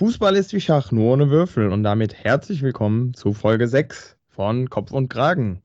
Fußball 0.00 0.34
ist 0.34 0.54
wie 0.54 0.62
Schach, 0.62 0.92
nur 0.92 1.12
ohne 1.12 1.28
Würfel. 1.28 1.68
Und 1.68 1.82
damit 1.82 2.14
herzlich 2.14 2.62
willkommen 2.62 3.12
zu 3.12 3.34
Folge 3.34 3.68
6 3.68 4.16
von 4.30 4.70
Kopf 4.70 4.92
und 4.92 5.10
Kragen. 5.10 5.60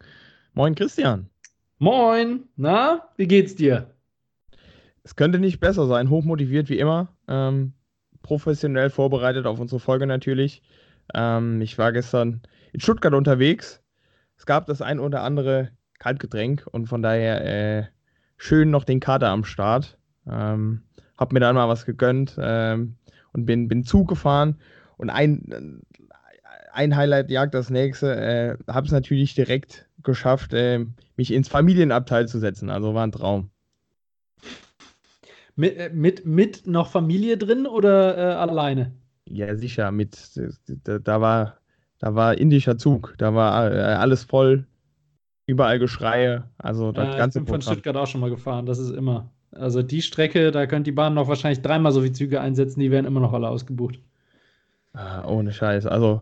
Moin 0.54 0.75
Christian. 0.75 1.29
Moin. 1.77 2.43
Na, 2.58 3.08
wie 3.16 3.29
geht's 3.29 3.56
dir? 3.56 3.90
Es 5.03 5.16
könnte 5.16 5.40
nicht 5.40 5.61
besser 5.61 5.87
sein. 5.87 6.09
Hochmotiviert 6.09 6.67
wie 6.67 6.79
immer. 6.79 7.16
Ähm, 7.29 7.71
professionell 8.23 8.89
vorbereitet 8.89 9.45
auf 9.45 9.57
unsere 9.61 9.79
Folge 9.79 10.05
natürlich. 10.05 10.62
Ähm, 11.14 11.62
ich 11.62 11.78
war 11.78 11.94
gestern 11.94 12.42
in 12.74 12.82
Stuttgart 12.82 13.14
unterwegs. 13.14 13.82
Es 14.38 14.46
gab 14.46 14.66
das 14.66 14.82
ein 14.82 15.00
oder 15.00 15.22
andere 15.22 15.72
Kaltgetränk 16.00 16.68
und 16.70 16.88
von 16.88 17.02
daher 17.02 17.46
äh, 17.46 17.86
schön 18.36 18.70
noch 18.70 18.84
den 18.84 19.00
Kater 19.00 19.30
am 19.30 19.46
Start. 19.46 19.98
Ähm, 20.30 20.82
hab 21.18 21.32
mir 21.32 21.40
dann 21.40 21.56
mal 21.56 21.70
was 21.70 21.86
gegönnt 21.86 22.36
ähm, 22.38 22.98
und 23.36 23.46
bin, 23.46 23.68
bin 23.68 23.84
Zug 23.84 24.08
gefahren 24.08 24.56
und 24.98 25.10
ein, 25.10 25.82
ein 26.71 26.96
Highlight 26.96 27.30
jagt 27.30 27.54
das 27.54 27.70
nächste. 27.70 28.16
Äh, 28.16 28.57
habe 28.71 28.88
es 28.88 28.93
natürlich 28.93 29.36
direkt 29.36 29.88
geschafft, 30.04 30.54
äh, 30.54 30.86
mich 31.18 31.34
ins 31.34 31.50
Familienabteil 31.50 32.27
zu 32.27 32.40
setzen. 32.40 32.70
Also 32.70 32.93
war 32.93 33.05
ein 33.05 33.12
Traum. 33.12 33.49
Mit, 35.55 35.77
äh, 35.77 35.90
mit, 35.93 36.26
mit 36.26 36.66
noch 36.66 36.88
Familie 36.90 37.38
drin 37.38 37.67
oder 37.67 38.17
äh, 38.17 38.35
alleine? 38.35 38.93
Ja, 39.27 39.55
sicher. 39.55 39.91
Mit, 39.91 40.17
da, 40.84 40.99
da, 40.99 41.21
war, 41.21 41.57
da 41.99 42.15
war 42.15 42.38
indischer 42.38 42.77
Zug. 42.77 43.15
Da 43.17 43.34
war 43.34 43.71
äh, 43.71 43.79
alles 43.79 44.23
voll. 44.23 44.65
Überall 45.48 45.77
Geschreie. 45.77 46.49
Also 46.57 46.91
das 46.91 47.09
ja, 47.09 47.17
ganze 47.17 47.40
Ich 47.40 47.45
bin 47.45 47.54
von 47.54 47.62
Stuttgart 47.62 47.98
auch 47.98 48.07
schon 48.07 48.21
mal 48.21 48.29
gefahren. 48.29 48.65
Das 48.65 48.79
ist 48.79 48.91
immer. 48.91 49.29
Also 49.55 49.81
die 49.81 50.01
Strecke, 50.01 50.51
da 50.51 50.67
könnte 50.67 50.91
die 50.91 50.95
Bahn 50.95 51.13
noch 51.13 51.27
wahrscheinlich 51.27 51.61
dreimal 51.61 51.91
so 51.91 52.01
viele 52.01 52.13
Züge 52.13 52.41
einsetzen, 52.41 52.79
die 52.79 52.91
werden 52.91 53.05
immer 53.05 53.21
noch 53.21 53.33
alle 53.33 53.47
ausgebucht. 53.49 53.99
Ah, 54.93 55.25
ohne 55.27 55.53
Scheiß. 55.53 55.85
Also 55.85 56.21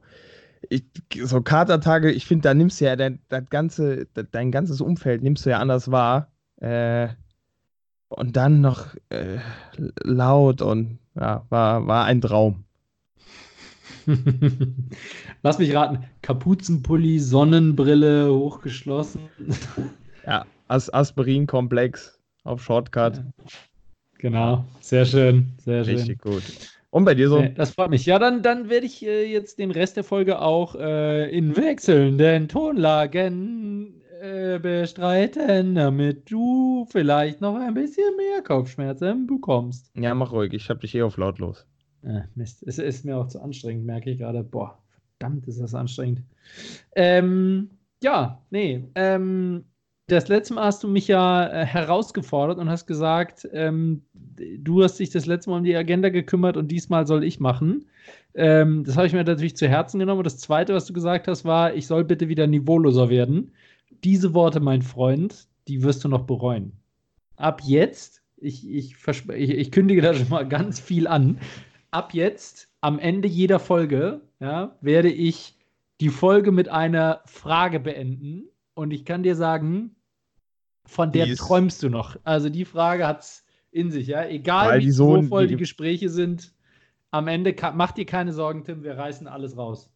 ich, 0.70 0.84
so 1.24 1.42
Katertage, 1.42 2.12
ich 2.12 2.26
finde, 2.26 2.44
da 2.44 2.54
nimmst 2.54 2.80
du 2.80 2.86
ja 2.86 2.96
dein, 2.96 3.20
das 3.30 3.50
ganze, 3.50 4.08
dein 4.32 4.52
ganzes 4.52 4.82
Umfeld 4.82 5.24
nimmst 5.24 5.46
du 5.46 5.50
ja 5.50 5.60
anders 5.60 5.92
wahr. 5.92 6.32
Äh, 6.58 7.10
und 8.10 8.38
dann 8.38 8.62
noch 8.62 8.96
äh, 9.10 9.40
laut 10.04 10.62
und 10.62 11.00
ja, 11.16 11.46
war, 11.50 11.88
war 11.88 12.06
ein 12.06 12.22
Traum. 12.22 12.64
Lass 15.44 15.58
mich 15.58 15.74
raten. 15.74 16.04
Kapuzenpulli, 16.22 17.20
Sonnenbrille, 17.20 18.32
hochgeschlossen. 18.32 19.22
ja, 20.26 20.46
As 20.68 20.94
Aspirin-Komplex 20.94 22.20
auf 22.44 22.64
Shortcut. 22.64 23.24
Genau, 24.18 24.66
sehr 24.80 25.06
schön, 25.06 25.54
sehr 25.58 25.84
schön. 25.84 25.96
Richtig 25.96 26.22
gut. 26.22 26.44
Und 26.90 27.06
bei 27.06 27.16
dir 27.16 27.28
so? 27.28 27.44
Das 27.56 27.72
freut 27.72 27.90
mich. 27.90 28.06
Ja, 28.06 28.20
dann, 28.20 28.44
dann 28.44 28.70
werde 28.70 28.86
ich 28.86 29.04
äh, 29.04 29.26
jetzt 29.26 29.58
den 29.58 29.72
Rest 29.72 29.98
der 29.98 30.04
Folge 30.04 30.40
auch 30.40 30.76
äh, 30.76 31.30
in 31.36 31.58
wechselnden 31.58 32.48
Tonlagen 32.48 34.02
äh, 34.22 34.60
bestreiten, 34.60 35.76
damit 35.76 36.32
du 36.32 36.86
vielleicht 36.90 37.42
noch 37.42 37.56
ein 37.56 37.74
bisschen 37.74 38.16
mehr 38.16 38.44
Kopfschmerzen 38.44 39.26
bekommst. 39.26 39.92
Ja, 39.96 40.14
mach 40.14 40.32
ruhig. 40.32 40.54
Ich 40.54 40.70
habe 40.70 40.80
dich 40.82 40.94
eh 40.94 41.02
auf 41.02 41.18
lautlos. 41.18 41.66
Äh, 42.04 42.22
Mist. 42.36 42.64
Es 42.64 42.78
ist 42.78 43.06
mir 43.06 43.18
auch 43.18 43.28
zu 43.28 43.42
anstrengend, 43.42 43.86
merke 43.86 44.12
ich 44.12 44.20
gerade. 44.20 44.44
Boah, 44.44 44.78
verdammt 45.18 45.48
ist 45.48 45.60
das 45.60 45.74
anstrengend. 45.74 46.22
Ähm, 46.96 47.72
ja, 48.04 48.42
nee. 48.52 48.84
Ähm, 48.96 49.66
das 50.08 50.28
letzte 50.28 50.56
Mal 50.56 50.66
hast 50.66 50.84
du 50.84 50.88
mich 50.88 51.08
ja 51.08 51.48
äh, 51.48 51.66
herausgefordert 51.66 52.58
und 52.60 52.70
hast 52.70 52.88
gesagt, 52.88 53.48
ähm, 53.54 54.04
du 54.14 54.84
hast 54.84 55.00
dich 55.00 55.12
das 55.12 55.26
letzte 55.26 55.50
Mal 55.50 55.58
um 55.58 55.64
die 55.64 55.76
Agenda 55.76 56.10
gekümmert 56.10 56.58
und 56.58 56.70
diesmal 56.70 57.08
soll 57.08 57.24
ich 57.24 57.40
machen. 57.40 57.86
Ähm, 58.36 58.84
das 58.84 58.98
habe 58.98 59.08
ich 59.08 59.14
mir 59.14 59.24
natürlich 59.24 59.56
zu 59.56 59.68
Herzen 59.68 60.00
genommen. 60.00 60.20
Und 60.20 60.26
das 60.26 60.40
zweite, 60.40 60.74
was 60.74 60.86
du 60.86 60.94
gesagt 60.94 61.28
hast, 61.28 61.46
war, 61.46 61.74
ich 61.74 61.88
soll 61.88 62.04
bitte 62.04 62.28
wieder 62.28 62.48
niveauloser 62.48 63.10
werden. 63.10 63.52
Diese 64.04 64.34
Worte, 64.34 64.60
mein 64.60 64.82
Freund, 64.82 65.48
die 65.68 65.84
wirst 65.84 66.04
du 66.04 66.10
noch 66.10 66.26
bereuen. 66.26 66.74
Ab 67.38 67.62
jetzt, 67.64 68.22
ich, 68.38 68.70
ich, 68.70 68.96
ich, 69.08 69.50
ich 69.50 69.72
kündige 69.72 70.02
da 70.02 70.14
schon 70.14 70.30
mal 70.30 70.48
ganz 70.48 70.80
viel 70.80 71.08
an. 71.08 71.40
Ab 71.92 72.14
jetzt, 72.14 72.68
am 72.82 73.00
Ende 73.00 73.30
jeder 73.30 73.60
Folge, 73.60 74.22
ja, 74.42 74.76
werde 74.82 75.10
ich 75.10 75.56
die 76.02 76.10
Folge 76.10 76.52
mit 76.52 76.68
einer 76.68 77.22
Frage 77.26 77.80
beenden 77.80 78.44
und 78.76 78.92
ich 78.92 79.06
kann 79.06 79.24
dir 79.24 79.36
sagen, 79.36 79.96
von 80.86 81.12
der 81.12 81.26
die 81.26 81.36
träumst 81.36 81.84
du 81.84 81.90
noch. 81.90 82.18
Also 82.24 82.50
die 82.50 82.66
Frage 82.66 83.08
hat 83.08 83.22
es 83.22 83.46
in 83.72 83.92
sich, 83.92 84.08
ja. 84.08 84.26
Egal 84.26 84.80
wie 84.80 84.92
so 84.92 85.22
voll 85.24 85.48
die, 85.48 85.54
die 85.54 85.60
Gespräche 85.60 86.10
sind, 86.10 86.54
am 87.12 87.28
Ende 87.28 87.56
mach 87.76 87.92
dir 87.92 88.06
keine 88.06 88.34
Sorgen, 88.34 88.64
Tim, 88.64 88.84
wir 88.84 88.98
reißen 88.98 89.28
alles 89.28 89.58
raus. 89.58 89.90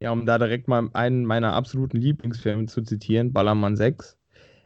Ja, 0.00 0.10
um 0.10 0.26
da 0.26 0.38
direkt 0.38 0.66
mal 0.66 0.88
einen 0.94 1.24
meiner 1.24 1.52
absoluten 1.52 1.96
Lieblingsfilme 1.98 2.66
zu 2.66 2.82
zitieren, 2.82 3.32
Ballermann 3.32 3.76
6. 3.76 4.18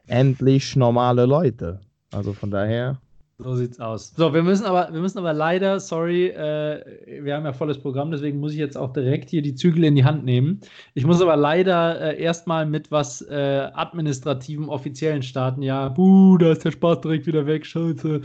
Endlich 0.06 0.76
normale 0.76 1.26
Leute. 1.26 1.81
Also 2.10 2.32
von 2.32 2.50
daher. 2.50 3.03
So 3.39 3.55
sieht's 3.55 3.79
aus. 3.81 4.15
So, 4.17 4.33
wir 4.33 4.43
müssen 4.43 4.65
aber, 4.65 4.91
wir 4.91 5.01
müssen 5.01 5.19
aber 5.19 5.35
leider, 5.35 5.79
sorry, 5.79 6.29
äh, 6.29 7.23
wir 7.23 7.35
haben 7.35 7.45
ja 7.45 7.53
volles 7.53 7.79
Programm, 7.79 8.11
deswegen 8.11 8.41
muss 8.41 8.53
ich 8.53 8.59
jetzt 8.59 8.79
auch 8.79 8.95
direkt 8.95 9.29
hier 9.29 9.43
die 9.43 9.55
Zügel 9.55 9.85
in 9.85 9.95
die 9.95 10.07
Hand 10.07 10.25
nehmen. 10.25 10.61
Ich 10.95 11.05
muss 11.05 11.21
aber 11.21 11.37
leider 11.37 12.01
äh, 12.01 12.23
erstmal 12.23 12.65
mit 12.65 12.91
was 12.91 13.21
äh, 13.21 13.71
administrativen, 13.75 14.71
offiziellen 14.71 15.23
starten. 15.23 15.61
Ja, 15.61 15.91
buh, 15.91 16.39
da 16.39 16.53
ist 16.53 16.65
der 16.65 16.71
Spaß 16.71 17.03
direkt 17.03 17.27
wieder 17.27 17.45
weg, 17.45 17.67
scheiße. 17.67 18.23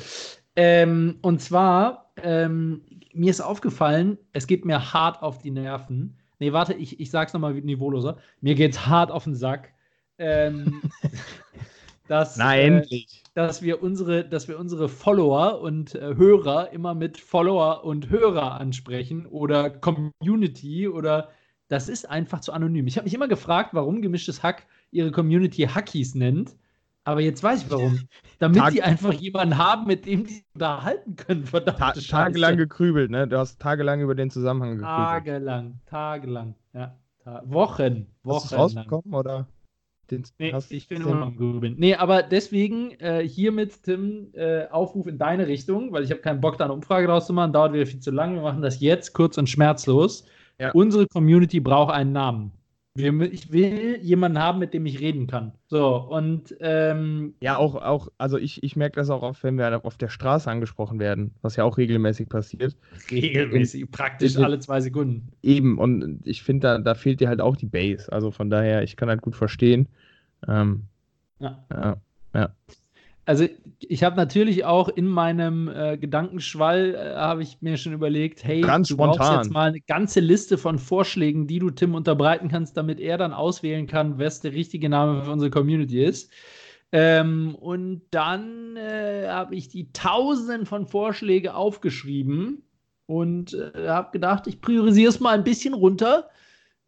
Ähm, 0.55 1.17
und 1.21 1.41
zwar, 1.41 2.13
ähm, 2.23 2.81
mir 3.13 3.31
ist 3.31 3.41
aufgefallen, 3.41 4.17
es 4.31 4.47
geht 4.47 4.63
mir 4.63 4.93
hart 4.93 5.21
auf 5.21 5.39
die 5.39 5.51
Nerven. 5.51 6.17
Nee, 6.39 6.53
warte, 6.53 6.73
ich, 6.73 7.01
ich 7.01 7.11
sag's 7.11 7.33
nochmal 7.33 7.53
niveauloser. 7.55 8.17
Mir 8.39 8.55
geht's 8.55 8.87
hart 8.87 9.11
auf 9.11 9.25
den 9.25 9.35
Sack. 9.35 9.73
Ähm, 10.17 10.81
dass, 12.07 12.37
Na, 12.37 12.55
endlich 12.55 13.20
dass 13.33 13.61
wir 13.61 13.81
unsere, 13.81 14.25
dass 14.27 14.47
wir 14.47 14.59
unsere 14.59 14.89
Follower 14.89 15.61
und 15.61 15.95
äh, 15.95 16.15
Hörer 16.15 16.71
immer 16.71 16.93
mit 16.93 17.17
Follower 17.17 17.83
und 17.83 18.09
Hörer 18.09 18.59
ansprechen 18.59 19.25
oder 19.25 19.69
Community 19.69 20.87
oder 20.87 21.29
das 21.69 21.87
ist 21.87 22.09
einfach 22.09 22.41
zu 22.41 22.51
anonym. 22.51 22.87
Ich 22.87 22.97
habe 22.97 23.05
mich 23.05 23.13
immer 23.13 23.29
gefragt, 23.29 23.69
warum 23.73 24.01
gemischtes 24.01 24.43
Hack 24.43 24.65
ihre 24.91 25.11
Community 25.11 25.63
Hackies 25.63 26.15
nennt. 26.15 26.57
Aber 27.03 27.21
jetzt 27.21 27.41
weiß 27.41 27.63
ich 27.63 27.71
warum. 27.71 27.99
Damit 28.39 28.59
Tag 28.59 28.73
die 28.73 28.83
einfach 28.83 29.13
jemanden 29.13 29.57
haben, 29.57 29.87
mit 29.87 30.05
dem 30.05 30.25
die 30.25 30.43
unterhalten 30.53 31.15
können. 31.15 31.45
Verdammt. 31.45 31.79
Ta 31.79 31.93
tagelang 31.93 32.57
gekrübelt, 32.57 33.09
ne? 33.09 33.27
Du 33.27 33.37
hast 33.37 33.59
tagelang 33.59 34.01
über 34.01 34.13
den 34.13 34.29
Zusammenhang 34.29 34.71
gekrübelt. 34.71 34.97
Tagelang, 34.97 35.79
tagelang, 35.85 36.55
ja. 36.73 36.97
Ta 37.23 37.41
Wochen, 37.45 38.07
Wochen. 38.23 38.43
Hast 38.43 38.51
du 38.51 38.55
rausbekommen, 38.55 39.13
oder? 39.13 39.47
Den 40.11 40.23
nee, 40.37 40.53
ich 40.69 40.87
bin 40.87 41.01
immer 41.01 41.21
am 41.23 41.37
Grübeln. 41.37 41.75
Nee, 41.77 41.95
aber 41.95 42.21
deswegen 42.21 42.91
äh, 42.99 43.27
hiermit, 43.27 43.83
Tim, 43.83 44.27
äh, 44.33 44.67
Aufruf 44.67 45.07
in 45.07 45.17
deine 45.17 45.47
Richtung, 45.47 45.91
weil 45.91 46.03
ich 46.03 46.11
habe 46.11 46.21
keinen 46.21 46.41
Bock, 46.41 46.57
da 46.57 46.65
eine 46.65 46.73
Umfrage 46.73 47.07
draus 47.07 47.25
zu 47.25 47.33
machen. 47.33 47.53
Dauert 47.53 47.73
wieder 47.73 47.85
viel 47.85 47.99
zu 47.99 48.11
lange. 48.11 48.35
Wir 48.35 48.43
machen 48.43 48.61
das 48.61 48.79
jetzt 48.81 49.13
kurz 49.13 49.37
und 49.37 49.49
schmerzlos. 49.49 50.25
Ja. 50.59 50.71
Unsere 50.73 51.07
Community 51.07 51.59
braucht 51.59 51.93
einen 51.93 52.11
Namen. 52.11 52.51
Ich 52.93 53.53
will 53.53 53.99
jemanden 54.01 54.37
haben, 54.37 54.59
mit 54.59 54.73
dem 54.73 54.85
ich 54.85 54.99
reden 54.99 55.25
kann. 55.25 55.53
So, 55.67 55.95
und 55.95 56.53
ähm, 56.59 57.35
ja, 57.39 57.55
auch, 57.55 57.75
auch, 57.75 58.09
also 58.17 58.37
ich, 58.37 58.61
ich 58.63 58.75
merke 58.75 58.97
das 58.97 59.09
auch 59.09 59.21
oft, 59.21 59.41
wenn 59.45 59.57
wir 59.57 59.85
auf 59.85 59.97
der 59.97 60.09
Straße 60.09 60.51
angesprochen 60.51 60.99
werden, 60.99 61.33
was 61.41 61.55
ja 61.55 61.63
auch 61.63 61.77
regelmäßig 61.77 62.27
passiert. 62.27 62.75
Regelmäßig, 63.09 63.81
in, 63.83 63.91
praktisch 63.91 64.35
alle 64.35 64.59
zwei 64.59 64.81
Sekunden. 64.81 65.29
Eben, 65.41 65.77
und 65.77 66.19
ich 66.25 66.43
finde, 66.43 66.67
da, 66.67 66.77
da 66.79 66.93
fehlt 66.93 67.21
dir 67.21 67.29
halt 67.29 67.39
auch 67.39 67.55
die 67.55 67.65
Base. 67.65 68.11
Also 68.11 68.29
von 68.29 68.49
daher, 68.49 68.83
ich 68.83 68.97
kann 68.97 69.07
halt 69.07 69.21
gut 69.21 69.37
verstehen. 69.37 69.87
Ähm, 70.47 70.83
ja. 71.39 71.63
ja. 71.71 71.97
ja. 72.33 72.49
Also 73.25 73.47
ich 73.79 74.03
habe 74.03 74.15
natürlich 74.15 74.65
auch 74.65 74.89
in 74.89 75.07
meinem 75.07 75.67
äh, 75.67 75.97
Gedankenschwall 75.97 76.95
äh, 76.95 77.15
habe 77.15 77.43
ich 77.43 77.61
mir 77.61 77.77
schon 77.77 77.93
überlegt, 77.93 78.43
hey, 78.43 78.61
Ganz 78.61 78.89
du 78.89 78.95
spontan. 78.95 79.17
brauchst 79.17 79.43
jetzt 79.43 79.53
mal 79.53 79.69
eine 79.69 79.81
ganze 79.81 80.19
Liste 80.19 80.57
von 80.57 80.79
Vorschlägen, 80.79 81.47
die 81.47 81.59
du 81.59 81.69
Tim 81.69 81.95
unterbreiten 81.95 82.49
kannst, 82.49 82.77
damit 82.77 82.99
er 82.99 83.17
dann 83.17 83.31
auswählen 83.31 83.87
kann, 83.87 84.17
was 84.19 84.41
der 84.41 84.53
richtige 84.53 84.89
Name 84.89 85.23
für 85.23 85.31
unsere 85.31 85.51
Community 85.51 86.03
ist. 86.03 86.31
Ähm, 86.91 87.55
und 87.55 88.01
dann 88.11 88.75
äh, 88.75 89.27
habe 89.27 89.55
ich 89.55 89.69
die 89.69 89.93
Tausenden 89.93 90.65
von 90.65 90.85
Vorschlägen 90.87 91.49
aufgeschrieben 91.49 92.63
und 93.05 93.53
äh, 93.53 93.87
habe 93.87 94.11
gedacht, 94.11 94.47
ich 94.47 94.61
priorisiere 94.61 95.09
es 95.09 95.19
mal 95.19 95.37
ein 95.37 95.43
bisschen 95.43 95.73
runter 95.73 96.29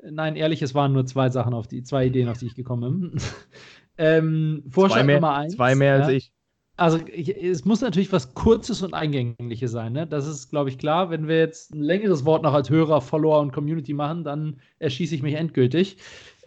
Nein, 0.10 0.36
ehrlich, 0.36 0.62
es 0.62 0.76
waren 0.76 0.94
nur 0.94 1.06
zwei 1.06 1.30
Sachen, 1.30 1.54
auf 1.54 1.68
die, 1.68 1.84
zwei 1.84 2.08
Ideen, 2.08 2.30
auf 2.30 2.38
die 2.38 2.48
ich 2.48 2.56
gekommen 2.56 3.12
bin. 3.12 3.22
ähm, 3.98 4.64
Vorschlag 4.70 5.04
mehr, 5.06 5.16
Nummer 5.16 5.36
eins. 5.36 5.56
Zwei 5.56 5.76
mehr 5.76 5.98
ja. 5.98 6.04
als 6.04 6.14
ich. 6.14 6.32
Also 6.76 7.00
ich, 7.06 7.30
es 7.38 7.66
muss 7.66 7.82
natürlich 7.82 8.12
was 8.12 8.34
Kurzes 8.34 8.82
und 8.82 8.96
Eingängliches 8.96 9.72
sein. 9.72 9.94
Ne? 9.94 10.08
Das 10.08 10.28
ist, 10.28 10.50
glaube 10.50 10.70
ich, 10.70 10.80
klar. 10.80 11.12
Wenn 11.12 11.28
wir 11.28 11.38
jetzt 11.38 11.72
ein 11.72 11.84
längeres 11.84 12.26
Wort 12.26 12.42
noch 12.42 12.54
als 12.54 12.72
Hörer, 12.72 13.00
Follower 13.00 13.40
und 13.42 13.52
Community 13.52 13.94
machen, 13.94 14.24
dann 14.24 14.60
erschieße 14.80 15.14
ich 15.14 15.22
mich 15.22 15.36
endgültig. 15.36 15.98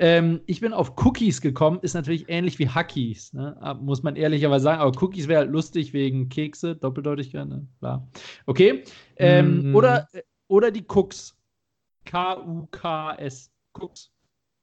Ähm, 0.00 0.41
ich 0.47 0.61
bin 0.61 0.73
auf 0.73 0.94
Cookies 1.05 1.41
gekommen, 1.41 1.79
ist 1.81 1.94
natürlich 1.94 2.29
ähnlich 2.29 2.58
wie 2.58 2.69
Hackies, 2.69 3.35
ne? 3.35 3.56
muss 3.81 4.03
man 4.03 4.17
ehrlicherweise 4.17 4.64
sagen. 4.64 4.81
Aber 4.81 5.00
Cookies 5.00 5.29
wäre 5.29 5.43
halt 5.43 5.53
lustig 5.53 5.93
wegen 5.93 6.29
Kekse, 6.29 6.75
Doppeldeutigkeit, 6.75 7.47
ne? 7.47 7.69
klar. 7.79 8.08
Okay. 8.47 8.82
Ähm, 9.17 9.70
mm. 9.70 9.76
Oder 9.76 10.08
äh, 10.12 10.23
oder 10.49 10.70
die 10.70 10.85
Cooks. 10.87 11.35
K-U-K-S. 12.06 13.53
Cooks. 13.75 14.11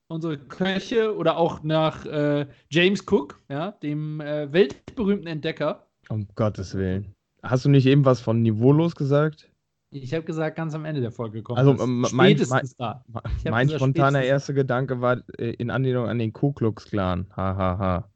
Unsere 0.07 0.37
Köche 0.37 1.15
oder 1.15 1.37
auch 1.37 1.63
nach 1.63 2.05
äh, 2.05 2.47
James 2.69 3.03
Cook, 3.09 3.41
ja, 3.49 3.71
dem 3.71 4.19
äh, 4.21 4.51
weltberühmten 4.51 5.27
Entdecker. 5.27 5.87
Um 6.09 6.27
Gottes 6.35 6.75
Willen. 6.75 7.15
Hast 7.41 7.65
du 7.65 7.69
nicht 7.69 7.85
eben 7.85 8.05
was 8.05 8.21
von 8.21 8.41
niveaulos 8.41 8.95
gesagt? 8.95 9.49
Ich 9.91 10.13
habe 10.13 10.23
gesagt, 10.25 10.55
ganz 10.55 10.73
am 10.73 10.85
Ende 10.85 11.01
der 11.01 11.11
Folge 11.11 11.43
kommt. 11.43 11.59
Also, 11.59 11.77
ähm, 11.81 12.01
mein- 12.13 12.31
spätestens 12.37 12.75
da. 12.75 13.05
Ich 13.37 13.45
hab 13.45 13.51
Mein 13.51 13.69
spontaner 13.69 14.23
erster 14.23 14.53
Gedanke 14.53 15.01
war 15.01 15.21
äh, 15.37 15.51
in 15.51 15.69
Anlehnung 15.69 16.07
an 16.07 16.17
den 16.19 16.33
Ku 16.33 16.51
Klux 16.51 16.85
Klan. 16.85 17.27
Ha, 17.35 17.55
ha, 17.55 17.77
ha. 17.77 18.09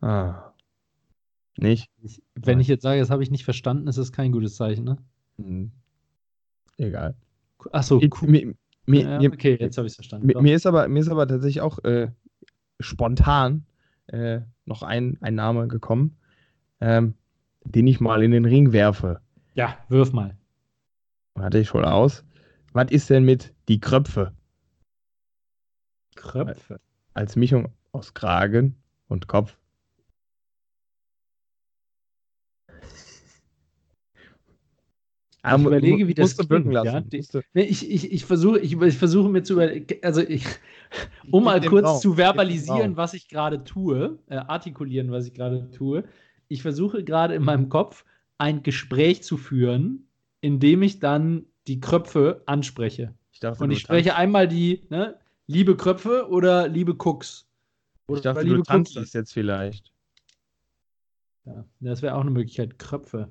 Ah. 0.00 0.52
Nicht? 1.56 1.90
Ich, 2.02 2.22
wenn 2.34 2.60
ich 2.60 2.68
jetzt 2.68 2.82
sage, 2.82 3.00
das 3.00 3.10
habe 3.10 3.22
ich 3.22 3.30
nicht 3.30 3.44
verstanden, 3.44 3.88
ist 3.88 3.98
das 3.98 4.12
kein 4.12 4.32
gutes 4.32 4.56
Zeichen, 4.56 4.84
ne? 4.84 4.98
Hm. 5.38 5.70
Egal. 6.76 7.14
Achso, 7.72 8.00
mir, 8.22 8.54
mir, 8.86 9.02
ja, 9.02 9.18
mir, 9.18 9.32
okay, 9.32 9.56
jetzt 9.58 9.78
habe 9.78 9.86
ich 9.86 9.92
es 9.92 9.96
verstanden. 9.96 10.26
mir, 10.26 10.40
mir, 10.40 10.54
ist 10.54 10.66
aber, 10.66 10.86
mir 10.88 11.00
ist 11.00 11.08
aber 11.08 11.26
tatsächlich 11.26 11.60
auch 11.60 11.82
äh, 11.84 12.08
spontan 12.78 13.66
äh, 14.06 14.40
noch 14.64 14.82
ein, 14.82 15.18
ein 15.20 15.34
Name 15.34 15.66
gekommen, 15.68 16.16
ähm, 16.80 17.14
den 17.64 17.86
ich 17.86 18.00
mal 18.00 18.22
in 18.22 18.30
den 18.30 18.44
Ring 18.44 18.72
werfe. 18.72 19.20
Ja, 19.54 19.76
wirf 19.88 20.12
mal. 20.12 20.36
Warte, 21.34 21.58
ich 21.58 21.72
hole 21.74 21.92
aus. 21.92 22.24
Was 22.72 22.90
ist 22.90 23.10
denn 23.10 23.24
mit 23.24 23.54
die 23.68 23.80
Kröpfe 23.80 24.32
Kröpfe. 26.14 26.80
als 27.14 27.36
Mischung 27.36 27.68
aus 27.92 28.14
Kragen 28.14 28.76
und 29.08 29.26
Kopf? 29.26 29.58
Ich 35.44 35.64
überlege, 35.64 36.08
wie 36.08 36.14
das 36.14 36.36
musst 36.36 36.40
du 36.40 36.50
wirken 36.50 36.70
klingt, 36.70 36.74
lassen. 36.84 36.86
ja. 36.96 37.00
Die- 37.00 37.44
Nee, 37.54 37.62
ich, 37.62 37.90
ich, 37.90 38.12
ich 38.12 38.24
versuche 38.24 38.58
ich, 38.58 38.80
ich 38.80 38.98
versuche 38.98 39.28
mir 39.28 39.42
zu 39.42 39.54
überlegen, 39.54 39.86
also 40.02 40.20
ich, 40.20 40.44
um 41.30 41.44
mal 41.44 41.60
kurz 41.60 41.86
Raum, 41.86 42.00
zu 42.00 42.16
verbalisieren, 42.16 42.96
was 42.96 43.14
ich 43.14 43.28
gerade 43.28 43.62
tue, 43.64 44.18
äh, 44.28 44.36
artikulieren, 44.36 45.10
was 45.10 45.26
ich 45.26 45.34
gerade 45.34 45.70
tue. 45.70 46.04
Ich 46.48 46.62
versuche 46.62 47.04
gerade 47.04 47.34
in 47.34 47.44
meinem 47.44 47.68
Kopf 47.68 48.04
ein 48.38 48.62
Gespräch 48.62 49.22
zu 49.22 49.36
führen, 49.36 50.08
in 50.40 50.60
dem 50.60 50.82
ich 50.82 50.98
dann 50.98 51.46
die 51.66 51.80
Kröpfe 51.80 52.42
anspreche. 52.46 53.14
Ich 53.32 53.40
Und 53.60 53.70
ich 53.70 53.80
spreche 53.80 54.16
einmal 54.16 54.48
die, 54.48 54.82
ne, 54.90 55.18
liebe 55.46 55.76
Kröpfe 55.76 56.28
oder 56.28 56.66
liebe 56.68 56.94
Cooks. 56.94 57.46
Oder 58.08 58.18
ich 58.18 58.22
dachte, 58.22 58.42
liebe 58.42 58.56
du 58.56 58.62
tanzt 58.62 58.96
das 58.96 59.12
jetzt 59.12 59.32
vielleicht. 59.32 59.92
Ja, 61.44 61.64
das 61.80 62.02
wäre 62.02 62.14
auch 62.14 62.22
eine 62.22 62.30
Möglichkeit. 62.30 62.78
Kröpfe. 62.78 63.30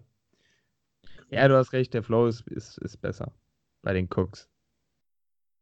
Ja, 1.29 1.47
du 1.47 1.55
hast 1.57 1.73
recht, 1.73 1.93
der 1.93 2.03
Flow 2.03 2.27
ist, 2.27 2.47
ist, 2.47 2.77
ist 2.77 2.97
besser 2.97 3.33
bei 3.81 3.93
den 3.93 4.07
Cooks. 4.09 4.49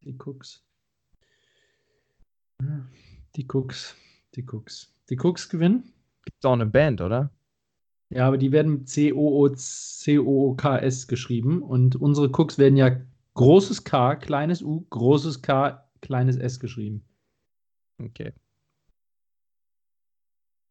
Die 0.02 0.16
Cooks. 0.18 0.62
Die 3.34 3.46
Cooks. 3.52 3.96
Die 4.34 4.44
Cooks. 4.46 4.92
Die 5.10 5.16
Cooks 5.18 5.48
gewinnen? 5.48 5.92
Gibt 6.24 6.44
auch 6.44 6.52
eine 6.52 6.66
Band, 6.66 7.00
oder? 7.00 7.30
Ja, 8.10 8.28
aber 8.28 8.38
die 8.38 8.52
werden 8.52 8.72
mit 8.72 8.88
C-O-O-C-O-O-K-S 8.88 9.48
geschrieben 11.08 11.62
und 11.62 11.96
unsere 11.96 12.28
Cooks 12.30 12.56
werden 12.58 12.76
ja 12.76 13.00
großes 13.34 13.82
K, 13.84 14.14
kleines 14.16 14.62
U, 14.62 14.86
großes 14.90 15.42
K, 15.42 15.88
kleines 16.00 16.36
S 16.36 16.60
geschrieben. 16.60 17.04
Okay. 17.98 18.32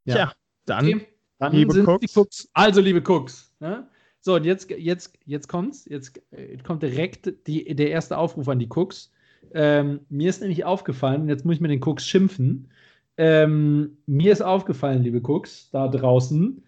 Ja. 0.06 0.14
Tja, 0.16 0.32
dann 0.66 0.86
Okay, 0.86 1.08
dann 1.40 1.54
liebe 1.54 1.74
sind 1.74 1.86
Cooks. 1.88 2.06
die 2.14 2.20
Cooks. 2.20 2.50
Also, 2.54 2.80
liebe 2.80 3.02
Cooks. 3.02 3.54
Ne? 3.60 3.90
So, 4.26 4.34
und 4.34 4.44
jetzt, 4.44 4.72
jetzt, 4.72 5.14
jetzt 5.28 5.48
kommt's. 5.48 5.86
Jetzt 5.88 6.20
äh, 6.32 6.58
kommt 6.58 6.82
direkt 6.82 7.32
die, 7.46 7.76
der 7.76 7.92
erste 7.92 8.18
Aufruf 8.18 8.48
an 8.48 8.58
die 8.58 8.68
Cooks. 8.68 9.14
Ähm, 9.54 10.00
mir 10.10 10.32
ist 10.32 10.42
nämlich 10.42 10.66
aufgefallen, 10.66 11.22
und 11.22 11.30
jetzt 11.30 11.46
muss 11.46 11.58
ich 11.58 11.62
mit 11.62 11.70
den 11.70 11.84
Cooks 11.84 12.08
schimpfen. 12.08 12.72
Ähm, 13.18 14.00
mir 14.08 14.32
ist 14.32 14.42
aufgefallen, 14.42 15.04
liebe 15.04 15.22
Cooks, 15.22 15.70
da 15.70 15.88
draußen, 15.88 16.64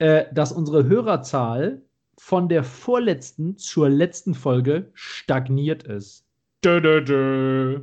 äh, 0.00 0.26
dass 0.34 0.52
unsere 0.52 0.84
Hörerzahl 0.84 1.80
von 2.18 2.46
der 2.50 2.62
vorletzten 2.62 3.56
zur 3.56 3.88
letzten 3.88 4.34
Folge 4.34 4.90
stagniert 4.92 5.84
ist. 5.84 6.26
Dö, 6.62 6.82
dö, 6.82 7.02
dö. 7.02 7.80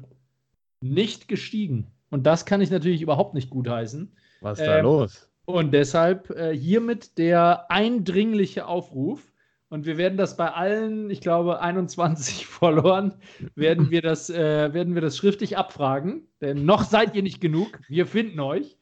Nicht 0.82 1.28
gestiegen. 1.28 1.88
Und 2.12 2.28
das 2.28 2.46
kann 2.46 2.62
ich 2.62 2.70
natürlich 2.70 3.02
überhaupt 3.02 3.34
nicht 3.34 3.50
gutheißen. 3.50 4.12
was 4.42 4.60
ist 4.60 4.68
da 4.68 4.78
ähm, 4.78 4.84
los? 4.84 5.28
Und 5.46 5.74
deshalb 5.74 6.32
äh, 6.32 6.56
hiermit 6.56 7.18
der 7.18 7.70
eindringliche 7.70 8.66
Aufruf. 8.66 9.32
Und 9.70 9.86
wir 9.86 9.98
werden 9.98 10.18
das 10.18 10.38
bei 10.38 10.52
allen, 10.52 11.10
ich 11.10 11.22
glaube, 11.22 11.60
21 11.60 12.46
Followern, 12.48 13.16
werden 13.56 13.92
wir 13.92 14.02
das, 14.02 14.30
äh, 14.30 14.74
werden 14.74 14.96
wir 14.96 15.02
das 15.02 15.18
schriftlich 15.18 15.58
abfragen. 15.58 16.28
Denn 16.42 16.66
noch 16.66 16.84
seid 16.84 17.16
ihr 17.16 17.24
nicht 17.24 17.42
genug. 17.42 17.80
Wir 17.88 18.06
finden 18.08 18.40
euch. 18.40 18.78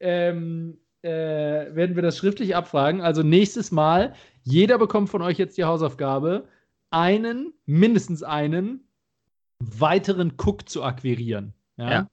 Ähm, 0.00 0.78
äh, 1.02 1.74
werden 1.74 1.96
wir 1.96 2.02
das 2.02 2.16
schriftlich 2.16 2.56
abfragen. 2.56 3.00
Also 3.00 3.22
nächstes 3.22 3.70
Mal, 3.70 4.14
jeder 4.42 4.78
bekommt 4.78 5.10
von 5.10 5.22
euch 5.22 5.38
jetzt 5.38 5.58
die 5.58 5.64
Hausaufgabe, 5.64 6.48
einen, 6.90 7.52
mindestens 7.66 8.22
einen, 8.22 8.88
weiteren 9.58 10.34
Cook 10.38 10.68
zu 10.68 10.82
akquirieren. 10.82 11.54
Ja? 11.76 11.90
Ja. 11.90 12.08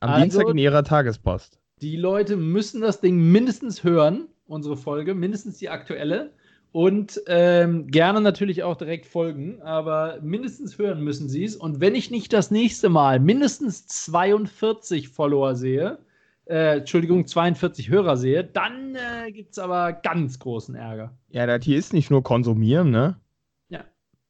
Am 0.00 0.10
also- 0.10 0.22
Dienstag 0.22 0.48
in 0.48 0.58
ihrer 0.58 0.84
Tagespost. 0.84 1.58
Die 1.82 1.96
Leute 1.96 2.36
müssen 2.36 2.80
das 2.80 3.00
Ding 3.00 3.30
mindestens 3.30 3.84
hören, 3.84 4.28
unsere 4.46 4.76
Folge, 4.76 5.14
mindestens 5.14 5.58
die 5.58 5.68
aktuelle. 5.68 6.30
Und 6.72 7.22
ähm, 7.26 7.86
gerne 7.86 8.20
natürlich 8.20 8.62
auch 8.62 8.76
direkt 8.76 9.06
folgen, 9.06 9.62
aber 9.62 10.18
mindestens 10.22 10.78
hören 10.78 11.02
müssen 11.02 11.28
sie 11.28 11.44
es. 11.44 11.56
Und 11.56 11.80
wenn 11.80 11.94
ich 11.94 12.10
nicht 12.10 12.32
das 12.32 12.50
nächste 12.50 12.88
Mal 12.88 13.18
mindestens 13.18 13.86
42 13.86 15.08
Follower 15.08 15.54
sehe, 15.54 15.98
äh, 16.46 16.78
Entschuldigung, 16.78 17.26
42 17.26 17.88
Hörer 17.88 18.16
sehe, 18.16 18.44
dann 18.44 18.94
äh, 18.94 19.32
gibt 19.32 19.52
es 19.52 19.58
aber 19.58 19.92
ganz 19.92 20.38
großen 20.38 20.74
Ärger. 20.74 21.16
Ja, 21.30 21.46
das 21.46 21.64
hier 21.64 21.78
ist 21.78 21.92
nicht 21.92 22.10
nur 22.10 22.22
konsumieren, 22.22 22.90
ne? 22.90 23.16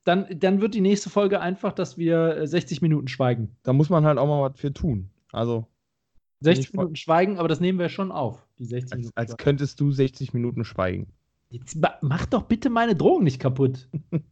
Dann, 0.05 0.27
dann 0.39 0.61
wird 0.61 0.75
die 0.75 0.81
nächste 0.81 1.11
Folge 1.11 1.41
einfach, 1.41 1.73
dass 1.73 1.99
wir 1.99 2.37
äh, 2.37 2.47
60 2.47 2.81
Minuten 2.81 3.09
schweigen. 3.09 3.57
Da 3.65 3.73
muss 3.73 3.91
man 3.91 4.05
halt 4.05 4.19
auch 4.19 4.27
mal 4.27 4.49
was 4.49 4.59
für 4.59 4.73
tun. 4.73 5.11
Also, 5.33 5.67
60 6.41 6.65
ich 6.67 6.71
voll- 6.71 6.85
Minuten 6.85 6.97
schweigen, 6.97 7.39
aber 7.39 7.49
das 7.49 7.61
nehmen 7.61 7.79
wir 7.79 7.89
schon 7.89 8.13
auf. 8.13 8.47
Die 8.59 8.65
60 8.67 8.93
als, 8.93 8.99
Minuten. 9.01 9.17
als 9.17 9.37
könntest 9.37 9.81
du 9.81 9.91
60 9.91 10.35
Minuten 10.35 10.65
schweigen. 10.65 11.09
Jetzt 11.51 11.77
ma- 11.77 11.97
mach 12.03 12.27
doch 12.27 12.43
bitte 12.43 12.71
meine 12.71 12.95
Drohung 12.97 13.25
nicht 13.25 13.41
kaputt. 13.41 13.89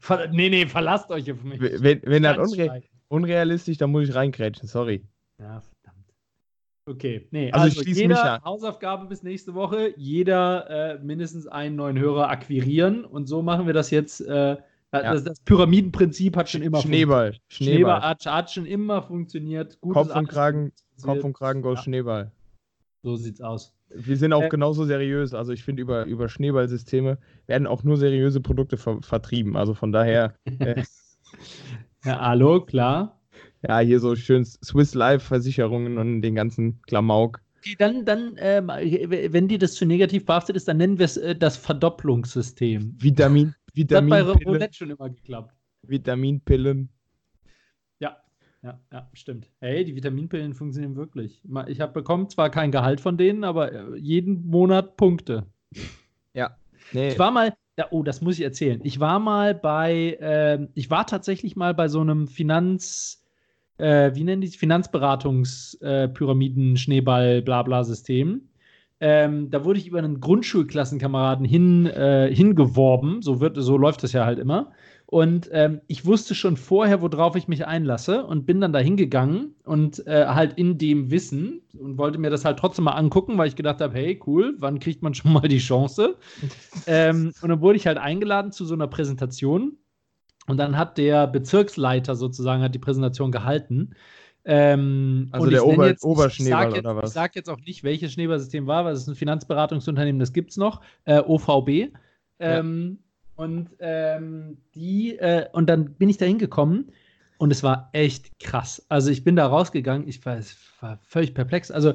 Ver 0.00 0.28
nee, 0.28 0.50
nee, 0.50 0.66
verlasst 0.66 1.10
euch 1.10 1.30
auf 1.32 1.42
mich. 1.44 1.60
Wenn, 1.60 2.02
wenn 2.04 2.22
das 2.22 2.36
unre 2.36 2.66
schweigen. 2.66 2.86
unrealistisch, 3.08 3.78
dann 3.78 3.90
muss 3.90 4.08
ich 4.08 4.14
reingrätschen, 4.14 4.68
sorry. 4.68 5.02
Ja, 5.38 5.60
verdammt. 5.62 6.12
Okay, 6.86 7.26
nee, 7.30 7.50
Also 7.50 7.64
also, 7.64 7.76
ich 7.78 7.82
schließe 7.84 8.00
jeder 8.02 8.14
mich 8.14 8.22
an. 8.24 8.44
Hausaufgabe 8.44 9.06
bis 9.06 9.22
nächste 9.22 9.54
Woche, 9.54 9.94
jeder 9.96 10.68
äh, 10.98 10.98
mindestens 11.02 11.46
einen 11.46 11.76
neuen 11.76 11.98
Hörer 11.98 12.28
akquirieren 12.28 13.04
und 13.06 13.26
so 13.26 13.40
machen 13.42 13.66
wir 13.66 13.72
das 13.72 13.90
jetzt. 13.90 14.20
Äh, 14.20 14.58
das, 15.02 15.24
das 15.24 15.40
Pyramidenprinzip 15.40 16.36
hat 16.36 16.48
schon 16.50 16.62
immer 16.62 16.80
Schneeball. 16.80 17.32
funktioniert. 17.32 17.42
Schneeball 17.48 17.96
Schneeball. 17.96 18.02
hat, 18.02 18.26
hat 18.26 18.50
schon 18.50 18.66
immer 18.66 19.02
funktioniert. 19.02 19.80
Gutes 19.80 20.08
Kopf 20.08 20.16
und 20.16 20.28
Kragen. 20.28 20.72
Kopf 21.02 21.24
und 21.24 21.32
Kragen, 21.32 21.62
Gold, 21.62 21.78
Ja. 21.78 21.82
Schneeball. 21.84 22.30
So 23.02 23.16
sieht's 23.16 23.40
aus. 23.40 23.72
Wir 23.90 24.16
sind 24.16 24.32
auch 24.32 24.42
Äh, 24.42 24.48
genauso 24.48 24.84
seriös. 24.84 25.34
Also 25.34 25.52
ich 25.52 25.62
finde, 25.62 25.82
über, 25.82 26.04
über 26.06 26.28
Schneeballsysteme 26.28 27.18
werden 27.46 27.66
auch 27.66 27.82
nur 27.84 27.96
seriöse 27.96 28.40
Produkte 28.40 28.76
ver 28.76 28.98
vertrieben. 29.02 29.56
Also 29.56 29.74
von 29.74 29.92
daher, 29.92 30.34
äh, 30.58 30.82
Ja, 32.04 32.20
hallo, 32.20 32.60
klar. 32.60 33.18
ja, 33.66 33.78
hier 33.80 33.98
so 34.00 34.14
schön 34.14 34.44
Swiss 34.44 34.94
Life 34.94 35.26
Versicherungen 35.26 35.98
und 35.98 36.22
den 36.22 36.34
ganzen 36.34 36.80
Klamauk. 36.82 37.40
Okay, 37.58 37.76
Dann, 37.78 38.04
dann 38.04 38.34
ähm, 38.38 38.68
wenn 38.68 39.48
dir 39.48 39.58
das 39.58 39.74
zu 39.74 39.86
negativ 39.86 40.26
behaftet 40.26 40.54
ist, 40.56 40.68
dann 40.68 40.76
nennen 40.76 40.98
wir 40.98 41.06
es 41.06 41.16
äh, 41.16 41.34
das 41.34 41.56
Verdopplungssystem. 41.56 42.94
Vitamin, 43.00 43.54
Das 43.74 43.98
hat 43.98 44.08
bei 44.08 44.20
Vitaminpillen, 44.20 44.48
Roulette 44.48 44.74
schon 44.74 44.90
immer 44.90 45.10
geklappt. 45.10 45.54
Vitaminpillen. 45.82 46.88
Ja, 47.98 48.16
ja, 48.62 48.80
ja, 48.92 49.10
stimmt. 49.12 49.50
Hey, 49.60 49.84
die 49.84 49.96
Vitaminpillen 49.96 50.54
funktionieren 50.54 50.96
wirklich. 50.96 51.42
Ich 51.66 51.80
habe 51.80 51.92
bekommen 51.92 52.30
zwar 52.30 52.50
kein 52.50 52.70
Gehalt 52.70 53.00
von 53.00 53.16
denen, 53.16 53.44
aber 53.44 53.72
äh, 53.72 53.98
jeden 53.98 54.46
Monat 54.46 54.96
Punkte. 54.96 55.46
Ja. 56.32 56.56
Nee, 56.92 57.08
Ich 57.08 57.18
war 57.18 57.30
mal, 57.30 57.54
ja, 57.76 57.88
oh, 57.90 58.02
das 58.02 58.20
muss 58.20 58.38
ich 58.38 58.44
erzählen. 58.44 58.80
Ich 58.84 59.00
war 59.00 59.18
mal 59.18 59.54
bei, 59.54 60.16
ähm, 60.20 60.68
ich 60.74 60.90
war 60.90 61.06
tatsächlich 61.06 61.56
mal 61.56 61.74
bei 61.74 61.88
so 61.88 62.00
einem 62.00 62.28
Finanz, 62.28 63.24
äh, 63.78 64.14
wie 64.14 64.24
nennen 64.24 64.42
die 64.42 64.48
es? 64.48 64.56
Ähm, 69.06 69.50
da 69.50 69.66
wurde 69.66 69.78
ich 69.78 69.86
über 69.86 69.98
einen 69.98 70.18
Grundschulklassenkameraden 70.18 71.44
hin, 71.44 71.84
äh, 71.84 72.34
hingeworben. 72.34 73.20
So, 73.20 73.38
wird, 73.38 73.58
so 73.58 73.76
läuft 73.76 74.02
das 74.02 74.14
ja 74.14 74.24
halt 74.24 74.38
immer. 74.38 74.72
Und 75.04 75.50
ähm, 75.52 75.82
ich 75.88 76.06
wusste 76.06 76.34
schon 76.34 76.56
vorher, 76.56 77.02
worauf 77.02 77.36
ich 77.36 77.46
mich 77.46 77.66
einlasse 77.66 78.24
und 78.24 78.46
bin 78.46 78.62
dann 78.62 78.72
da 78.72 78.78
hingegangen 78.78 79.56
und 79.64 80.06
äh, 80.06 80.24
halt 80.28 80.54
in 80.54 80.78
dem 80.78 81.10
Wissen 81.10 81.60
und 81.78 81.98
wollte 81.98 82.16
mir 82.16 82.30
das 82.30 82.46
halt 82.46 82.58
trotzdem 82.58 82.86
mal 82.86 82.92
angucken, 82.92 83.36
weil 83.36 83.48
ich 83.48 83.56
gedacht 83.56 83.82
habe, 83.82 83.92
hey, 83.92 84.18
cool, 84.26 84.54
wann 84.58 84.78
kriegt 84.78 85.02
man 85.02 85.12
schon 85.12 85.34
mal 85.34 85.48
die 85.48 85.58
Chance? 85.58 86.16
ähm, 86.86 87.34
und 87.42 87.48
dann 87.50 87.60
wurde 87.60 87.76
ich 87.76 87.86
halt 87.86 87.98
eingeladen 87.98 88.52
zu 88.52 88.64
so 88.64 88.72
einer 88.72 88.86
Präsentation 88.86 89.76
und 90.46 90.56
dann 90.56 90.78
hat 90.78 90.96
der 90.96 91.26
Bezirksleiter 91.26 92.14
sozusagen 92.14 92.62
hat 92.62 92.74
die 92.74 92.78
Präsentation 92.78 93.32
gehalten. 93.32 93.90
Ähm, 94.44 95.28
also 95.32 95.48
der 95.48 95.66
Ober 95.66 95.86
jetzt, 95.88 96.04
Oberschneeball 96.04 96.68
ich, 96.68 96.74
ich 96.74 96.80
oder 96.80 96.96
was? 96.96 97.10
Ich 97.10 97.14
sage 97.14 97.32
jetzt 97.34 97.48
auch 97.48 97.60
nicht, 97.60 97.82
welches 97.82 98.12
Schneeballsystem 98.12 98.66
war, 98.66 98.84
weil 98.84 98.92
es 98.92 99.02
ist 99.02 99.08
ein 99.08 99.14
Finanzberatungsunternehmen, 99.14 100.18
das 100.18 100.32
gibt 100.32 100.50
es 100.50 100.56
noch, 100.56 100.82
äh, 101.04 101.20
OVB. 101.20 101.94
Ähm, 102.38 102.98
ja. 102.98 103.44
Und 103.44 103.70
ähm, 103.80 104.58
die, 104.74 105.18
äh, 105.18 105.46
und 105.52 105.68
dann 105.68 105.94
bin 105.94 106.08
ich 106.08 106.18
da 106.18 106.26
hingekommen 106.26 106.92
und 107.38 107.50
es 107.50 107.62
war 107.62 107.88
echt 107.92 108.38
krass. 108.38 108.84
Also 108.88 109.10
ich 109.10 109.24
bin 109.24 109.34
da 109.34 109.46
rausgegangen, 109.46 110.06
ich 110.06 110.24
war, 110.24 110.38
war 110.80 110.98
völlig 111.02 111.34
perplex. 111.34 111.70
Also 111.70 111.94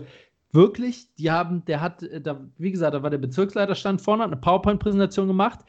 wirklich, 0.51 1.13
die 1.15 1.31
haben, 1.31 1.63
der 1.65 1.81
hat, 1.81 2.03
äh, 2.03 2.19
da, 2.19 2.41
wie 2.57 2.71
gesagt, 2.71 2.93
da 2.93 3.03
war 3.03 3.09
der 3.09 3.19
Bezirksleiter 3.19 3.75
stand 3.75 4.01
vorne, 4.01 4.23
hat 4.23 4.31
eine 4.31 4.41
PowerPoint-Präsentation 4.41 5.27
gemacht. 5.27 5.59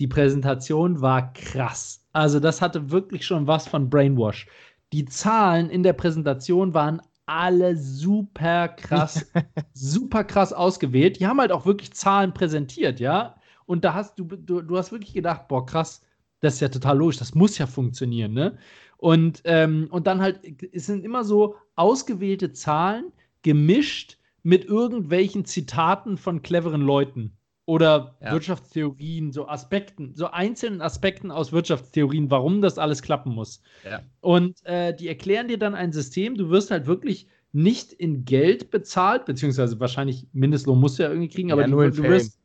Die 0.00 0.06
Präsentation 0.06 1.00
war 1.00 1.32
krass. 1.34 2.06
Also 2.12 2.40
das 2.40 2.62
hatte 2.62 2.90
wirklich 2.90 3.26
schon 3.26 3.46
was 3.46 3.68
von 3.68 3.90
Brainwash. 3.90 4.46
Die 4.92 5.04
Zahlen 5.06 5.70
in 5.70 5.82
der 5.82 5.94
Präsentation 5.94 6.74
waren 6.74 7.00
alle 7.26 7.76
super 7.76 8.68
krass, 8.68 9.30
super 9.72 10.24
krass 10.24 10.52
ausgewählt. 10.52 11.18
Die 11.20 11.26
haben 11.26 11.40
halt 11.40 11.52
auch 11.52 11.66
wirklich 11.66 11.92
Zahlen 11.92 12.34
präsentiert, 12.34 13.00
ja. 13.00 13.36
Und 13.64 13.84
da 13.84 13.94
hast 13.94 14.18
du, 14.18 14.24
du, 14.24 14.60
du 14.60 14.76
hast 14.76 14.92
wirklich 14.92 15.14
gedacht, 15.14 15.48
boah, 15.48 15.64
krass, 15.64 16.02
das 16.40 16.54
ist 16.54 16.60
ja 16.60 16.68
total 16.68 16.98
logisch, 16.98 17.18
das 17.18 17.34
muss 17.34 17.58
ja 17.58 17.66
funktionieren, 17.66 18.32
ne? 18.32 18.58
Und, 18.98 19.42
ähm, 19.44 19.88
und 19.90 20.06
dann 20.06 20.20
halt, 20.20 20.40
es 20.72 20.86
sind 20.86 21.04
immer 21.04 21.24
so 21.24 21.56
ausgewählte 21.74 22.52
Zahlen 22.52 23.12
gemischt 23.42 24.18
mit 24.42 24.64
irgendwelchen 24.64 25.44
Zitaten 25.44 26.16
von 26.16 26.42
cleveren 26.42 26.82
Leuten 26.82 27.36
oder 27.64 28.16
ja. 28.20 28.32
Wirtschaftstheorien, 28.32 29.32
so 29.32 29.46
Aspekten, 29.46 30.14
so 30.14 30.30
einzelnen 30.30 30.80
Aspekten 30.80 31.30
aus 31.30 31.52
Wirtschaftstheorien, 31.52 32.30
warum 32.30 32.60
das 32.60 32.78
alles 32.78 33.02
klappen 33.02 33.34
muss. 33.34 33.62
Ja. 33.84 34.00
Und 34.20 34.64
äh, 34.66 34.94
die 34.94 35.08
erklären 35.08 35.48
dir 35.48 35.58
dann 35.58 35.74
ein 35.74 35.92
System, 35.92 36.36
du 36.36 36.50
wirst 36.50 36.70
halt 36.70 36.86
wirklich 36.86 37.28
nicht 37.52 37.92
in 37.92 38.24
Geld 38.24 38.70
bezahlt, 38.70 39.26
beziehungsweise 39.26 39.78
wahrscheinlich 39.78 40.26
Mindestlohn 40.32 40.80
musst 40.80 40.98
du 40.98 41.04
ja 41.04 41.10
irgendwie 41.10 41.28
kriegen, 41.28 41.52
aber 41.52 41.62
ja, 41.62 41.68
du, 41.68 41.90
du 41.90 42.02
wirst, 42.02 42.38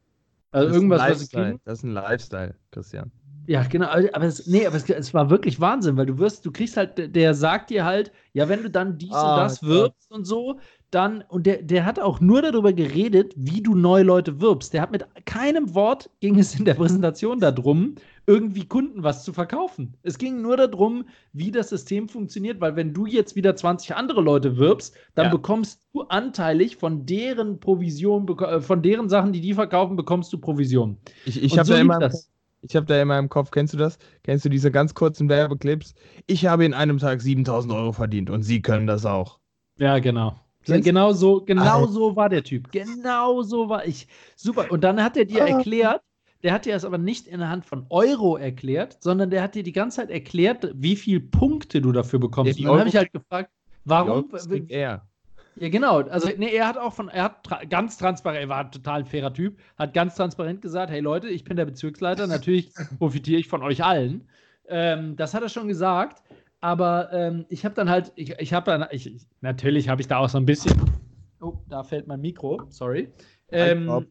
also 0.52 0.74
irgendwas, 0.74 1.02
was 1.02 1.20
sie 1.20 1.28
kriegen. 1.30 1.60
Das 1.66 1.80
ist 1.80 1.84
ein 1.84 1.94
Lifestyle, 1.94 2.56
Christian. 2.72 3.12
Ja, 3.48 3.64
genau, 3.64 3.88
aber 3.88 4.26
es, 4.26 4.46
nee, 4.46 4.68
aber 4.68 4.76
es, 4.76 4.90
es, 4.90 5.14
war 5.14 5.30
wirklich 5.30 5.62
Wahnsinn, 5.62 5.96
weil 5.96 6.06
du 6.06 6.18
wirst, 6.18 6.46
du 6.46 6.52
kriegst 6.52 6.76
halt, 6.76 7.16
der 7.16 7.34
sagt 7.34 7.70
dir 7.70 7.86
halt, 7.86 8.12
ja, 8.34 8.50
wenn 8.50 8.62
du 8.62 8.70
dann 8.70 8.98
dies 8.98 9.14
ah, 9.14 9.36
und 9.36 9.44
das 9.44 9.64
wirbst 9.64 10.12
und 10.12 10.26
so, 10.26 10.60
dann, 10.92 11.24
und 11.28 11.46
der, 11.46 11.62
der 11.62 11.86
hat 11.86 12.00
auch 12.00 12.22
nur 12.22 12.42
darüber 12.42 12.72
geredet, 12.72 13.34
wie 13.36 13.62
du 13.62 13.76
neue 13.76 14.04
Leute 14.04 14.40
wirbst. 14.40 14.74
Der 14.74 14.82
hat 14.82 14.92
mit 14.92 15.06
keinem 15.26 15.76
Wort, 15.76 16.10
ging 16.22 16.40
es 16.40 16.58
in 16.58 16.64
der 16.64 16.76
Präsentation 16.76 17.40
darum, 17.42 17.96
irgendwie 18.26 18.66
Kunden 18.66 19.04
was 19.04 19.24
zu 19.24 19.34
verkaufen. 19.34 19.96
Es 20.04 20.18
ging 20.18 20.42
nur 20.42 20.56
darum, 20.56 21.06
wie 21.34 21.52
das 21.52 21.70
System 21.70 22.08
funktioniert, 22.08 22.62
weil 22.62 22.76
wenn 22.78 22.94
du 22.94 23.06
jetzt 23.06 23.36
wieder 23.36 23.56
20 23.56 23.96
andere 23.96 24.22
Leute 24.22 24.58
wirbst, 24.58 24.96
dann 25.14 25.26
ja. 25.26 25.32
bekommst 25.32 25.82
du 25.94 26.04
anteilig 26.04 26.78
von 26.78 27.06
deren 27.06 27.60
Provision, 27.60 28.28
äh, 28.40 28.62
von 28.62 28.82
deren 28.82 29.10
Sachen, 29.10 29.34
die 29.34 29.42
die 29.42 29.54
verkaufen, 29.54 29.98
bekommst 29.98 30.32
du 30.32 30.38
Provision. 30.38 30.98
Ich, 31.26 31.42
ich 31.44 31.58
habe 31.58 31.68
so 31.68 31.74
da 31.74 31.80
immer 31.80 32.00
das. 32.00 32.30
Ich 32.62 32.76
habe 32.76 32.86
da 32.86 33.00
immer 33.02 33.20
im 33.20 33.30
Kopf, 33.30 33.52
kennst 33.52 33.74
du 33.74 33.78
das? 33.78 33.98
Kennst 34.24 34.44
du 34.44 34.50
diese 34.50 34.72
ganz 34.72 34.94
kurzen 34.94 35.30
Werbeclips? 35.30 35.94
Ich 36.26 36.48
habe 36.48 36.66
in 36.66 36.74
einem 36.74 36.98
Tag 36.98 37.22
7000 37.22 37.72
Euro 37.72 37.92
verdient 37.92 38.30
und 38.30 38.42
Sie 38.42 38.62
können 38.62 38.88
das 38.88 39.06
auch. 39.06 39.40
Ja, 39.78 40.00
genau. 40.00 40.36
Genau 40.68 41.14
so, 41.14 41.42
genau 41.42 41.86
so 41.88 42.16
war 42.16 42.30
der 42.30 42.44
Typ. 42.44 42.72
Genau 42.72 43.42
so 43.42 43.70
war 43.70 43.86
ich. 43.86 44.08
Super. 44.36 44.72
Und 44.72 44.84
dann 44.84 45.04
hat 45.04 45.18
er 45.18 45.26
dir 45.26 45.44
ah. 45.44 45.48
erklärt, 45.48 46.02
der 46.44 46.54
hat 46.54 46.66
dir 46.66 46.74
das 46.74 46.86
aber 46.86 46.98
nicht 46.98 47.28
in 47.28 47.40
der 47.40 47.50
Hand 47.50 47.66
von 47.66 47.86
Euro 47.90 48.38
erklärt, 48.38 48.98
sondern 49.02 49.30
der 49.30 49.42
hat 49.42 49.56
dir 49.56 49.64
die 49.64 49.72
ganze 49.72 49.98
Zeit 49.98 50.12
erklärt, 50.12 50.70
wie 50.74 50.96
viele 50.96 51.20
Punkte 51.20 51.82
du 51.82 51.92
dafür 51.92 52.20
bekommst. 52.20 52.60
Ja, 52.60 52.70
und 52.70 52.76
dann 52.76 52.80
habe 52.82 52.90
ich 52.90 52.96
halt 52.96 53.12
gefragt, 53.12 53.52
warum. 53.86 54.30
Er. 54.70 55.08
Ja, 55.60 55.70
genau. 55.70 56.02
Also, 56.02 56.30
nee, 56.38 56.54
er 56.54 56.68
hat 56.68 56.78
auch 56.78 56.94
von, 56.94 57.10
er 57.10 57.24
hat 57.24 57.44
tra 57.44 57.64
ganz 57.64 57.98
transparent, 57.98 58.42
er 58.42 58.50
war 58.50 58.66
ein 58.66 58.72
total 58.72 59.06
fairer 59.06 59.34
Typ, 59.34 59.58
hat 59.78 59.94
ganz 59.94 60.16
transparent 60.16 60.62
gesagt: 60.62 60.92
Hey 60.92 61.00
Leute, 61.00 61.30
ich 61.30 61.44
bin 61.44 61.58
der 61.58 61.66
Bezirksleiter, 61.66 62.28
natürlich 62.28 62.72
profitiere 63.00 63.40
ich 63.40 63.48
von 63.48 63.64
euch 63.64 63.84
allen. 63.84 64.28
Ähm, 64.68 65.16
das 65.16 65.34
hat 65.34 65.42
er 65.42 65.50
schon 65.50 65.68
gesagt. 65.68 66.22
Aber 66.62 67.12
ähm, 67.14 67.46
ich 67.50 67.66
habe 67.66 67.76
dann 67.76 67.90
halt, 67.90 68.12
ich, 68.16 68.32
ich 68.40 68.54
habe 68.54 68.72
dann, 68.72 68.86
ich, 68.92 69.28
natürlich 69.42 69.90
habe 69.90 70.02
ich 70.02 70.08
da 70.08 70.18
auch 70.18 70.30
so 70.30 70.38
ein 70.38 70.46
bisschen. 70.46 70.74
Oh, 71.40 71.54
da 71.70 71.84
fällt 71.84 72.08
mein 72.08 72.22
Mikro, 72.22 72.62
sorry. 72.70 73.10
Ähm, 73.52 74.08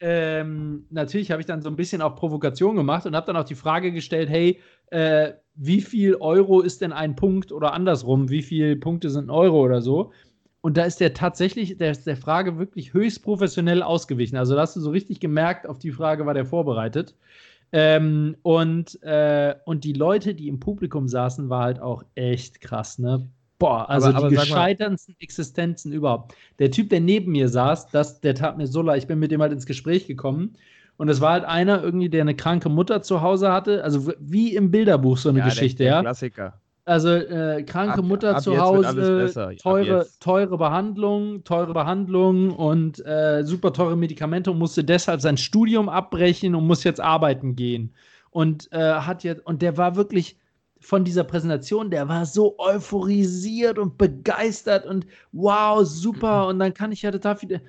ähm, 0.00 0.86
natürlich 0.88 1.30
habe 1.30 1.42
ich 1.42 1.46
dann 1.46 1.60
so 1.60 1.68
ein 1.68 1.76
bisschen 1.76 2.00
auch 2.00 2.16
Provokation 2.16 2.74
gemacht 2.74 3.04
und 3.04 3.14
habe 3.14 3.26
dann 3.26 3.36
auch 3.36 3.44
die 3.44 3.54
Frage 3.54 3.92
gestellt: 3.92 4.30
Hey, 4.30 4.58
äh, 4.86 5.32
wie 5.54 5.82
viel 5.82 6.16
Euro 6.16 6.62
ist 6.62 6.80
denn 6.80 6.92
ein 6.92 7.16
Punkt 7.16 7.52
oder 7.52 7.74
andersrum? 7.74 8.30
Wie 8.30 8.42
viele 8.42 8.76
Punkte 8.76 9.10
sind 9.10 9.26
ein 9.26 9.30
Euro 9.30 9.60
oder 9.62 9.82
so? 9.82 10.12
Und 10.62 10.76
da 10.76 10.84
ist 10.84 11.00
der 11.00 11.14
tatsächlich, 11.14 11.76
der 11.76 11.90
ist 11.90 12.06
der 12.06 12.16
Frage 12.16 12.58
wirklich 12.58 12.92
höchst 12.94 13.22
professionell 13.22 13.82
ausgewichen. 13.82 14.36
Also 14.36 14.54
da 14.54 14.62
hast 14.62 14.76
du 14.76 14.80
so 14.80 14.90
richtig 14.90 15.20
gemerkt, 15.20 15.66
auf 15.66 15.78
die 15.78 15.90
Frage 15.90 16.26
war 16.26 16.34
der 16.34 16.44
vorbereitet. 16.44 17.14
Ähm, 17.72 18.36
und, 18.42 19.00
äh, 19.02 19.54
und 19.64 19.84
die 19.84 19.92
Leute, 19.92 20.34
die 20.34 20.48
im 20.48 20.58
Publikum 20.58 21.08
saßen, 21.08 21.48
war 21.48 21.64
halt 21.64 21.80
auch 21.80 22.04
echt 22.14 22.60
krass, 22.60 22.98
ne? 22.98 23.28
Boah, 23.60 23.88
also 23.90 24.08
aber, 24.08 24.18
aber 24.18 24.28
die 24.30 24.36
gescheiternsten 24.36 25.14
Existenzen 25.20 25.92
überhaupt. 25.92 26.34
Der 26.58 26.70
Typ, 26.70 26.88
der 26.88 27.00
neben 27.00 27.30
mir 27.32 27.48
saß, 27.48 27.88
das, 27.88 28.20
der 28.20 28.34
tat 28.34 28.56
mir 28.56 28.66
so 28.66 28.80
leid. 28.80 29.02
Ich 29.02 29.06
bin 29.06 29.18
mit 29.18 29.30
dem 29.30 29.42
halt 29.42 29.52
ins 29.52 29.66
Gespräch 29.66 30.06
gekommen. 30.06 30.56
Und 30.96 31.08
es 31.10 31.20
war 31.20 31.32
halt 31.32 31.44
einer 31.44 31.82
irgendwie, 31.82 32.08
der 32.08 32.22
eine 32.22 32.34
kranke 32.34 32.70
Mutter 32.70 33.02
zu 33.02 33.20
Hause 33.20 33.52
hatte. 33.52 33.84
Also 33.84 34.12
wie 34.18 34.54
im 34.54 34.70
Bilderbuch 34.70 35.18
so 35.18 35.28
eine 35.28 35.40
ja, 35.40 35.44
Geschichte, 35.44 35.84
der, 35.84 35.92
der 35.92 35.96
ja. 35.96 36.00
Klassiker. 36.02 36.60
Also 36.84 37.10
äh, 37.10 37.62
kranke 37.62 37.98
ab, 37.98 38.04
Mutter 38.04 38.36
ab 38.36 38.42
zu 38.42 38.58
Hause, 38.58 39.56
teure, 39.62 40.06
teure 40.18 40.58
Behandlung, 40.58 41.44
teure 41.44 41.72
Behandlung 41.72 42.50
und 42.50 43.04
äh, 43.04 43.44
super 43.44 43.72
teure 43.72 43.96
Medikamente 43.96 44.50
und 44.50 44.58
musste 44.58 44.82
deshalb 44.82 45.20
sein 45.20 45.36
Studium 45.36 45.88
abbrechen 45.88 46.54
und 46.54 46.66
muss 46.66 46.84
jetzt 46.84 47.00
arbeiten 47.00 47.54
gehen. 47.54 47.94
Und 48.30 48.72
äh, 48.72 48.78
hat 48.78 49.24
jetzt, 49.24 49.44
und 49.44 49.60
der 49.62 49.76
war 49.76 49.96
wirklich 49.96 50.38
von 50.80 51.04
dieser 51.04 51.24
Präsentation, 51.24 51.90
der 51.90 52.08
war 52.08 52.24
so 52.24 52.58
euphorisiert 52.58 53.78
und 53.78 53.98
begeistert 53.98 54.86
und 54.86 55.06
wow, 55.32 55.84
super. 55.84 56.46
Und 56.46 56.58
dann 56.58 56.72
kann 56.72 56.92
ich 56.92 57.02
ja 57.02 57.10
total 57.10 57.36
viel. 57.36 57.60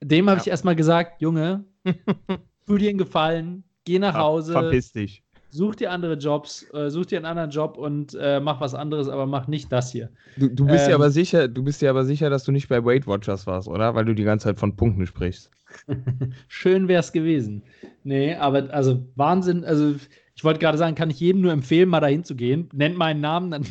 Dem 0.00 0.28
habe 0.28 0.38
ja. 0.38 0.42
ich 0.42 0.48
erstmal 0.48 0.76
gesagt, 0.76 1.20
Junge, 1.20 1.64
Studien 2.62 2.98
gefallen, 2.98 3.64
geh 3.84 3.98
nach 3.98 4.14
Hause. 4.14 4.52
Verpiss 4.52 4.92
dich 4.92 5.23
such 5.54 5.76
dir 5.76 5.92
andere 5.92 6.14
Jobs, 6.14 6.66
äh, 6.74 6.90
such 6.90 7.06
dir 7.06 7.18
einen 7.18 7.26
anderen 7.26 7.50
Job 7.50 7.78
und 7.78 8.16
äh, 8.20 8.40
mach 8.40 8.60
was 8.60 8.74
anderes, 8.74 9.08
aber 9.08 9.24
mach 9.26 9.46
nicht 9.46 9.70
das 9.70 9.92
hier. 9.92 10.10
Du, 10.36 10.48
du 10.48 10.66
bist 10.66 10.84
ähm, 10.84 10.88
dir 10.88 10.94
aber 10.96 11.10
sicher, 11.10 11.46
du 11.46 11.62
bist 11.62 11.80
dir 11.80 11.90
aber 11.90 12.04
sicher, 12.04 12.28
dass 12.28 12.42
du 12.42 12.50
nicht 12.50 12.68
bei 12.68 12.84
Weight 12.84 13.06
Watchers 13.06 13.46
warst, 13.46 13.68
oder? 13.68 13.94
Weil 13.94 14.04
du 14.04 14.14
die 14.14 14.24
ganze 14.24 14.44
Zeit 14.44 14.58
von 14.58 14.74
Punkten 14.74 15.06
sprichst. 15.06 15.50
Schön 16.48 16.88
wäre 16.88 17.00
es 17.00 17.12
gewesen. 17.12 17.62
Nee, 18.02 18.34
aber 18.34 18.68
also 18.74 19.06
Wahnsinn, 19.14 19.64
also 19.64 19.94
ich 20.34 20.42
wollte 20.42 20.58
gerade 20.58 20.76
sagen, 20.76 20.96
kann 20.96 21.10
ich 21.10 21.20
jedem 21.20 21.42
nur 21.42 21.52
empfehlen, 21.52 21.88
mal 21.88 22.00
dahin 22.00 22.24
zu 22.24 22.34
gehen. 22.34 22.68
Nennt 22.72 22.98
meinen 22.98 23.20
Namen, 23.20 23.52
dann, 23.52 23.64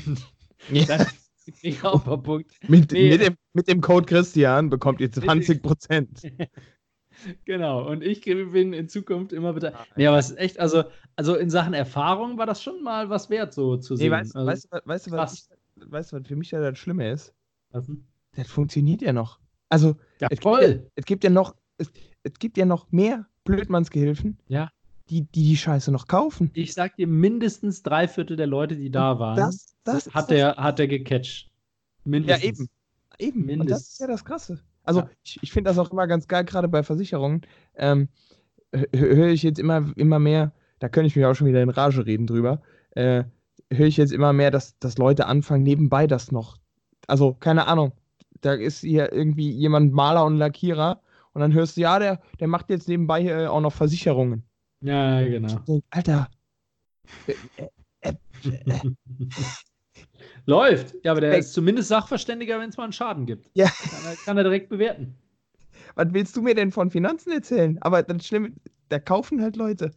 ja. 0.72 0.86
dann 0.88 1.06
ich 1.62 1.84
auch 1.84 2.08
ein 2.08 2.24
Punkt. 2.24 2.52
Mit, 2.70 2.94
nee. 2.94 3.10
mit, 3.10 3.22
dem, 3.22 3.36
mit 3.52 3.68
dem 3.68 3.82
Code 3.82 4.06
Christian 4.06 4.70
bekommt 4.70 5.02
ihr 5.02 5.12
20 5.12 5.62
Prozent. 5.62 6.22
Genau, 7.46 7.88
und 7.89 8.03
ich 8.03 8.22
bin 8.22 8.74
in 8.74 8.89
Zukunft 8.89 9.34
immer 9.34 9.53
bitte. 9.53 9.74
Nee, 9.96 10.08
aber 10.08 10.17
es 10.17 10.32
ist 10.32 10.38
echt, 10.38 10.60
also, 10.60 10.84
also 11.15 11.36
in 11.36 11.50
Sachen 11.50 11.74
Erfahrung 11.74 12.38
war 12.38 12.46
das 12.46 12.62
schon 12.62 12.84
mal 12.84 13.10
was 13.10 13.29
wert, 13.29 13.53
so 13.53 13.77
zu 13.77 13.96
sehen. 13.96 14.08
Nee, 14.08 14.12
weißt, 14.12 14.36
also, 14.36 14.48
weißt, 14.48 14.70
weißt, 14.86 15.08
du, 15.08 15.12
was, 15.12 15.34
ich, 15.34 15.91
weißt 15.91 16.12
du, 16.12 16.20
was 16.20 16.27
für 16.27 16.36
mich 16.36 16.51
ja 16.51 16.60
das 16.62 16.77
Schlimme 16.77 17.12
ist? 17.12 17.34
Was 17.72 17.86
denn? 17.86 18.05
Das 18.36 18.48
funktioniert 18.48 19.01
ja 19.01 19.13
noch. 19.13 19.39
Also, 19.70 19.96
ja, 20.20 20.27
es. 20.29 20.39
Gibt 20.39 20.62
ja, 20.62 20.79
es 20.96 21.05
gibt 21.05 21.24
ja 21.24 21.29
noch, 21.29 21.55
es, 21.77 21.91
es 22.24 22.34
gibt 22.39 22.58
ja 22.58 22.65
noch 22.65 22.91
mehr 22.91 23.27
Blödmannsgehilfen. 23.43 24.38
Ja. 24.48 24.72
Die, 25.10 25.24
die 25.24 25.43
die 25.43 25.58
Scheiße 25.58 25.91
noch 25.91 26.08
kaufen. 26.08 26.50
Ich 26.53 26.74
sag 26.74 26.96
dir, 26.96 27.08
mindestens 27.08 27.84
drei 27.84 28.08
Viertel 28.08 28.38
der 28.38 28.48
Leute, 28.48 28.75
die 28.75 28.89
da 28.89 29.20
waren, 29.20 29.36
das, 29.36 29.75
das 29.84 30.13
hat, 30.13 30.32
der, 30.32 30.55
hat 30.55 30.79
der 30.79 30.88
gecatcht. 30.88 31.51
Mindestens. 32.05 32.43
Ja, 32.43 32.50
eben. 32.50 32.70
Eben. 33.20 33.46
Mindestens. 33.46 33.62
Und 33.62 33.72
das 33.72 33.82
ist 33.89 34.00
ja 34.00 34.08
das 34.08 34.25
Krasse. 34.25 34.63
Also 34.84 35.02
ja. 35.02 35.10
ich, 35.24 35.40
ich 35.42 35.52
finde 35.52 35.70
das 35.70 35.78
auch 35.78 35.92
immer 35.92 36.08
ganz 36.08 36.28
geil, 36.28 36.46
gerade 36.46 36.68
bei 36.68 36.84
Versicherungen. 36.84 37.42
Ähm, 37.75 38.10
höre 38.94 39.30
ich 39.30 39.44
jetzt 39.44 39.60
immer, 39.60 39.92
immer 39.96 40.20
mehr, 40.20 40.52
da 40.80 40.90
könnte 40.90 41.08
ich 41.08 41.16
mich 41.16 41.25
auch 41.25 41.36
schon 41.36 41.48
wieder 41.48 41.62
in 41.62 41.70
Rage 41.70 42.06
reden 42.06 42.28
drüber, 42.28 42.62
äh, 42.92 43.24
höre 43.72 43.88
ich 43.88 43.98
jetzt 43.98 44.12
immer 44.12 44.34
mehr, 44.34 44.52
dass, 44.52 44.78
dass 44.80 44.98
Leute 44.98 45.28
anfangen, 45.28 45.63
nebenbei 45.63 46.08
das 46.08 46.32
noch. 46.32 46.58
Also, 47.08 47.34
keine 47.34 47.68
Ahnung, 47.68 47.94
da 48.42 48.54
ist 48.54 48.82
hier 48.82 49.12
irgendwie 49.12 49.52
jemand 49.52 49.94
Maler 49.94 50.25
und 50.25 50.38
Lackierer 50.38 51.02
und 51.34 51.42
dann 51.42 51.54
hörst 51.54 51.78
du, 51.78 51.82
ja, 51.82 52.00
der, 52.00 52.22
der 52.40 52.48
macht 52.48 52.70
jetzt 52.70 52.88
nebenbei 52.88 53.24
äh, 53.24 53.48
auch 53.48 53.62
noch 53.62 53.74
Versicherungen. 53.74 54.44
Ja, 54.82 55.22
genau. 55.22 55.60
Alter, 55.92 56.30
Läuft. 60.45 60.95
Ja, 61.03 61.12
aber 61.12 61.21
der 61.21 61.38
ist 61.38 61.53
zumindest 61.53 61.89
Sachverständiger, 61.89 62.59
wenn 62.59 62.69
es 62.69 62.77
mal 62.77 62.83
einen 62.83 62.93
Schaden 62.93 63.25
gibt. 63.25 63.50
Ja. 63.53 63.65
Kann 63.65 64.05
er, 64.05 64.15
kann 64.25 64.38
er 64.38 64.43
direkt 64.43 64.69
bewerten. 64.69 65.15
Was 65.95 66.07
willst 66.12 66.35
du 66.35 66.41
mir 66.41 66.55
denn 66.55 66.71
von 66.71 66.89
Finanzen 66.89 67.31
erzählen? 67.31 67.77
Aber 67.81 68.03
das 68.03 68.25
Schlimme, 68.25 68.51
da 68.89 69.00
kaufen 69.00 69.41
halt 69.41 69.55
Leute. 69.55 69.91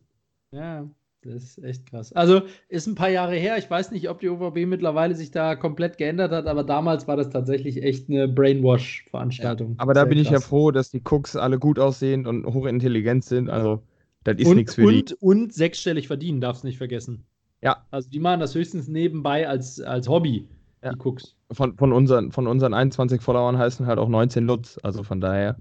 Ja, 0.52 0.88
das 1.22 1.34
ist 1.42 1.64
echt 1.64 1.90
krass. 1.90 2.12
Also 2.12 2.42
ist 2.68 2.86
ein 2.86 2.94
paar 2.94 3.08
Jahre 3.08 3.34
her. 3.34 3.58
Ich 3.58 3.68
weiß 3.68 3.90
nicht, 3.90 4.08
ob 4.08 4.20
die 4.20 4.28
OVB 4.28 4.66
mittlerweile 4.66 5.14
sich 5.14 5.30
da 5.30 5.56
komplett 5.56 5.98
geändert 5.98 6.30
hat, 6.32 6.46
aber 6.46 6.62
damals 6.62 7.08
war 7.08 7.16
das 7.16 7.30
tatsächlich 7.30 7.82
echt 7.82 8.08
eine 8.08 8.28
Brainwash-Veranstaltung. 8.28 9.74
Aber 9.78 9.94
da 9.94 10.02
Sehr 10.02 10.10
bin 10.10 10.18
ich 10.18 10.28
ja 10.28 10.34
krass. 10.34 10.46
froh, 10.46 10.70
dass 10.70 10.90
die 10.90 11.02
Cooks 11.02 11.34
alle 11.34 11.58
gut 11.58 11.78
aussehen 11.78 12.26
und 12.26 12.46
hochintelligent 12.46 13.24
sind. 13.24 13.50
Also, 13.50 13.82
das 14.24 14.36
ist 14.38 14.46
und, 14.46 14.56
nichts 14.56 14.74
für 14.74 14.82
die. 14.82 14.98
und, 14.98 15.12
und 15.22 15.52
sechsstellig 15.52 16.06
verdienen, 16.06 16.40
darfst 16.40 16.62
nicht 16.62 16.78
vergessen. 16.78 17.24
Ja. 17.62 17.84
Also 17.90 18.08
die 18.10 18.18
machen 18.18 18.40
das 18.40 18.54
höchstens 18.54 18.88
nebenbei 18.88 19.48
als, 19.48 19.80
als 19.80 20.08
Hobby, 20.08 20.48
Ja. 20.82 20.92
die 20.92 20.98
Cooks. 20.98 21.34
Von, 21.52 21.76
von, 21.76 21.92
unseren, 21.92 22.32
von 22.32 22.46
unseren 22.46 22.74
21 22.74 23.20
Followern 23.20 23.56
heißen 23.58 23.86
halt 23.86 23.98
auch 23.98 24.08
19 24.08 24.44
Lutz. 24.46 24.78
Also 24.82 25.02
von 25.02 25.20
daher. 25.20 25.56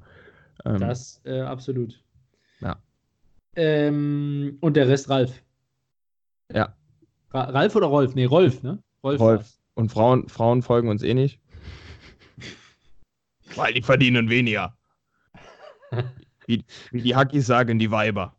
Ähm, 0.65 0.79
Das 0.79 1.21
äh, 1.25 1.41
absolut. 1.41 2.01
Ja. 2.59 2.77
Ähm, 3.55 4.57
und 4.61 4.75
der 4.75 4.87
Rest 4.87 5.09
Ralf. 5.09 5.41
Ja. 6.53 6.75
Ra 7.31 7.43
Ralf 7.45 7.75
oder 7.75 7.87
Rolf? 7.87 8.15
Nee, 8.15 8.25
Rolf, 8.25 8.61
ne? 8.63 8.81
Rolf. 9.03 9.19
war's. 9.19 9.59
Und 9.75 9.91
Frauen, 9.91 10.27
Frauen 10.29 10.61
folgen 10.61 10.89
uns 10.89 11.03
eh 11.03 11.13
nicht. 11.13 11.39
Weil 13.55 13.73
die 13.73 13.81
verdienen 13.81 14.29
weniger. 14.29 14.77
wie, 16.47 16.63
wie 16.91 17.01
die 17.01 17.15
Hackis 17.15 17.45
sagen, 17.45 17.79
die 17.79 17.91
Weiber. 17.91 18.35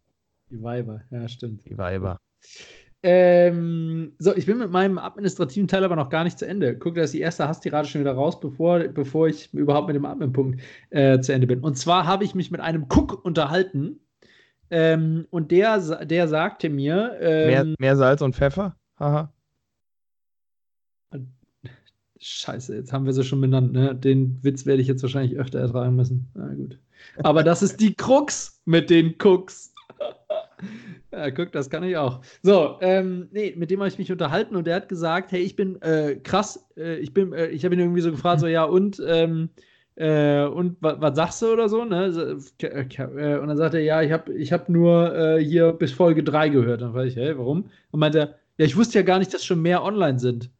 Die 0.50 0.62
Weiber, 0.62 1.02
ja, 1.10 1.28
stimmt. 1.28 1.64
Die 1.66 1.76
Weiber. 1.76 2.18
Ähm, 3.08 4.14
so, 4.18 4.34
ich 4.34 4.46
bin 4.46 4.58
mit 4.58 4.72
meinem 4.72 4.98
administrativen 4.98 5.68
Teil 5.68 5.84
aber 5.84 5.94
noch 5.94 6.08
gar 6.08 6.24
nicht 6.24 6.40
zu 6.40 6.44
Ende. 6.44 6.76
Guck, 6.76 6.96
da 6.96 7.02
ist 7.02 7.14
die 7.14 7.20
erste 7.20 7.46
Hasstirade 7.46 7.86
schon 7.86 8.00
wieder 8.00 8.14
raus, 8.14 8.40
bevor, 8.40 8.80
bevor 8.80 9.28
ich 9.28 9.54
überhaupt 9.54 9.86
mit 9.86 9.94
dem 9.94 10.04
Admin-Punkt 10.04 10.60
äh, 10.90 11.20
zu 11.20 11.32
Ende 11.32 11.46
bin. 11.46 11.60
Und 11.60 11.78
zwar 11.78 12.04
habe 12.04 12.24
ich 12.24 12.34
mich 12.34 12.50
mit 12.50 12.60
einem 12.60 12.86
Cook 12.92 13.24
unterhalten 13.24 14.00
ähm, 14.70 15.28
und 15.30 15.52
der, 15.52 16.04
der 16.04 16.26
sagte 16.26 16.68
mir, 16.68 17.16
Mehr, 17.20 17.60
ähm, 17.60 17.76
mehr 17.78 17.96
Salz 17.96 18.22
und 18.22 18.34
Pfeffer? 18.34 18.74
Haha. 18.98 19.32
Scheiße, 22.18 22.74
jetzt 22.74 22.92
haben 22.92 23.06
wir 23.06 23.12
sie 23.12 23.22
schon 23.22 23.40
benannt, 23.40 23.72
ne? 23.72 23.94
Den 23.94 24.42
Witz 24.42 24.66
werde 24.66 24.82
ich 24.82 24.88
jetzt 24.88 25.04
wahrscheinlich 25.04 25.38
öfter 25.38 25.60
ertragen 25.60 25.94
müssen. 25.94 26.28
Na 26.34 26.52
gut. 26.54 26.80
Aber 27.22 27.44
das 27.44 27.62
ist 27.62 27.80
die 27.80 27.94
Krux 27.94 28.60
mit 28.64 28.90
den 28.90 29.14
Cooks. 29.22 29.72
Ja, 31.12 31.30
guck, 31.30 31.52
das 31.52 31.70
kann 31.70 31.84
ich 31.84 31.96
auch. 31.96 32.20
So, 32.42 32.78
ähm, 32.80 33.28
nee, 33.32 33.54
mit 33.56 33.70
dem 33.70 33.80
habe 33.80 33.88
ich 33.88 33.98
mich 33.98 34.10
unterhalten 34.12 34.56
und 34.56 34.66
der 34.66 34.76
hat 34.76 34.88
gesagt, 34.88 35.32
hey, 35.32 35.40
ich 35.40 35.56
bin 35.56 35.80
äh, 35.82 36.16
krass, 36.16 36.66
äh, 36.76 36.96
ich 36.98 37.14
bin, 37.14 37.32
äh, 37.32 37.46
ich 37.48 37.64
habe 37.64 37.74
ihn 37.74 37.80
irgendwie 37.80 38.00
so 38.00 38.10
gefragt, 38.10 38.40
so, 38.40 38.46
ja, 38.46 38.64
und, 38.64 39.00
ähm, 39.06 39.50
äh, 39.94 40.44
und 40.44 40.76
wa- 40.82 40.96
was 41.00 41.16
sagst 41.16 41.40
du 41.42 41.52
oder 41.52 41.68
so, 41.68 41.84
ne? 41.84 42.38
Äh, 42.62 42.66
äh, 42.98 43.38
Und 43.38 43.48
dann 43.48 43.56
sagt 43.56 43.74
er, 43.74 43.80
ja, 43.80 44.02
ich 44.02 44.12
habe 44.12 44.34
ich 44.34 44.52
hab 44.52 44.68
nur 44.68 45.38
hier 45.38 45.72
bis 45.72 45.92
Folge 45.92 46.22
3 46.22 46.48
gehört. 46.50 46.82
Dann 46.82 46.92
frage 46.92 47.08
ich, 47.08 47.16
hey, 47.16 47.36
warum? 47.38 47.70
Und 47.92 48.00
meinte, 48.00 48.34
ja, 48.58 48.64
ich 48.66 48.76
wusste 48.76 48.98
ja 48.98 49.04
gar 49.04 49.18
nicht, 49.18 49.32
dass 49.32 49.44
schon 49.44 49.62
mehr 49.62 49.82
online 49.82 50.18
sind. 50.18 50.50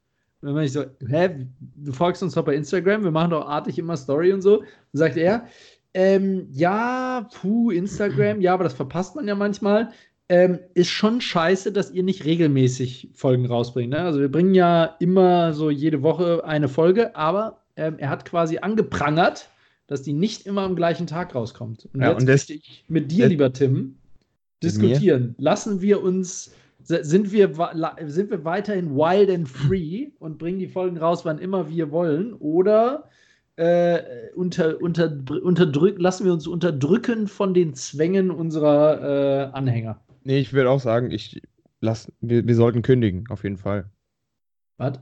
Und 0.40 0.46
dann 0.48 0.54
meine 0.54 0.66
ich 0.66 0.72
so, 0.72 0.84
hä, 1.06 1.46
du 1.76 1.92
folgst 1.92 2.22
uns 2.22 2.34
doch 2.34 2.44
bei 2.44 2.54
Instagram, 2.54 3.04
wir 3.04 3.10
machen 3.10 3.30
doch 3.30 3.46
artig 3.46 3.78
immer 3.78 3.96
Story 3.96 4.32
und 4.32 4.42
so. 4.42 4.60
Dann 4.60 4.66
sagt 4.92 5.16
er, 5.16 5.46
ähm, 5.94 6.48
ja, 6.52 7.28
puh, 7.40 7.70
Instagram, 7.70 8.40
ja, 8.40 8.52
aber 8.54 8.64
das 8.64 8.74
verpasst 8.74 9.16
man 9.16 9.26
ja 9.28 9.34
manchmal. 9.34 9.90
Ähm, 10.28 10.58
ist 10.74 10.90
schon 10.90 11.20
scheiße, 11.20 11.70
dass 11.70 11.92
ihr 11.92 12.02
nicht 12.02 12.24
regelmäßig 12.24 13.10
Folgen 13.14 13.46
rausbringt. 13.46 13.90
Ne? 13.90 14.00
Also 14.00 14.18
wir 14.20 14.30
bringen 14.30 14.54
ja 14.54 14.96
immer 14.98 15.52
so 15.52 15.70
jede 15.70 16.02
Woche 16.02 16.44
eine 16.44 16.68
Folge, 16.68 17.14
aber 17.14 17.62
ähm, 17.76 17.94
er 17.98 18.10
hat 18.10 18.24
quasi 18.24 18.58
angeprangert, 18.58 19.48
dass 19.86 20.02
die 20.02 20.12
nicht 20.12 20.44
immer 20.46 20.62
am 20.62 20.74
gleichen 20.74 21.06
Tag 21.06 21.34
rauskommt. 21.34 21.88
Und 21.92 22.00
Ja, 22.00 22.10
jetzt 22.10 22.20
und 22.22 22.26
das- 22.28 22.40
möchte 22.48 22.54
ich 22.54 22.84
mit 22.88 23.12
dir, 23.12 23.24
das- 23.24 23.30
lieber 23.30 23.52
Tim, 23.52 23.96
diskutieren. 24.62 25.34
Lassen 25.38 25.80
wir 25.80 26.02
uns 26.02 26.52
Sind 26.88 27.32
wir, 27.32 27.52
sind 28.06 28.30
wir 28.30 28.44
weiterhin 28.44 28.94
wild 28.96 29.28
and 29.30 29.48
free 29.48 30.08
und 30.20 30.38
bringen 30.38 30.58
die 30.58 30.68
Folgen 30.68 30.96
raus, 30.98 31.24
wann 31.24 31.38
immer 31.38 31.68
wir 31.68 31.90
wollen? 31.90 32.32
Oder 32.34 33.08
äh, 33.56 33.98
unter, 34.34 34.80
unter, 34.80 35.16
unterdrück, 35.42 35.96
lassen 35.98 36.24
wir 36.24 36.32
uns 36.32 36.46
unterdrücken 36.46 37.26
von 37.26 37.54
den 37.54 37.74
Zwängen 37.74 38.30
unserer 38.30 39.50
äh, 39.50 39.56
Anhänger? 39.56 40.00
Nee, 40.26 40.40
ich 40.40 40.52
würde 40.52 40.70
auch 40.70 40.80
sagen, 40.80 41.12
ich 41.12 41.40
lass, 41.80 42.10
wir, 42.20 42.44
wir 42.44 42.54
sollten 42.56 42.82
kündigen, 42.82 43.26
auf 43.28 43.44
jeden 43.44 43.58
Fall. 43.58 43.88
Was? 44.76 44.98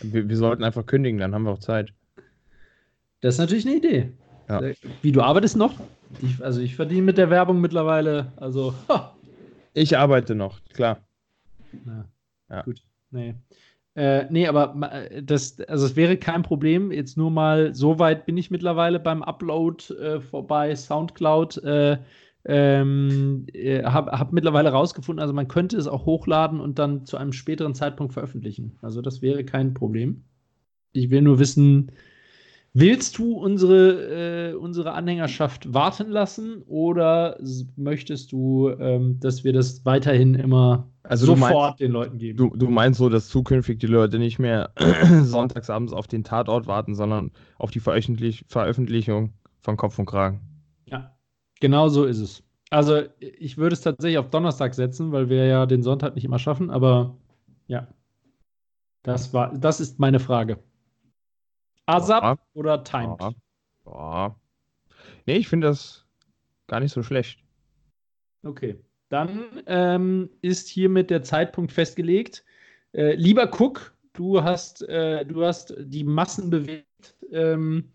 Wir, 0.00 0.26
wir 0.26 0.36
sollten 0.38 0.64
einfach 0.64 0.86
kündigen, 0.86 1.20
dann 1.20 1.34
haben 1.34 1.42
wir 1.42 1.50
auch 1.50 1.58
Zeit. 1.58 1.92
Das 3.20 3.34
ist 3.34 3.40
natürlich 3.40 3.66
eine 3.66 3.76
Idee. 3.76 4.12
Ja. 4.48 4.62
Wie 5.02 5.12
du 5.12 5.20
arbeitest 5.20 5.58
noch? 5.58 5.74
Ich, 6.22 6.42
also 6.42 6.62
ich 6.62 6.76
verdiene 6.76 7.02
mit 7.02 7.18
der 7.18 7.28
Werbung 7.28 7.60
mittlerweile, 7.60 8.32
also 8.36 8.72
ha, 8.88 9.14
Ich 9.74 9.98
arbeite 9.98 10.34
noch, 10.34 10.64
klar. 10.72 11.06
Na, 11.84 12.08
Ja. 12.48 12.62
Gut. 12.62 12.82
Nee. 13.10 13.34
Äh, 13.96 14.24
nee, 14.30 14.46
aber 14.46 14.92
äh, 15.10 15.22
das, 15.22 15.60
also 15.60 15.84
es 15.84 15.94
wäre 15.94 16.16
kein 16.16 16.42
Problem. 16.42 16.90
Jetzt 16.90 17.18
nur 17.18 17.30
mal, 17.30 17.74
so 17.74 17.98
weit 17.98 18.24
bin 18.24 18.38
ich 18.38 18.50
mittlerweile 18.50 18.98
beim 18.98 19.22
Upload 19.22 19.92
äh, 19.92 20.20
vorbei, 20.22 20.74
Soundcloud. 20.74 21.58
Äh, 21.64 21.98
ähm, 22.48 23.46
äh, 23.52 23.84
hab, 23.84 24.08
hab 24.12 24.32
mittlerweile 24.32 24.70
rausgefunden, 24.70 25.20
also 25.22 25.34
man 25.34 25.48
könnte 25.48 25.76
es 25.76 25.86
auch 25.88 26.06
hochladen 26.06 26.60
und 26.60 26.78
dann 26.80 27.06
zu 27.06 27.16
einem 27.18 27.32
späteren 27.32 27.74
Zeitpunkt 27.74 28.14
veröffentlichen. 28.14 28.78
Also 28.82 29.02
das 29.02 29.22
wäre 29.22 29.44
kein 29.44 29.74
Problem. 29.74 30.24
Ich 30.92 31.10
will 31.10 31.22
nur 31.22 31.38
wissen, 31.38 31.92
willst 32.74 33.18
du 33.18 33.34
unsere, 33.34 34.52
äh, 34.52 34.54
unsere 34.54 34.92
Anhängerschaft 34.92 35.72
warten 35.74 36.10
lassen 36.10 36.62
oder 36.66 37.38
möchtest 37.76 38.32
du, 38.32 38.70
ähm, 38.78 39.18
dass 39.20 39.44
wir 39.44 39.52
das 39.52 39.84
weiterhin 39.84 40.34
immer 40.34 40.88
Also 41.02 41.26
sofort 41.26 41.50
meinst- 41.50 41.80
den 41.80 41.92
Leuten 41.92 42.18
geben? 42.18 42.38
Du, 42.38 42.50
du 42.56 42.68
meinst 42.68 42.98
so, 42.98 43.08
dass 43.08 43.28
zukünftig 43.28 43.78
die 43.78 43.86
Leute 43.86 44.18
nicht 44.18 44.38
mehr 44.38 44.70
sonntagsabends 45.24 45.92
auf 45.92 46.06
den 46.06 46.24
Tatort 46.24 46.66
warten, 46.66 46.94
sondern 46.94 47.32
auf 47.58 47.70
die 47.70 47.80
Veröffentlich 47.80 48.44
Veröffentlichung 48.48 49.32
von 49.60 49.76
Kopf 49.76 49.98
und 49.98 50.06
Kragen. 50.06 50.40
Genau 51.60 51.88
so 51.88 52.04
ist 52.04 52.18
es. 52.20 52.42
Also 52.70 53.02
ich 53.18 53.56
würde 53.56 53.74
es 53.74 53.80
tatsächlich 53.80 54.18
auf 54.18 54.30
Donnerstag 54.30 54.74
setzen, 54.74 55.12
weil 55.12 55.28
wir 55.28 55.46
ja 55.46 55.66
den 55.66 55.82
Sonntag 55.82 56.14
nicht 56.14 56.24
immer 56.24 56.38
schaffen, 56.38 56.70
aber 56.70 57.16
ja. 57.66 57.88
Das 59.02 59.32
war, 59.32 59.56
das 59.56 59.80
ist 59.80 59.98
meine 59.98 60.20
Frage. 60.20 60.58
ASAP 61.86 62.22
Ja. 62.22 62.38
oder 62.54 62.84
Timed? 62.84 63.20
Ja. 63.20 63.32
Ja. 63.86 64.36
Nee, 65.26 65.36
ich 65.36 65.48
finde 65.48 65.68
das 65.68 66.04
gar 66.66 66.80
nicht 66.80 66.92
so 66.92 67.02
schlecht. 67.02 67.42
Okay. 68.42 68.78
Dann 69.08 69.62
ähm, 69.66 70.28
ist 70.42 70.68
hiermit 70.68 71.08
der 71.08 71.22
Zeitpunkt 71.22 71.72
festgelegt. 71.72 72.44
Äh, 72.92 73.14
lieber 73.14 73.50
Cook, 73.58 73.94
du 74.12 74.42
hast, 74.42 74.82
äh, 74.82 75.24
du 75.24 75.44
hast 75.44 75.74
die 75.78 76.04
Massen 76.04 76.50
bewegt. 76.50 77.16
Ähm, 77.32 77.90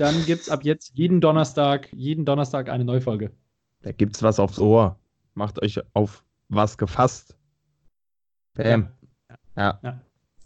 dann 0.00 0.24
gibt 0.26 0.42
es 0.42 0.48
ab 0.48 0.64
jetzt 0.64 0.92
jeden 0.94 1.20
Donnerstag, 1.20 1.88
jeden 1.92 2.24
Donnerstag 2.24 2.68
eine 2.68 2.84
Neufolge. 2.84 3.30
Da 3.82 3.92
gibt's 3.92 4.22
was 4.22 4.40
aufs 4.40 4.58
Ohr. 4.58 4.98
Macht 5.34 5.62
euch 5.62 5.80
auf 5.94 6.24
was 6.48 6.78
gefasst. 6.78 7.36
Bam. 8.54 8.88
Ja. 9.56 9.80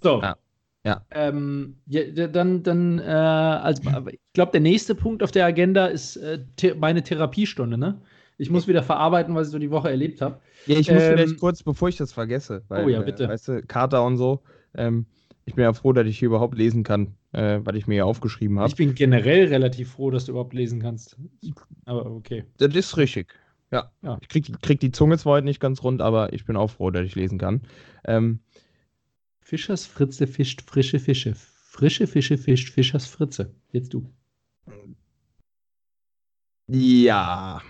So. 0.02 0.20
Ja. 0.22 0.36
Ja. 0.84 1.00
Ähm, 1.12 1.76
ja, 1.86 2.02
d- 2.02 2.28
dann, 2.28 2.62
dann 2.64 2.98
äh, 2.98 3.02
als, 3.02 3.80
ich 4.10 4.18
glaube, 4.32 4.50
der 4.50 4.60
nächste 4.60 4.94
Punkt 4.96 5.22
auf 5.22 5.30
der 5.30 5.46
Agenda 5.46 5.86
ist 5.86 6.16
äh, 6.16 6.44
the 6.58 6.74
meine 6.74 7.02
Therapiestunde. 7.02 7.78
Ne? 7.78 8.00
Ich 8.36 8.50
muss 8.50 8.66
wieder 8.66 8.82
verarbeiten, 8.82 9.34
was 9.36 9.48
ich 9.48 9.52
so 9.52 9.58
die 9.60 9.70
Woche 9.70 9.90
erlebt 9.90 10.20
habe. 10.20 10.40
Ja, 10.66 10.76
ich 10.78 10.90
muss 10.90 11.02
Ähm, 11.04 11.16
vielleicht 11.18 11.40
kurz, 11.40 11.62
bevor 11.62 11.88
ich 11.88 11.96
das 11.96 12.12
vergesse, 12.12 12.62
weil, 12.68 12.84
Oh 12.84 12.88
ja, 12.88 13.00
äh, 13.00 13.04
bitte. 13.04 13.28
weißt 13.28 13.48
du, 13.48 13.62
Kater 13.62 14.04
und 14.04 14.16
so, 14.16 14.42
ähm, 14.74 15.06
ich 15.44 15.54
bin 15.54 15.62
ja 15.62 15.72
froh, 15.72 15.92
dass 15.92 16.06
ich 16.06 16.18
hier 16.18 16.26
überhaupt 16.26 16.56
lesen 16.58 16.82
kann, 16.82 17.14
äh, 17.32 17.60
was 17.62 17.76
ich 17.76 17.86
mir 17.86 17.94
hier 17.94 18.06
aufgeschrieben 18.06 18.58
habe. 18.58 18.68
Ich 18.68 18.76
bin 18.76 18.94
generell 18.94 19.48
relativ 19.48 19.92
froh, 19.92 20.10
dass 20.10 20.26
du 20.26 20.32
überhaupt 20.32 20.54
lesen 20.54 20.80
kannst. 20.80 21.16
Aber 21.84 22.06
okay. 22.06 22.44
Das 22.58 22.74
ist 22.74 22.96
richtig. 22.96 23.34
Ja. 23.70 23.90
Ja. 24.02 24.18
Ich 24.20 24.28
krieg, 24.28 24.60
krieg 24.60 24.80
die 24.80 24.92
Zunge 24.92 25.18
zwar 25.18 25.34
heute 25.34 25.46
nicht 25.46 25.60
ganz 25.60 25.82
rund, 25.82 26.02
aber 26.02 26.32
ich 26.32 26.44
bin 26.44 26.56
auch 26.56 26.70
froh, 26.70 26.90
dass 26.90 27.06
ich 27.06 27.14
lesen 27.14 27.38
kann. 27.38 27.62
Ähm, 28.04 28.40
Fischers 29.40 29.86
Fritze 29.86 30.26
fischt 30.26 30.62
frische 30.62 30.98
Fische. 30.98 31.34
Frische 31.34 32.06
Fische 32.06 32.36
fischt 32.36 32.68
Fischers 32.68 33.06
Fritze. 33.06 33.54
Jetzt 33.72 33.94
du. 33.94 34.06
ja. 36.68 37.60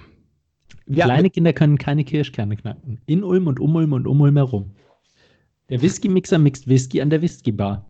Ja, 0.86 1.04
Kleine 1.04 1.30
Kinder 1.30 1.52
können 1.52 1.78
keine 1.78 2.04
Kirschkerne 2.04 2.56
knacken. 2.56 3.00
In 3.06 3.22
Ulm 3.22 3.46
und 3.46 3.60
um 3.60 3.74
Ulm 3.76 3.92
und 3.92 4.06
um 4.08 4.20
Ulm 4.20 4.36
herum. 4.36 4.72
Der 5.68 5.80
Whisky-Mixer 5.80 6.38
mixt 6.38 6.66
Whisky 6.68 7.00
an 7.00 7.08
der 7.08 7.22
Whisky-Bar. 7.22 7.88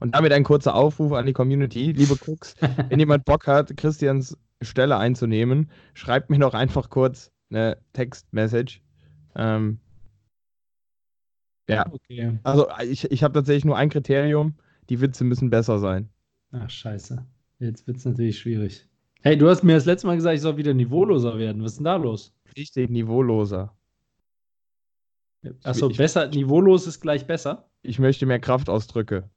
Und 0.00 0.14
damit 0.14 0.32
ein 0.32 0.44
kurzer 0.44 0.74
Aufruf 0.74 1.12
an 1.12 1.26
die 1.26 1.32
Community. 1.32 1.92
Liebe 1.92 2.16
Cooks, 2.26 2.56
wenn 2.88 2.98
jemand 2.98 3.24
Bock 3.24 3.46
hat, 3.46 3.76
Christians 3.76 4.36
Stelle 4.62 4.96
einzunehmen, 4.96 5.70
schreibt 5.94 6.30
mir 6.30 6.38
doch 6.38 6.54
einfach 6.54 6.90
kurz 6.90 7.30
eine 7.50 7.78
Textmessage. 7.92 8.80
Ähm, 9.36 9.78
Ja. 11.68 11.86
Okay. 11.90 12.38
Also 12.42 12.66
ich, 12.82 13.10
ich 13.10 13.22
habe 13.22 13.34
tatsächlich 13.34 13.64
nur 13.64 13.76
ein 13.76 13.90
Kriterium, 13.90 14.54
die 14.88 15.00
Witze 15.00 15.24
müssen 15.24 15.50
besser 15.50 15.78
sein. 15.78 16.08
Ach, 16.52 16.68
scheiße. 16.68 17.24
Jetzt 17.60 17.86
wird 17.86 17.98
es 17.98 18.04
natürlich 18.04 18.38
schwierig. 18.38 18.88
Hey, 19.22 19.36
du 19.36 19.48
hast 19.48 19.62
mir 19.62 19.74
das 19.74 19.84
letzte 19.84 20.06
Mal 20.06 20.16
gesagt, 20.16 20.34
ich 20.34 20.40
soll 20.40 20.56
wieder 20.56 20.74
niveauloser 20.74 21.38
werden. 21.38 21.62
Was 21.62 21.72
ist 21.72 21.78
denn 21.78 21.84
da 21.84 21.96
los? 21.96 22.32
Richtig, 22.56 22.90
niveauloser. 22.90 23.76
Achso, 25.62 25.88
besser, 25.88 26.28
niveaulos 26.28 26.86
ist 26.86 27.00
gleich 27.00 27.26
besser. 27.26 27.68
Ich 27.82 27.98
möchte 27.98 28.26
mehr 28.26 28.40
Kraftausdrücke. 28.40 29.28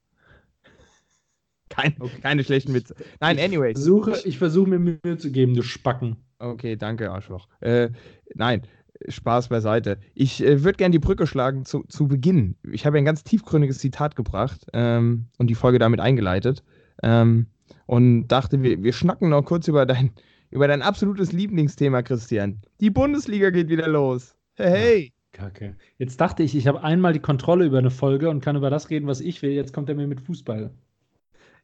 Kein, 1.73 1.95
okay. 1.99 2.19
Keine 2.21 2.43
schlechten 2.43 2.73
Witze. 2.73 2.95
Nein, 3.19 3.39
anyway. 3.39 3.71
Ich 3.71 3.77
versuche, 3.77 4.19
ich 4.25 4.37
versuche 4.37 4.69
mir 4.69 4.79
Mühe 4.79 5.17
zu 5.17 5.31
geben, 5.31 5.55
du 5.55 5.63
Spacken. 5.63 6.17
Okay, 6.39 6.75
danke, 6.75 7.11
Arschloch. 7.11 7.47
Äh, 7.61 7.89
nein, 8.35 8.61
Spaß 9.07 9.49
beiseite. 9.49 9.97
Ich 10.13 10.43
äh, 10.43 10.63
würde 10.63 10.77
gerne 10.77 10.91
die 10.91 10.99
Brücke 10.99 11.25
schlagen 11.25 11.65
zu, 11.65 11.83
zu 11.87 12.07
Beginn. 12.07 12.55
Ich 12.71 12.85
habe 12.85 12.97
ein 12.97 13.05
ganz 13.05 13.23
tiefgründiges 13.23 13.79
Zitat 13.79 14.15
gebracht 14.15 14.67
ähm, 14.73 15.25
und 15.37 15.47
die 15.47 15.55
Folge 15.55 15.79
damit 15.79 15.99
eingeleitet. 15.99 16.63
Ähm, 17.01 17.47
und 17.85 18.27
dachte, 18.27 18.61
wir, 18.61 18.83
wir 18.83 18.93
schnacken 18.93 19.29
noch 19.29 19.43
kurz 19.43 19.67
über 19.67 19.85
dein, 19.85 20.11
über 20.51 20.67
dein 20.67 20.81
absolutes 20.81 21.31
Lieblingsthema, 21.31 22.03
Christian. 22.03 22.61
Die 22.81 22.91
Bundesliga 22.91 23.49
geht 23.49 23.69
wieder 23.69 23.87
los. 23.87 24.35
Hey, 24.55 24.71
hey. 24.71 25.13
Kacke. 25.31 25.75
Jetzt 25.97 26.21
dachte 26.21 26.43
ich, 26.43 26.55
ich 26.55 26.67
habe 26.67 26.83
einmal 26.83 27.13
die 27.13 27.19
Kontrolle 27.19 27.65
über 27.65 27.79
eine 27.79 27.89
Folge 27.89 28.29
und 28.29 28.41
kann 28.41 28.55
über 28.55 28.69
das 28.69 28.91
reden, 28.91 29.07
was 29.07 29.19
ich 29.19 29.41
will. 29.41 29.49
Jetzt 29.51 29.73
kommt 29.73 29.89
er 29.89 29.95
mir 29.95 30.05
mit 30.05 30.21
Fußball. 30.21 30.71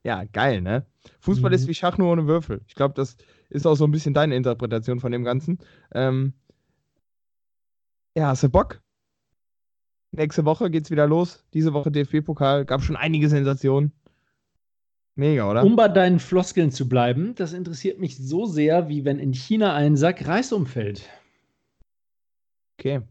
Ja, 0.04 0.24
geil, 0.26 0.62
ne? 0.62 0.86
Fußball 1.20 1.52
mhm. 1.52 1.56
ist 1.56 1.68
wie 1.68 1.74
Schach 1.74 1.98
nur 1.98 2.12
ohne 2.12 2.28
Würfel. 2.28 2.62
Ich 2.68 2.76
glaube, 2.76 2.94
das 2.94 3.18
ist 3.50 3.66
auch 3.66 3.76
so 3.76 3.86
ein 3.86 3.92
bisschen 3.92 4.14
deine 4.14 4.36
Interpretation 4.36 5.00
von 5.00 5.12
dem 5.12 5.24
Ganzen. 5.24 5.60
Ähm, 5.94 6.34
ja, 8.16 8.28
hast 8.28 8.44
du 8.44 8.50
Bock? 8.50 8.82
Nächste 10.12 10.46
Woche 10.46 10.72
geht's 10.72 10.90
wieder 10.90 11.08
los. 11.08 11.46
Diese 11.54 11.74
Woche 11.74 11.92
DFB-Pokal. 11.92 12.66
Gab 12.66 12.82
schon 12.82 12.96
einige 12.96 13.30
Sensationen. 13.30 13.92
Mega, 15.16 15.50
oder? 15.50 15.64
Um 15.64 15.76
bei 15.76 15.90
deinen 15.90 16.20
Floskeln 16.20 16.72
zu 16.72 16.88
bleiben, 16.88 17.36
das 17.36 17.54
interessiert 17.54 18.00
mich 18.00 18.18
so 18.18 18.46
sehr, 18.46 18.88
wie 18.88 19.04
wenn 19.04 19.20
in 19.20 19.34
China 19.34 19.76
ein 19.76 19.98
Sack 19.98 20.26
Reis 20.26 20.54
umfällt. 20.54 21.10
Okay. 22.78 23.02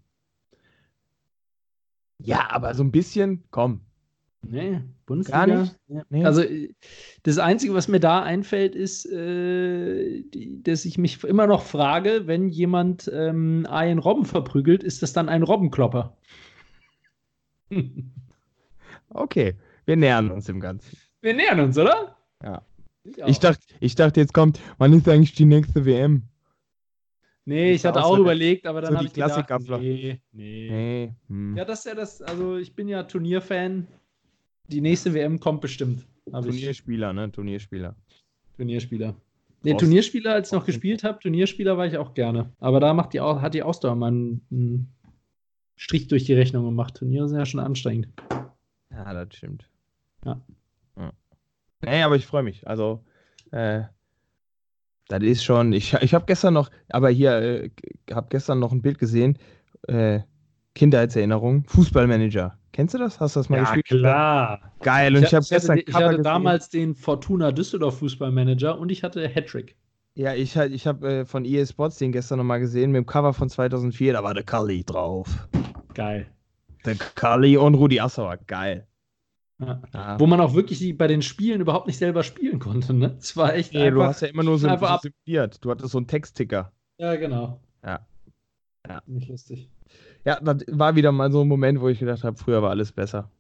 Ja, 2.18 2.50
aber 2.50 2.74
so 2.74 2.82
ein 2.82 2.90
bisschen, 2.90 3.44
komm. 3.50 3.82
Nee, 4.42 4.80
Bundesliga. 5.04 5.46
Gar 5.46 5.60
nicht. 5.62 5.76
Nee. 6.10 6.24
Also 6.24 6.42
das 7.24 7.38
Einzige, 7.38 7.74
was 7.74 7.88
mir 7.88 8.00
da 8.00 8.22
einfällt, 8.22 8.74
ist, 8.74 9.04
äh, 9.06 10.22
die, 10.22 10.62
dass 10.62 10.84
ich 10.84 10.96
mich 10.96 11.22
immer 11.24 11.46
noch 11.46 11.62
frage, 11.62 12.26
wenn 12.26 12.48
jemand 12.48 13.10
ähm, 13.12 13.66
einen 13.68 13.98
Robben 13.98 14.24
verprügelt, 14.24 14.82
ist 14.84 15.02
das 15.02 15.12
dann 15.12 15.28
ein 15.28 15.42
Robbenklopper? 15.42 16.16
okay, 19.10 19.54
wir 19.86 19.96
nähern 19.96 20.30
uns 20.30 20.46
dem 20.46 20.60
Ganzen. 20.60 20.96
Wir 21.20 21.34
nähern 21.34 21.60
uns, 21.60 21.76
oder? 21.76 22.16
Ja. 22.42 22.62
Ich, 23.04 23.18
ich 23.18 23.38
dachte, 23.40 23.62
ich 23.80 23.94
dachte, 23.94 24.20
jetzt 24.20 24.34
kommt, 24.34 24.60
wann 24.78 24.92
ist 24.92 25.08
eigentlich 25.08 25.34
die 25.34 25.46
nächste 25.46 25.84
WM? 25.84 26.22
Nee, 27.44 27.72
ich 27.72 27.86
hatte 27.86 28.04
auch 28.04 28.18
überlegt, 28.18 28.66
aber 28.66 28.82
dann 28.82 28.92
so 28.92 28.96
habe 28.98 29.06
ich 29.06 29.14
gedacht, 29.14 29.80
nee, 29.80 30.20
nee. 30.32 30.68
nee 30.70 31.14
hm. 31.28 31.56
Ja, 31.56 31.64
das 31.64 31.78
ist 31.78 31.86
ja 31.86 31.94
das, 31.94 32.20
also 32.20 32.58
ich 32.58 32.74
bin 32.74 32.88
ja 32.88 33.04
Turnierfan. 33.04 33.88
Die 34.68 34.80
nächste 34.80 35.14
WM 35.14 35.40
kommt 35.40 35.60
bestimmt. 35.60 36.06
Turnierspieler, 36.30 37.12
ne? 37.12 37.32
Turnierspieler. 37.32 37.96
Turnierspieler. 38.56 39.14
Nee, 39.62 39.74
Turnierspieler, 39.74 40.34
als 40.34 40.48
ich 40.48 40.52
noch 40.52 40.66
gespielt 40.66 41.02
habe, 41.02 41.18
Turnierspieler 41.18 41.76
war 41.76 41.86
ich 41.86 41.96
auch 41.96 42.14
gerne. 42.14 42.52
Aber 42.60 42.78
da 42.80 42.94
macht 42.94 43.12
die, 43.12 43.20
hat 43.20 43.54
die 43.54 43.62
Ausdauer 43.62 43.96
mal 43.96 44.08
einen 44.08 44.92
Strich 45.74 46.06
durch 46.08 46.24
die 46.24 46.34
Rechnung 46.34 46.64
gemacht. 46.64 46.96
Turniere 46.96 47.28
sind 47.28 47.38
ja 47.38 47.46
schon 47.46 47.60
anstrengend. 47.60 48.08
Ja, 48.90 49.12
das 49.12 49.34
stimmt. 49.34 49.68
Ja. 50.24 50.40
ja. 50.96 51.12
Nee, 51.82 52.02
aber 52.02 52.16
ich 52.16 52.26
freue 52.26 52.42
mich. 52.42 52.66
Also, 52.68 53.04
äh, 53.50 53.82
das 55.08 55.22
ist 55.22 55.44
schon, 55.44 55.72
ich, 55.72 55.94
ich 55.94 56.14
habe 56.14 56.26
gestern 56.26 56.54
noch, 56.54 56.70
aber 56.88 57.08
hier, 57.10 57.32
äh, 57.32 57.70
habe 58.12 58.28
gestern 58.30 58.58
noch 58.58 58.72
ein 58.72 58.82
Bild 58.82 58.98
gesehen, 58.98 59.38
äh, 59.86 60.20
Kindheitserinnerung, 60.74 61.64
Fußballmanager. 61.64 62.57
Kennst 62.72 62.94
du 62.94 62.98
das? 62.98 63.20
Hast 63.20 63.36
du 63.36 63.40
das 63.40 63.48
mal 63.48 63.58
ja, 63.58 63.62
gespielt? 63.64 63.86
klar. 63.86 64.72
Geil. 64.80 65.16
Und 65.16 65.22
ich, 65.22 65.28
ich 65.28 65.34
habe 65.34 65.46
gestern. 65.48 65.78
Ich 65.78 65.94
hatte 65.94 66.22
damals 66.22 66.68
den 66.68 66.94
Fortuna 66.94 67.52
Düsseldorf 67.52 67.98
Fußballmanager 67.98 68.78
und 68.78 68.90
ich 68.90 69.02
hatte 69.02 69.26
Hattrick. 69.28 69.76
Ja, 70.14 70.34
ich, 70.34 70.56
ich 70.56 70.86
habe 70.86 71.08
äh, 71.08 71.24
von 71.24 71.44
EA 71.44 71.64
Sports 71.64 71.98
den 71.98 72.10
gestern 72.12 72.38
nochmal 72.38 72.60
gesehen 72.60 72.90
mit 72.90 72.98
dem 72.98 73.06
Cover 73.06 73.32
von 73.32 73.48
2004. 73.48 74.12
Da 74.14 74.24
war 74.24 74.34
der 74.34 74.42
Kali 74.42 74.84
drauf. 74.84 75.48
Geil. 75.94 76.26
Der 76.84 76.96
Kali 76.96 77.56
und 77.56 77.74
Rudi 77.74 78.00
Assauer. 78.00 78.36
Geil. 78.46 78.86
Ja. 79.60 79.82
Ja. 79.92 80.20
Wo 80.20 80.26
man 80.26 80.40
auch 80.40 80.54
wirklich 80.54 80.96
bei 80.96 81.06
den 81.06 81.22
Spielen 81.22 81.60
überhaupt 81.60 81.86
nicht 81.86 81.98
selber 81.98 82.22
spielen 82.22 82.58
konnte. 82.58 82.94
Ne? 82.94 83.16
Es 83.18 83.36
war 83.36 83.54
echt. 83.54 83.72
Nee, 83.72 83.86
einfach, 83.86 83.94
du 83.94 84.04
hast 84.04 84.22
ja 84.22 84.28
immer 84.28 84.42
nur 84.44 84.58
so 84.58 84.68
simuliert. 84.68 85.64
Du 85.64 85.70
hattest 85.70 85.90
so 85.90 85.98
einen 85.98 86.06
Textticker. 86.06 86.72
Ja, 86.98 87.16
genau. 87.16 87.60
Ja. 87.84 88.06
ja. 88.88 89.02
Nicht 89.06 89.28
lustig. 89.28 89.70
Ja, 90.28 90.38
das 90.42 90.58
war 90.70 90.94
wieder 90.94 91.10
mal 91.10 91.32
so 91.32 91.40
ein 91.40 91.48
Moment, 91.48 91.80
wo 91.80 91.88
ich 91.88 92.00
gedacht 92.00 92.22
habe, 92.22 92.36
früher 92.36 92.60
war 92.60 92.68
alles 92.68 92.92
besser. 92.92 93.30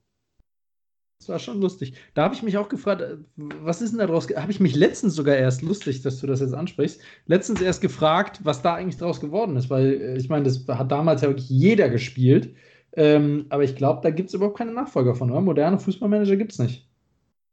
Das 1.18 1.28
war 1.28 1.38
schon 1.38 1.60
lustig. 1.60 1.92
Da 2.14 2.24
habe 2.24 2.34
ich 2.34 2.42
mich 2.42 2.56
auch 2.56 2.70
gefragt, 2.70 3.02
äh, 3.02 3.18
was 3.36 3.82
ist 3.82 3.90
denn 3.90 3.98
da 3.98 4.06
draus? 4.06 4.26
Habe 4.34 4.50
ich 4.50 4.58
mich 4.58 4.74
letztens 4.74 5.14
sogar 5.14 5.36
erst 5.36 5.60
lustig, 5.60 6.00
dass 6.00 6.18
du 6.18 6.26
das 6.26 6.40
jetzt 6.40 6.54
ansprichst. 6.54 7.02
Letztens 7.26 7.60
erst 7.60 7.82
gefragt, 7.82 8.40
was 8.44 8.62
da 8.62 8.74
eigentlich 8.74 8.96
draus 8.96 9.20
geworden 9.20 9.54
ist, 9.56 9.68
weil 9.68 10.00
äh, 10.00 10.16
ich 10.16 10.30
meine, 10.30 10.44
das 10.44 10.66
hat 10.66 10.90
damals 10.90 11.20
ja 11.20 11.28
wirklich 11.28 11.50
jeder 11.50 11.90
gespielt. 11.90 12.54
Ähm, 12.92 13.44
aber 13.50 13.64
ich 13.64 13.76
glaube, 13.76 14.00
da 14.02 14.08
gibt 14.08 14.30
es 14.30 14.34
überhaupt 14.34 14.56
keine 14.56 14.72
Nachfolger 14.72 15.14
von, 15.14 15.30
oder? 15.30 15.42
Moderne 15.42 15.78
Fußballmanager 15.78 16.36
gibt 16.36 16.52
es 16.52 16.58
nicht. 16.58 16.88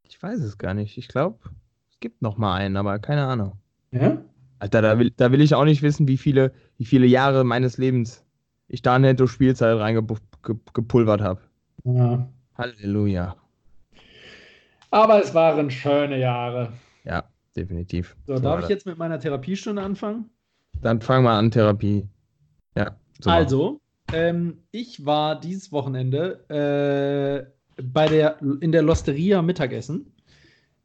Ich 0.08 0.24
weiß 0.24 0.39
es 0.39 0.58
gar 0.58 0.74
nicht. 0.74 0.98
Ich 0.98 1.10
glaube, 1.10 1.39
es 1.91 2.00
gibt 2.00 2.21
noch 2.21 2.38
mal 2.38 2.56
einen, 2.56 2.78
aber 2.78 3.00
keine 3.00 3.26
Ahnung. 3.26 3.58
Ja? 3.91 4.24
Alter, 4.60 4.82
da 4.82 4.98
will, 4.98 5.12
da 5.12 5.34
will 5.34 5.41
ich 5.41 5.56
auch 5.56 5.65
nicht 5.65 5.82
wissen, 5.82 6.08
wie 6.08 6.15
viele, 6.15 6.54
wie 6.78 6.86
viele 6.86 7.06
Jahre 7.06 7.43
meines 7.43 7.78
Lebens 7.78 8.25
ich 8.67 8.82
da 8.82 8.99
netto 8.99 9.28
Spielzeit 9.28 9.78
reingepulvert 9.78 11.21
habe. 11.21 11.41
Ja. 11.84 12.28
Halleluja. 12.58 13.36
Aber 14.91 15.21
es 15.21 15.34
waren 15.34 15.69
schöne 15.69 16.19
Jahre. 16.19 16.73
Ja, 17.04 17.23
definitiv. 17.56 18.15
So, 18.28 18.38
so 18.38 18.43
darf 18.43 18.63
ich 18.63 18.69
jetzt 18.69 18.86
mit 18.86 18.97
meiner 18.97 19.19
Therapiestunde 19.19 19.82
anfangen? 19.82 20.30
Dann 20.82 21.01
fangen 21.01 21.25
wir 21.25 21.32
an, 21.32 21.51
Therapie. 21.51 22.08
Ja. 22.75 22.95
Super. 23.19 23.32
Also, 23.32 23.82
ähm, 24.13 24.60
ich 24.71 25.06
war 25.06 25.39
dieses 25.39 25.71
Wochenende 25.71 26.45
äh, 27.78 27.82
bei 27.82 28.08
der, 28.08 28.41
in 28.62 28.71
der 28.71 28.82
Losteria 28.82 29.41
Mittagessen. 29.41 30.13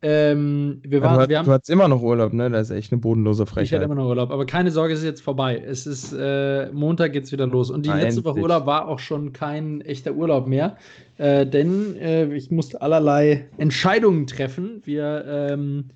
Ähm, 0.02 0.80
wir 0.82 1.02
waren, 1.02 1.16
ja, 1.18 1.26
du, 1.26 1.28
wir 1.28 1.38
haben, 1.38 1.46
du 1.46 1.52
hattest 1.52 1.68
immer 1.68 1.86
noch 1.86 2.00
Urlaub, 2.00 2.32
ne? 2.32 2.48
Das 2.48 2.70
ist 2.70 2.76
echt 2.76 2.90
eine 2.92 3.00
bodenlose 3.00 3.44
Frechheit. 3.44 3.64
Ich 3.66 3.72
hatte 3.74 3.84
immer 3.84 3.96
noch 3.96 4.08
Urlaub, 4.08 4.30
aber 4.30 4.46
keine 4.46 4.70
Sorge, 4.70 4.94
es 4.94 5.00
ist 5.00 5.04
jetzt 5.04 5.20
vorbei. 5.20 5.62
Es 5.64 5.86
ist 5.86 6.12
äh, 6.12 6.70
Montag 6.72 7.12
geht's 7.12 7.32
wieder 7.32 7.46
los. 7.46 7.70
Und 7.70 7.84
die 7.84 7.90
ah, 7.90 7.94
letzte 7.94 8.08
endlich. 8.08 8.24
Woche 8.24 8.40
Urlaub 8.40 8.66
war 8.66 8.88
auch 8.88 8.98
schon 8.98 9.34
kein 9.34 9.82
echter 9.82 10.14
Urlaub 10.14 10.46
mehr, 10.46 10.76
äh, 11.18 11.44
denn 11.46 11.96
äh, 11.96 12.34
ich 12.34 12.50
musste 12.50 12.80
allerlei 12.80 13.48
Entscheidungen 13.58 14.26
treffen. 14.26 14.80
Wir 14.84 15.24
ähm, 15.28 15.90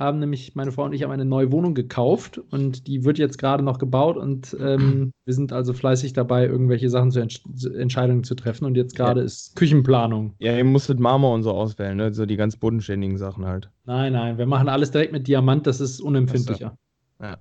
haben 0.00 0.18
nämlich, 0.18 0.54
meine 0.54 0.72
Frau 0.72 0.84
und 0.84 0.94
ich 0.94 1.02
haben 1.02 1.10
eine 1.10 1.26
neue 1.26 1.52
Wohnung 1.52 1.74
gekauft 1.74 2.38
und 2.50 2.86
die 2.86 3.04
wird 3.04 3.18
jetzt 3.18 3.38
gerade 3.38 3.62
noch 3.62 3.78
gebaut 3.78 4.16
und 4.16 4.56
ähm, 4.58 5.12
wir 5.26 5.34
sind 5.34 5.52
also 5.52 5.74
fleißig 5.74 6.14
dabei, 6.14 6.46
irgendwelche 6.46 6.88
Sachen 6.88 7.10
zu 7.10 7.20
Entsch 7.20 7.42
Entscheidungen 7.76 8.24
zu 8.24 8.34
treffen 8.34 8.64
und 8.64 8.76
jetzt 8.76 8.96
gerade 8.96 9.20
ja. 9.20 9.26
ist 9.26 9.54
Küchenplanung. 9.56 10.34
Ja, 10.38 10.56
ihr 10.56 10.64
musstet 10.64 10.98
Marmor 10.98 11.34
und 11.34 11.42
so 11.42 11.52
auswählen, 11.52 11.96
ne? 11.96 12.12
so 12.14 12.24
die 12.24 12.36
ganz 12.36 12.56
bodenständigen 12.56 13.18
Sachen 13.18 13.44
halt. 13.44 13.70
Nein, 13.84 14.14
nein, 14.14 14.38
wir 14.38 14.46
machen 14.46 14.68
alles 14.68 14.90
direkt 14.90 15.12
mit 15.12 15.28
Diamant, 15.28 15.66
das 15.66 15.80
ist 15.80 16.00
unempfindlicher. 16.00 16.78
Ja, 17.20 17.36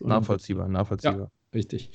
nachvollziehbar, 0.00 0.68
nachvollziehbar. 0.68 1.18
Ja, 1.18 1.30
richtig. 1.52 1.90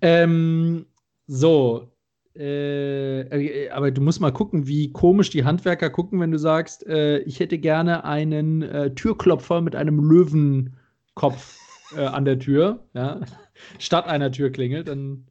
Ähm, 0.00 0.86
so, 1.26 1.91
äh, 2.36 3.20
äh, 3.20 3.70
aber 3.70 3.90
du 3.90 4.00
musst 4.00 4.20
mal 4.20 4.32
gucken, 4.32 4.66
wie 4.66 4.90
komisch 4.92 5.30
die 5.30 5.44
Handwerker 5.44 5.90
gucken, 5.90 6.20
wenn 6.20 6.30
du 6.30 6.38
sagst, 6.38 6.86
äh, 6.86 7.18
ich 7.20 7.40
hätte 7.40 7.58
gerne 7.58 8.04
einen 8.04 8.62
äh, 8.62 8.94
Türklopfer 8.94 9.60
mit 9.60 9.76
einem 9.76 10.00
Löwenkopf 10.00 11.58
äh, 11.94 12.04
an 12.06 12.24
der 12.24 12.38
Tür, 12.38 12.86
ja, 12.94 13.20
statt 13.78 14.06
einer 14.06 14.32
Türklingel. 14.32 14.84
Dann, 14.84 15.26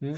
ja, 0.00 0.12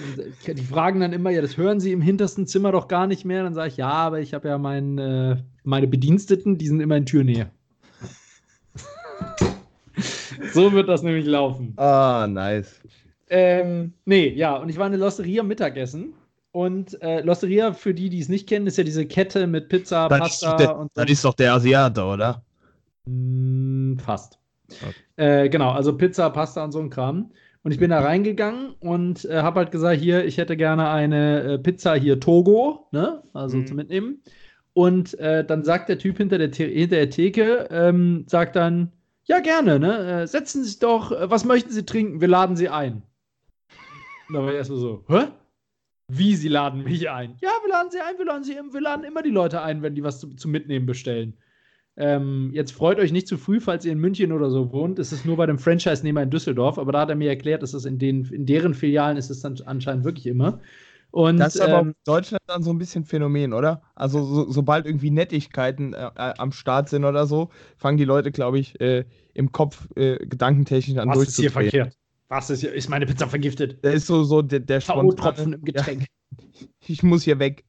die 0.47 0.63
fragen 0.63 1.01
dann 1.01 1.13
immer, 1.13 1.31
ja, 1.31 1.43
das 1.43 1.57
hören 1.57 1.81
sie 1.81 1.93
im 1.93 2.01
hintersten 2.01 2.47
Zimmer 2.47 2.73
doch 2.73 2.89
gar 2.89 3.07
nicht 3.07 3.27
mehr. 3.27 3.43
Dann 3.43 3.55
sage 3.55 3.69
ich, 3.69 3.77
ja, 3.77 3.91
aber 3.91 4.21
ich 4.21 4.33
habe 4.33 4.49
ja 4.49 4.57
mein, 4.57 4.97
äh, 4.99 5.37
meine 5.65 5.87
Bediensteten, 5.87 6.57
die 6.57 6.67
sind 6.67 6.81
immer 6.81 6.97
in 6.97 7.07
Türnähe. 7.07 7.51
so 10.55 10.73
wird 10.73 10.89
das 10.89 11.03
nämlich 11.03 11.27
laufen. 11.27 11.75
Ah, 11.77 12.27
nice. 12.27 12.81
Ähm, 13.31 13.95
nee, 14.05 14.29
ja, 14.29 14.57
und 14.57 14.69
ich 14.69 14.77
war 14.77 14.87
in 14.87 14.93
der 14.93 15.01
Losteria 15.01 15.43
Mittagessen. 15.43 16.15
Und 16.53 17.01
äh, 17.01 17.21
Losteria, 17.21 17.73
für 17.73 17.95
die, 17.95 18.11
die 18.11 18.19
es 18.19 18.29
nicht 18.29 18.49
kennen, 18.49 18.67
ist 18.67 18.77
ja 18.77 18.83
diese 18.83 19.07
Kette 19.07 19.47
mit 19.47 19.69
Pizza, 19.69 20.09
das 20.09 20.19
Pasta 20.19 20.57
der, 20.57 20.77
und 20.77 20.91
so. 20.95 21.03
Das 21.03 21.11
ist 21.11 21.25
doch 21.25 21.35
der 21.35 21.55
Asiate, 21.55 22.03
oder? 22.03 22.43
Mm, 23.07 23.97
fast. 23.99 24.39
Okay. 24.69 24.95
Äh, 25.45 25.49
genau, 25.49 25.71
also 25.71 25.97
Pizza, 25.97 26.29
Pasta 26.31 26.65
und 26.65 26.73
so 26.73 26.81
ein 26.81 26.91
Kram. 26.91 27.31
Und 27.63 27.73
ich 27.73 27.79
bin 27.79 27.91
da 27.91 28.01
reingegangen 28.01 28.75
und 28.81 29.25
äh, 29.27 29.43
habe 29.43 29.61
halt 29.61 29.71
gesagt, 29.71 30.01
hier, 30.01 30.25
ich 30.25 30.39
hätte 30.39 30.57
gerne 30.57 30.89
eine 30.91 31.43
äh, 31.43 31.59
Pizza 31.59 31.95
hier 31.95 32.19
Togo, 32.19 32.89
ne? 32.91 33.23
Also 33.33 33.59
mhm. 33.59 33.67
zum 33.67 33.77
Mitnehmen. 33.77 34.23
Und 34.73 35.19
äh, 35.19 35.45
dann 35.45 35.63
sagt 35.63 35.89
der 35.89 35.99
Typ 35.99 36.17
hinter 36.17 36.39
der, 36.39 36.51
hinter 36.51 36.97
der 36.97 37.11
Theke, 37.11 37.69
ähm, 37.71 38.25
sagt 38.29 38.57
dann, 38.57 38.91
ja 39.25 39.41
gerne, 39.41 39.79
ne? 39.79 40.23
Äh, 40.23 40.27
setzen 40.27 40.63
Sie 40.63 40.71
sich 40.71 40.79
doch, 40.79 41.13
äh, 41.13 41.31
was 41.31 41.45
möchten 41.45 41.71
Sie 41.71 41.85
trinken? 41.85 42.21
Wir 42.21 42.29
laden 42.29 42.57
Sie 42.57 42.69
ein. 42.69 43.03
Und 44.31 44.35
da 44.35 44.43
war 44.43 44.51
ich 44.51 44.59
erstmal 44.59 44.79
so, 44.79 45.05
hä? 45.09 45.27
Wie, 46.07 46.37
Sie 46.37 46.47
laden 46.47 46.85
mich 46.85 47.11
ein? 47.11 47.37
Ja, 47.41 47.51
wir 47.65 47.69
laden 47.69 47.91
Sie 47.91 47.99
ein, 48.01 48.17
wir 48.17 48.25
laden, 48.25 48.45
Sie, 48.45 48.53
wir 48.53 48.81
laden 48.81 49.05
immer 49.05 49.23
die 49.23 49.31
Leute 49.31 49.61
ein, 49.61 49.83
wenn 49.83 49.97
die 49.97 50.05
was 50.05 50.21
zu, 50.21 50.29
zum 50.37 50.53
Mitnehmen 50.53 50.87
bestellen. 50.87 51.37
Ähm, 51.97 52.53
jetzt 52.55 52.71
freut 52.71 53.01
euch 53.01 53.11
nicht 53.11 53.27
zu 53.27 53.39
früh, 53.39 53.59
falls 53.59 53.85
ihr 53.85 53.91
in 53.91 53.99
München 53.99 54.31
oder 54.31 54.49
so 54.49 54.73
wohnt. 54.73 55.01
Es 55.01 55.11
ist 55.11 55.27
nur 55.27 55.37
bei 55.37 55.47
dem 55.47 55.59
Franchise-Nehmer 55.59 56.23
in 56.23 56.31
Düsseldorf, 56.31 56.79
aber 56.79 56.93
da 56.93 57.01
hat 57.01 57.11
er 57.11 57.17
mir 57.17 57.29
erklärt, 57.29 57.65
dass 57.65 57.75
es 57.75 57.85
in, 57.85 57.99
den, 57.99 58.25
in 58.27 58.47
deren 58.47 58.75
Filialen 58.75 59.17
ist 59.17 59.31
es 59.31 59.41
dann 59.41 59.59
anscheinend 59.67 60.05
wirklich 60.05 60.29
immer. 60.29 60.61
Und, 61.11 61.39
das 61.39 61.57
ist 61.57 61.61
aber 61.61 61.81
ähm, 61.81 61.89
in 61.89 61.95
Deutschland 62.05 62.43
dann 62.47 62.63
so 62.63 62.71
ein 62.71 62.79
bisschen 62.79 63.05
Phänomen, 63.05 63.53
oder? 63.53 63.83
Also 63.97 64.25
so, 64.25 64.49
sobald 64.49 64.87
irgendwie 64.87 65.11
Nettigkeiten 65.11 65.93
äh, 65.93 66.07
äh, 66.07 66.35
am 66.39 66.53
Start 66.53 66.89
sind 66.89 67.05
oder 67.05 67.27
so, 67.27 67.51
fangen 67.77 67.99
die 67.99 68.05
Leute, 68.05 68.31
glaube 68.31 68.61
ich, 68.61 68.81
äh, 68.81 69.05
im 69.35 69.51
Kopf 69.51 69.89
äh, 69.97 70.25
gedankentechnisch 70.25 70.99
an 70.99 71.09
Was 71.09 71.31
ist 71.31 71.37
hier 71.37 71.51
verkehrt? 71.51 71.97
Was 72.31 72.49
ist 72.49 72.61
hier? 72.61 72.73
Ist 72.73 72.89
meine 72.89 73.07
Pizza 73.07 73.29
vergiftet? 73.29 73.83
Der 73.85 73.93
ist 73.93 74.07
so, 74.07 74.23
so 74.23 74.41
der, 74.41 74.61
der 74.61 74.81
Tropfen 74.81 75.53
im 75.53 75.65
Getränk. 75.65 76.07
Ja, 76.39 76.67
ich 76.87 77.03
muss 77.03 77.25
hier 77.25 77.41
weg. 77.41 77.65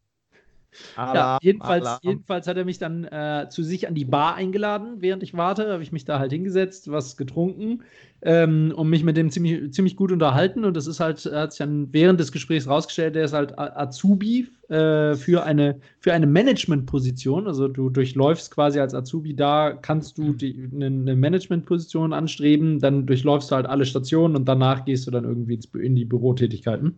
Alarm, 0.96 1.16
ja, 1.16 1.40
jedenfalls, 1.42 1.86
Alarm. 1.86 2.00
jedenfalls 2.04 2.48
hat 2.48 2.58
er 2.58 2.66
mich 2.66 2.78
dann 2.78 3.04
äh, 3.06 3.48
zu 3.50 3.64
sich 3.64 3.88
an 3.88 3.96
die 3.96 4.06
Bar 4.06 4.36
eingeladen, 4.36 4.98
während 5.00 5.24
ich 5.24 5.34
warte. 5.36 5.72
Habe 5.72 5.84
ich 5.84 5.92
mich 5.92 6.06
da 6.06 6.20
halt 6.20 6.32
hingesetzt, 6.32 6.92
was 6.92 7.18
getrunken 7.18 7.84
ähm, 8.22 8.74
und 8.76 8.90
mich 8.90 9.04
mit 9.04 9.18
dem 9.18 9.32
ziemlich, 9.32 9.74
ziemlich 9.74 9.96
gut 9.96 10.12
unterhalten. 10.12 10.64
Und 10.64 10.78
das 10.78 10.88
ist 10.88 11.00
halt, 11.00 11.26
hat 11.26 11.54
sich 11.54 11.60
dann 11.60 11.92
während 11.92 12.20
des 12.20 12.32
Gesprächs 12.32 12.68
rausgestellt, 12.68 13.16
der 13.16 13.26
ist 13.26 13.34
halt 13.34 13.58
Azubi 13.58 14.48
äh, 14.70 15.16
für 15.16 15.44
eine, 15.44 15.80
für 16.00 16.14
eine 16.14 16.28
Management-Position. 16.28 17.48
Also 17.48 17.68
du 17.68 17.90
durchläufst 17.90 18.52
quasi 18.52 18.80
als 18.80 18.94
Azubi 18.94 19.36
da, 19.36 19.72
kannst 19.74 20.18
du 20.18 20.34
die, 20.34 20.70
eine, 20.74 20.86
eine 20.86 21.16
Management-Position 21.16 22.14
anstreben, 22.14 22.80
dann 22.80 23.06
durchläufst 23.06 23.52
du 23.52 23.56
halt 23.56 23.66
alle 23.66 23.86
Stationen 23.86 24.36
und 24.36 24.46
danach 24.46 24.86
gehst 24.86 25.08
du 25.08 25.12
dann 25.12 25.26
irgendwie 25.26 25.60
in 25.80 25.96
die 25.96 26.06
Bürotätigkeiten. 26.06 26.98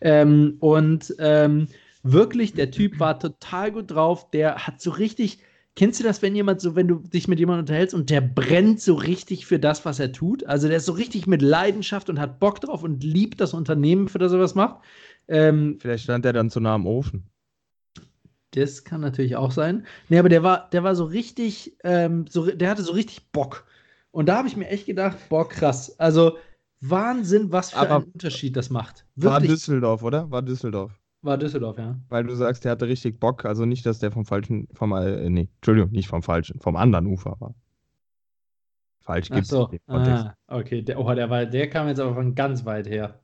Ähm, 0.00 0.56
und 0.60 1.14
ähm, 1.18 1.68
wirklich, 2.02 2.54
der 2.54 2.70
Typ 2.70 2.98
war 3.00 3.18
total 3.18 3.72
gut 3.72 3.90
drauf. 3.90 4.30
Der 4.30 4.66
hat 4.66 4.80
so 4.80 4.90
richtig. 4.90 5.38
Kennst 5.74 5.98
du 6.00 6.04
das, 6.04 6.20
wenn 6.20 6.36
jemand 6.36 6.60
so, 6.60 6.76
wenn 6.76 6.86
du 6.86 6.96
dich 6.96 7.28
mit 7.28 7.38
jemandem 7.38 7.62
unterhältst 7.62 7.94
und 7.94 8.10
der 8.10 8.20
brennt 8.20 8.82
so 8.82 8.92
richtig 8.92 9.46
für 9.46 9.58
das, 9.58 9.86
was 9.86 10.00
er 10.00 10.12
tut? 10.12 10.44
Also 10.44 10.68
der 10.68 10.76
ist 10.76 10.84
so 10.84 10.92
richtig 10.92 11.26
mit 11.26 11.40
Leidenschaft 11.40 12.10
und 12.10 12.20
hat 12.20 12.40
Bock 12.40 12.60
drauf 12.60 12.82
und 12.82 13.02
liebt 13.02 13.40
das 13.40 13.54
Unternehmen, 13.54 14.08
für 14.08 14.18
das 14.18 14.32
er 14.32 14.40
was 14.40 14.54
macht. 14.54 14.84
Ähm, 15.28 15.78
Vielleicht 15.80 16.04
stand 16.04 16.26
der 16.26 16.34
dann 16.34 16.50
zu 16.50 16.60
nah 16.60 16.74
am 16.74 16.86
Ofen. 16.86 17.26
Das 18.50 18.84
kann 18.84 19.00
natürlich 19.00 19.36
auch 19.36 19.50
sein. 19.50 19.86
Nee, 20.10 20.18
aber 20.18 20.28
der 20.28 20.42
war, 20.42 20.68
der 20.70 20.84
war 20.84 20.94
so 20.94 21.04
richtig, 21.04 21.74
ähm, 21.84 22.26
so, 22.28 22.50
der 22.50 22.68
hatte 22.68 22.82
so 22.82 22.92
richtig 22.92 23.32
Bock. 23.32 23.64
Und 24.10 24.28
da 24.28 24.36
habe 24.36 24.48
ich 24.48 24.58
mir 24.58 24.68
echt 24.68 24.84
gedacht, 24.84 25.16
boah, 25.30 25.48
krass. 25.48 25.98
Also 25.98 26.36
Wahnsinn, 26.80 27.50
was 27.50 27.70
für 27.70 27.78
aber 27.78 27.96
einen 27.96 28.04
Unterschied 28.04 28.56
das 28.56 28.68
macht. 28.68 29.06
Wirklich. 29.16 29.32
War 29.32 29.40
Düsseldorf, 29.40 30.02
oder? 30.02 30.30
War 30.30 30.42
Düsseldorf. 30.42 30.92
War 31.22 31.38
Düsseldorf, 31.38 31.78
ja. 31.78 31.96
Weil 32.08 32.24
du 32.24 32.34
sagst, 32.34 32.64
der 32.64 32.72
hatte 32.72 32.88
richtig 32.88 33.20
Bock, 33.20 33.44
also 33.44 33.64
nicht, 33.64 33.86
dass 33.86 34.00
der 34.00 34.10
vom 34.10 34.24
falschen, 34.24 34.68
vom, 34.74 34.92
äh, 34.92 35.30
nee, 35.30 35.48
Entschuldigung, 35.56 35.92
nicht 35.92 36.08
vom 36.08 36.22
falschen, 36.22 36.58
vom 36.60 36.74
anderen 36.74 37.06
Ufer 37.06 37.36
war. 37.38 37.54
Falsch 39.00 39.30
gibt's 39.30 39.48
so. 39.48 39.68
nicht. 39.68 39.82
Ah, 39.86 40.34
okay, 40.48 40.82
der, 40.82 40.98
oh, 40.98 41.12
der, 41.14 41.30
war, 41.30 41.46
der 41.46 41.70
kam 41.70 41.88
jetzt 41.88 42.00
aber 42.00 42.14
von 42.14 42.34
ganz 42.34 42.64
weit 42.64 42.88
her. 42.88 43.20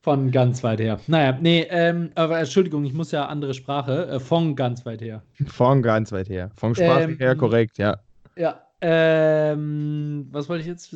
Von 0.00 0.30
ganz 0.30 0.62
weit 0.62 0.80
her. 0.80 1.00
Naja, 1.06 1.36
nee, 1.40 1.66
ähm, 1.68 2.10
aber 2.14 2.38
Entschuldigung, 2.38 2.84
ich 2.84 2.94
muss 2.94 3.10
ja 3.10 3.26
andere 3.26 3.52
Sprache. 3.52 4.06
Äh, 4.08 4.20
von 4.20 4.56
ganz 4.56 4.86
weit 4.86 5.02
her. 5.02 5.22
Von 5.46 5.82
ganz 5.82 6.12
weit 6.12 6.28
her. 6.28 6.50
Von 6.54 6.74
Sprache 6.74 7.04
ähm, 7.04 7.18
her 7.18 7.36
korrekt, 7.36 7.78
ja. 7.78 7.98
Ja, 8.36 8.62
ähm, 8.80 10.28
was 10.30 10.48
wollte 10.48 10.62
ich 10.62 10.68
jetzt? 10.68 10.90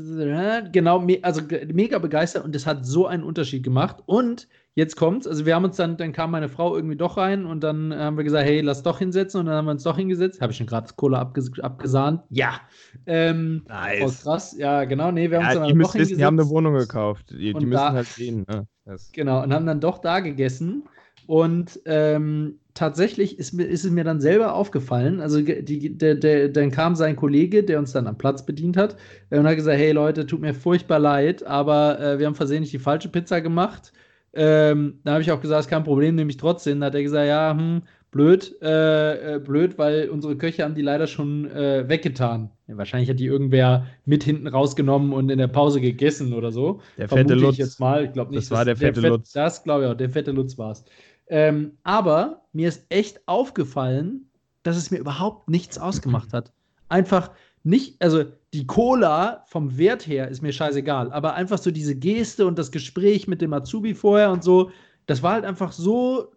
Genau, 0.72 1.04
also 1.22 1.42
mega 1.72 1.98
begeistert 1.98 2.44
und 2.44 2.54
das 2.54 2.66
hat 2.66 2.86
so 2.86 3.06
einen 3.06 3.24
Unterschied 3.24 3.64
gemacht. 3.64 3.96
Und 4.06 4.48
jetzt 4.74 4.96
kommt's, 4.96 5.26
also 5.26 5.46
wir 5.46 5.54
haben 5.54 5.64
uns 5.64 5.76
dann, 5.76 5.96
dann 5.96 6.12
kam 6.12 6.30
meine 6.30 6.48
Frau 6.48 6.76
irgendwie 6.76 6.96
doch 6.96 7.16
rein 7.16 7.44
und 7.44 7.60
dann 7.64 7.92
haben 7.92 8.16
wir 8.16 8.24
gesagt, 8.24 8.46
hey, 8.46 8.60
lass 8.60 8.84
doch 8.84 8.98
hinsetzen 8.98 9.40
und 9.40 9.46
dann 9.46 9.56
haben 9.56 9.64
wir 9.64 9.72
uns 9.72 9.82
doch 9.82 9.96
hingesetzt. 9.96 10.40
Habe 10.40 10.52
ich 10.52 10.58
schon 10.58 10.66
gratis 10.66 10.94
Cola 10.94 11.18
abges 11.18 11.58
abgesahnt? 11.58 12.22
Ja. 12.30 12.60
Ähm, 13.06 13.64
nice. 13.66 14.00
Oh, 14.02 14.30
krass, 14.30 14.56
ja, 14.56 14.84
genau, 14.84 15.10
nee, 15.10 15.28
wir 15.28 15.38
haben 15.38 15.54
ja, 15.54 15.60
uns 15.60 15.68
dann 15.68 15.78
doch 15.78 15.94
wissen, 15.94 16.18
Die 16.18 16.24
haben 16.24 16.38
eine 16.38 16.48
Wohnung 16.48 16.74
gekauft, 16.74 17.30
die, 17.30 17.52
die 17.52 17.66
müssen 17.66 17.72
da, 17.72 17.92
halt 17.92 18.06
sehen. 18.06 18.46
Ne? 18.48 18.66
Genau, 19.12 19.42
und 19.42 19.52
haben 19.52 19.66
dann 19.66 19.80
doch 19.80 19.98
da 19.98 20.20
gegessen 20.20 20.84
und 21.26 21.80
ähm, 21.86 22.60
tatsächlich 22.74 23.38
ist, 23.38 23.52
mir, 23.52 23.64
ist 23.64 23.85
es 23.85 23.90
mir 23.90 24.04
dann 24.04 24.20
selber 24.20 24.54
aufgefallen. 24.54 25.20
Also, 25.20 25.40
die, 25.40 25.96
der, 25.96 26.14
der, 26.14 26.48
dann 26.48 26.70
kam 26.70 26.94
sein 26.94 27.16
Kollege, 27.16 27.62
der 27.62 27.78
uns 27.78 27.92
dann 27.92 28.06
am 28.06 28.18
Platz 28.18 28.44
bedient 28.44 28.76
hat, 28.76 28.96
äh, 29.30 29.38
und 29.38 29.46
hat 29.46 29.56
gesagt: 29.56 29.78
Hey 29.78 29.92
Leute, 29.92 30.26
tut 30.26 30.40
mir 30.40 30.54
furchtbar 30.54 30.98
leid, 30.98 31.44
aber 31.44 32.00
äh, 32.00 32.18
wir 32.18 32.26
haben 32.26 32.35
versehentlich 32.35 32.70
die 32.70 32.78
falsche 32.78 33.08
Pizza 33.08 33.40
gemacht. 33.40 33.92
Ähm, 34.35 35.00
da 35.04 35.12
habe 35.12 35.22
ich 35.22 35.30
auch 35.30 35.40
gesagt, 35.40 35.68
kein 35.68 35.85
Problem, 35.85 36.14
nehme 36.14 36.30
ich 36.30 36.38
trotzdem. 36.38 36.80
Da 36.80 36.87
hat 36.87 36.94
er 36.94 37.02
gesagt: 37.02 37.26
Ja, 37.28 37.56
hm, 37.56 37.82
blöd, 38.12 38.54
äh, 38.62 39.37
äh, 39.37 39.38
blöd, 39.40 39.78
weil 39.78 40.08
unsere 40.11 40.37
Köche 40.37 40.62
haben 40.62 40.74
die 40.74 40.82
leider 40.82 41.06
schon 41.06 41.50
äh, 41.50 41.88
weggetan. 41.88 42.50
Ja, 42.68 42.76
wahrscheinlich 42.76 43.11
hat 43.11 43.18
die 43.18 43.26
irgendwer 43.26 43.87
mit 44.04 44.22
hinten 44.22 44.46
rausgenommen 44.46 45.12
und 45.12 45.30
in 45.30 45.38
der 45.38 45.48
Pause 45.48 45.80
gegessen 45.80 46.35
oder 46.35 46.52
so. 46.52 46.80
Der 46.98 47.08
fette 47.08 47.28
Vermute 47.28 47.35
Lutz. 47.46 47.52
Ich 47.54 47.58
jetzt 47.58 47.80
mal. 47.80 48.04
Ich 48.04 48.12
glaube 48.12 48.30
nicht. 48.30 48.42
Das 48.42 48.50
war 48.50 48.64
der 48.64 48.76
fette 48.76 49.00
der 49.00 49.11
Lutz. 49.11 49.32
das 49.32 49.64
glaube 49.64 49.85
ich 49.85 49.90
auch. 49.90 49.96
Der 49.96 50.11
fette 50.11 50.30
Lutz 50.30 50.56
war 50.58 50.72
es. 50.72 50.85
Ähm, 51.32 51.78
aber 51.82 52.42
mir 52.52 52.68
ist 52.68 52.84
echt 52.90 53.26
aufgefallen, 53.26 54.28
dass 54.64 54.76
es 54.76 54.90
mir 54.90 54.98
überhaupt 54.98 55.48
nichts 55.48 55.78
ausgemacht 55.78 56.34
hat. 56.34 56.52
Einfach 56.90 57.30
nicht, 57.64 58.02
also 58.02 58.24
die 58.52 58.66
Cola 58.66 59.42
vom 59.46 59.78
Wert 59.78 60.06
her 60.06 60.28
ist 60.28 60.42
mir 60.42 60.52
scheißegal, 60.52 61.10
aber 61.10 61.32
einfach 61.32 61.56
so 61.56 61.70
diese 61.70 61.96
Geste 61.96 62.46
und 62.46 62.58
das 62.58 62.70
Gespräch 62.70 63.28
mit 63.28 63.40
dem 63.40 63.54
Azubi 63.54 63.94
vorher 63.94 64.30
und 64.30 64.44
so, 64.44 64.72
das 65.06 65.22
war 65.22 65.32
halt 65.32 65.46
einfach 65.46 65.72
so, 65.72 66.34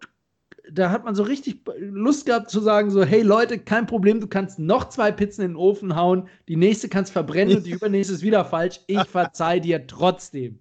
da 0.72 0.92
hat 0.92 1.04
man 1.04 1.14
so 1.14 1.24
richtig 1.24 1.68
Lust 1.78 2.26
gehabt 2.26 2.50
zu 2.50 2.62
sagen, 2.62 2.90
so, 2.90 3.04
hey 3.04 3.22
Leute, 3.22 3.60
kein 3.60 3.88
Problem, 3.88 4.22
du 4.22 4.28
kannst 4.28 4.60
noch 4.60 4.88
zwei 4.88 5.12
Pizzen 5.12 5.42
in 5.42 5.52
den 5.52 5.58
Ofen 5.58 5.98
hauen, 5.98 6.30
die 6.48 6.56
nächste 6.56 6.88
kannst 6.88 7.12
verbrennen 7.12 7.58
und 7.58 7.66
die 7.66 7.72
übernächste 7.74 8.14
ist 8.14 8.24
wieder 8.24 8.46
falsch, 8.46 8.80
ich 8.88 9.04
verzeih 9.04 9.60
dir 9.60 9.88
trotzdem. 9.88 10.60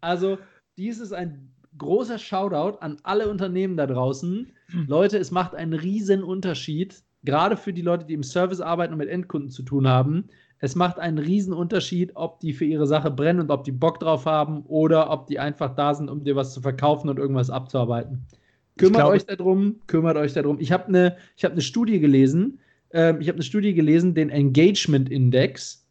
Also, 0.00 0.38
dies 0.76 0.98
ist 0.98 1.12
ein 1.12 1.55
großer 1.78 2.18
Shoutout 2.18 2.78
an 2.80 2.98
alle 3.02 3.28
Unternehmen 3.28 3.76
da 3.76 3.86
draußen. 3.86 4.52
Hm. 4.68 4.86
Leute, 4.86 5.18
es 5.18 5.30
macht 5.30 5.54
einen 5.54 5.72
riesen 5.72 6.22
Unterschied, 6.22 7.02
gerade 7.24 7.56
für 7.56 7.72
die 7.72 7.82
Leute, 7.82 8.06
die 8.06 8.14
im 8.14 8.22
Service 8.22 8.60
arbeiten 8.60 8.92
und 8.92 8.98
mit 8.98 9.08
Endkunden 9.08 9.50
zu 9.50 9.62
tun 9.62 9.88
haben. 9.88 10.28
Es 10.58 10.74
macht 10.74 10.98
einen 10.98 11.18
riesen 11.18 11.52
Unterschied, 11.52 12.12
ob 12.14 12.40
die 12.40 12.52
für 12.52 12.64
ihre 12.64 12.86
Sache 12.86 13.10
brennen 13.10 13.40
und 13.40 13.50
ob 13.50 13.64
die 13.64 13.72
Bock 13.72 14.00
drauf 14.00 14.24
haben 14.24 14.62
oder 14.62 15.10
ob 15.10 15.26
die 15.26 15.38
einfach 15.38 15.74
da 15.74 15.94
sind, 15.94 16.08
um 16.08 16.24
dir 16.24 16.34
was 16.34 16.54
zu 16.54 16.62
verkaufen 16.62 17.10
und 17.10 17.18
irgendwas 17.18 17.50
abzuarbeiten. 17.50 18.24
Kümmert 18.78 19.00
glaub, 19.00 19.12
euch 19.12 19.26
darum, 19.26 19.80
kümmert 19.86 20.16
euch 20.16 20.32
darum. 20.32 20.58
Ich 20.60 20.72
habe 20.72 20.86
eine 20.86 21.16
hab 21.42 21.54
ne 21.54 21.60
Studie 21.60 22.00
gelesen, 22.00 22.58
äh, 22.90 23.14
ich 23.20 23.28
habe 23.28 23.36
eine 23.36 23.42
Studie 23.42 23.74
gelesen, 23.74 24.14
den 24.14 24.30
Engagement 24.30 25.10
Index. 25.10 25.86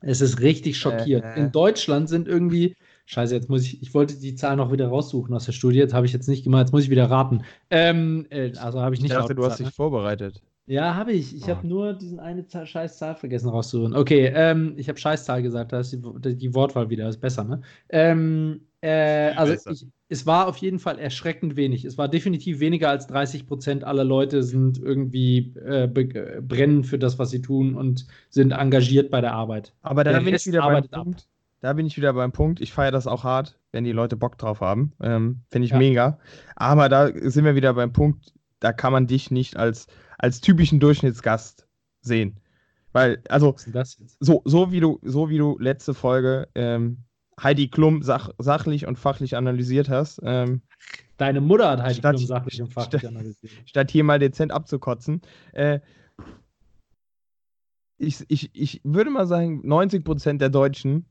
Es 0.00 0.20
ist 0.20 0.40
richtig 0.40 0.76
schockiert. 0.76 1.24
Äh, 1.24 1.40
In 1.40 1.52
Deutschland 1.52 2.08
sind 2.08 2.28
irgendwie 2.28 2.76
Scheiße, 3.06 3.34
jetzt 3.34 3.50
muss 3.50 3.62
ich, 3.62 3.82
ich 3.82 3.92
wollte 3.92 4.18
die 4.18 4.34
Zahl 4.34 4.56
noch 4.56 4.72
wieder 4.72 4.88
raussuchen 4.88 5.34
aus 5.34 5.44
der 5.44 5.52
Studie, 5.52 5.78
jetzt 5.78 5.92
habe 5.92 6.06
ich 6.06 6.12
jetzt 6.12 6.28
nicht 6.28 6.42
gemacht, 6.42 6.62
jetzt 6.62 6.72
muss 6.72 6.84
ich 6.84 6.90
wieder 6.90 7.10
raten. 7.10 7.42
Ähm, 7.70 8.26
äh, 8.30 8.52
also 8.56 8.80
habe 8.80 8.94
ich 8.94 9.02
nicht 9.02 9.12
Ich 9.12 9.16
dachte, 9.16 9.34
du 9.34 9.44
hast 9.44 9.58
dich 9.58 9.66
ne? 9.66 9.72
vorbereitet. 9.72 10.40
Ja, 10.66 10.94
habe 10.94 11.12
ich. 11.12 11.36
Ich 11.36 11.44
oh. 11.44 11.48
habe 11.48 11.66
nur 11.66 11.92
diesen 11.92 12.18
eine 12.18 12.46
Zahl, 12.46 12.66
Scheißzahl 12.66 13.16
vergessen 13.16 13.50
rauszusuchen. 13.50 13.94
Okay, 13.94 14.32
ähm, 14.34 14.72
ich 14.78 14.88
habe 14.88 14.98
Scheißzahl 14.98 15.42
gesagt, 15.42 15.72
da 15.72 15.80
ist 15.80 15.92
die, 15.92 16.36
die, 16.36 16.54
Wortwahl 16.54 16.88
wieder, 16.88 17.06
ist 17.06 17.20
besser, 17.20 17.44
ne? 17.44 17.60
Ähm, 17.90 18.62
äh, 18.80 19.32
also 19.32 19.70
ich, 19.70 19.86
es 20.08 20.26
war 20.26 20.48
auf 20.48 20.56
jeden 20.58 20.78
Fall 20.78 20.98
erschreckend 20.98 21.56
wenig. 21.56 21.84
Es 21.84 21.98
war 21.98 22.08
definitiv 22.08 22.60
weniger 22.60 22.88
als 22.88 23.06
30 23.08 23.46
Prozent 23.46 23.84
aller 23.84 24.04
Leute 24.04 24.42
sind 24.42 24.78
irgendwie 24.78 25.54
äh, 25.66 25.86
brennen 25.86 26.84
für 26.84 26.98
das, 26.98 27.18
was 27.18 27.30
sie 27.30 27.42
tun 27.42 27.74
und 27.74 28.06
sind 28.30 28.52
engagiert 28.52 29.10
bei 29.10 29.20
der 29.20 29.34
Arbeit. 29.34 29.74
Aber 29.82 30.02
da 30.04 30.18
bin 30.18 30.34
ich 30.34 30.46
wieder 30.46 30.62
beim 30.62 30.88
Punkt 30.88 31.26
da 31.64 31.72
bin 31.72 31.86
ich 31.86 31.96
wieder 31.96 32.12
beim 32.12 32.30
Punkt. 32.30 32.60
Ich 32.60 32.74
feiere 32.74 32.90
das 32.90 33.06
auch 33.06 33.24
hart, 33.24 33.58
wenn 33.72 33.84
die 33.84 33.92
Leute 33.92 34.18
Bock 34.18 34.36
drauf 34.36 34.60
haben. 34.60 34.92
Ähm, 35.00 35.44
Finde 35.50 35.64
ich 35.64 35.70
ja. 35.70 35.78
mega. 35.78 36.18
Aber 36.56 36.90
da 36.90 37.06
sind 37.06 37.46
wir 37.46 37.54
wieder 37.54 37.72
beim 37.72 37.90
Punkt, 37.90 38.34
da 38.60 38.74
kann 38.74 38.92
man 38.92 39.06
dich 39.06 39.30
nicht 39.30 39.56
als, 39.56 39.86
als 40.18 40.42
typischen 40.42 40.78
Durchschnittsgast 40.78 41.66
sehen. 42.02 42.38
Weil, 42.92 43.22
also, 43.30 43.56
so, 44.20 44.42
so, 44.44 44.72
wie 44.72 44.80
du, 44.80 45.00
so 45.04 45.30
wie 45.30 45.38
du 45.38 45.56
letzte 45.58 45.94
Folge 45.94 46.48
ähm, 46.54 46.98
Heidi 47.42 47.68
Klum 47.68 48.02
sach, 48.02 48.28
sachlich 48.36 48.86
und 48.86 48.98
fachlich 48.98 49.34
analysiert 49.34 49.88
hast. 49.88 50.20
Ähm, 50.22 50.60
Deine 51.16 51.40
Mutter 51.40 51.70
hat 51.70 51.82
Heidi 51.82 51.94
statt, 51.94 52.16
Klum 52.16 52.26
sachlich 52.26 52.60
und 52.60 52.74
fachlich 52.74 53.00
statt, 53.00 53.10
analysiert. 53.10 53.52
Statt 53.64 53.90
hier 53.90 54.04
mal 54.04 54.18
dezent 54.18 54.52
abzukotzen. 54.52 55.22
Äh, 55.52 55.80
ich, 57.96 58.22
ich, 58.28 58.50
ich 58.52 58.82
würde 58.84 59.08
mal 59.08 59.26
sagen, 59.26 59.62
90% 59.64 60.36
der 60.36 60.50
Deutschen 60.50 61.06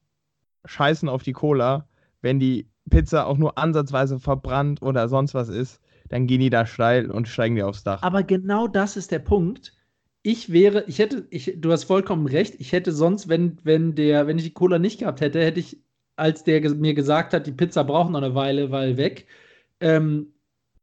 scheißen 0.66 1.10
auf 1.10 1.24
die 1.24 1.34
Cola, 1.34 1.88
wenn 2.22 2.40
die 2.40 2.68
Pizza 2.90 3.26
auch 3.28 3.38
nur 3.38 3.58
ansatzweise 3.58 4.20
verbrannt 4.20 4.82
oder 4.82 5.08
sonst 5.08 5.34
was 5.34 5.50
ist, 5.50 5.80
dann 6.10 6.28
gehen 6.28 6.42
die 6.42 6.50
da 6.50 6.66
steil 6.66 7.10
und 7.10 7.28
steigen 7.28 7.56
die 7.56 7.64
aufs 7.64 7.84
Dach. 7.84 8.04
Aber 8.04 8.24
genau 8.24 8.68
das 8.68 8.98
ist 8.98 9.12
der 9.12 9.20
Punkt. 9.20 9.74
Ich 10.22 10.52
wäre, 10.52 10.86
ich 10.88 11.00
hätte, 11.00 11.28
ich, 11.32 11.56
du 11.58 11.72
hast 11.72 11.86
vollkommen 11.86 12.28
recht, 12.28 12.56
ich 12.60 12.72
hätte 12.72 12.92
sonst, 12.92 13.28
wenn, 13.28 13.58
wenn 13.64 13.96
der, 13.96 14.28
wenn 14.28 14.38
ich 14.38 14.46
die 14.46 14.54
Cola 14.54 14.80
nicht 14.80 15.00
gehabt 15.00 15.22
hätte, 15.22 15.44
hätte 15.44 15.60
ich, 15.60 15.82
als 16.16 16.44
der 16.44 16.62
mir 16.76 16.94
gesagt 16.94 17.34
hat, 17.34 17.48
die 17.48 17.52
Pizza 17.52 17.84
braucht 17.84 18.12
noch 18.12 18.22
eine 18.22 18.36
Weile, 18.36 18.72
weil 18.72 18.98
weg, 18.98 19.28
ähm, 19.80 20.34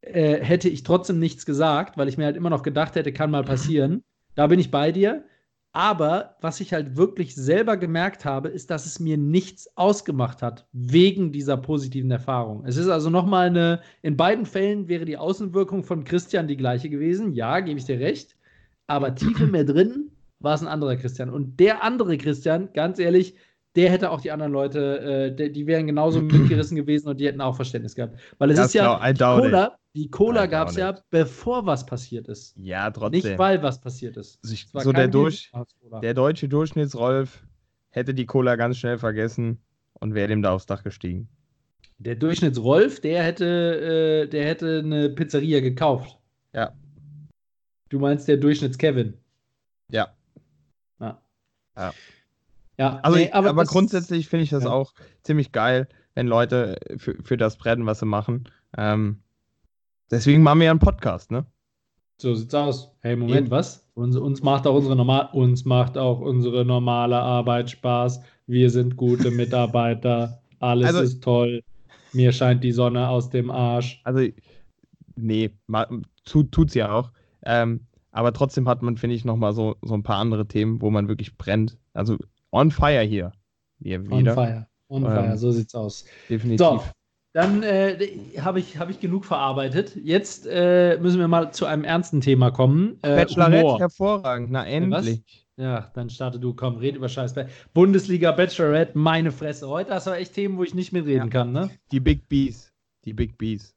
äh, 0.02 0.42
hätte 0.42 0.68
ich 0.68 0.82
trotzdem 0.82 1.18
nichts 1.18 1.46
gesagt, 1.46 1.96
weil 1.96 2.08
ich 2.08 2.18
mir 2.18 2.24
halt 2.24 2.36
immer 2.36 2.50
noch 2.50 2.62
gedacht 2.62 2.96
hätte, 2.96 3.12
kann 3.12 3.30
mal 3.30 3.44
passieren. 3.44 4.02
Da 4.34 4.46
bin 4.46 4.58
ich 4.58 4.70
bei 4.70 4.92
dir. 4.92 5.24
Aber 5.72 6.37
was 6.40 6.61
ich 6.61 6.72
halt 6.72 6.96
wirklich 6.96 7.35
selber 7.37 7.76
gemerkt 7.76 8.24
habe, 8.24 8.48
ist, 8.48 8.70
dass 8.70 8.87
es 8.87 8.98
mir 8.98 9.16
nichts 9.16 9.70
ausgemacht 9.76 10.42
hat, 10.42 10.66
wegen 10.72 11.30
dieser 11.30 11.56
positiven 11.56 12.11
Erfahrung. 12.11 12.64
Es 12.66 12.76
ist 12.76 12.88
also 12.88 13.09
nochmal 13.09 13.46
eine, 13.46 13.80
in 14.02 14.16
beiden 14.16 14.46
Fällen 14.46 14.88
wäre 14.88 15.04
die 15.04 15.16
Außenwirkung 15.16 15.85
von 15.85 16.02
Christian 16.02 16.48
die 16.48 16.56
gleiche 16.56 16.90
gewesen. 16.90 17.33
Ja, 17.35 17.61
gebe 17.61 17.78
ich 17.78 17.85
dir 17.85 18.00
recht. 18.00 18.37
Aber 18.88 19.14
tief 19.14 19.40
in 19.40 19.52
mir 19.52 19.64
drin 19.64 20.11
war 20.40 20.54
es 20.54 20.62
ein 20.62 20.66
anderer 20.66 20.96
Christian. 20.96 21.30
Und 21.30 21.61
der 21.61 21.85
andere 21.85 22.18
Christian, 22.18 22.70
ganz 22.72 22.98
ehrlich, 22.98 23.37
der 23.76 23.90
hätte 23.90 24.11
auch 24.11 24.20
die 24.20 24.33
anderen 24.33 24.52
Leute, 24.52 25.35
äh, 25.38 25.50
die, 25.50 25.66
wären 25.68 25.87
genauso 25.87 26.20
mitgerissen 26.22 26.76
gewesen 26.76 27.09
und 27.09 27.20
die 27.20 27.28
hätten 27.28 27.40
auch 27.40 27.54
Verständnis 27.54 27.94
gehabt. 27.94 28.18
Weil 28.38 28.50
es 28.50 28.56
das 28.56 28.66
ist 28.68 28.74
ja, 28.74 28.98
Cola, 29.18 29.76
die 29.94 30.09
Cola 30.09 30.46
gab 30.46 30.68
es 30.68 30.76
ja, 30.76 30.96
bevor 31.11 31.66
was 31.66 31.85
passiert 31.85 32.29
ist. 32.29 32.57
Ja, 32.57 32.90
trotzdem. 32.90 33.31
Nicht, 33.31 33.38
weil 33.38 33.62
was 33.62 33.81
passiert 33.81 34.16
ist. 34.16 34.38
Ich, 34.48 34.68
so 34.72 34.92
der, 34.92 35.09
durch, 35.09 35.50
der 36.03 36.14
deutsche 36.14 36.48
Durchschnittsrolf 36.48 37.42
hätte 37.90 38.14
die 38.14 38.26
Cola 38.26 38.57
ganz 38.57 38.79
schnell 38.79 38.98
vergessen 38.98 39.59
und 39.94 40.14
wäre 40.14 40.29
dem 40.29 40.42
da 40.42 40.53
aufs 40.53 40.66
Dach 40.66 40.85
gestiegen. 40.85 41.29
Der 41.98 42.14
Durchschnittsrolf, 42.14 43.00
der 43.00 43.24
hätte, 43.24 44.24
äh, 44.24 44.29
der 44.29 44.46
hätte 44.46 44.79
eine 44.79 45.11
Pizzeria 45.11 45.61
gekauft. 45.61 46.18
Ja. 46.55 46.72
Du 47.88 47.98
meinst 47.98 48.29
der 48.29 48.37
Durchschnitts-Kevin? 48.37 49.14
Ja. 49.90 50.14
Ja. 51.00 51.20
ja. 51.76 51.92
ja 52.79 53.00
also, 53.03 53.18
nee, 53.18 53.31
aber, 53.33 53.50
aber 53.50 53.64
grundsätzlich 53.64 54.29
finde 54.29 54.44
ich 54.44 54.50
das 54.50 54.64
ja. 54.64 54.70
auch 54.70 54.94
ziemlich 55.24 55.50
geil, 55.50 55.88
wenn 56.14 56.29
Leute 56.29 56.76
für, 56.96 57.20
für 57.22 57.37
das 57.37 57.57
brennen, 57.57 57.87
was 57.87 57.98
sie 57.98 58.07
machen. 58.07 58.48
Ähm, 58.79 59.20
Deswegen 60.11 60.42
machen 60.42 60.59
wir 60.59 60.66
ja 60.66 60.70
einen 60.73 60.81
Podcast, 60.81 61.31
ne? 61.31 61.46
So 62.20 62.35
sieht's 62.35 62.55
aus. 62.55 62.90
Hey, 63.01 63.16
Moment, 63.16 63.46
Eben. 63.46 63.51
was? 63.51 63.88
Uns, 63.94 64.16
uns, 64.16 64.42
macht 64.42 64.66
auch 64.66 64.75
unsere 64.75 64.96
normal, 64.96 65.31
uns 65.33 65.64
macht 65.64 65.96
auch 65.96 66.20
unsere 66.20 66.64
normale 66.64 67.16
Arbeit 67.16 67.70
Spaß. 67.70 68.20
Wir 68.46 68.70
sind 68.70 68.96
gute 68.96 69.31
Mitarbeiter. 69.31 70.42
Alles 70.59 70.88
also, 70.88 71.01
ist 71.01 71.23
toll. 71.23 71.62
Mir 72.12 72.33
scheint 72.33 72.64
die 72.64 72.73
Sonne 72.73 73.09
aus 73.09 73.31
dem 73.31 73.51
Arsch. 73.51 74.01
Also, 74.05 74.27
nee, 75.16 75.51
tut, 76.25 76.51
tut's 76.53 76.75
ja 76.75 76.92
auch. 76.92 77.12
Ähm, 77.44 77.87
aber 78.11 78.33
trotzdem 78.33 78.68
hat 78.68 78.83
man, 78.83 78.96
finde 78.96 79.14
ich, 79.16 79.25
nochmal 79.25 79.53
so, 79.53 79.77
so 79.83 79.94
ein 79.94 80.03
paar 80.03 80.18
andere 80.18 80.46
Themen, 80.46 80.83
wo 80.83 80.90
man 80.90 81.09
wirklich 81.09 81.38
brennt. 81.38 81.79
Also 81.94 82.18
on 82.51 82.70
fire 82.70 83.03
hier. 83.03 83.33
hier 83.81 84.01
on 84.11 84.27
fire. 84.27 84.66
On 84.88 85.05
ähm, 85.05 85.09
fire, 85.09 85.38
so 85.38 85.53
sieht's 85.53 85.75
aus. 85.75 86.05
Definitiv. 86.29 86.59
So, 86.59 86.83
dann 87.32 87.62
äh, 87.62 88.08
habe 88.40 88.58
ich, 88.58 88.78
hab 88.78 88.90
ich 88.90 88.98
genug 88.98 89.24
verarbeitet. 89.24 89.94
Jetzt 89.96 90.46
äh, 90.46 90.98
müssen 91.00 91.20
wir 91.20 91.28
mal 91.28 91.52
zu 91.52 91.66
einem 91.66 91.84
ernsten 91.84 92.20
Thema 92.20 92.50
kommen. 92.50 92.98
Äh, 93.02 93.16
Bachelorette, 93.16 93.62
Humor. 93.62 93.78
hervorragend. 93.78 94.50
Na, 94.50 94.66
endlich. 94.66 95.22
Was? 95.24 95.64
Ja, 95.64 95.90
dann 95.94 96.08
starte 96.08 96.40
du, 96.40 96.54
komm, 96.54 96.76
red 96.76 96.96
über 96.96 97.08
Scheiß. 97.08 97.34
Bundesliga 97.74 98.32
Bachelorette, 98.32 98.96
meine 98.96 99.30
Fresse. 99.30 99.68
Heute 99.68 99.94
hast 99.94 100.06
du 100.06 100.12
echt 100.12 100.32
Themen, 100.32 100.56
wo 100.56 100.64
ich 100.64 100.74
nicht 100.74 100.92
mitreden 100.92 101.26
ja. 101.26 101.28
kann, 101.28 101.52
ne? 101.52 101.70
Die 101.92 102.00
Big 102.00 102.28
Bees. 102.28 102.72
Die 103.04 103.12
Big 103.12 103.36
Bees. 103.36 103.76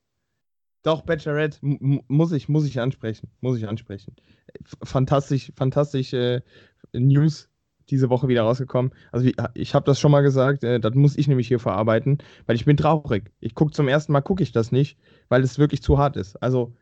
Doch, 0.82 1.02
Bachelorette 1.02 1.58
muss 1.62 2.32
ich, 2.32 2.50
muss 2.50 2.66
ich 2.66 2.80
ansprechen. 2.80 3.30
Muss 3.42 3.58
ich 3.58 3.68
ansprechen. 3.68 4.16
Fantastisch, 4.84 5.52
fantastisch 5.56 6.14
äh, 6.14 6.42
News 6.94 7.50
diese 7.90 8.10
Woche 8.10 8.28
wieder 8.28 8.44
rausgekommen. 8.44 8.94
Also 9.12 9.30
ich, 9.54 9.76
habe 9.76 9.86
das 9.86 10.00
schon 10.00 10.12
mal 10.12 10.22
gesagt, 10.22 10.64
äh, 10.64 10.80
das 10.80 10.94
muss 10.94 11.18
ich 11.18 11.28
nämlich 11.28 11.48
hier 11.48 11.60
verarbeiten, 11.60 12.18
weil 12.46 12.56
ich 12.56 12.66
bin 12.66 12.78
traurig. 12.78 13.32
Ich 13.40 13.56
gucke 13.56 13.72
zum 13.72 13.88
ersten 13.88 14.12
Mal, 14.12 14.22
gucke 14.22 14.44
ich 14.44 14.52
das 14.52 14.72
nicht, 14.72 14.98
weil 15.30 15.44
es 15.44 15.60
wirklich 15.60 15.82
zu 15.82 15.98
hart 15.98 16.18
ist. 16.18 16.42
Also 16.42 16.74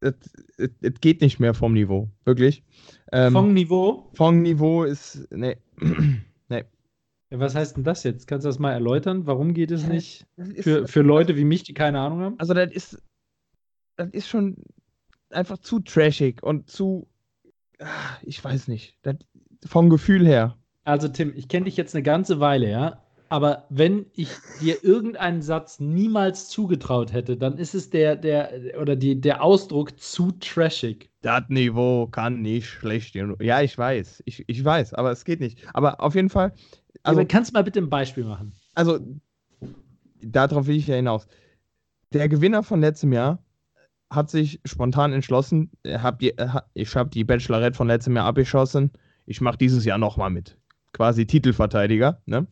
es 0.00 1.00
geht 1.00 1.20
nicht 1.20 1.40
mehr 1.40 1.54
vom 1.54 1.72
Niveau, 1.72 2.08
wirklich. 2.24 2.62
Ähm, 3.12 3.32
vom 3.32 3.52
Niveau? 3.52 4.10
Vom 4.14 4.42
Niveau 4.42 4.84
ist, 4.84 5.26
nee, 5.30 5.56
nee. 6.48 6.64
Was 7.30 7.54
heißt 7.54 7.76
denn 7.76 7.84
das 7.84 8.04
jetzt? 8.04 8.26
Kannst 8.26 8.44
du 8.44 8.48
das 8.48 8.58
mal 8.58 8.72
erläutern? 8.72 9.26
Warum 9.26 9.54
geht 9.54 9.70
es 9.70 9.86
nicht 9.86 10.26
für, 10.60 10.86
für 10.86 11.02
Leute 11.02 11.36
wie 11.36 11.44
mich, 11.44 11.62
die 11.64 11.74
keine 11.74 12.00
Ahnung 12.00 12.20
haben? 12.20 12.34
Also 12.38 12.54
das 12.54 12.72
ist, 12.72 13.02
das 13.96 14.08
ist 14.10 14.28
schon 14.28 14.56
einfach 15.30 15.58
zu 15.58 15.80
trashig 15.80 16.42
und 16.42 16.70
zu, 16.70 17.08
ah, 17.80 18.16
ich 18.22 18.42
weiß 18.42 18.68
nicht, 18.68 18.96
das, 19.02 19.16
vom 19.66 19.90
Gefühl 19.90 20.26
her. 20.26 20.56
Also 20.84 21.08
Tim, 21.08 21.32
ich 21.34 21.48
kenne 21.48 21.64
dich 21.64 21.76
jetzt 21.76 21.94
eine 21.94 22.02
ganze 22.02 22.40
Weile, 22.40 22.70
ja. 22.70 23.02
Aber 23.30 23.66
wenn 23.68 24.06
ich 24.14 24.30
dir 24.60 24.82
irgendeinen 24.82 25.42
Satz 25.42 25.80
niemals 25.80 26.48
zugetraut 26.48 27.12
hätte, 27.12 27.36
dann 27.36 27.58
ist 27.58 27.74
es 27.74 27.90
der, 27.90 28.16
der, 28.16 28.80
oder 28.80 28.96
die, 28.96 29.20
der 29.20 29.42
Ausdruck 29.42 30.00
zu 30.00 30.32
trashig. 30.32 31.10
Das 31.20 31.42
Niveau 31.48 32.06
kann 32.06 32.40
nicht 32.40 32.68
schlecht 32.68 33.12
gehen. 33.12 33.36
Ja, 33.40 33.60
ich 33.60 33.76
weiß. 33.76 34.22
Ich, 34.24 34.44
ich 34.48 34.64
weiß, 34.64 34.94
aber 34.94 35.10
es 35.10 35.26
geht 35.26 35.40
nicht. 35.40 35.58
Aber 35.74 36.00
auf 36.00 36.14
jeden 36.14 36.30
Fall. 36.30 36.54
Also, 37.02 37.20
ja, 37.20 37.26
kannst 37.26 37.50
du 37.50 37.52
mal 37.54 37.64
bitte 37.64 37.80
ein 37.80 37.90
Beispiel 37.90 38.24
machen? 38.24 38.54
Also, 38.74 38.98
darauf 40.22 40.66
will 40.66 40.76
ich 40.76 40.86
ja 40.86 40.96
hinaus. 40.96 41.26
Der 42.14 42.30
Gewinner 42.30 42.62
von 42.62 42.80
letztem 42.80 43.12
Jahr 43.12 43.44
hat 44.10 44.30
sich 44.30 44.58
spontan 44.64 45.12
entschlossen, 45.12 45.70
hab 45.86 46.18
die, 46.18 46.32
ich 46.72 46.96
habe 46.96 47.10
die 47.10 47.24
Bachelorette 47.24 47.76
von 47.76 47.88
letztem 47.88 48.16
Jahr 48.16 48.24
abgeschossen 48.24 48.90
ich 49.28 49.40
mache 49.40 49.58
dieses 49.58 49.84
Jahr 49.84 49.98
nochmal 49.98 50.30
mit. 50.30 50.56
Quasi 50.92 51.26
Titelverteidiger, 51.26 52.22
ne? 52.24 52.46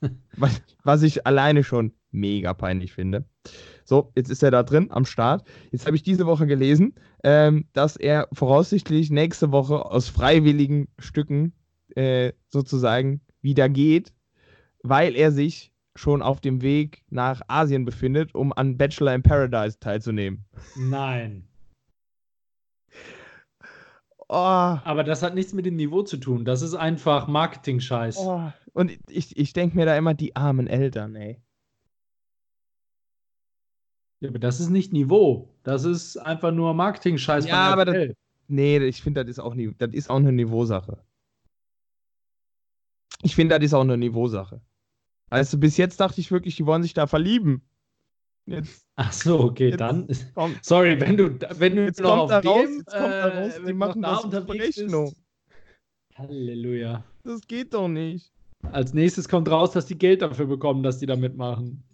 was, 0.36 0.62
was 0.82 1.02
ich 1.02 1.26
alleine 1.26 1.62
schon 1.62 1.92
mega 2.10 2.54
peinlich 2.54 2.92
finde. 2.92 3.26
So, 3.84 4.12
jetzt 4.14 4.30
ist 4.30 4.42
er 4.42 4.50
da 4.50 4.62
drin 4.62 4.90
am 4.90 5.04
Start. 5.04 5.46
Jetzt 5.70 5.86
habe 5.86 5.94
ich 5.94 6.02
diese 6.02 6.26
Woche 6.26 6.46
gelesen, 6.46 6.94
ähm, 7.22 7.66
dass 7.74 7.96
er 7.96 8.28
voraussichtlich 8.32 9.10
nächste 9.10 9.52
Woche 9.52 9.84
aus 9.84 10.08
freiwilligen 10.08 10.88
Stücken 10.98 11.52
äh, 11.94 12.32
sozusagen 12.48 13.20
wieder 13.42 13.68
geht, 13.68 14.12
weil 14.82 15.14
er 15.14 15.32
sich 15.32 15.72
schon 15.94 16.22
auf 16.22 16.40
dem 16.40 16.62
Weg 16.62 17.04
nach 17.10 17.42
Asien 17.48 17.84
befindet, 17.84 18.34
um 18.34 18.52
an 18.54 18.78
Bachelor 18.78 19.14
in 19.14 19.22
Paradise 19.22 19.78
teilzunehmen. 19.78 20.46
Nein. 20.76 21.46
Oh. 24.34 24.34
Aber 24.34 25.04
das 25.04 25.22
hat 25.22 25.34
nichts 25.34 25.52
mit 25.52 25.66
dem 25.66 25.76
Niveau 25.76 26.00
zu 26.00 26.16
tun. 26.16 26.46
Das 26.46 26.62
ist 26.62 26.72
einfach 26.72 27.28
Marketing-Scheiß. 27.28 28.16
Oh. 28.16 28.50
Und 28.72 28.98
ich, 29.10 29.36
ich 29.36 29.52
denke 29.52 29.76
mir 29.76 29.84
da 29.84 29.94
immer, 29.94 30.14
die 30.14 30.34
armen 30.34 30.68
Eltern, 30.68 31.14
ey. 31.14 31.42
Ja, 34.20 34.30
aber 34.30 34.38
das 34.38 34.58
ist 34.58 34.70
nicht 34.70 34.90
Niveau. 34.90 35.54
Das 35.64 35.84
ist 35.84 36.16
einfach 36.16 36.50
nur 36.50 36.72
Marketing-Scheiß. 36.72 37.44
Ja, 37.44 37.72
aber 37.72 37.84
das, 37.84 38.16
nee, 38.48 38.78
ich 38.78 39.02
finde, 39.02 39.22
das 39.22 39.32
ist 39.32 39.38
auch 39.38 39.54
das 39.76 39.92
ist 39.92 40.08
auch 40.08 40.16
eine 40.16 40.32
Niveausache. 40.32 41.04
Ich 43.20 43.34
finde, 43.34 43.58
das 43.58 43.66
ist 43.66 43.74
auch 43.74 43.82
eine 43.82 43.98
Niveausache. 43.98 44.62
Also 45.28 45.58
bis 45.58 45.76
jetzt 45.76 46.00
dachte 46.00 46.22
ich 46.22 46.30
wirklich, 46.30 46.56
die 46.56 46.64
wollen 46.64 46.82
sich 46.82 46.94
da 46.94 47.06
verlieben. 47.06 47.60
Jetzt, 48.46 48.88
Ach 48.96 49.12
so, 49.12 49.40
okay, 49.40 49.68
jetzt 49.68 49.80
dann. 49.80 50.08
Kommt, 50.34 50.58
sorry, 50.64 51.00
wenn 51.00 51.16
du, 51.16 51.38
wenn 51.58 51.76
du 51.76 51.84
jetzt 51.84 52.00
noch 52.00 52.30
auf 52.30 52.40
dem, 52.40 52.50
raus, 52.50 52.68
jetzt 52.68 52.90
kommt 52.90 53.12
da 53.12 53.28
raus, 53.28 53.56
äh, 53.56 53.66
die 53.66 53.72
machen 53.72 54.02
da 54.02 54.22
das 54.28 54.46
Berechnung. 54.46 55.14
Halleluja. 56.16 57.04
Das 57.24 57.40
geht 57.46 57.72
doch 57.72 57.88
nicht. 57.88 58.32
Als 58.70 58.94
nächstes 58.94 59.28
kommt 59.28 59.48
raus, 59.48 59.72
dass 59.72 59.86
die 59.86 59.98
Geld 59.98 60.22
dafür 60.22 60.46
bekommen, 60.46 60.82
dass 60.82 60.98
die 60.98 61.06
da 61.06 61.16
mitmachen. 61.16 61.84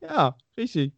Ja, 0.00 0.36
richtig. 0.56 0.92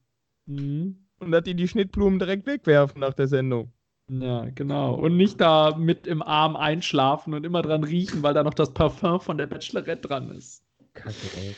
Mhm. 0.46 1.06
Und 1.18 1.30
dass 1.30 1.44
die 1.44 1.54
die 1.54 1.68
Schnittblumen 1.68 2.18
direkt 2.18 2.46
wegwerfen 2.46 3.00
nach 3.00 3.14
der 3.14 3.28
Sendung. 3.28 3.72
Ja, 4.08 4.48
genau. 4.50 4.94
Und 4.94 5.16
nicht 5.16 5.40
da 5.40 5.76
mit 5.76 6.06
im 6.06 6.22
Arm 6.22 6.54
einschlafen 6.54 7.34
und 7.34 7.44
immer 7.44 7.62
dran 7.62 7.82
riechen, 7.82 8.22
weil 8.22 8.34
da 8.34 8.44
noch 8.44 8.54
das 8.54 8.72
Parfum 8.72 9.20
von 9.20 9.38
der 9.38 9.46
Bachelorette 9.46 10.08
dran 10.08 10.30
ist. 10.30 10.62
Kacke, 10.94 11.14
ey. 11.36 11.56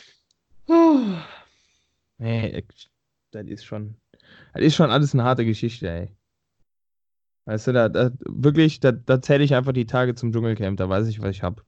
Nee, 2.19 2.65
das 3.31 3.47
ist 3.47 3.65
schon. 3.65 3.97
Das 4.53 4.63
ist 4.63 4.75
schon 4.75 4.91
alles 4.91 5.15
eine 5.15 5.25
harte 5.25 5.45
Geschichte, 5.45 5.89
ey. 5.89 6.17
Weißt 7.47 7.69
du, 7.69 7.73
da, 7.73 7.89
da 7.89 8.11
wirklich, 8.27 8.81
da, 8.81 8.93
da 8.93 9.23
zähle 9.23 9.43
ich 9.43 9.55
einfach 9.55 9.73
die 9.73 9.87
Tage 9.87 10.15
zum 10.15 10.33
Dschungelcamp, 10.33 10.77
da 10.77 10.89
weiß 10.89 11.07
ich, 11.09 11.23
was 11.23 11.31
ich 11.31 11.43
habe. 11.43 11.63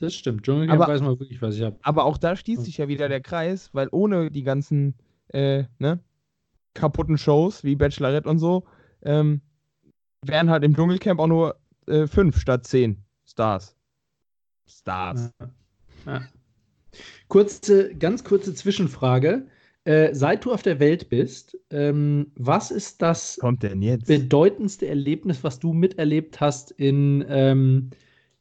Das 0.00 0.14
stimmt, 0.14 0.42
Dschungelcamp 0.44 0.80
aber, 0.80 0.92
weiß 0.92 1.02
man 1.02 1.18
wirklich, 1.18 1.42
was 1.42 1.56
ich 1.56 1.62
habe. 1.62 1.76
Aber 1.82 2.04
auch 2.04 2.16
da 2.16 2.34
schließt 2.34 2.64
sich 2.64 2.78
ja 2.78 2.88
wieder 2.88 3.08
der 3.08 3.20
Kreis, 3.20 3.68
weil 3.74 3.88
ohne 3.92 4.30
die 4.30 4.42
ganzen 4.42 4.94
äh, 5.28 5.64
ne, 5.78 6.00
kaputten 6.72 7.18
Shows 7.18 7.62
wie 7.62 7.76
Bachelorette 7.76 8.28
und 8.28 8.38
so, 8.38 8.64
ähm, 9.02 9.42
wären 10.22 10.48
halt 10.48 10.64
im 10.64 10.74
Dschungelcamp 10.74 11.20
auch 11.20 11.26
nur 11.26 11.60
äh, 11.86 12.06
fünf 12.06 12.40
statt 12.40 12.66
zehn 12.66 13.04
Stars. 13.26 13.76
Stars. 14.66 15.30
Ja. 15.40 15.50
Ja. 16.06 16.22
Kurze, 17.28 17.94
ganz 17.94 18.24
kurze 18.24 18.54
Zwischenfrage. 18.54 19.46
Äh, 19.84 20.14
seit 20.14 20.44
du 20.44 20.52
auf 20.52 20.62
der 20.62 20.80
Welt 20.80 21.10
bist, 21.10 21.58
ähm, 21.70 22.32
was 22.36 22.70
ist 22.70 23.02
das 23.02 23.38
bedeutendste 24.06 24.86
Erlebnis, 24.86 25.44
was 25.44 25.58
du 25.58 25.74
miterlebt 25.74 26.40
hast 26.40 26.70
in, 26.70 27.22
ähm, 27.28 27.90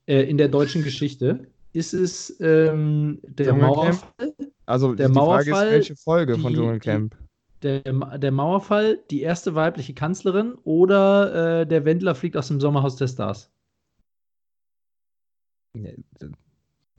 äh, 0.08 0.22
in 0.24 0.38
der 0.38 0.48
deutschen 0.48 0.84
Geschichte? 0.84 1.48
Ist 1.74 1.94
es 1.94 2.38
ähm, 2.40 3.20
der? 3.24 3.54
Mauerfall? 3.54 4.34
Also 4.66 4.96
Der 4.96 5.10
die 5.10 5.14
Frage 5.14 5.50
Mauerfall, 5.52 5.68
ist, 5.68 5.74
welche 5.74 5.96
Folge 5.98 6.38
von 6.38 6.54
die- 6.54 6.60
Dschungelcamp? 6.60 7.18
Der, 7.62 7.82
der 7.82 8.32
Mauerfall, 8.32 9.00
die 9.10 9.22
erste 9.22 9.56
weibliche 9.56 9.94
Kanzlerin 9.94 10.54
oder 10.66 11.62
äh, 11.62 11.66
der 11.68 11.86
Wendler 11.86 12.14
fliegt 12.14 12.36
aus 12.38 12.50
dem 12.50 12.60
Sommerhaus 12.60 12.98
der 12.98 13.08
Stars? 13.08 13.50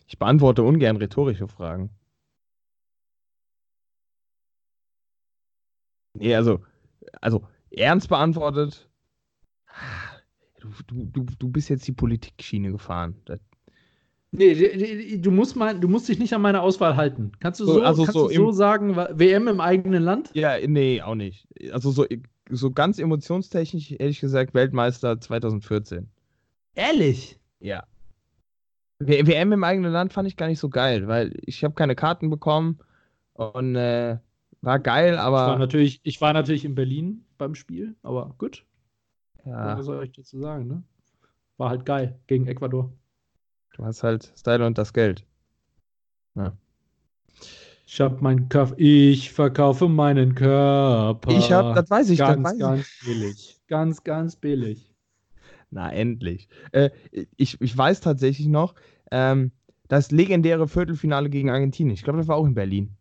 Ich 0.07 0.18
beantworte 0.18 0.62
ungern 0.62 0.96
rhetorische 0.96 1.48
Fragen. 1.48 1.90
Nee, 6.14 6.34
also, 6.34 6.61
also 7.20 7.46
ernst 7.70 8.09
beantwortet. 8.09 8.88
Du, 10.61 10.70
du, 10.86 11.05
du, 11.05 11.26
du 11.38 11.48
bist 11.48 11.68
jetzt 11.68 11.86
die 11.86 11.92
Politikschiene 11.92 12.70
gefahren. 12.70 13.20
Das, 13.24 13.40
Nee, 14.36 15.18
du 15.18 15.30
musst, 15.30 15.55
mal, 15.55 15.78
du 15.78 15.86
musst 15.86 16.09
dich 16.09 16.18
nicht 16.18 16.32
an 16.32 16.42
meine 16.42 16.61
Auswahl 16.61 16.96
halten. 16.96 17.30
Kannst 17.38 17.61
du 17.61 17.66
So, 17.66 17.74
so, 17.74 17.82
also 17.84 18.02
kannst 18.05 18.14
so 18.14 18.28
du 18.28 18.34
so 18.34 18.50
sagen, 18.50 18.96
WM 18.96 19.46
im 19.46 19.61
eigenen 19.61 20.02
Land? 20.02 20.30
ja, 20.34 20.57
nee, 20.66 21.00
auch 21.02 21.14
nicht. 21.14 21.46
Also 21.70 21.92
so, 21.92 22.05
so 22.50 22.72
ganz 22.72 22.98
emotionstechnisch 22.98 23.90
hätte 23.90 24.07
ich 24.07 24.18
gesagt 24.18 24.52
Weltmeister 24.55 25.20
2014. 25.20 26.09
Ehrlich? 26.76 27.38
Ja. 27.61 27.84
WM 28.99 29.53
im 29.53 29.64
eigenen 29.64 29.92
Land 29.92 30.12
fand 30.12 30.28
ich 30.28 30.36
gar 30.36 30.47
nicht 30.47 30.61
so 30.61 30.68
geil, 30.68 31.09
weil 31.09 31.36
ich 31.45 31.64
habe 31.64 31.74
keine 31.74 31.95
Karten 31.95 32.30
bekommen 32.30 32.78
und 33.34 33.76
äh, 33.76 34.18
war 34.61 34.78
geil, 34.78 35.14
Ich 35.14 35.18
war, 35.18 35.49
aber 35.49 35.59
natürlich, 35.59 36.01
ich 36.05 36.20
war 36.20 36.32
natürlich 36.32 36.64
in 36.64 36.74
Berlin 36.74 37.24
beim 37.36 37.55
Spiel, 37.55 37.97
aber 38.03 38.34
gut. 38.38 38.64
ja, 39.45 39.76
Was 39.76 39.86
soll 39.86 40.05
ich 40.05 40.12
dazu 40.12 40.40
sagen, 40.40 40.66
ne? 40.66 40.82
War 41.57 41.70
halt 41.70 41.84
geil 41.84 42.18
gegen 42.26 42.47
Ecuador. 42.47 42.92
du 43.76 43.84
hast 43.84 44.03
halt 44.03 44.32
Style 44.36 44.66
und 44.66 44.78
das 44.78 44.92
Geld. 44.92 45.24
Ich 47.86 48.01
hab 48.01 48.22
meinen 48.22 48.49
Körper, 48.49 48.74
ich 48.76 49.30
verkaufe 49.32 49.88
meinen 49.88 50.34
Körper. 50.34 51.30
Ich 51.30 51.53
habe, 51.53 51.74
das 51.74 51.90
weiß 51.90 52.11
ich, 52.11 52.18
das 52.18 52.28
ganz, 52.28 52.45
weiß 52.45 52.55
ich. 52.55 52.61
ganz 52.61 53.01
billig. 53.05 53.61
Ganz, 53.68 54.03
ganz 54.03 54.36
billig. 54.36 54.93
Na, 55.75 55.93
endlich. 55.93 56.49
Äh, 56.70 56.91
ich, 57.37 57.61
ich 57.61 57.77
weiß 57.77 58.01
tatsächlich 58.01 58.47
noch, 58.47 58.77
ähm, 59.11 59.51
das 59.89 60.12
legendäre 60.12 60.68
Viertelfinale 60.68 61.29
gegen 61.29 61.51
Argentinien. 61.51 61.95
Ich 61.95 62.05
glaube, 62.05 62.18
das 62.18 62.29
war 62.29 62.37
auch 62.37 62.47
in 62.47 62.55
Berlin. 62.55 62.97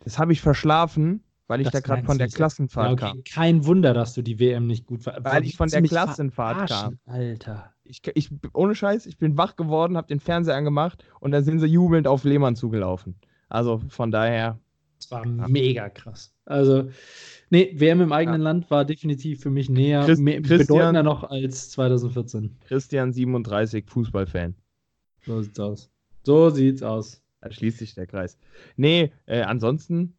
Das 0.00 0.18
habe 0.18 0.32
ich 0.32 0.40
verschlafen, 0.40 1.22
weil 1.46 1.60
ich 1.60 1.66
Das 1.66 1.74
da 1.74 1.80
gerade 1.80 2.04
von 2.04 2.18
der. 2.18 2.26
Klassenfahrt 2.26 2.86
Ja, 2.86 2.92
okay. 2.92 3.16
kam. 3.16 3.24
Kein 3.24 3.64
Wunder, 3.66 3.94
dass 3.94 4.14
du 4.14 4.22
die 4.22 4.40
WM 4.40 4.66
nicht 4.66 4.84
gut 4.84 5.02
ver 5.02 5.16
Weil 5.22 5.44
ich 5.44 5.56
von 5.56 5.68
der 5.68 5.82
Klassenfahrt 5.82 6.68
verarschen, 6.68 6.98
Alter. 7.06 7.72
Ich, 7.84 8.02
ich, 8.14 8.30
ohne 8.52 8.74
Scheiß, 8.74 9.06
ich 9.06 9.16
bin 9.16 9.36
wach 9.36 9.54
geworden, 9.54 9.96
habe 9.96 10.08
den 10.08 10.18
Fernseher 10.18 10.56
angemacht 10.56 11.04
und 11.20 11.30
da 11.30 11.42
sind 11.42 11.60
sie 11.60 11.66
jubelnd 11.66 12.08
auf 12.08 12.24
Lehmann 12.24 12.56
zugelaufen. 12.56 13.14
Also 13.48 13.80
von 13.88 14.10
daher, 14.10 14.58
Das 14.98 15.10
war 15.10 15.26
mega 15.26 15.88
krass. 15.90 16.34
Also, 16.46 16.90
nee, 17.50 17.72
WM 17.76 18.00
im 18.00 18.12
eigenen 18.12 18.40
Land 18.40 18.70
war 18.70 18.84
definitiv 18.84 19.40
für 19.42 19.50
mich 19.50 19.68
näher, 19.68 20.04
Christ- 20.04 20.22
mehr, 20.22 20.40
Christian- 20.40 20.66
bedeutender 20.66 21.02
noch 21.02 21.24
als 21.24 21.70
2014. 21.70 22.56
Christian 22.66 23.12
37, 23.12 23.84
Fußballfan. 23.88 24.54
So 25.26 25.42
sieht's 25.42 25.60
aus. 25.60 25.90
So 26.22 26.50
sieht's 26.50 26.82
aus. 26.82 27.22
Da 27.40 27.50
schließt 27.50 27.78
sich 27.78 27.94
der 27.94 28.06
Kreis. 28.06 28.38
Nee, 28.76 29.12
äh, 29.26 29.42
ansonsten, 29.42 30.16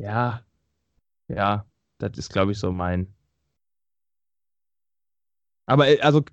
ja, 0.00 0.42
ja, 1.28 1.66
das 1.98 2.18
ist, 2.18 2.32
glaube 2.32 2.52
ich, 2.52 2.58
so 2.58 2.72
mein. 2.72 3.06
Aber 5.66 5.88
äh, 5.88 6.00
also 6.00 6.24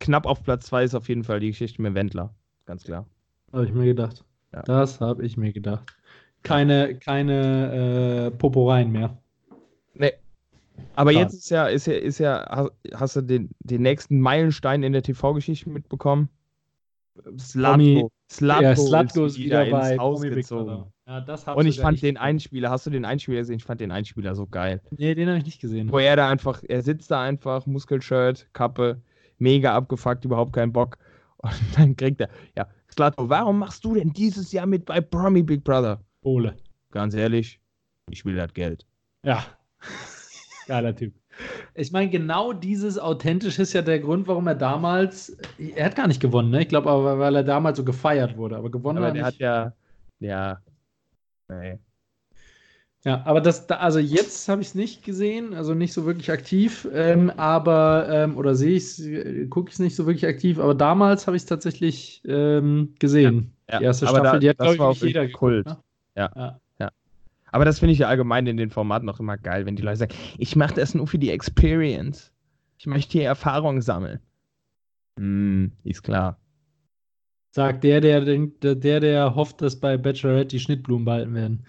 knapp 0.00 0.26
auf 0.26 0.42
Platz 0.42 0.66
2 0.66 0.84
ist 0.84 0.94
auf 0.94 1.08
jeden 1.08 1.24
Fall 1.24 1.40
die 1.40 1.48
Geschichte 1.48 1.82
mit 1.82 1.94
Wendler. 1.94 2.34
Ganz 2.66 2.84
klar. 2.84 3.06
Habe 3.52 3.64
ich 3.66 3.72
mir 3.72 3.84
gedacht. 3.86 4.24
Ja. 4.52 4.62
Das 4.62 5.00
habe 5.00 5.24
ich 5.24 5.36
mir 5.36 5.52
gedacht. 5.52 5.94
Keine, 6.42 6.94
keine 6.98 8.28
äh, 8.28 8.36
Poporeien 8.36 8.90
mehr. 8.92 9.18
Nee. 9.94 10.12
Aber 10.94 11.12
Schade. 11.12 11.24
jetzt 11.24 11.34
ist 11.34 11.50
ja, 11.50 11.66
ist 11.66 11.86
ja, 11.86 11.94
ist 11.94 12.18
ja, 12.18 12.46
ha- 12.48 12.70
hast 12.94 13.16
du 13.16 13.22
den, 13.22 13.50
den 13.60 13.82
nächsten 13.82 14.20
Meilenstein 14.20 14.82
in 14.82 14.92
der 14.92 15.02
TV-Geschichte 15.02 15.68
mitbekommen? 15.70 16.28
Slatko. 17.38 18.10
Slatko, 18.30 18.62
ja, 18.62 18.76
Slatko 18.76 19.24
ist 19.24 19.38
wieder, 19.38 19.66
wieder 19.66 19.78
bei 19.78 19.92
ins 19.92 20.00
Haus 20.00 20.20
gezogen. 20.22 20.84
Ja, 21.06 21.24
Und 21.54 21.66
ich 21.66 21.80
fand 21.80 22.02
den. 22.02 22.16
Einspieler, 22.16 22.70
hast 22.70 22.86
du 22.86 22.90
den 22.90 23.04
Einspieler 23.04 23.38
gesehen? 23.38 23.56
Ich 23.56 23.64
fand 23.64 23.80
den 23.80 23.90
Einspieler 23.90 24.34
so 24.34 24.46
geil. 24.46 24.82
Nee, 24.90 25.14
den 25.14 25.28
habe 25.28 25.38
ich 25.38 25.44
nicht 25.44 25.60
gesehen. 25.60 25.90
Wo 25.90 25.98
er 25.98 26.16
da 26.16 26.28
einfach, 26.28 26.62
er 26.68 26.82
sitzt 26.82 27.10
da 27.10 27.22
einfach, 27.22 27.66
Muskelshirt, 27.66 28.48
Kappe, 28.52 29.00
mega 29.38 29.74
abgefuckt, 29.74 30.24
überhaupt 30.24 30.52
keinen 30.52 30.72
Bock. 30.72 30.98
Und 31.38 31.54
dann 31.76 31.96
kriegt 31.96 32.20
er, 32.20 32.28
ja, 32.56 32.66
Slatko, 32.92 33.28
warum 33.28 33.60
machst 33.60 33.84
du 33.84 33.94
denn 33.94 34.12
dieses 34.12 34.52
Jahr 34.52 34.66
mit 34.66 34.84
bei 34.84 35.00
Promi 35.00 35.42
Big 35.42 35.64
Brother? 35.64 36.00
Bohle. 36.22 36.56
Ganz 36.90 37.14
ehrlich, 37.14 37.60
ich 38.10 38.24
will 38.24 38.36
das 38.36 38.52
Geld. 38.54 38.86
Ja. 39.24 39.44
Geiler 40.66 40.94
Typ. 40.94 41.14
Ich 41.74 41.92
meine, 41.92 42.10
genau 42.10 42.52
dieses 42.52 42.98
Authentische 42.98 43.62
ist 43.62 43.72
ja 43.72 43.82
der 43.82 44.00
Grund, 44.00 44.26
warum 44.26 44.46
er 44.48 44.56
damals, 44.56 45.36
er 45.58 45.86
hat 45.86 45.94
gar 45.96 46.08
nicht 46.08 46.20
gewonnen, 46.20 46.50
ne? 46.50 46.62
Ich 46.62 46.68
glaube 46.68 46.90
aber, 46.90 47.18
weil 47.18 47.36
er 47.36 47.44
damals 47.44 47.78
so 47.78 47.84
gefeiert 47.84 48.36
wurde, 48.36 48.56
aber 48.56 48.70
gewonnen 48.70 48.98
Aber 48.98 49.06
hat 49.08 49.16
er 49.16 49.24
hat 49.24 49.32
nicht. 49.34 49.40
ja, 49.40 49.72
ja, 50.18 50.58
nee. 51.48 51.78
Ja, 53.04 53.22
aber 53.24 53.40
das, 53.40 53.68
da- 53.68 53.76
also 53.76 54.00
jetzt 54.00 54.48
habe 54.48 54.60
ich 54.60 54.68
es 54.68 54.74
nicht 54.74 55.04
gesehen, 55.04 55.54
also 55.54 55.72
nicht 55.72 55.92
so 55.92 56.04
wirklich 56.04 56.32
aktiv, 56.32 56.86
ähm, 56.92 57.30
aber, 57.30 58.08
ähm, 58.10 58.36
oder 58.36 58.56
sehe 58.56 58.72
ich 58.76 58.98
es, 58.98 59.48
gucke 59.50 59.68
ich 59.68 59.74
es 59.74 59.78
nicht 59.78 59.94
so 59.94 60.04
wirklich 60.06 60.26
aktiv, 60.26 60.58
aber 60.58 60.74
damals 60.74 61.28
habe 61.28 61.36
ich 61.36 61.42
es 61.44 61.46
tatsächlich 61.46 62.20
ähm, 62.26 62.94
gesehen. 62.98 63.52
Ja, 63.70 63.78
Die 63.78 63.84
erste 63.84 64.08
aber 64.08 64.18
Staffel, 64.18 64.32
da- 64.32 64.38
die 64.40 64.48
hat, 64.48 64.58
das 64.58 64.64
glaube 64.64 64.74
ich, 64.74 64.80
war 64.80 64.88
nicht 64.88 65.02
auch 65.02 65.06
jeder 65.06 65.28
Kult. 65.28 65.66
geguckt, 65.66 65.84
Ja. 66.18 66.60
Ne? 66.78 66.90
Aber 67.52 67.64
das 67.66 67.80
finde 67.80 67.94
ich 67.94 68.00
ja 68.00 68.08
allgemein 68.08 68.46
in 68.46 68.56
den 68.58 68.70
Formaten 68.70 69.08
auch 69.10 69.20
immer 69.20 69.38
geil, 69.38 69.66
wenn 69.66 69.76
die 69.76 69.82
Leute 69.82 69.98
sagen, 69.98 70.14
ich 70.38 70.56
mache 70.56 70.74
das 70.74 70.94
nur 70.94 71.06
für 71.08 71.18
die 71.18 71.30
Experience. 71.30 72.32
Ich 72.78 72.86
möchte 72.86 73.12
hier 73.14 73.26
Erfahrung 73.26 73.82
sammeln. 73.82 74.20
Hm, 75.18 75.72
ist 75.84 76.02
klar. 76.02 76.38
Sagt 77.50 77.82
der, 77.84 78.00
der, 78.00 78.20
denkt- 78.24 78.62
der, 78.62 78.74
der, 78.74 79.00
der 79.00 79.34
hofft, 79.34 79.62
dass 79.62 79.80
bei 79.80 79.96
Bachelorette 79.96 80.48
die 80.48 80.60
Schnittblumen 80.60 81.04
behalten 81.04 81.34
werden. 81.34 81.66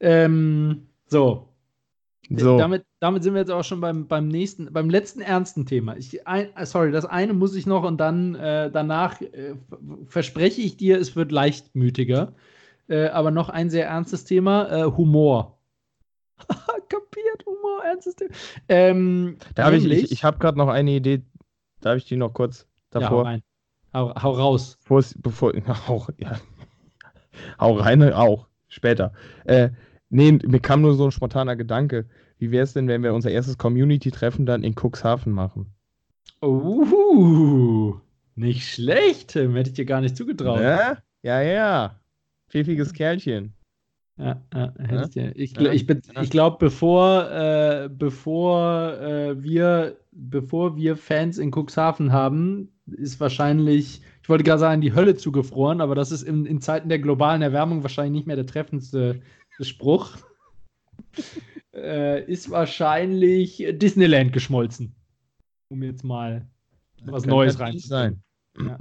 Ähm, 0.00 0.88
so, 1.06 1.48
So, 2.30 2.58
Damit, 2.58 2.84
damit 3.00 3.22
sind 3.24 3.34
wir 3.34 3.40
jetzt 3.40 3.50
auch 3.52 3.64
schon 3.64 3.80
beim, 3.80 4.08
beim 4.08 4.28
nächsten, 4.28 4.72
beim 4.72 4.90
letzten 4.90 5.20
ernsten 5.22 5.66
Thema. 5.66 5.96
Ich, 5.96 6.26
ein, 6.26 6.54
äh, 6.56 6.66
sorry, 6.66 6.92
das 6.92 7.06
eine 7.06 7.34
muss 7.34 7.54
ich 7.56 7.66
noch 7.66 7.84
und 7.84 7.98
dann 7.98 8.34
äh, 8.36 8.70
danach 8.72 9.20
äh, 9.22 9.54
verspreche 10.08 10.62
ich 10.62 10.76
dir, 10.76 10.98
es 11.00 11.16
wird 11.16 11.32
leichtmütiger. 11.32 12.34
Äh, 12.88 13.08
aber 13.08 13.30
noch 13.30 13.48
ein 13.48 13.70
sehr 13.70 13.86
ernstes 13.86 14.24
Thema: 14.24 14.68
äh, 14.70 14.84
Humor. 14.84 15.58
Kapiert, 16.88 17.44
Humor, 17.46 17.84
ernstes 17.84 18.16
Thema. 18.16 18.30
Ähm, 18.68 19.36
darf 19.54 19.72
ich, 19.72 19.84
ich, 19.84 20.12
ich 20.12 20.24
habe 20.24 20.38
gerade 20.38 20.58
noch 20.58 20.68
eine 20.68 20.92
Idee. 20.92 21.22
Darf 21.80 21.96
ich 21.96 22.04
die 22.06 22.16
noch 22.16 22.32
kurz 22.32 22.66
ja, 22.94 23.00
hau 23.00 23.00
davor? 23.00 23.24
rein. 23.24 23.42
Hau, 23.94 24.14
hau 24.22 24.32
raus. 24.32 24.76
Bevor 24.82 24.98
es, 24.98 25.14
bevor, 25.18 25.52
auch, 25.88 26.10
ja. 26.18 26.38
Hau 27.60 27.74
rein, 27.74 28.02
auch, 28.12 28.48
später. 28.68 29.12
Äh, 29.44 29.70
nee, 30.08 30.32
mir 30.32 30.60
kam 30.60 30.82
nur 30.82 30.94
so 30.94 31.04
ein 31.04 31.12
spontaner 31.12 31.56
Gedanke. 31.56 32.06
Wie 32.38 32.50
wäre 32.50 32.64
es 32.64 32.72
denn, 32.72 32.88
wenn 32.88 33.02
wir 33.02 33.14
unser 33.14 33.30
erstes 33.30 33.58
Community-Treffen 33.58 34.46
dann 34.46 34.62
in 34.62 34.74
Cuxhaven 34.74 35.32
machen? 35.32 35.74
Uh, 36.40 37.96
nicht 38.36 38.68
schlecht, 38.68 39.30
Tim. 39.30 39.56
Hätte 39.56 39.70
ich 39.70 39.76
dir 39.76 39.84
gar 39.84 40.00
nicht 40.00 40.16
zugetraut. 40.16 40.60
Ne? 40.60 40.98
Ja, 41.22 41.42
ja. 41.42 41.98
Pfiffiges 42.48 42.92
Kerlchen. 42.92 43.54
Ja, 44.18 44.42
ja, 44.52 44.74
Ja? 44.90 45.02
ich 45.04 45.10
dir. 45.10 45.36
Ich, 45.36 45.56
Ja, 45.56 45.72
ich, 45.72 45.88
ich 45.88 46.30
glaube, 46.30 46.56
bevor, 46.58 47.30
äh, 47.30 47.88
bevor 47.88 48.94
äh, 48.98 49.42
wir, 49.42 49.96
bevor 50.10 50.76
wir 50.76 50.96
Fans 50.96 51.38
in 51.38 51.52
Cuxhaven 51.52 52.12
haben, 52.12 52.72
ist 52.86 53.20
wahrscheinlich, 53.20 54.02
ich 54.22 54.28
wollte 54.28 54.44
gerade 54.44 54.58
sagen, 54.58 54.80
die 54.80 54.94
Hölle 54.94 55.16
zugefroren, 55.16 55.80
aber 55.80 55.94
das 55.94 56.10
ist 56.10 56.22
in, 56.22 56.46
in 56.46 56.60
Zeiten 56.60 56.88
der 56.88 56.98
globalen 56.98 57.42
Erwärmung 57.42 57.82
wahrscheinlich 57.84 58.12
nicht 58.12 58.26
mehr 58.26 58.36
der 58.36 58.46
treffendste 58.46 59.20
Spruch. 59.60 60.16
äh, 61.74 62.24
ist 62.24 62.50
wahrscheinlich 62.50 63.64
Disneyland 63.72 64.32
geschmolzen. 64.32 64.94
Um 65.68 65.82
jetzt 65.82 66.02
mal 66.02 66.48
was 67.04 67.24
Neues 67.24 67.60
reinzubringen. 67.60 68.22
sein. 68.56 68.66
Ja. 68.66 68.76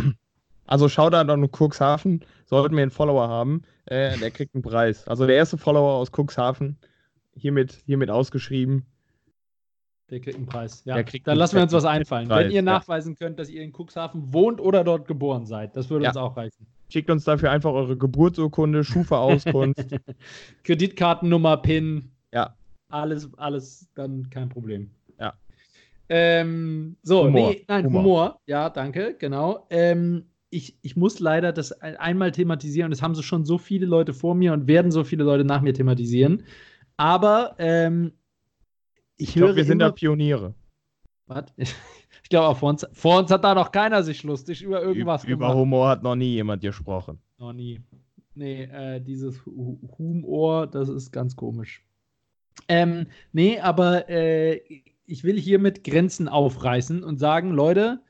Also 0.68 0.89
Shoutout 0.89 1.32
an 1.32 1.49
Cuxhaven. 1.51 2.24
Sollten 2.45 2.76
wir 2.76 2.82
einen 2.84 2.91
Follower 2.91 3.28
haben, 3.28 3.63
äh, 3.86 4.18
der 4.18 4.32
kriegt 4.32 4.53
einen 4.55 4.61
Preis. 4.61 5.07
Also 5.07 5.26
der 5.26 5.36
erste 5.36 5.57
Follower 5.57 5.93
aus 5.93 6.11
Cuxhaven, 6.15 6.78
hiermit, 7.36 7.82
hiermit 7.86 8.09
ausgeschrieben. 8.09 8.86
Der 10.09 10.22
kriegt 10.22 10.38
einen 10.38 10.45
Preis. 10.45 10.84
Ja, 10.86 11.01
dann 11.01 11.38
lassen 11.38 11.55
wir 11.57 11.63
uns 11.63 11.74
was 11.74 11.84
einfallen. 11.84 12.30
Preis, 12.30 12.45
Wenn 12.45 12.51
ihr 12.51 12.55
ja. 12.57 12.61
nachweisen 12.61 13.15
könnt, 13.15 13.39
dass 13.39 13.49
ihr 13.49 13.61
in 13.61 13.74
Cuxhaven 13.74 14.34
wohnt 14.34 14.61
oder 14.61 14.86
dort 14.86 15.07
geboren 15.07 15.45
seid, 15.45 15.76
das 15.76 15.89
würde 15.89 16.05
Ja. 16.05 16.11
uns 16.11 16.18
auch 16.18 16.38
reichen. 16.38 16.65
Schickt 16.89 17.09
uns 17.09 17.26
dafür 17.26 17.51
einfach 17.51 17.74
eure 17.74 17.97
Geburtsurkunde, 17.97 18.86
Schufa-Auskunft. 18.86 19.78
Kreditkartennummer, 20.63 21.57
PIN. 21.57 22.11
Ja. 22.34 22.55
Alles, 22.88 23.30
alles 23.38 23.89
dann 23.95 24.30
kein 24.30 24.47
Problem. 24.47 24.91
Ja. 25.20 25.34
Ähm, 26.07 26.95
so, 27.03 27.26
Humor. 27.26 27.49
nee, 27.49 27.65
nein, 27.68 27.86
Humor. 27.86 28.01
Humor. 28.03 28.39
Ja, 28.45 28.70
danke, 28.70 29.15
genau. 29.20 29.68
Ähm, 29.70 30.26
ich, 30.58 30.78
ich 30.82 30.95
muss 30.95 31.20
leider 31.20 31.53
das 31.53 31.72
ein- 31.72 31.95
einmal 31.97 32.32
thematisieren. 32.32 32.91
Das 32.91 33.01
haben 33.01 33.16
so 33.16 33.22
schon 33.22 33.45
so 33.45 33.58
viele 33.58 33.86
Leute 33.86 34.14
vor 34.14 34.36
mir 34.36 34.53
und 34.53 34.68
werden 34.68 34.91
so 34.91 35.03
viele 35.03 35.24
Leute 35.24 35.43
nach 35.45 35.62
mir 35.62 35.74
thematisieren. 35.74 36.43
Aber 36.97 37.55
ähm, 37.60 38.12
ich, 39.16 39.30
Ich 39.30 39.36
höre 39.36 39.47
glaube, 39.47 39.55
wir 39.58 39.66
sind 39.66 39.80
da 39.80 39.91
Pioniere. 39.91 40.53
Was? 41.28 41.45
Ich 42.24 42.30
glaube 42.30 42.47
auch 42.47 42.58
vor 42.58 42.70
uns, 42.72 42.86
vor 42.91 43.20
uns 43.20 43.32
hat 43.32 43.45
da 43.45 43.55
noch 43.55 43.72
keiner 43.72 44.03
sich 44.03 44.22
lustig 44.24 44.62
über 44.62 44.82
irgendwas 44.82 45.24
Über 45.24 45.38
gemacht. 45.47 45.55
Humor 45.55 45.88
hat 45.88 46.03
noch 46.03 46.16
nie 46.16 46.34
jemand 46.34 46.62
gesprochen. 46.62 47.20
Noch 47.38 47.53
nie. 47.53 47.80
Nee, 48.36 48.64
äh, 48.64 48.99
dieses 48.99 49.45
Hu- 49.45 49.80
Humor, 49.97 50.68
das 50.68 50.89
ist 50.89 51.12
ganz 51.12 51.38
komisch. 51.38 51.86
Ähm, 52.68 53.08
nee, 53.32 53.60
aber 53.62 54.10
äh, 54.10 54.60
ich 55.05 55.24
will 55.24 55.39
hiermit 55.39 55.86
Grenzen 55.86 56.28
aufreißen 56.28 57.01
und 57.01 57.18
sagen, 57.18 57.51
Leute, 57.51 58.01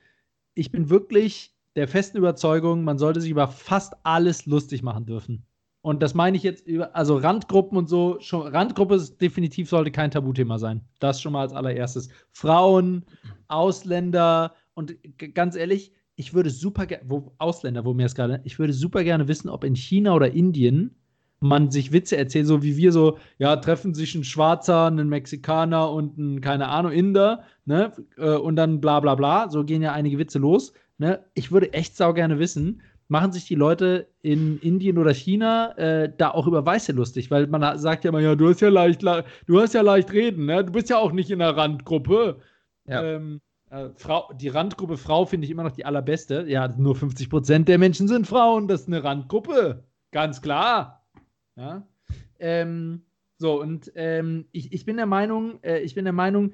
ich 0.55 0.71
bin 0.71 0.89
wirklich 0.89 1.53
der 1.77 1.87
festen 1.87 2.17
Überzeugung, 2.17 2.83
man 2.83 2.97
sollte 2.97 3.21
sich 3.21 3.29
über 3.29 3.47
fast 3.47 3.93
alles 4.03 4.45
lustig 4.47 4.83
machen 4.83 5.05
dürfen. 5.05 5.45
Und 5.81 6.01
das 6.03 6.15
meine 6.15 6.35
ich 6.35 6.43
jetzt 6.43 6.67
über, 6.67 6.93
also 6.95 7.15
Randgruppen 7.15 7.77
und 7.77 7.87
so, 7.87 8.17
schon, 8.19 8.47
Randgruppe 8.47 8.95
ist 8.95 9.21
definitiv 9.21 9.69
sollte 9.69 9.91
kein 9.91 10.11
Tabuthema 10.11 10.57
sein. 10.57 10.81
Das 10.99 11.21
schon 11.21 11.33
mal 11.33 11.41
als 11.41 11.53
allererstes. 11.53 12.09
Frauen, 12.31 13.05
Ausländer 13.47 14.53
und 14.73 14.97
ganz 15.33 15.55
ehrlich, 15.55 15.93
ich 16.15 16.33
würde 16.33 16.49
super 16.49 16.87
gerne, 16.87 17.05
Ausländer, 17.37 17.85
wo 17.85 17.93
mir 17.93 18.07
es 18.07 18.15
gerade, 18.15 18.41
ich 18.43 18.57
würde 18.57 18.73
super 18.73 19.03
gerne 19.03 19.27
wissen, 19.27 19.47
ob 19.47 19.63
in 19.63 19.75
China 19.75 20.15
oder 20.15 20.31
Indien 20.31 20.95
man 21.39 21.69
sich 21.69 21.91
Witze 21.91 22.17
erzählt, 22.17 22.47
so 22.47 22.63
wie 22.63 22.75
wir 22.77 22.91
so, 22.91 23.19
ja, 23.37 23.55
treffen 23.57 23.93
sich 23.93 24.15
ein 24.15 24.23
Schwarzer, 24.23 24.87
ein 24.87 25.07
Mexikaner 25.07 25.91
und 25.91 26.17
ein, 26.17 26.41
keine 26.41 26.69
Ahnung, 26.69 26.91
Inder, 26.91 27.43
ne, 27.65 27.93
äh, 28.17 28.35
und 28.35 28.55
dann 28.55 28.81
bla 28.81 28.99
bla 28.99 29.13
bla, 29.13 29.47
so 29.49 29.63
gehen 29.63 29.83
ja 29.83 29.93
einige 29.93 30.17
Witze 30.17 30.39
los, 30.39 30.73
ne, 30.97 31.23
ich 31.33 31.51
würde 31.51 31.73
echt 31.73 31.95
sau 31.95 32.13
gerne 32.13 32.39
wissen, 32.39 32.81
machen 33.07 33.31
sich 33.31 33.45
die 33.45 33.55
Leute 33.55 34.07
in 34.21 34.59
Indien 34.59 34.97
oder 34.97 35.13
China 35.13 35.71
äh, 35.77 36.11
da 36.17 36.31
auch 36.31 36.45
über 36.47 36.65
Weiße 36.65 36.91
lustig, 36.91 37.31
weil 37.31 37.47
man 37.47 37.77
sagt 37.79 38.03
ja 38.03 38.09
immer, 38.09 38.19
ja, 38.19 38.35
du 38.35 38.49
hast 38.49 38.59
ja 38.61 38.69
leicht, 38.69 39.01
du 39.03 39.61
hast 39.61 39.73
ja 39.73 39.81
leicht 39.81 40.11
reden, 40.11 40.45
ne, 40.45 40.63
du 40.65 40.71
bist 40.73 40.89
ja 40.89 40.97
auch 40.97 41.11
nicht 41.11 41.31
in 41.31 41.39
der 41.39 41.55
Randgruppe, 41.55 42.39
Ja. 42.85 43.03
ähm, 43.03 43.39
äh, 43.69 43.89
Frau, 43.95 44.31
die 44.33 44.47
Randgruppe 44.47 44.97
Frau 44.97 45.25
finde 45.25 45.45
ich 45.45 45.51
immer 45.51 45.63
noch 45.63 45.71
die 45.71 45.83
allerbeste. 45.85 46.45
Ja, 46.47 46.67
nur 46.77 46.95
50% 46.95 47.65
der 47.65 47.77
Menschen 47.77 48.07
sind 48.07 48.25
Frauen. 48.25 48.67
Das 48.69 48.81
ist 48.81 48.87
eine 48.87 49.03
Randgruppe. 49.03 49.83
Ganz 50.11 50.41
klar. 50.41 51.05
Ja. 51.57 51.85
Ähm, 52.39 53.01
so, 53.37 53.61
und 53.61 53.91
ähm, 53.95 54.45
ich, 54.53 54.71
ich 54.71 54.85
bin 54.85 54.95
der 54.95 55.05
Meinung, 55.05 55.61
äh, 55.63 55.79
ich 55.79 55.95
bin 55.95 56.05
der 56.05 56.13
Meinung, 56.13 56.53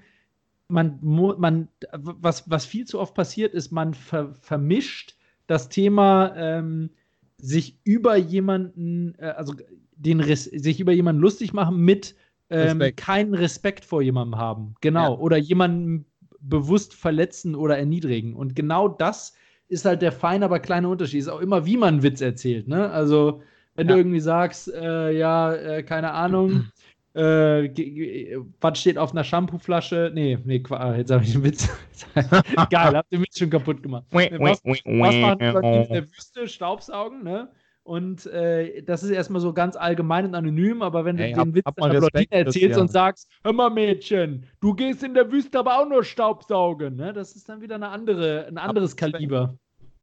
man, 0.67 0.99
man, 1.01 1.67
was, 1.91 2.49
was 2.49 2.65
viel 2.65 2.85
zu 2.85 2.99
oft 2.99 3.13
passiert 3.13 3.53
ist, 3.53 3.71
man 3.71 3.93
ver, 3.93 4.33
vermischt 4.33 5.15
das 5.47 5.69
Thema 5.69 6.33
ähm, 6.35 6.89
sich 7.37 7.77
über 7.83 8.15
jemanden, 8.15 9.15
äh, 9.19 9.25
also 9.37 9.53
den 9.95 10.19
Res 10.19 10.45
sich 10.45 10.79
über 10.79 10.91
jemanden 10.93 11.21
lustig 11.21 11.53
machen 11.53 11.77
mit 11.77 12.15
ähm, 12.49 12.59
Respekt. 12.79 12.97
keinen 12.97 13.33
Respekt 13.33 13.85
vor 13.85 14.01
jemandem 14.01 14.39
haben. 14.39 14.75
Genau. 14.81 15.13
Ja. 15.13 15.19
Oder 15.19 15.37
jemanden 15.37 16.05
bewusst 16.39 16.93
verletzen 16.93 17.55
oder 17.55 17.77
erniedrigen. 17.77 18.35
Und 18.35 18.55
genau 18.55 18.87
das 18.87 19.33
ist 19.67 19.85
halt 19.85 20.01
der 20.01 20.11
feine, 20.11 20.45
aber 20.45 20.59
kleine 20.59 20.89
Unterschied. 20.89 21.19
Ist 21.19 21.29
auch 21.29 21.39
immer, 21.39 21.65
wie 21.65 21.77
man 21.77 21.95
einen 21.95 22.03
Witz 22.03 22.21
erzählt. 22.21 22.67
Ne? 22.67 22.89
Also, 22.91 23.41
wenn 23.75 23.87
Ja. 23.87 23.93
du 23.93 23.99
irgendwie 23.99 24.19
sagst, 24.19 24.67
äh, 24.73 25.11
ja, 25.11 25.53
äh, 25.53 25.83
keine 25.83 26.11
Ahnung, 26.11 26.65
äh, 27.15 28.37
was 28.59 28.79
steht 28.79 28.97
auf 28.97 29.11
einer 29.11 29.23
Shampooflasche? 29.23 30.11
Nee, 30.13 30.37
nee, 30.43 30.59
Qua- 30.59 30.95
jetzt 30.95 31.11
habe 31.11 31.23
ich 31.23 31.33
den 31.33 31.43
Witz. 31.43 31.69
Geil, 32.69 32.95
habt 32.97 33.11
ihr 33.11 33.19
mich 33.19 33.29
schon 33.35 33.49
kaputt 33.49 33.81
gemacht. 33.83 34.05
Was, 34.11 34.29
was 34.31 34.63
machen 34.63 35.53
Leute 35.53 35.67
in 35.87 35.93
der 35.93 36.03
Wüste? 36.03 36.47
Staubsaugen, 36.47 37.23
ne? 37.23 37.49
Und 37.83 38.25
äh, 38.27 38.81
das 38.83 39.03
ist 39.03 39.09
erstmal 39.09 39.41
so 39.41 39.51
ganz 39.51 39.75
allgemein 39.75 40.25
und 40.25 40.35
anonym, 40.35 40.81
aber 40.81 41.03
wenn 41.03 41.17
du 41.17 41.23
Ey, 41.23 41.33
den 41.33 41.39
hab- 41.39 41.53
Witz 41.53 41.65
hab 41.65 41.77
mal 41.79 41.89
einer 41.89 41.99
Blondine 41.99 42.27
erzählst 42.31 42.79
und 42.79 42.89
sagst, 42.89 43.29
hör 43.43 43.51
mal 43.51 43.69
Mädchen, 43.69 44.45
du 44.61 44.73
gehst 44.73 45.03
in 45.03 45.13
der 45.13 45.29
Wüste 45.29 45.59
aber 45.59 45.79
auch 45.81 45.87
nur 45.89 46.03
Staubsaugen, 46.03 46.95
ne? 46.95 47.11
Das 47.11 47.35
ist 47.35 47.49
dann 47.49 47.61
wieder 47.61 47.75
eine 47.75 47.89
andere, 47.89 48.47
ein 48.47 48.57
anderes 48.57 48.91
Respekt. 48.93 49.13
Kaliber. 49.13 49.57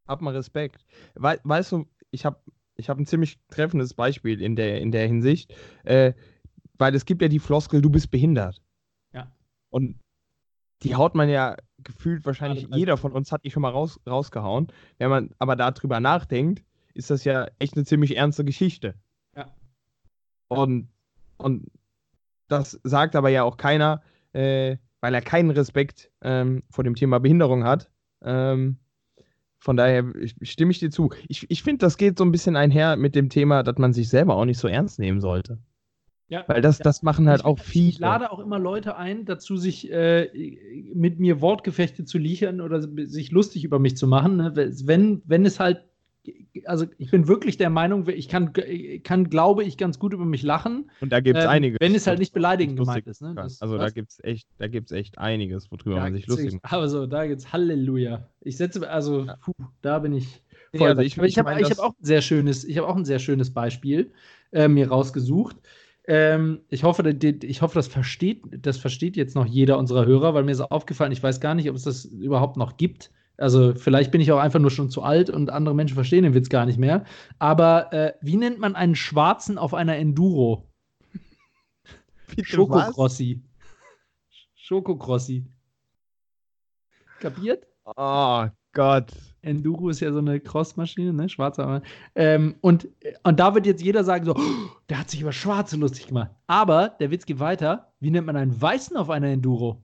Hab 0.07 0.21
mal 0.21 0.37
Respekt. 0.37 0.85
Wei 1.15 1.39
weißt 1.43 1.73
du, 1.73 1.87
ich 2.11 2.27
habe 2.27 2.39
ich 2.77 2.91
hab 2.91 2.99
ein 2.99 3.07
ziemlich 3.07 3.39
treffendes 3.51 3.95
Beispiel 3.95 4.43
in 4.43 4.57
der, 4.57 4.81
in 4.81 4.91
der 4.93 5.07
Hinsicht, 5.07 5.55
äh, 5.85 6.13
weil 6.81 6.95
es 6.95 7.05
gibt 7.05 7.23
ja 7.23 7.29
die 7.29 7.39
Floskel, 7.39 7.83
du 7.83 7.91
bist 7.91 8.11
behindert. 8.11 8.61
Ja. 9.13 9.31
Und 9.69 10.01
die 10.83 10.97
haut 10.97 11.15
man 11.15 11.29
ja 11.29 11.57
gefühlt 11.79 12.25
wahrscheinlich, 12.25 12.69
bei- 12.69 12.79
jeder 12.79 12.97
von 12.97 13.13
uns 13.13 13.31
hat 13.33 13.45
die 13.45 13.51
schon 13.51 13.63
mal 13.63 13.71
raus, 13.71 14.01
rausgehauen. 14.07 14.69
Wenn 14.99 15.11
man 15.11 15.31
aber 15.39 15.57
darüber 15.57 16.01
nachdenkt, 16.01 16.65
ist 16.95 17.11
das 17.11 17.25
ja 17.25 17.47
echt 17.59 17.77
eine 17.77 17.85
ziemlich 17.85 18.17
ernste 18.17 18.45
Geschichte. 18.45 18.95
Ja. 19.37 19.47
Und, 20.49 20.89
und 21.37 21.71
das 22.49 22.81
sagt 22.83 23.15
aber 23.15 23.29
ja 23.29 23.45
auch 23.45 23.57
keiner, 23.59 24.03
äh, 24.33 24.79
weil 25.01 25.15
er 25.15 25.23
keinen 25.23 25.51
Respekt 25.51 26.11
ähm, 26.23 26.63
vor 26.71 26.85
dem 26.85 26.95
Thema 26.95 27.21
Behinderung 27.21 27.65
hat. 27.65 27.91
Ähm, 28.23 28.79
von 29.59 29.77
daher 29.77 30.05
stimme 30.43 30.71
ich 30.73 30.79
dir 30.79 30.91
zu. 30.91 31.11
Ich, 31.29 31.51
ich 31.51 31.63
finde, 31.63 31.85
das 31.85 31.99
geht 31.99 32.17
so 32.19 32.25
ein 32.25 32.33
bisschen 32.33 32.57
einher 32.57 32.97
mit 32.97 33.15
dem 33.15 33.29
Thema, 33.29 33.63
dass 33.63 33.77
man 33.77 33.93
sich 33.93 34.09
selber 34.09 34.35
auch 34.37 34.47
nicht 34.47 34.59
so 34.59 34.67
ernst 34.69 34.99
nehmen 34.99 35.21
sollte. 35.21 35.59
Ja. 36.31 36.45
Weil 36.47 36.63
das, 36.63 36.79
Ja. 36.79 36.85
das 36.85 37.03
machen 37.03 37.29
halt 37.29 37.41
ich, 37.41 37.45
auch 37.45 37.59
viele. 37.59 37.89
Ich 37.91 37.99
lade 37.99 38.31
auch 38.33 38.39
immer 38.39 38.59
Leute 38.59 38.97
ein, 38.97 39.25
dazu 39.27 39.57
sich 39.57 39.91
äh, 39.93 40.31
mit 40.95 41.19
mir 41.21 41.41
Wortgefechte 41.41 42.05
zu 42.05 42.19
liefern 42.19 42.61
oder 42.61 42.81
sich 43.07 43.31
lustig 43.33 43.65
über 43.65 43.79
mich 43.79 43.97
zu 43.97 44.07
machen. 44.07 44.37
Ne? 44.39 44.53
Wenn, 44.85 45.23
wenn 45.27 45.45
es 45.45 45.61
halt, 45.61 45.83
also 46.67 46.87
ich 46.99 47.11
bin 47.11 47.27
wirklich 47.29 47.57
der 47.57 47.69
Meinung, 47.71 48.07
ich 48.09 48.29
kann, 48.29 48.53
kann 49.03 49.29
glaube 49.29 49.65
ich, 49.65 49.77
ganz 49.77 49.99
gut 49.99 50.13
über 50.13 50.25
mich 50.25 50.43
lachen, 50.43 50.91
Und 51.01 51.11
da 51.13 51.19
gibt 51.21 51.37
es 51.39 51.45
ähm, 51.45 51.51
einige. 51.51 51.77
wenn 51.81 51.95
es 51.97 52.07
halt 52.07 52.19
nicht 52.21 52.33
beleidigend 52.33 52.79
gemeint 52.79 53.07
ist. 53.09 53.23
Ne? 53.23 53.33
Das- 53.35 53.61
also 53.61 53.77
da 53.77 53.85
was? 53.85 53.95
gibt 53.95 54.11
es 54.13 54.23
echt, 54.23 54.47
da 54.59 54.69
gibt's 54.69 54.93
echt 54.93 55.19
einiges, 55.19 55.71
worüber 55.73 55.97
Da 55.97 56.03
man 56.03 56.15
sich 56.15 56.27
lustig 56.29 56.53
macht. 56.63 56.73
Also 56.73 57.07
da 57.07 57.27
gibt's 57.27 57.53
Halleluja. 57.53 58.29
Ich 58.41 58.57
setze, 58.57 58.89
also 58.89 59.25
Ja. 59.25 59.37
puh, 59.45 59.53
da 59.83 59.99
bin 59.99 60.13
ich 60.13 60.43
Nee, 60.73 60.79
voll. 60.79 60.89
also 60.91 61.03
ich- 61.03 61.19
Aber 61.19 61.27
ich 61.27 61.33
ich 61.33 61.39
habe 61.39 61.51
hab 61.65 61.79
auch 61.81 61.95
ein 61.99 62.05
sehr 62.05 62.23
schönes, 62.23 62.63
ich 62.65 62.79
habe 62.79 62.87
auch 62.87 62.95
ein 62.97 63.05
sehr 63.05 63.19
schönes 63.19 63.53
Beispiel 63.53 64.13
äh, 64.53 64.69
mir 64.69 64.89
rausgesucht. 64.89 65.57
Ähm, 66.07 66.63
ich, 66.69 66.85
hoffe, 66.85 67.09
ich 67.09 67.63
hoffe, 67.63 67.75
das 67.75 67.89
versteht, 67.89 68.43
das 68.51 68.79
versteht 68.79 69.17
jetzt 69.17 69.35
noch 69.35 69.47
jeder 69.47 69.79
unserer 69.79 70.07
Hörer, 70.07 70.35
weil 70.35 70.45
mir 70.45 70.53
ist 70.53 70.61
aufgefallen, 70.61 71.13
ich 71.13 71.23
weiß 71.23 71.41
gar 71.41 71.55
nicht, 71.55 71.69
ob 71.69 71.77
es 71.77 71.85
das 71.85 72.05
überhaupt 72.05 72.57
noch 72.57 72.77
gibt. 72.77 73.11
Also 73.37 73.75
vielleicht 73.75 74.11
bin 74.11 74.21
ich 74.21 74.33
auch 74.33 74.39
einfach 74.39 74.61
nur 74.61 74.71
schon 74.71 74.91
zu 74.91 75.03
alt 75.03 75.31
und 75.31 75.51
andere 75.51 75.75
Menschen 75.75 75.95
verstehen 75.95 76.25
den 76.25 76.35
Witz 76.35 76.51
gar 76.51 76.67
nicht 76.67 76.79
mehr. 76.79 77.05
Aber 77.39 77.93
äh, 77.93 78.13
wie 78.21 78.37
nennt 78.37 78.59
man 78.59 78.77
einen 78.77 78.95
Schwarzen 78.95 79.57
auf 79.57 79.73
einer 79.73 79.97
Enduro? 79.97 80.69
Schokocrossi. 82.43 83.43
Schokocrossi. 84.55 85.47
Kapiert? 87.19 87.67
Oh 87.85 88.47
Gott. 88.73 89.11
Enduro 89.43 89.89
ist 89.89 90.01
ja 90.01 90.13
so 90.13 90.19
eine 90.19 90.39
Crossmaschine, 90.41 91.13
ne? 91.13 91.29
Schwarzer. 91.29 91.65
aber- 91.67 91.83
Ähm, 92.15 92.57
und, 92.61 92.89
und 93.23 93.41
da 93.41 93.55
wird 93.55 93.67
jetzt 93.67 93.83
jeder 93.83 94.05
sagen 94.05 94.25
so, 94.25 94.35
"Oh, 94.37 94.41
der 94.89 94.99
hat 95.01 95.11
sich 95.11 95.21
über 95.21 95.33
Schwarze 95.33 95.77
lustig 95.77 96.09
gemacht. 96.09 96.31
Aber 96.47 96.89
der 96.89 97.11
Witz 97.11 97.25
geht 97.27 97.39
weiter. 97.41 97.93
Wie 98.01 98.11
nennt 98.11 98.27
man 98.27 98.37
einen 98.37 98.61
Weißen 98.61 98.97
auf 98.97 99.09
einer 99.11 99.29
Enduro? 99.29 99.83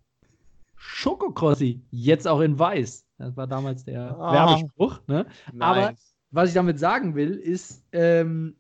Schokocrossi. 0.77 1.81
Jetzt 1.91 2.29
auch 2.29 2.41
in 2.41 2.59
Weiß. 2.59 3.07
Das 3.19 3.37
war 3.37 3.47
damals 3.47 3.85
der 3.85 4.17
Ah. 4.19 4.33
Werbespruch, 4.33 5.01
ne? 5.07 5.27
Aber- 5.59 5.91
Nice. 5.93 6.13
Was 6.33 6.49
ich 6.51 6.55
damit 6.55 6.79
sagen 6.79 7.15
will, 7.15 7.35
ist, 7.35 7.83
ähm, 7.93 8.57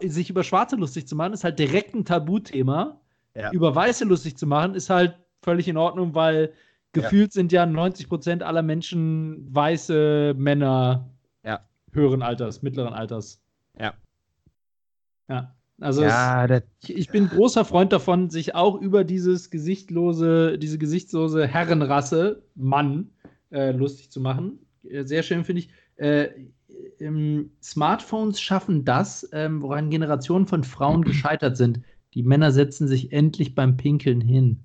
sich 0.00 0.30
über 0.30 0.44
Schwarze 0.44 0.76
lustig 0.76 1.06
zu 1.06 1.14
machen, 1.16 1.32
ist 1.32 1.44
halt 1.44 1.58
direkt 1.58 1.94
ein 1.94 2.04
Tabuthema. 2.04 3.00
Ja. 3.34 3.52
Über 3.52 3.74
Weiße 3.74 4.04
lustig 4.04 4.36
zu 4.36 4.46
machen, 4.46 4.74
ist 4.74 4.90
halt 4.90 5.16
völlig 5.42 5.68
in 5.68 5.76
Ordnung, 5.76 6.14
weil 6.14 6.52
Ja. 6.94 7.02
gefühlt 7.02 7.32
sind 7.32 7.52
ja 7.52 7.64
90% 7.64 8.42
aller 8.42 8.62
Menschen 8.62 9.46
weiße 9.54 10.34
Männer 10.36 11.10
Ja. 11.44 11.60
höheren 11.92 12.22
Alters, 12.22 12.62
mittleren 12.62 12.94
Alters. 12.94 13.40
Ja. 13.78 13.94
Ja. 15.28 15.54
Also 15.80 16.02
ja, 16.02 16.44
es, 16.46 16.62
ich, 16.88 17.08
bin 17.08 17.28
großer 17.28 17.64
Freund 17.64 17.92
davon, 17.92 18.30
sich 18.30 18.56
auch 18.56 18.80
über 18.80 19.04
dieses 19.04 19.50
gesichtlose, 19.50 20.58
diese 20.58 20.76
gesichtslose 20.76 21.46
Herrenrasse, 21.46 22.42
Mann, 22.56 23.10
äh, 23.52 23.70
lustig 23.70 24.10
zu 24.10 24.20
machen. 24.20 24.58
Äh, 24.82 25.04
Sehr 25.04 25.22
schön 25.22 25.44
finde 25.44 25.60
ich. 25.60 25.70
Äh, 25.96 26.30
Smartphones 27.62 28.40
schaffen 28.40 28.84
das, 28.84 29.28
ähm, 29.32 29.62
woran 29.62 29.90
Generationen 29.90 30.46
von 30.46 30.64
Frauen 30.64 31.02
gescheitert 31.02 31.56
sind. 31.56 31.80
Die 32.14 32.22
Männer 32.22 32.50
setzen 32.50 32.88
sich 32.88 33.12
endlich 33.12 33.54
beim 33.54 33.76
Pinkeln 33.76 34.20
hin. 34.20 34.60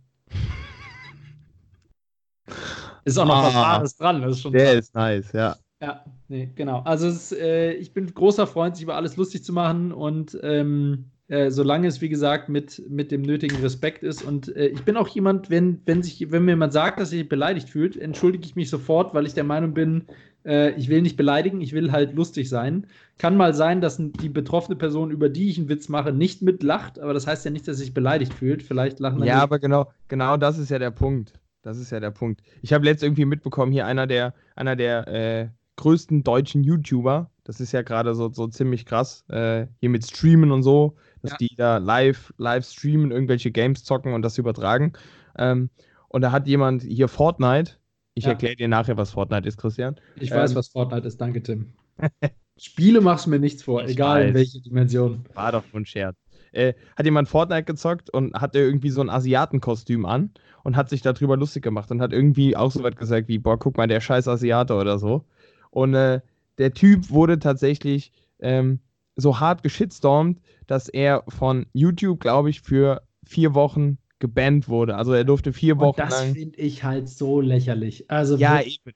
Ist 3.06 3.18
auch 3.18 3.26
noch 3.26 3.44
was 3.44 3.56
Ah. 3.56 3.62
Wahres 3.62 3.96
dran. 3.98 4.22
Das 4.22 4.32
ist 4.32 4.42
schon 4.42 4.54
der 4.54 4.66
krass. 4.66 4.76
ist 4.76 4.96
nice, 4.96 5.32
ja. 5.34 5.56
Ja, 5.82 6.06
nee, 6.30 6.50
genau. 6.56 6.82
Also 6.86 7.08
es, 7.08 7.32
äh, 7.34 7.74
ich 7.74 7.94
bin 7.94 8.14
großer 8.14 8.48
Freund, 8.48 8.76
sich 8.78 8.84
über 8.84 8.96
alles 8.96 9.18
lustig 9.18 9.44
zu 9.44 9.52
machen 9.52 9.92
und 9.92 10.38
ähm, 10.42 11.06
äh, 11.28 11.52
solange 11.52 11.88
es, 11.88 12.00
wie 12.00 12.08
gesagt, 12.10 12.48
mit, 12.48 12.82
mit 12.90 13.12
dem 13.12 13.22
nötigen 13.22 13.58
Respekt 13.62 14.04
ist. 14.04 14.22
Und 14.24 14.56
äh, 14.56 14.68
ich 14.68 14.84
bin 14.86 14.96
auch 14.96 15.10
jemand, 15.10 15.50
wenn, 15.50 15.82
wenn, 15.86 16.02
sich, 16.02 16.32
wenn 16.32 16.46
mir 16.46 16.52
jemand 16.52 16.72
sagt, 16.72 17.00
dass 17.02 17.10
sich 17.10 17.28
beleidigt 17.28 17.70
fühlt, 17.70 17.98
entschuldige 17.98 18.46
ich 18.46 18.56
mich 18.56 18.70
sofort, 18.70 19.14
weil 19.14 19.26
ich 19.26 19.34
der 19.34 19.44
Meinung 19.44 19.74
bin, 19.74 20.06
äh, 20.46 20.72
ich 20.72 20.88
will 20.88 21.02
nicht 21.02 21.18
beleidigen, 21.18 21.60
ich 21.60 21.74
will 21.74 21.92
halt 21.92 22.14
lustig 22.14 22.48
sein. 22.48 22.88
Kann 23.18 23.36
mal 23.36 23.54
sein, 23.54 23.82
dass 23.82 23.98
die 23.98 24.30
betroffene 24.30 24.78
Person, 24.78 25.12
über 25.12 25.28
die 25.28 25.50
ich 25.50 25.58
einen 25.58 25.70
Witz 25.70 25.90
mache, 25.90 26.14
nicht 26.14 26.42
mitlacht, 26.42 27.00
aber 27.00 27.14
das 27.14 27.28
heißt 27.28 27.44
ja 27.46 27.52
nicht, 27.52 27.68
dass 27.68 27.78
sie 27.78 27.84
sich 27.86 27.94
beleidigt 27.94 28.34
fühlt. 28.34 28.64
Vielleicht 28.64 29.00
lachen 29.00 29.20
dann 29.20 29.28
Ja, 29.28 29.42
aber 29.42 29.60
genau, 29.60 29.92
genau 30.08 30.38
das 30.38 30.58
ist 30.58 30.70
ja 30.70 30.80
der 30.80 30.92
Punkt. 30.92 31.34
Das 31.64 31.78
ist 31.78 31.92
ja 31.92 32.00
der 32.00 32.12
Punkt. 32.12 32.42
Ich 32.62 32.74
habe 32.74 32.86
letztens 32.86 33.08
irgendwie 33.08 33.26
mitbekommen, 33.26 33.72
hier 33.72 33.88
einer 33.88 34.06
der, 34.06 34.34
einer 34.56 34.76
der 34.76 35.08
äh, 35.08 35.50
größten 35.78 36.24
deutschen 36.24 36.64
YouTuber, 36.64 37.32
das 37.46 37.60
ist 37.60 37.72
ja 37.72 37.82
gerade 37.82 38.14
so, 38.16 38.32
so 38.32 38.48
ziemlich 38.48 38.86
krass, 38.86 39.26
äh, 39.30 39.68
hier 39.80 39.90
mit 39.90 40.06
Streamen 40.06 40.52
und 40.52 40.62
so, 40.62 40.96
dass 41.22 41.32
ja. 41.32 41.38
die 41.38 41.56
da 41.56 41.78
live, 41.78 42.34
live 42.38 42.66
streamen, 42.66 43.12
irgendwelche 43.12 43.50
Games 43.50 43.84
zocken 43.84 44.14
und 44.14 44.22
das 44.22 44.38
übertragen. 44.38 44.94
Ähm, 45.38 45.70
und 46.10 46.22
da 46.22 46.32
hat 46.32 46.48
jemand 46.48 46.84
hier 46.84 47.08
Fortnite, 47.08 47.78
ich 48.14 48.26
ja. 48.26 48.32
erkläre 48.32 48.56
dir 48.56 48.68
nachher, 48.68 48.98
was 48.98 49.12
Fortnite 49.12 49.48
ist, 49.48 49.58
Christian. 49.58 49.96
Ich 50.18 50.32
ähm, 50.32 50.38
weiß, 50.38 50.56
was 50.56 50.68
Fortnite 50.68 51.08
ist, 51.08 51.20
danke, 51.20 51.42
Tim. 51.42 51.74
Spiele 52.58 53.02
machst 53.02 53.26
du 53.26 53.32
mir 53.32 53.40
nichts 53.40 53.64
vor, 53.64 53.84
ich 53.84 53.92
egal 53.92 54.22
weiß. 54.22 54.30
in 54.30 54.36
welche 54.36 54.62
Dimension. 54.62 55.26
War 55.34 55.54
doch 55.54 55.64
ein 55.74 55.86
Scherz. 55.86 56.18
Äh, 56.54 56.74
hat 56.96 57.06
jemand 57.06 57.28
Fortnite 57.28 57.64
gezockt 57.64 58.10
und 58.10 58.34
hatte 58.36 58.60
irgendwie 58.60 58.90
so 58.90 59.02
ein 59.02 59.10
Asiatenkostüm 59.10 60.06
an 60.06 60.32
und 60.64 60.76
hat 60.76 60.90
sich 60.90 61.02
darüber 61.02 61.36
lustig 61.36 61.64
gemacht 61.64 61.92
und 61.92 62.02
hat 62.02 62.14
irgendwie 62.14 62.56
auch 62.56 62.72
so 62.72 62.84
was 62.84 62.96
gesagt 62.96 63.28
wie, 63.28 63.40
boah, 63.40 63.58
guck 63.60 63.78
mal, 63.78 63.88
der 63.88 64.02
scheiß 64.02 64.28
Asiate 64.28 64.76
oder 64.76 65.00
so. 65.00 65.26
Und 65.72 65.94
äh, 65.96 66.22
der 66.58 66.74
Typ 66.74 67.10
wurde 67.10 67.40
tatsächlich 67.40 68.12
ähm, 68.40 68.80
so 69.16 69.40
hart 69.40 69.64
geschitstormt, 69.64 70.40
dass 70.68 70.90
er 70.90 71.24
von 71.28 71.66
YouTube, 71.74 72.20
glaube 72.20 72.50
ich, 72.50 72.62
für 72.62 73.02
vier 73.26 73.54
Wochen 73.54 73.98
gebannt 74.20 74.70
wurde. 74.70 74.96
Also 74.96 75.14
er 75.14 75.24
durfte 75.24 75.52
vier 75.54 75.78
Wochen 75.80 76.02
Und 76.02 76.12
das 76.12 76.24
finde 76.24 76.58
ich 76.58 76.84
halt 76.84 77.10
so 77.10 77.42
lächerlich. 77.42 78.10
Also 78.10 78.38
ja, 78.38 78.62
eben. 78.62 78.94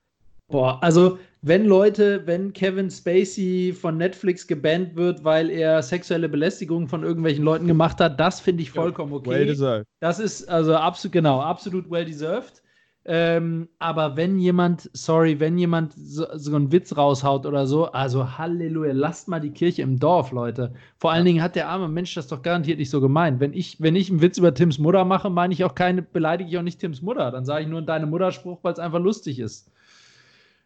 Boah, 0.48 0.82
also 0.82 1.18
wenn 1.48 1.66
Leute, 1.66 2.22
wenn 2.26 2.54
Kevin 2.54 2.90
Spacey 2.90 3.74
von 3.74 3.98
Netflix 3.98 4.48
gebannt 4.48 4.96
wird, 4.96 5.24
weil 5.24 5.50
er 5.50 5.82
sexuelle 5.82 6.30
Belästigung 6.30 6.88
von 6.88 7.04
irgendwelchen 7.04 7.44
Leuten 7.44 7.68
gemacht 7.68 8.00
hat, 8.00 8.20
das 8.20 8.40
finde 8.40 8.64
ich 8.64 8.72
vollkommen 8.72 9.14
okay. 9.14 9.30
Well 9.30 9.46
deserved. 9.46 9.88
Das 10.00 10.20
ist 10.20 10.48
also 10.50 10.76
absolut, 10.76 11.14
genau, 11.14 11.42
absolut 11.42 11.90
well 11.90 12.06
deserved. 12.06 12.62
Ähm, 13.10 13.70
aber 13.80 14.18
wenn 14.18 14.38
jemand, 14.38 14.90
sorry, 14.92 15.40
wenn 15.40 15.58
jemand 15.58 15.94
so, 15.94 16.26
so, 16.34 16.54
einen 16.54 16.74
Witz 16.74 16.98
raushaut 16.98 17.46
oder 17.46 17.66
so, 17.66 17.86
also 17.86 18.38
Halleluja, 18.38 18.92
lasst 18.92 19.30
mal 19.30 19.40
die 19.40 19.52
Kirche 19.52 19.82
im 19.82 19.98
Dorf, 19.98 20.34
Leute. 20.34 20.74
Vor 20.98 21.14
allen. 21.14 21.24
Dingen 21.24 21.42
hat 21.42 21.56
der 21.56 21.70
arme 21.70 21.88
Mensch 21.88 22.14
das 22.16 22.28
doch 22.28 22.42
garantiert 22.42 22.80
nicht 22.80 22.90
so 22.90 23.00
gemeint. 23.00 23.40
Wenn 23.40 23.54
ich, 23.54 23.80
wenn 23.80 23.96
ich 23.96 24.10
einen 24.10 24.22
Witz 24.22 24.38
über 24.38 24.54
Tims 24.54 24.78
Mutter 24.78 25.06
mache, 25.06 25.30
meine 25.30 25.54
ich 25.54 25.64
auch 25.64 25.74
keine, 25.74 26.02
beleidige 26.02 26.50
ich 26.50 26.58
auch 26.58 26.64
nicht 26.64 26.80
Tims 26.80 27.02
Mutter. 27.02 27.32
Dann 27.32 27.46
sage 27.46 27.64
ich 27.64 27.70
nur 27.70 27.82
deine 27.82 28.08
Mutterspruch, 28.08 28.60
weil 28.62 28.74
es 28.74 28.80
einfach 28.80 29.00
lustig 29.00 29.40
ist. 29.40 29.72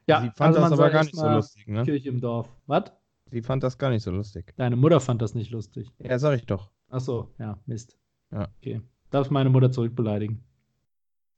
Ja, 0.08 0.22
Sie 0.22 0.32
fand 0.32 0.56
also 0.56 0.62
das 0.62 0.72
aber 0.72 0.90
gar 0.90 1.04
nicht 1.04 1.16
so 1.16 1.28
lustig, 1.28 1.68
ne? 1.68 1.84
Kirche 1.84 2.10
im 2.10 2.20
Dorf. 2.20 2.50
Was? 2.68 2.92
Sie 3.32 3.42
fand 3.42 3.64
das 3.64 3.78
gar 3.78 3.90
nicht 3.90 4.04
so 4.04 4.12
lustig. 4.12 4.54
Deine 4.58 4.76
Mutter 4.76 5.00
fand 5.00 5.22
das 5.22 5.36
nicht 5.36 5.52
lustig. 5.52 5.90
Ja, 6.00 6.20
sag 6.20 6.38
ich 6.38 6.46
doch. 6.46 6.70
Ach 6.90 7.00
so, 7.00 7.30
ja, 7.40 7.58
Mist. 7.66 7.98
Ja. 8.32 8.50
Okay. 8.58 8.82
Darf 9.10 9.30
meine 9.30 9.50
Mutter 9.50 9.72
zurückbeleidigen? 9.72 10.44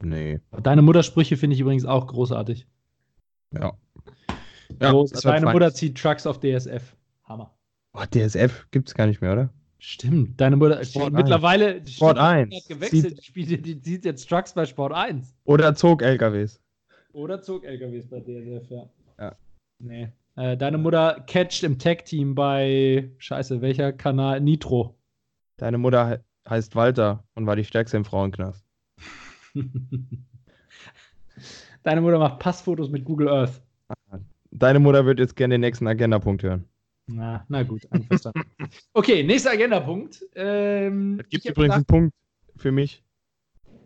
Nee. 0.01 0.39
Deine 0.63 0.81
Muttersprüche 0.81 1.37
finde 1.37 1.55
ich 1.55 1.59
übrigens 1.59 1.85
auch 1.85 2.07
großartig. 2.07 2.67
Ja. 3.51 3.73
ja 4.81 4.91
Groß, 4.91 5.11
deine 5.11 5.51
Mutter 5.51 5.73
zieht 5.73 5.97
Trucks 5.97 6.25
auf 6.25 6.39
DSF. 6.39 6.95
Hammer. 7.23 7.53
Oh, 7.93 8.03
DSF 8.03 8.67
gibt 8.71 8.89
es 8.89 8.95
gar 8.95 9.07
nicht 9.07 9.21
mehr, 9.21 9.33
oder? 9.33 9.49
Stimmt, 9.77 10.39
deine 10.39 10.55
Mutter 10.55 10.83
Sport 10.85 11.11
mittlerweile 11.11 11.85
Sport 11.85 12.17
1 12.17 12.55
hat 12.55 12.67
gewechselt, 12.69 13.17
die, 13.19 13.23
spielt, 13.23 13.65
die 13.65 13.81
zieht 13.81 14.05
jetzt 14.05 14.29
Trucks 14.29 14.53
bei 14.53 14.65
Sport 14.65 14.93
1. 14.93 15.35
Oder 15.43 15.75
Zog-LKWs. 15.75 16.61
Oder 17.13 17.41
Zog-LKWs 17.41 18.07
bei 18.07 18.19
DSF, 18.19 18.69
ja. 18.69 18.89
Ja. 19.19 19.35
Nee. 19.79 20.09
Äh, 20.35 20.57
deine 20.57 20.79
Mutter 20.79 21.23
catcht 21.27 21.63
im 21.63 21.77
Tag-Team 21.77 22.33
bei, 22.33 23.11
scheiße, 23.19 23.61
welcher 23.61 23.93
Kanal? 23.93 24.41
Nitro. 24.41 24.97
Deine 25.57 25.77
Mutter 25.77 26.23
heißt 26.49 26.75
Walter 26.75 27.23
und 27.35 27.45
war 27.45 27.55
die 27.55 27.63
stärkste 27.63 27.97
im 27.97 28.05
Frauenknast. 28.05 28.65
Deine 31.83 32.01
Mutter 32.01 32.17
macht 32.17 32.39
Passfotos 32.39 32.89
mit 32.89 33.05
Google 33.05 33.27
Earth. 33.29 33.61
Deine 34.51 34.79
Mutter 34.79 35.05
wird 35.05 35.19
jetzt 35.19 35.35
gerne 35.35 35.55
den 35.55 35.61
nächsten 35.61 35.87
Agenda-Punkt 35.87 36.41
hören. 36.43 36.67
Na, 37.07 37.45
na 37.49 37.63
gut, 37.63 37.85
einverstanden. 37.91 38.43
okay, 38.93 39.23
nächster 39.23 39.51
Agenda-Punkt. 39.51 40.25
Ähm, 40.35 41.19
es 41.19 41.29
gibt 41.29 41.45
übrigens 41.45 41.55
gedacht, 41.55 41.75
einen 41.75 41.85
Punkt 41.85 42.15
für 42.55 42.71
mich. 42.71 43.03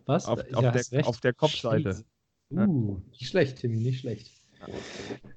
Was? 0.06 0.26
Auf, 0.26 0.40
auf, 0.54 0.62
ja, 0.62 0.70
der, 0.70 1.06
auf 1.06 1.20
der, 1.20 1.34
Kopfseite. 1.34 2.04
Uh, 2.50 3.00
nicht 3.10 3.28
schlecht, 3.28 3.58
Timmy, 3.58 3.78
nicht 3.78 4.00
schlecht. 4.00 4.32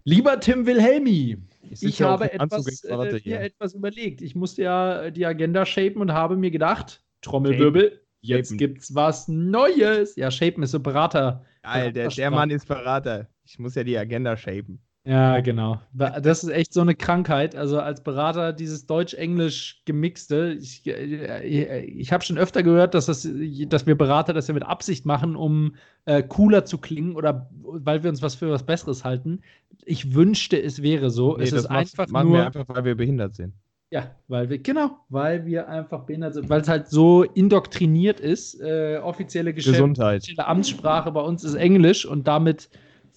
Lieber 0.04 0.40
Tim 0.40 0.66
Wilhelmi, 0.66 1.38
ich, 1.70 2.02
habe 2.02 2.32
etwas, 2.34 2.84
äh, 2.84 3.20
mir 3.24 3.42
etwas 3.42 3.76
überlegt. 3.76 4.22
Ich 4.22 4.36
musste 4.36 4.64
ja 4.64 5.12
die 5.12 5.26
Agenda 5.26 5.66
shapen 5.66 6.02
und 6.02 6.12
habe 6.12 6.38
mir 6.38 6.50
gedacht, 6.50 7.04
Trommelwirbel, 7.22 8.02
Jetzt 8.22 8.58
gibt's 8.58 8.94
was 8.94 9.28
Neues. 9.28 10.16
Ja, 10.16 10.30
Shapen 10.30 10.64
ist 10.64 10.72
so 10.72 10.80
Berater. 10.80 11.44
Geil, 11.64 11.92
der, 11.92 12.10
der 12.10 12.32
Mann 12.32 12.52
ist 12.52 12.68
Berater. 12.68 13.28
Ich 13.44 13.58
muss 13.58 13.76
ja 13.76 13.84
die 13.84 13.98
Agenda 13.98 14.38
shapen. 14.38 14.80
Ja, 15.04 15.40
genau. 15.40 15.82
Das 15.94 16.44
ist 16.44 16.52
echt 16.52 16.74
so 16.74 16.82
eine 16.82 16.94
Krankheit. 16.94 17.56
Also 17.56 17.80
als 17.80 18.04
Berater 18.04 18.54
dieses 18.54 18.86
Deutsch-Englisch 18.86 19.82
gemixte. 19.86 20.56
Ich, 20.60 20.86
ich, 20.86 21.70
ich 21.70 22.14
habe 22.14 22.24
schon 22.24 22.38
öfter 22.38 22.62
gehört, 22.62 22.94
dass, 22.94 23.08
das, 23.08 23.28
dass 23.68 23.88
wir 23.88 23.98
Berater 23.98 24.34
das 24.34 24.48
ja 24.48 24.54
mit 24.54 24.64
Absicht 24.64 25.06
machen, 25.08 25.36
um 25.36 25.76
äh, 26.06 26.22
cooler 26.22 26.66
zu 26.66 26.78
klingen 26.78 27.16
oder 27.16 27.50
weil 27.64 28.04
wir 28.04 28.12
uns 28.12 28.22
was 28.22 28.36
für 28.36 28.52
was 28.52 28.64
Besseres 28.64 29.04
halten. 29.04 29.42
Ich 29.86 30.14
wünschte, 30.14 30.62
es 30.62 30.84
wäre 30.84 31.10
so. 31.10 31.36
Nee, 31.36 31.46
es 31.46 31.54
ist 31.54 31.66
einfach 31.66 32.08
machen 32.10 32.28
nur, 32.28 32.38
wir 32.38 32.46
einfach, 32.46 32.66
weil 32.68 32.86
wir 32.86 32.96
behindert 32.96 33.34
sind. 33.34 33.56
Ja, 33.90 34.12
weil 34.28 34.50
wir, 34.50 34.60
genau, 34.60 35.00
weil 35.10 35.46
wir 35.48 35.68
einfach 35.68 36.04
behindert 36.04 36.36
sind, 36.36 36.48
weil 36.48 36.62
es 36.62 36.70
halt 36.70 36.88
so 36.90 37.24
indoktriniert 37.24 38.20
ist. 38.20 38.62
Äh, 38.62 39.00
offizielle 39.02 39.54
Geschäft, 39.54 39.78
Gesundheit. 39.78 40.22
offizielle 40.22 40.48
Amtssprache 40.48 41.12
bei 41.12 41.22
uns 41.22 41.44
ist 41.44 41.56
Englisch 41.56 42.06
und 42.06 42.28
damit 42.28 42.70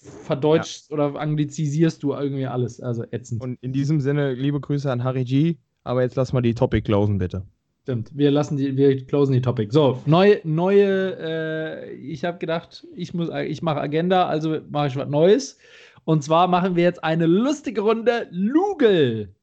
verdeutscht 0.05 0.89
ja. 0.89 0.93
oder 0.93 1.19
anglizisierst 1.19 2.01
du 2.03 2.13
irgendwie 2.13 2.47
alles. 2.47 2.79
Also 2.81 3.03
ätzend. 3.11 3.41
Und 3.41 3.57
in 3.61 3.73
diesem 3.73 3.99
Sinne, 3.99 4.33
liebe 4.33 4.59
Grüße 4.59 4.91
an 4.91 5.03
Harry 5.03 5.23
G. 5.23 5.57
Aber 5.83 6.01
jetzt 6.01 6.15
lass 6.15 6.33
mal 6.33 6.41
die 6.41 6.55
Topic 6.55 6.81
closen, 6.81 7.17
bitte. 7.17 7.45
Stimmt, 7.83 8.17
wir 8.17 8.31
lassen 8.31 8.57
die, 8.57 8.75
wir 8.75 9.05
closen 9.05 9.33
die 9.33 9.41
Topic. 9.41 9.71
So, 9.71 10.01
neue, 10.07 10.41
neue, 10.43 11.17
äh, 11.19 11.91
ich 11.93 12.25
habe 12.25 12.39
gedacht, 12.39 12.87
ich 12.95 13.13
muss, 13.13 13.29
ich 13.47 13.61
mache 13.61 13.79
Agenda, 13.79 14.25
also 14.25 14.57
mache 14.69 14.87
ich 14.87 14.95
was 14.95 15.07
Neues. 15.07 15.59
Und 16.03 16.23
zwar 16.23 16.47
machen 16.47 16.75
wir 16.75 16.83
jetzt 16.83 17.03
eine 17.03 17.27
lustige 17.27 17.81
Runde 17.81 18.27
Lugel. 18.31 19.35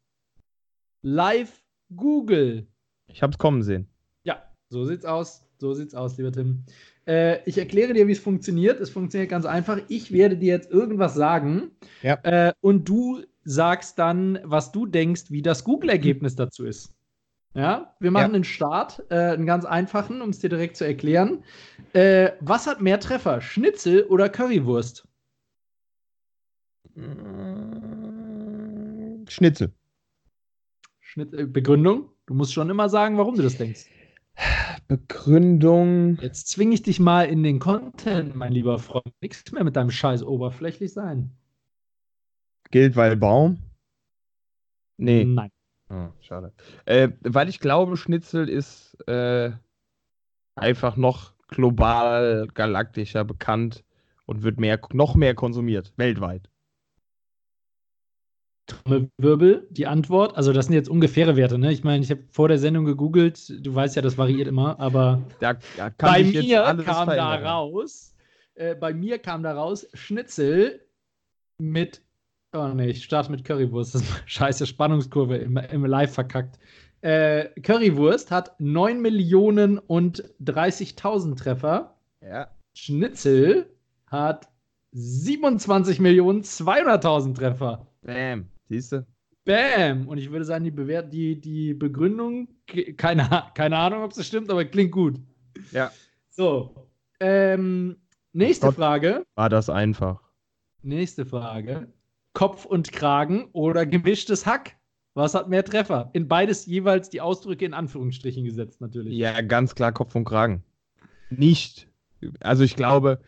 Live 1.03 1.63
Google. 1.95 2.67
Ich 3.07 3.23
habe 3.23 3.33
es 3.33 3.39
kommen 3.39 3.63
sehen. 3.63 3.89
Ja, 4.25 4.43
so 4.69 4.85
sieht's 4.85 5.05
aus. 5.05 5.47
So 5.63 5.75
sieht's 5.75 5.95
aus, 5.95 6.19
lieber 6.19 6.33
Tim. 6.33 6.65
Äh, 7.07 7.39
ich 7.49 7.57
erkläre 7.57 7.93
dir, 7.93 8.09
wie 8.09 8.13
es 8.13 8.19
funktioniert. 8.19 8.81
Es 8.81 8.91
funktioniert 8.91 9.31
ganz 9.31 9.47
einfach. 9.47 9.79
Ich 9.87 10.11
werde 10.11 10.37
dir 10.37 10.53
jetzt 10.53 10.73
irgendwas 10.73 11.15
sagen. 11.15 11.71
Ja. 12.03 12.19
Äh, 12.25 12.53
und 12.61 12.89
du 12.89 13.23
sagst 13.45 13.97
dann, 14.01 14.41
was 14.43 14.73
du 14.73 14.87
denkst, 14.87 15.27
wie 15.29 15.41
das 15.41 15.63
Google-Ergebnis 15.63 16.35
dazu 16.35 16.65
ist. 16.67 16.97
Ja, 17.55 17.95
wir 18.01 18.11
machen 18.11 18.33
ja. 18.33 18.39
den 18.39 18.45
Start, 18.45 19.05
äh, 19.11 19.15
einen 19.15 19.47
ganz 19.47 19.65
einfachen, 19.65 20.21
um 20.21 20.31
es 20.31 20.41
dir 20.41 20.49
direkt 20.49 20.77
zu 20.77 20.85
erklären. 20.85 21.45
Äh, 21.93 22.33
was 22.41 22.67
hat 22.67 22.81
mehr 22.81 22.99
Treffer, 22.99 23.41
Schnitzel 23.41 24.03
oder 24.07 24.29
Currywurst? 24.29 25.07
Schnitzel. 29.29 29.73
Schnitt, 30.99 31.33
äh, 31.35 31.47
Begründung? 31.47 32.11
Du 32.27 32.35
musst 32.35 32.53
schon 32.53 32.69
immer 32.69 32.89
sagen, 32.89 33.17
warum 33.17 33.37
du 33.37 33.43
das 33.45 33.57
denkst. 33.57 33.87
Begründung. 34.89 36.19
Jetzt 36.21 36.49
zwinge 36.49 36.75
ich 36.75 36.83
dich 36.83 37.01
mal 37.01 37.25
in 37.25 37.43
den 37.43 37.59
Content, 37.59 38.35
mein 38.35 38.53
lieber 38.53 38.79
Freund. 38.79 39.13
Nichts 39.21 39.51
mehr 39.53 39.65
mit 39.65 39.77
deinem 39.77 39.91
Scheiß 39.91 40.23
oberflächlich 40.23 40.93
sein. 40.93 41.31
Gilt, 42.71 42.97
weil 42.97 43.17
Baum? 43.17 43.59
Nee. 44.97 45.25
Nein. 45.25 45.51
Oh, 45.91 46.09
schade. 46.21 46.53
Äh, 46.85 47.11
weil 47.21 47.49
ich 47.49 47.61
glaube, 47.61 47.97
Schnitzel 47.97 48.49
ist 48.49 48.97
äh, 49.07 49.53
einfach 50.55 50.97
noch 50.97 51.35
global, 51.49 52.49
galaktischer 52.55 53.25
bekannt 53.25 53.85
und 54.27 54.43
wird 54.43 54.59
mehr, 54.59 54.81
noch 54.93 55.15
mehr 55.15 55.35
konsumiert, 55.35 55.93
weltweit. 55.97 56.49
Wirbel, 59.19 59.67
die 59.71 59.87
Antwort. 59.87 60.37
Also, 60.37 60.53
das 60.53 60.67
sind 60.67 60.75
jetzt 60.75 60.89
ungefähre 60.89 61.37
Werte, 61.37 61.59
ne? 61.59 61.73
Ich 61.73 61.85
meine, 61.85 62.03
ich 62.03 62.11
habe 62.11 62.23
vor 62.31 62.49
der 62.49 62.59
Sendung 62.59 62.85
gegoogelt, 62.85 63.53
du 63.65 63.75
weißt 63.75 63.97
ja, 63.97 64.03
das 64.03 64.19
variiert 64.19 64.49
immer, 64.49 64.79
aber 64.79 65.23
da, 65.41 65.55
da 65.77 65.91
bei 65.99 66.23
mir 66.25 66.63
kam 66.85 67.09
da 67.09 67.35
raus, 67.37 68.15
äh, 68.55 68.75
bei 68.75 68.93
mir 68.93 69.19
kam 69.19 69.43
da 69.43 69.53
raus 69.53 69.87
Schnitzel 69.95 70.81
mit 71.59 72.03
Oh 72.55 72.69
nee, 72.69 72.91
ich 72.91 73.05
starte 73.05 73.31
mit 73.31 73.45
Currywurst. 73.45 73.95
Das 73.95 74.03
ist 74.03 74.13
eine 74.13 74.23
scheiße 74.27 74.67
Spannungskurve 74.67 75.37
im, 75.39 75.57
im 75.57 75.87
Live 75.87 76.13
verkackt. 76.13 76.59
Äh, 77.01 77.49
Currywurst 77.63 78.31
hat 78.31 78.61
9 78.61 79.01
Millionen 79.01 79.79
und 79.79 80.23
30.000 80.45 81.37
Treffer. 81.37 81.97
Ja. 82.21 82.49
Schnitzel 82.75 83.75
hat 84.07 84.49
27 84.93 85.99
Millionen 85.99 86.43
200.000 86.43 87.35
Treffer. 87.35 87.87
Bam. 88.03 88.52
Siehst 88.73 88.93
du? 88.93 89.07
Bam! 89.45 90.09
Und 90.09 90.17
ich 90.17 90.31
würde 90.31 90.47
sagen, 90.47 90.65
die, 90.65 90.71
Bewert 90.71 91.13
die, 91.13 91.39
die 91.39 91.75
Begründung, 91.75 92.49
keine, 92.97 93.51
keine 93.55 93.77
Ahnung, 93.77 94.03
ob 94.03 94.13
es 94.13 94.27
stimmt, 94.27 94.51
aber 94.51 94.65
klingt 94.65 94.93
gut. 94.93 95.21
Ja. 95.73 95.91
So. 96.31 96.89
Ähm, 97.21 97.99
nächste 98.33 98.69
Gott. 98.69 98.77
Frage. 98.77 99.27
War 99.35 99.51
das 99.51 99.69
einfach. 99.69 100.23
Nächste 100.81 101.27
Frage. 101.27 101.93
Kopf 102.33 102.65
und 102.65 102.93
Kragen 102.93 103.51
oder 103.53 103.85
gemischtes 103.85 104.47
Hack? 104.47 104.75
Was 105.13 105.35
hat 105.35 105.51
mehr 105.51 105.67
Treffer? 105.67 106.09
In 106.15 106.29
beides 106.29 106.65
jeweils 106.65 107.11
die 107.11 107.21
Ausdrücke 107.21 107.67
in 107.67 107.75
Anführungsstrichen 107.75 108.45
gesetzt, 108.45 108.81
natürlich. 108.81 109.13
Ja, 109.19 109.43
ganz 109.43 109.75
klar 109.75 109.93
Kopf 109.93 110.15
und 110.15 110.25
Kragen. 110.25 110.65
Nicht. 111.29 111.89
Also 112.41 112.65
ich 112.65 112.75
glaube, 112.75 113.21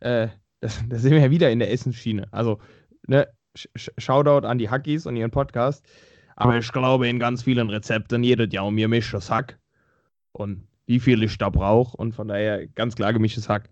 äh, 0.00 0.26
das, 0.58 0.82
da 0.88 0.98
sind 0.98 1.12
wir 1.12 1.20
ja 1.20 1.30
wieder 1.30 1.52
in 1.52 1.60
der 1.60 1.70
Essensschiene. 1.70 2.26
Also, 2.32 2.58
ne, 3.06 3.28
Shoutout 3.54 4.46
an 4.46 4.58
die 4.58 4.70
Hackies 4.70 5.06
und 5.06 5.16
ihren 5.16 5.30
Podcast. 5.30 5.84
Aber 6.36 6.56
ich 6.56 6.70
glaube, 6.70 7.08
in 7.08 7.18
ganz 7.18 7.42
vielen 7.42 7.68
Rezepten 7.68 8.22
jedes 8.22 8.52
Jahr 8.52 8.70
mir 8.70 8.86
mischtes 8.86 9.30
Hack. 9.30 9.58
Und 10.32 10.68
wie 10.86 11.00
viel 11.00 11.22
ich 11.22 11.38
da 11.38 11.50
brauche. 11.50 11.96
Und 11.96 12.14
von 12.14 12.28
daher 12.28 12.66
ganz 12.68 12.94
klar 12.94 13.12
gemischtes 13.12 13.48
Hack. 13.48 13.68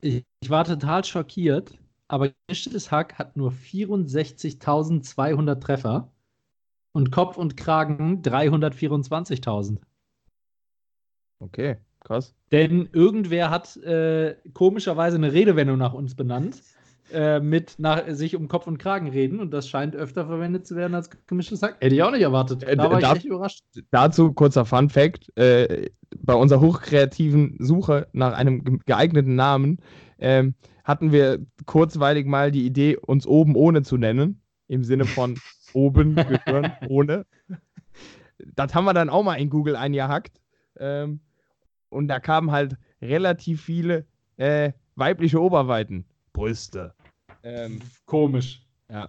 Ich, 0.00 0.24
ich 0.40 0.50
war 0.50 0.64
total 0.64 1.04
schockiert, 1.04 1.78
aber 2.08 2.30
gemischtes 2.46 2.90
Hack 2.90 3.18
hat 3.18 3.36
nur 3.36 3.52
64.200 3.52 5.60
Treffer 5.60 6.10
und 6.92 7.12
Kopf 7.12 7.36
und 7.36 7.56
Kragen 7.56 8.22
324.000. 8.22 9.78
Okay, 11.38 11.76
krass. 12.00 12.34
Denn 12.50 12.88
irgendwer 12.92 13.50
hat 13.50 13.76
äh, 13.78 14.36
komischerweise 14.54 15.16
eine 15.16 15.32
Redewendung 15.32 15.78
nach 15.78 15.94
uns 15.94 16.14
benannt, 16.14 16.62
äh, 17.12 17.40
mit 17.40 17.74
nach, 17.78 18.02
sich 18.08 18.34
um 18.36 18.48
Kopf 18.48 18.66
und 18.66 18.78
Kragen 18.78 19.08
reden 19.08 19.40
und 19.40 19.50
das 19.52 19.68
scheint 19.68 19.94
öfter 19.96 20.26
verwendet 20.26 20.66
zu 20.66 20.74
werden 20.76 20.94
als 20.94 21.10
gemischtes 21.26 21.62
Hack. 21.62 21.76
Hätte 21.80 21.94
ich 21.94 22.02
auch 22.02 22.10
nicht 22.10 22.22
erwartet. 22.22 22.62
Äh, 22.64 22.76
Da 22.76 22.90
war 22.90 22.98
ich 22.98 23.04
darf- 23.04 23.16
echt 23.16 23.26
überrascht. 23.26 23.62
Dazu 23.90 24.32
kurzer 24.32 24.64
Fun 24.64 24.88
Fact: 24.88 25.30
äh, 25.38 25.90
Bei 26.18 26.34
unserer 26.34 26.60
hochkreativen 26.60 27.56
Suche 27.60 28.08
nach 28.12 28.32
einem 28.34 28.64
ge- 28.64 28.78
geeigneten 28.86 29.34
Namen 29.34 29.78
ähm, 30.18 30.54
hatten 30.84 31.12
wir 31.12 31.44
kurzweilig 31.66 32.26
mal 32.26 32.50
die 32.50 32.66
Idee, 32.66 32.96
uns 32.96 33.26
oben 33.26 33.54
ohne 33.56 33.82
zu 33.82 33.96
nennen. 33.96 34.40
Im 34.68 34.84
Sinne 34.84 35.04
von 35.04 35.34
oben 35.74 36.14
gehören 36.14 36.72
ohne. 36.88 37.26
Das 38.54 38.74
haben 38.74 38.84
wir 38.84 38.94
dann 38.94 39.08
auch 39.10 39.22
mal 39.22 39.34
in 39.36 39.50
Google 39.50 39.76
eingehackt. 39.76 40.40
Ähm, 40.78 41.20
und 41.90 42.08
da 42.08 42.18
kamen 42.20 42.50
halt 42.50 42.76
relativ 43.00 43.62
viele 43.62 44.06
äh, 44.38 44.72
weibliche 44.96 45.40
Oberweiten. 45.40 46.06
Brüste. 46.32 46.94
Ähm, 47.42 47.80
Komisch. 48.06 48.62
ja. 48.90 49.08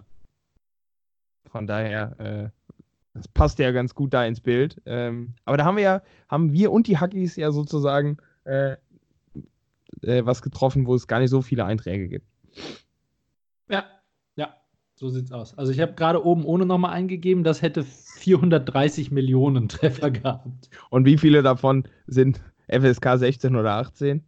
Von 1.46 1.66
daher, 1.66 2.18
äh, 2.18 2.72
das 3.14 3.28
passt 3.28 3.60
ja 3.60 3.70
ganz 3.70 3.94
gut 3.94 4.12
da 4.12 4.24
ins 4.26 4.40
Bild. 4.40 4.82
Ähm, 4.86 5.34
aber 5.44 5.56
da 5.56 5.64
haben 5.64 5.76
wir 5.76 5.84
ja, 5.84 6.02
haben 6.28 6.52
wir 6.52 6.72
und 6.72 6.88
die 6.88 6.98
Hackies 6.98 7.36
ja 7.36 7.52
sozusagen 7.52 8.16
äh, 8.44 8.76
äh, 10.02 10.26
was 10.26 10.42
getroffen, 10.42 10.86
wo 10.86 10.94
es 10.94 11.06
gar 11.06 11.20
nicht 11.20 11.30
so 11.30 11.42
viele 11.42 11.64
Einträge 11.64 12.08
gibt. 12.08 12.26
Ja, 13.68 13.84
ja, 14.36 14.54
so 14.94 15.08
sieht's 15.08 15.32
aus. 15.32 15.56
Also 15.56 15.72
ich 15.72 15.80
habe 15.80 15.94
gerade 15.94 16.24
oben 16.24 16.44
ohne 16.44 16.66
nochmal 16.66 16.92
eingegeben, 16.92 17.44
das 17.44 17.62
hätte 17.62 17.84
430 17.84 19.10
Millionen 19.10 19.68
Treffer 19.68 20.10
gehabt. 20.10 20.70
Und 20.90 21.04
wie 21.04 21.18
viele 21.18 21.42
davon 21.42 21.86
sind 22.06 22.40
FSK 22.68 23.18
16 23.18 23.54
oder 23.56 23.74
18? 23.74 24.24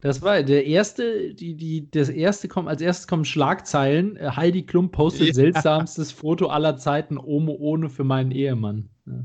Das 0.00 0.22
war 0.22 0.42
der 0.42 0.64
erste, 0.66 1.34
die, 1.34 1.54
die, 1.54 1.90
das 1.90 2.08
erste 2.08 2.48
kommt, 2.48 2.68
als 2.68 2.80
erstes 2.80 3.06
kommen 3.06 3.24
Schlagzeilen. 3.26 4.18
Heidi 4.36 4.62
Klum 4.62 4.90
postet 4.90 5.28
Ja. 5.28 5.34
seltsamstes 5.34 6.10
Foto 6.10 6.46
aller 6.48 6.76
Zeiten, 6.78 7.18
Omo 7.18 7.52
ohne 7.58 7.90
für 7.90 8.04
meinen 8.04 8.30
Ehemann. 8.30 8.88
Ja. 9.06 9.24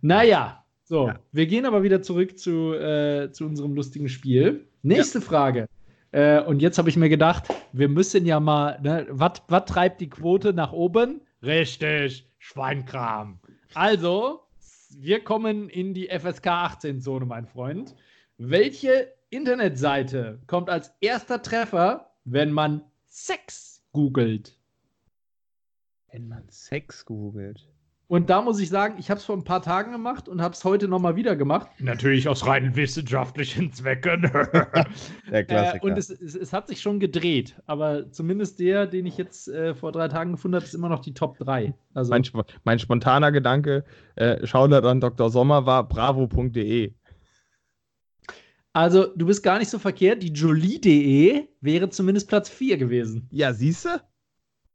Naja, 0.00 0.64
so, 0.84 1.08
Ja. 1.08 1.18
wir 1.32 1.46
gehen 1.46 1.66
aber 1.66 1.82
wieder 1.82 2.02
zurück 2.02 2.38
zu, 2.38 2.74
äh, 2.74 3.30
zu 3.32 3.44
unserem 3.46 3.74
lustigen 3.74 4.08
Spiel. 4.08 4.68
Nächste 4.82 5.20
Frage. 5.20 5.66
Äh, 6.12 6.40
und 6.42 6.62
jetzt 6.62 6.78
habe 6.78 6.88
ich 6.88 6.96
mir 6.96 7.08
gedacht, 7.08 7.44
wir 7.72 7.88
müssen 7.88 8.24
ja 8.26 8.38
mal, 8.38 8.78
ne, 8.80 9.06
was 9.10 9.42
treibt 9.66 10.00
die 10.00 10.08
Quote 10.08 10.52
nach 10.52 10.72
oben? 10.72 11.20
Richtig, 11.42 12.28
Schweinkram. 12.38 13.40
Also, 13.74 14.42
wir 14.96 15.20
kommen 15.24 15.68
in 15.68 15.92
die 15.94 16.08
FSK 16.08 16.46
18-Zone, 16.46 17.26
mein 17.26 17.46
Freund. 17.46 17.94
Welche 18.38 19.08
Internetseite 19.30 20.40
kommt 20.46 20.70
als 20.70 20.92
erster 21.00 21.42
Treffer, 21.42 22.12
wenn 22.24 22.52
man 22.52 22.82
Sex 23.06 23.82
googelt? 23.92 24.56
Wenn 26.12 26.28
man 26.28 26.48
Sex 26.48 27.04
googelt. 27.04 27.68
Und 28.08 28.30
da 28.30 28.40
muss 28.40 28.60
ich 28.60 28.68
sagen, 28.68 28.94
ich 28.98 29.10
habe 29.10 29.18
es 29.18 29.24
vor 29.24 29.36
ein 29.36 29.42
paar 29.42 29.62
Tagen 29.62 29.90
gemacht 29.90 30.28
und 30.28 30.40
habe 30.40 30.54
es 30.54 30.64
heute 30.64 30.86
nochmal 30.86 31.16
wieder 31.16 31.34
gemacht. 31.34 31.68
Natürlich 31.80 32.28
aus 32.28 32.46
rein 32.46 32.76
wissenschaftlichen 32.76 33.72
Zwecken. 33.72 34.22
Der 34.32 34.86
äh, 35.32 35.44
Klassiker. 35.44 35.84
und 35.84 35.98
es, 35.98 36.10
es, 36.10 36.36
es 36.36 36.52
hat 36.52 36.68
sich 36.68 36.80
schon 36.80 37.00
gedreht. 37.00 37.56
Aber 37.66 38.12
zumindest 38.12 38.60
der, 38.60 38.86
den 38.86 39.06
ich 39.06 39.16
jetzt 39.16 39.48
äh, 39.48 39.74
vor 39.74 39.90
drei 39.90 40.06
Tagen 40.06 40.32
gefunden 40.32 40.54
habe, 40.54 40.64
ist 40.64 40.74
immer 40.74 40.88
noch 40.88 41.00
die 41.00 41.14
Top 41.14 41.36
3. 41.38 41.74
Also, 41.94 42.10
mein, 42.10 42.22
mein 42.62 42.78
spontaner 42.78 43.32
Gedanke, 43.32 43.84
äh, 44.14 44.46
Shoutout 44.46 44.86
an 44.86 45.00
Dr. 45.00 45.28
Sommer 45.28 45.66
war 45.66 45.88
bravo.de. 45.88 46.94
also, 48.76 49.06
du 49.16 49.24
bist 49.24 49.42
gar 49.42 49.58
nicht 49.58 49.70
so 49.70 49.78
verkehrt. 49.78 50.22
Die 50.22 50.34
Jolie.de 50.34 51.48
wäre 51.62 51.88
zumindest 51.88 52.28
Platz 52.28 52.50
4 52.50 52.76
gewesen. 52.76 53.26
Ja, 53.30 53.54
siehste? 53.54 54.02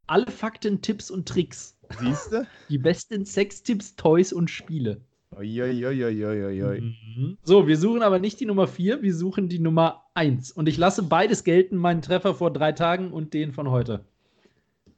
Alle 0.07 0.25
Fakten, 0.25 0.81
Tipps 0.81 1.11
und 1.11 1.27
Tricks. 1.27 1.77
Siehste? 1.99 2.47
Die 2.69 2.79
besten 2.79 3.27
Sextipps, 3.27 3.95
Toys 3.95 4.33
und 4.33 4.49
Spiele. 4.49 5.01
Uiuiuiuiui. 5.37 6.81
Mhm. 6.81 7.37
So, 7.43 7.67
wir 7.67 7.77
suchen 7.77 8.01
aber 8.01 8.17
nicht 8.17 8.39
die 8.39 8.47
Nummer 8.47 8.65
4, 8.65 9.03
wir 9.03 9.13
suchen 9.13 9.49
die 9.49 9.59
Nummer 9.59 10.03
1. 10.15 10.51
Und 10.51 10.67
ich 10.67 10.77
lasse 10.77 11.03
beides 11.03 11.43
gelten, 11.43 11.77
meinen 11.77 12.01
Treffer 12.01 12.33
vor 12.33 12.51
drei 12.51 12.71
Tagen 12.71 13.13
und 13.13 13.35
den 13.35 13.51
von 13.51 13.69
heute. 13.69 14.03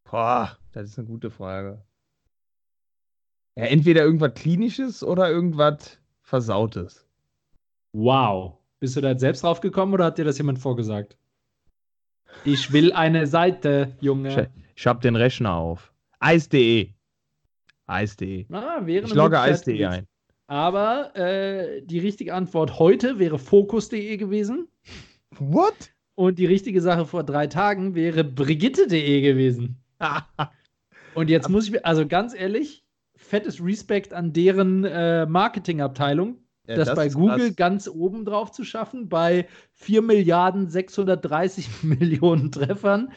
Boah, 0.09 0.57
das 0.71 0.91
ist 0.91 0.97
eine 0.97 1.09
gute 1.09 1.29
Frage. 1.29 1.83
Ja, 3.57 3.65
entweder 3.65 4.03
irgendwas 4.03 4.33
Klinisches 4.33 5.03
oder 5.03 5.29
irgendwas 5.29 5.99
Versautes. 6.21 7.05
Wow. 7.91 8.62
Bist 8.83 8.97
du 8.97 8.99
da 8.99 9.11
jetzt 9.11 9.21
selbst 9.21 9.45
drauf 9.45 9.61
gekommen 9.61 9.93
oder 9.93 10.03
hat 10.03 10.17
dir 10.17 10.25
das 10.25 10.37
jemand 10.37 10.59
vorgesagt? 10.59 11.15
Ich 12.43 12.73
will 12.73 12.91
eine 12.91 13.27
Seite, 13.27 13.95
Junge. 14.01 14.51
Ich 14.75 14.85
hab 14.85 14.99
den 14.99 15.15
Rechner 15.15 15.53
auf. 15.53 15.93
Eis.de. 16.19 16.89
Eis.de. 17.87 18.45
Ah, 18.51 18.85
Ich 18.85 19.13
logge 19.13 19.39
Eis.de 19.39 19.85
ein. 19.85 20.05
Aber 20.47 21.15
äh, 21.15 21.81
die 21.85 21.99
richtige 21.99 22.33
Antwort 22.33 22.77
heute 22.77 23.19
wäre 23.19 23.39
Fokus.de 23.39 24.17
gewesen. 24.17 24.67
What? 25.39 25.93
Und 26.15 26.37
die 26.37 26.45
richtige 26.45 26.81
Sache 26.81 27.05
vor 27.05 27.23
drei 27.23 27.47
Tagen 27.47 27.95
wäre 27.95 28.25
Brigitte.de 28.25 29.21
gewesen. 29.21 29.77
Und 31.15 31.29
jetzt 31.29 31.47
muss 31.47 31.67
ich 31.67 31.71
mir, 31.71 31.85
also 31.85 32.05
ganz 32.05 32.35
ehrlich, 32.35 32.83
fettes 33.15 33.63
Respekt 33.63 34.13
an 34.13 34.33
deren 34.33 34.83
äh, 34.83 35.25
Marketingabteilung, 35.25 36.42
Ja, 36.67 36.75
das, 36.75 36.95
bei 36.95 37.07
ist 37.07 37.15
Google 37.15 37.47
krass. 37.47 37.55
ganz 37.55 37.87
oben 37.87 38.23
drauf 38.25 38.51
zu 38.51 38.63
schaffen, 38.63 39.09
bei 39.09 39.47
4 39.73 40.01
Milliarden 40.01 40.69
630 40.69 41.67
Millionen 41.83 42.51
Treffern. 42.51 43.11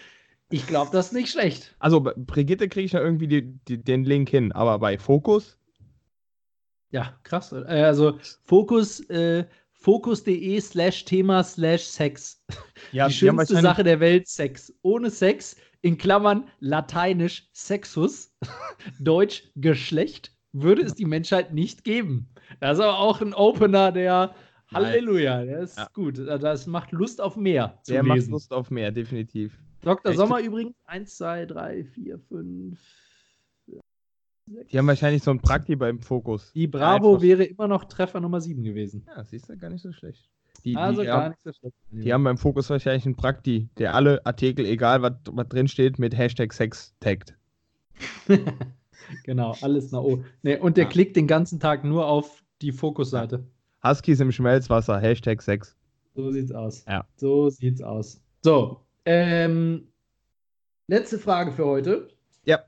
Ich 0.50 0.66
glaube, 0.66 0.90
das 0.92 1.06
ist 1.06 1.12
nicht 1.12 1.30
schlecht. 1.30 1.74
Also 1.78 2.00
bei 2.00 2.12
Brigitte 2.16 2.68
kriege 2.68 2.86
ich 2.86 2.92
ja 2.92 3.00
irgendwie 3.00 3.28
die, 3.28 3.42
die, 3.68 3.82
den 3.82 4.04
Link 4.04 4.28
hin, 4.28 4.52
aber 4.52 4.78
bei 4.78 4.98
Fokus? 4.98 5.58
Ja, 6.90 7.18
krass. 7.24 7.52
Äh, 7.52 7.64
Also 7.84 8.18
Fokus, 8.44 9.00
äh, 9.10 9.46
Fokus.de 9.72 10.60
slash 10.60 11.04
Thema 11.04 11.44
slash 11.44 11.82
Sex. 11.82 12.42
Ja, 12.92 13.08
die 13.08 13.14
schönste 13.14 13.60
Sache 13.60 13.84
der 13.84 14.00
Welt, 14.00 14.26
Sex. 14.28 14.72
Ohne 14.82 15.10
Sex, 15.10 15.56
in 15.82 15.98
Klammern 15.98 16.48
lateinisch 16.60 17.48
Sexus, 17.52 18.32
Deutsch 19.00 19.44
Geschlecht, 19.54 20.35
würde 20.52 20.82
es 20.82 20.94
die 20.94 21.04
Menschheit 21.04 21.52
nicht 21.52 21.84
geben. 21.84 22.28
Das 22.60 22.78
ist 22.78 22.84
aber 22.84 22.98
auch 22.98 23.20
ein 23.20 23.34
Opener, 23.34 23.92
der. 23.92 24.34
Halleluja, 24.74 25.44
der 25.44 25.60
ist 25.60 25.78
Ja. 25.78 25.88
gut. 25.92 26.18
Das 26.18 26.66
macht 26.66 26.90
Lust 26.90 27.20
auf 27.20 27.36
mehr 27.36 27.78
Der 27.88 28.02
macht 28.02 28.16
lesen. 28.16 28.32
Lust 28.32 28.52
auf 28.52 28.70
mehr, 28.70 28.90
definitiv. 28.90 29.56
Dr. 29.82 30.10
Echt? 30.10 30.18
Sommer 30.18 30.40
übrigens 30.40 30.74
1, 30.86 31.16
2, 31.16 31.46
3, 31.46 31.84
4, 31.84 32.18
5. 32.18 32.78
Die 34.70 34.78
haben 34.78 34.86
wahrscheinlich 34.86 35.22
so 35.22 35.30
ein 35.30 35.40
Prakti 35.40 35.76
beim 35.76 36.00
Fokus. 36.00 36.52
Die 36.52 36.66
Bravo 36.66 37.10
Einfach. 37.14 37.22
wäre 37.22 37.44
immer 37.44 37.68
noch 37.68 37.84
Treffer 37.84 38.20
Nummer 38.20 38.40
7 38.40 38.62
gewesen. 38.64 39.04
Ja, 39.06 39.22
siehst 39.24 39.48
du, 39.48 39.56
gar 39.56 39.70
nicht 39.70 39.82
so 39.82 39.92
schlecht. 39.92 40.28
Die, 40.64 40.76
Also 40.76 41.02
die, 41.02 41.06
gar 41.06 41.22
haben, 41.24 41.30
nicht 41.30 41.42
so 41.44 41.52
schlecht. 41.52 41.74
die 41.90 42.12
haben 42.12 42.24
beim 42.24 42.38
Fokus 42.38 42.68
wahrscheinlich 42.70 43.06
einen 43.06 43.16
Prakti, 43.16 43.68
der 43.78 43.94
alle 43.94 44.24
Artikel, 44.26 44.64
egal 44.66 45.02
was, 45.02 45.12
was 45.30 45.48
drin 45.48 45.68
steht, 45.68 45.98
mit 45.98 46.16
Hashtag 46.16 46.52
Sex 46.52 46.94
taggt. 47.00 47.36
genau, 49.24 49.54
alles 49.62 49.92
nach 49.92 50.00
oben. 50.00 50.24
Nee, 50.42 50.56
und 50.58 50.76
der 50.76 50.84
Ja. 50.84 50.90
klickt 50.90 51.16
den 51.16 51.26
ganzen 51.26 51.60
Tag 51.60 51.84
nur 51.84 52.06
auf 52.06 52.42
die 52.62 52.72
Fokusseite. 52.72 53.44
Huskies 53.84 54.20
im 54.20 54.32
Schmelzwasser, 54.32 54.98
Hashtag 54.98 55.42
Sex. 55.42 55.76
So 56.14 56.30
sieht's 56.30 56.52
aus. 56.52 56.84
Ja. 56.88 57.06
So 57.16 57.50
sieht's 57.50 57.82
aus. 57.82 58.20
So, 58.42 58.80
ähm, 59.04 59.88
letzte 60.88 61.18
Frage 61.18 61.52
für 61.52 61.66
heute. 61.66 62.08
Ja. 62.44 62.60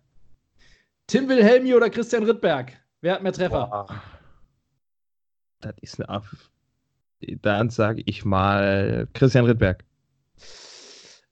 Tim 1.06 1.28
Wilhelmi 1.28 1.74
oder 1.74 1.88
Christian 1.90 2.24
Rittberg? 2.24 2.72
Wer 3.00 3.14
hat 3.14 3.22
mehr 3.22 3.32
Treffer? 3.32 3.66
Boah. 3.66 4.02
Das 5.60 5.74
ist 5.80 5.98
eine. 5.98 6.08
Aff- 6.10 6.50
Dann 7.42 7.70
sage 7.70 8.02
ich 8.06 8.24
mal 8.24 9.08
Christian 9.14 9.44
Rittberg. 9.46 9.84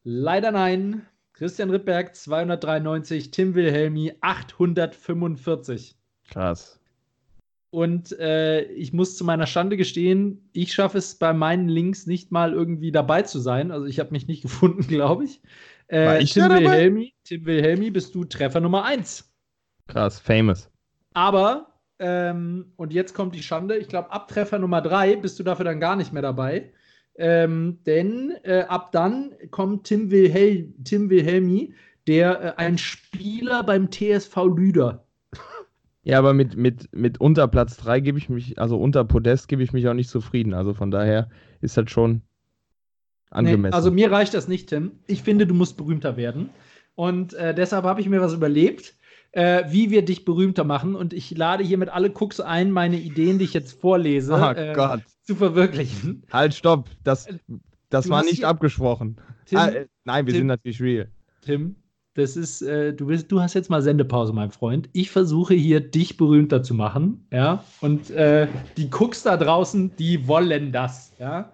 Leider 0.02 0.50
nein. 0.52 1.06
Christian 1.36 1.68
Rittberg 1.68 2.16
293, 2.16 3.30
Tim 3.30 3.54
Wilhelmi 3.54 4.14
845. 4.22 5.94
Krass. 6.30 6.80
Und 7.68 8.18
äh, 8.18 8.62
ich 8.62 8.94
muss 8.94 9.18
zu 9.18 9.24
meiner 9.24 9.46
Schande 9.46 9.76
gestehen, 9.76 10.48
ich 10.54 10.72
schaffe 10.72 10.96
es 10.96 11.16
bei 11.16 11.34
meinen 11.34 11.68
Links 11.68 12.06
nicht 12.06 12.32
mal 12.32 12.54
irgendwie 12.54 12.90
dabei 12.90 13.20
zu 13.20 13.38
sein. 13.38 13.70
Also 13.70 13.84
ich 13.84 14.00
habe 14.00 14.12
mich 14.12 14.26
nicht 14.26 14.40
gefunden, 14.44 14.86
glaube 14.86 15.24
ich. 15.24 15.42
Äh, 15.92 16.22
ich 16.22 16.32
Tim? 16.32 16.48
Wilhelmi, 16.48 17.12
Tim 17.24 17.44
Wilhelmi, 17.44 17.90
bist 17.90 18.14
du 18.14 18.24
Treffer 18.24 18.60
Nummer 18.60 18.84
1. 18.84 19.30
Krass. 19.88 20.18
Famous. 20.18 20.70
Aber, 21.12 21.66
ähm, 21.98 22.72
und 22.76 22.94
jetzt 22.94 23.12
kommt 23.12 23.34
die 23.34 23.42
Schande, 23.42 23.76
ich 23.76 23.88
glaube, 23.88 24.10
ab 24.10 24.28
Treffer 24.28 24.58
Nummer 24.58 24.80
3 24.80 25.16
bist 25.16 25.38
du 25.38 25.42
dafür 25.42 25.66
dann 25.66 25.80
gar 25.80 25.96
nicht 25.96 26.14
mehr 26.14 26.22
dabei. 26.22 26.72
Ähm, 27.18 27.78
denn 27.86 28.34
äh, 28.42 28.64
ab 28.68 28.92
dann 28.92 29.32
kommt 29.50 29.84
Tim, 29.84 30.10
Wilhel 30.10 30.72
Tim 30.84 31.08
Wilhelmi, 31.08 31.72
der 32.06 32.40
äh, 32.40 32.52
ein 32.56 32.78
Spieler 32.78 33.62
beim 33.62 33.90
TSV 33.90 34.36
Lüder. 34.54 35.04
Ja, 36.02 36.20
aber 36.20 36.34
mit, 36.34 36.56
mit, 36.56 36.88
mit 36.94 37.20
unter 37.20 37.48
Platz 37.48 37.76
3 37.78 37.98
gebe 37.98 38.18
ich 38.18 38.28
mich, 38.28 38.60
also 38.60 38.78
unter 38.78 39.04
Podest 39.04 39.48
gebe 39.48 39.64
ich 39.64 39.72
mich 39.72 39.88
auch 39.88 39.94
nicht 39.94 40.08
zufrieden. 40.08 40.54
Also 40.54 40.72
von 40.72 40.92
daher 40.92 41.30
ist 41.60 41.76
das 41.76 41.90
schon 41.90 42.22
angemessen. 43.30 43.70
Nee, 43.70 43.76
also 43.76 43.90
mir 43.90 44.12
reicht 44.12 44.32
das 44.32 44.46
nicht, 44.46 44.68
Tim. 44.68 44.92
Ich 45.08 45.22
finde, 45.22 45.48
du 45.48 45.54
musst 45.54 45.76
berühmter 45.76 46.16
werden. 46.16 46.50
Und 46.94 47.34
äh, 47.34 47.54
deshalb 47.54 47.84
habe 47.84 48.00
ich 48.00 48.08
mir 48.08 48.20
was 48.20 48.34
überlegt, 48.34 48.94
äh, 49.36 49.64
wie 49.68 49.90
wir 49.90 50.02
dich 50.02 50.24
berühmter 50.24 50.64
machen. 50.64 50.94
Und 50.94 51.12
ich 51.12 51.36
lade 51.36 51.62
hiermit 51.62 51.90
alle 51.90 52.10
Cooks 52.10 52.40
ein, 52.40 52.70
meine 52.70 52.96
Ideen, 52.96 53.38
die 53.38 53.44
ich 53.44 53.52
jetzt 53.52 53.78
vorlese, 53.78 54.32
oh 54.32 54.58
äh, 54.58 54.98
zu 55.22 55.34
verwirklichen. 55.34 56.22
Halt, 56.32 56.54
stopp. 56.54 56.88
Das, 57.04 57.28
das 57.90 58.04
Du 58.06 58.10
war 58.10 58.24
nicht 58.24 58.44
abgesprochen. 58.44 59.16
Tim, 59.44 59.58
ah, 59.58 59.68
äh, 59.68 59.86
nein, 60.04 60.24
wir 60.26 60.32
Tim- 60.32 60.40
sind 60.40 60.46
natürlich 60.46 60.80
real. 60.80 61.08
Tim, 61.42 61.76
das 62.14 62.34
ist, 62.34 62.62
äh, 62.62 62.94
du, 62.94 63.06
bist, 63.06 63.30
du 63.30 63.42
hast 63.42 63.52
jetzt 63.52 63.68
mal 63.68 63.82
Sendepause, 63.82 64.32
mein 64.32 64.50
Freund. 64.50 64.88
Ich 64.94 65.10
versuche 65.10 65.52
hier, 65.52 65.80
dich 65.80 66.16
berühmter 66.16 66.62
zu 66.62 66.72
machen, 66.72 67.26
ja. 67.30 67.62
Und 67.82 68.10
äh, 68.10 68.48
die 68.78 68.88
Cooks 68.90 69.22
da 69.22 69.36
draußen, 69.36 69.94
die 69.96 70.26
wollen 70.26 70.72
das, 70.72 71.12
ja. 71.18 71.52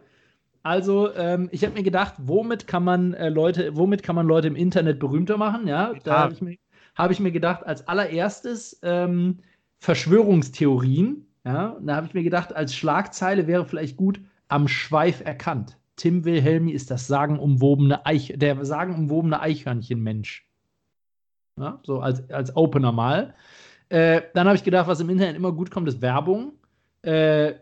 Also, 0.62 1.12
ähm, 1.16 1.48
ich 1.50 1.64
habe 1.64 1.74
mir 1.74 1.82
gedacht, 1.82 2.14
womit 2.18 2.68
kann 2.68 2.84
man 2.84 3.14
äh, 3.14 3.28
Leute, 3.28 3.74
womit 3.76 4.04
kann 4.04 4.14
man 4.14 4.28
Leute 4.28 4.46
im 4.46 4.54
Internet 4.54 5.00
berühmter 5.00 5.36
machen, 5.36 5.66
ja? 5.66 5.92
Da 6.04 6.10
Haaren. 6.12 6.22
habe 6.22 6.32
ich, 6.34 6.40
mir- 6.40 6.56
hab 6.94 7.10
ich 7.10 7.20
mir 7.20 7.32
gedacht, 7.32 7.64
als 7.66 7.88
allererstes 7.88 8.78
ähm, 8.82 9.38
Verschwörungstheorien, 9.80 11.26
ja. 11.44 11.76
Da 11.80 11.96
habe 11.96 12.06
ich 12.06 12.14
mir 12.14 12.22
gedacht, 12.22 12.54
als 12.54 12.74
Schlagzeile 12.74 13.46
wäre 13.46 13.66
vielleicht 13.66 13.96
gut, 13.96 14.20
am 14.48 14.68
Schweif 14.68 15.24
erkannt. 15.24 15.76
Tim 15.96 16.24
Wilhelmi 16.24 16.72
ist 16.72 16.90
das 16.90 17.06
sagenumwobene 17.06 18.06
Eich, 18.06 18.34
der 18.36 18.64
sagenumwobene 18.64 19.40
Eichhörnchenmensch. 19.40 20.46
Ja, 21.58 21.80
so 21.84 22.00
als, 22.00 22.28
als 22.30 22.56
Opener 22.56 22.92
mal. 22.92 23.34
Äh, 23.88 24.22
dann 24.34 24.46
habe 24.46 24.56
ich 24.56 24.64
gedacht, 24.64 24.88
was 24.88 25.00
im 25.00 25.10
Internet 25.10 25.36
immer 25.36 25.52
gut 25.52 25.70
kommt, 25.70 25.88
ist 25.88 26.00
Werbung. 26.00 26.52
Äh, 27.02 27.54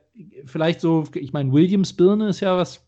vielleicht 0.44 0.80
so, 0.80 1.04
ich 1.14 1.32
meine, 1.32 1.52
Williams 1.52 1.92
Birne 1.92 2.28
ist 2.28 2.40
ja 2.40 2.56
was, 2.56 2.84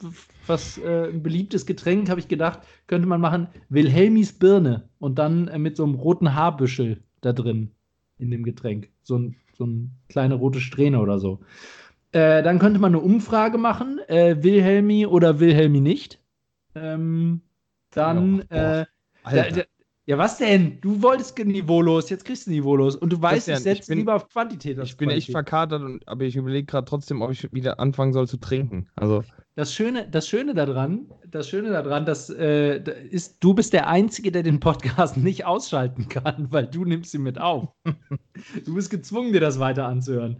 was 0.46 0.78
äh, 0.78 1.08
ein 1.08 1.22
beliebtes 1.22 1.66
Getränk, 1.66 2.08
habe 2.10 2.20
ich 2.20 2.28
gedacht, 2.28 2.60
könnte 2.86 3.06
man 3.08 3.20
machen, 3.20 3.48
Wilhelmis 3.68 4.32
Birne 4.32 4.88
und 4.98 5.18
dann 5.18 5.48
äh, 5.48 5.58
mit 5.58 5.76
so 5.76 5.84
einem 5.84 5.94
roten 5.94 6.34
Haarbüschel 6.34 7.02
da 7.20 7.32
drin 7.32 7.70
in 8.18 8.30
dem 8.30 8.42
Getränk. 8.42 8.88
So 9.02 9.18
ein, 9.18 9.36
so 9.56 9.64
ein 9.64 9.92
kleine 10.08 10.34
rote 10.34 10.60
Strähne 10.60 11.00
oder 11.00 11.18
so. 11.18 11.40
Äh, 12.12 12.42
dann 12.42 12.58
könnte 12.58 12.78
man 12.78 12.94
eine 12.94 13.02
Umfrage 13.02 13.58
machen, 13.58 14.00
äh, 14.08 14.42
Wilhelmi 14.42 15.06
oder 15.06 15.40
Wilhelmi 15.40 15.80
nicht. 15.80 16.18
Ähm, 16.74 17.40
dann, 17.90 18.44
Ja, 18.50 18.82
äh, 18.82 18.86
da, 19.24 19.50
da, 19.50 19.62
ja, 20.04 20.18
was 20.18 20.38
denn? 20.38 20.80
Du 20.80 21.00
wolltest 21.00 21.38
niveaulos, 21.38 22.10
jetzt 22.10 22.24
kriegst 22.24 22.46
du 22.46 22.50
niveaulos. 22.50 22.96
Und 22.96 23.12
du 23.12 23.22
weißt, 23.22 23.46
Christian, 23.46 23.58
ich 23.58 23.62
setze 23.62 23.94
lieber 23.94 24.16
auf 24.16 24.28
Quantität. 24.28 24.78
ich 24.78 24.96
bin 24.96 25.10
echt 25.10 25.28
Qualität. 25.28 25.32
verkatert, 25.32 25.82
und, 25.82 26.08
aber 26.08 26.24
ich 26.24 26.34
überlege 26.34 26.66
gerade 26.66 26.86
trotzdem, 26.86 27.22
ob 27.22 27.30
ich 27.30 27.52
wieder 27.52 27.78
anfangen 27.78 28.12
soll 28.12 28.26
zu 28.26 28.38
trinken. 28.38 28.88
Also, 28.96 29.22
Das 29.54 29.72
Schöne, 29.72 30.08
das 30.10 30.26
Schöne 30.26 30.54
daran, 30.54 31.06
das 31.28 31.48
Schöne 31.48 31.70
daran, 31.70 32.04
dass 32.04 32.30
äh, 32.30 32.82
ist, 33.10 33.36
du 33.44 33.54
bist 33.54 33.72
der 33.72 33.86
Einzige, 33.86 34.32
der 34.32 34.42
den 34.42 34.58
Podcast 34.58 35.16
nicht 35.18 35.44
ausschalten 35.44 36.08
kann, 36.08 36.48
weil 36.50 36.66
du 36.66 36.84
nimmst 36.84 37.14
ihn 37.14 37.22
mit 37.22 37.40
auf. 37.40 37.68
du 38.64 38.74
bist 38.74 38.90
gezwungen, 38.90 39.32
dir 39.32 39.40
das 39.40 39.60
weiter 39.60 39.86
anzuhören. 39.86 40.38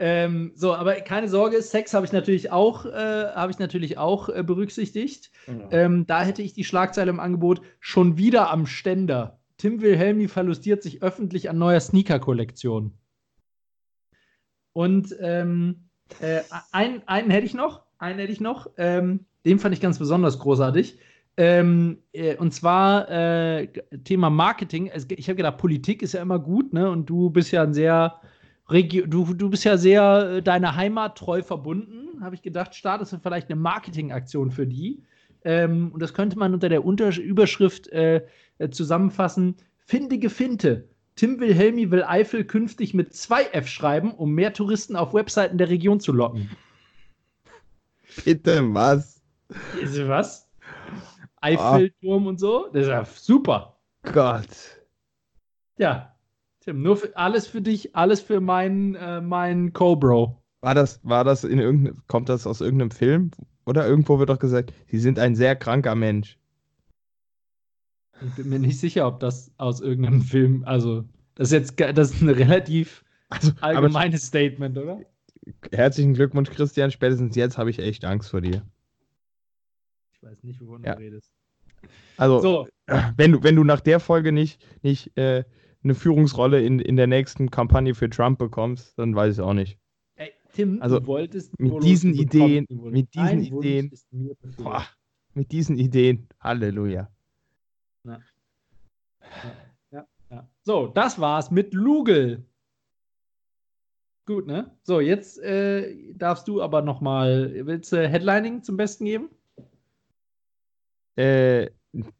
Ähm, 0.00 0.52
so, 0.54 0.74
aber 0.74 0.94
keine 0.96 1.28
Sorge, 1.28 1.60
Sex 1.60 1.92
habe 1.92 2.06
ich 2.06 2.12
natürlich 2.12 2.52
auch, 2.52 2.86
äh, 2.86 3.32
habe 3.34 3.50
ich 3.50 3.58
natürlich 3.58 3.98
auch 3.98 4.28
äh, 4.28 4.44
berücksichtigt. 4.44 5.30
Ähm, 5.70 6.06
da 6.06 6.22
hätte 6.22 6.42
ich 6.42 6.52
die 6.52 6.64
Schlagzeile 6.64 7.10
im 7.10 7.20
Angebot 7.20 7.62
schon 7.80 8.16
wieder 8.16 8.50
am 8.50 8.66
Ständer. 8.66 9.40
Tim 9.56 9.80
Wilhelmi 9.80 10.28
verlustiert 10.28 10.82
sich 10.82 11.02
öffentlich 11.02 11.50
an 11.50 11.58
neuer 11.58 11.80
Sneaker-Kollektion. 11.80 12.92
Und 14.72 15.16
ähm, 15.20 15.88
äh, 16.20 16.42
einen, 16.70 17.02
einen 17.06 17.30
hätte 17.30 17.46
ich 17.46 17.54
noch, 17.54 17.82
einen 17.98 18.20
hätte 18.20 18.32
ich 18.32 18.40
noch. 18.40 18.70
Ähm, 18.76 19.26
den 19.44 19.58
fand 19.58 19.74
ich 19.74 19.80
ganz 19.80 19.98
besonders 19.98 20.38
großartig. 20.38 20.98
Ähm, 21.36 21.98
äh, 22.12 22.36
und 22.36 22.52
zwar 22.52 23.10
äh, 23.10 23.66
Thema 24.04 24.30
Marketing. 24.30 24.86
Es, 24.86 25.06
ich 25.10 25.28
habe 25.28 25.36
gedacht, 25.36 25.58
Politik 25.58 26.02
ist 26.02 26.14
ja 26.14 26.22
immer 26.22 26.38
gut, 26.38 26.72
ne? 26.72 26.88
Und 26.90 27.10
du 27.10 27.30
bist 27.30 27.50
ja 27.50 27.64
ein 27.64 27.74
sehr 27.74 28.20
Regio 28.70 29.06
du, 29.06 29.34
du 29.34 29.50
bist 29.50 29.64
ja 29.64 29.76
sehr 29.76 30.36
äh, 30.36 30.42
deiner 30.42 30.76
Heimat 30.76 31.16
treu 31.18 31.42
verbunden. 31.42 32.22
Habe 32.22 32.34
ich 32.34 32.42
gedacht, 32.42 32.74
startest 32.74 33.12
du 33.12 33.18
vielleicht 33.18 33.50
eine 33.50 33.60
Marketingaktion 33.60 34.50
für 34.50 34.66
die. 34.66 35.02
Ähm, 35.44 35.92
und 35.92 36.02
das 36.02 36.14
könnte 36.14 36.38
man 36.38 36.52
unter 36.52 36.68
der 36.68 36.84
Unter 36.84 37.16
Überschrift 37.16 37.88
äh, 37.88 38.26
äh, 38.58 38.70
zusammenfassen: 38.70 39.56
Findige 39.78 40.30
Finte. 40.30 40.88
Tim 41.14 41.40
Wilhelmi 41.40 41.90
will 41.90 42.04
Eifel 42.04 42.44
künftig 42.44 42.94
mit 42.94 43.12
2F 43.12 43.66
schreiben, 43.66 44.12
um 44.12 44.32
mehr 44.32 44.52
Touristen 44.52 44.94
auf 44.94 45.14
Webseiten 45.14 45.58
der 45.58 45.68
Region 45.68 45.98
zu 45.98 46.12
locken. 46.12 46.48
bitte, 48.24 48.62
was? 48.72 49.20
Ist 49.80 50.06
was? 50.06 50.48
Eiffelturm 51.40 52.26
und 52.26 52.38
so? 52.38 52.68
Das 52.72 52.82
ist 52.82 52.88
ja 52.88 53.04
super. 53.04 53.78
Gott. 54.02 54.46
Ja. 55.78 56.14
Tim, 56.68 56.82
nur 56.82 56.98
für, 56.98 57.16
alles 57.16 57.46
für 57.46 57.62
dich, 57.62 57.96
alles 57.96 58.20
für 58.20 58.42
meinen 58.42 58.94
äh, 58.94 59.22
mein 59.22 59.72
Co-Bro. 59.72 60.36
War 60.60 60.74
das, 60.74 61.00
war 61.02 61.24
das 61.24 61.44
in 61.44 61.58
irgendeinem, 61.58 62.02
kommt 62.08 62.28
das 62.28 62.46
aus 62.46 62.60
irgendeinem 62.60 62.90
Film? 62.90 63.30
Oder 63.64 63.86
irgendwo 63.86 64.18
wird 64.18 64.28
doch 64.28 64.38
gesagt, 64.38 64.74
sie 64.86 64.98
sind 64.98 65.18
ein 65.18 65.34
sehr 65.34 65.56
kranker 65.56 65.94
Mensch. 65.94 66.38
Ich 68.20 68.34
bin 68.34 68.50
mir 68.50 68.58
nicht 68.58 68.78
sicher, 68.78 69.06
ob 69.06 69.18
das 69.20 69.50
aus 69.56 69.80
irgendeinem 69.80 70.20
Film, 70.20 70.62
also 70.66 71.04
das 71.36 71.52
ist 71.52 71.76
jetzt 71.78 71.80
das 71.96 72.10
ist 72.12 72.20
ein 72.20 72.28
relativ 72.28 73.02
Also, 73.30 73.52
aber 73.60 73.78
allgemeines 73.78 74.26
Statement, 74.26 74.76
oder? 74.76 75.00
herzlichen 75.72 76.12
Glückwunsch, 76.12 76.50
Christian. 76.50 76.90
Spätestens 76.90 77.34
jetzt 77.34 77.56
habe 77.56 77.70
ich 77.70 77.78
echt 77.78 78.04
Angst 78.04 78.30
vor 78.30 78.42
dir. 78.42 78.62
Ich 80.12 80.22
weiß 80.22 80.42
nicht, 80.42 80.60
wovon 80.60 80.82
Ja. 80.84 80.96
du 80.96 81.00
redest. 81.00 81.32
Also, 82.18 82.40
So, 82.40 82.68
wenn 83.16 83.32
du, 83.32 83.42
wenn 83.42 83.56
du 83.56 83.64
nach 83.64 83.80
der 83.80 84.00
Folge 84.00 84.32
nicht, 84.32 84.60
nicht 84.82 85.16
äh, 85.16 85.44
eine 85.88 85.94
Führungsrolle 85.94 86.62
in, 86.62 86.78
in 86.78 86.96
der 86.96 87.06
nächsten 87.06 87.50
Kampagne 87.50 87.94
für 87.94 88.10
Trump 88.10 88.38
bekommst, 88.38 88.98
dann 88.98 89.14
weiß 89.16 89.34
ich 89.36 89.40
auch 89.40 89.54
nicht. 89.54 89.78
ey, 90.16 90.32
Tim, 90.52 90.82
Also, 90.82 91.00
du 91.00 91.06
wolltest 91.06 91.58
mit 91.58 91.82
diesen 91.82 92.12
Ideen- 92.12 92.66
mit 92.68 93.14
diesen 93.14 93.42
Ideen-. 93.42 93.90
Boah, 94.56 94.84
mit 95.34 95.50
diesen 95.50 95.78
Ideen, 95.78 96.28
Halleluja. 96.40 97.10
Ja. 98.04 98.20
So, 100.62 100.88
das 100.88 101.18
war's 101.18 101.50
mit 101.50 101.72
Lugel. 101.72 102.44
Gut, 104.26 104.46
ne? 104.46 104.76
So, 104.82 105.00
jetzt 105.00 105.38
äh, 105.38 106.12
darfst 106.12 106.46
du 106.48 106.60
aber 106.60 106.82
noch 106.82 107.00
mal, 107.00 107.50
willst 107.64 107.92
du 107.92 108.06
Headlining 108.06 108.62
zum 108.62 108.76
Besten 108.76 109.06
geben? 109.06 109.30
Äh, 111.16 111.70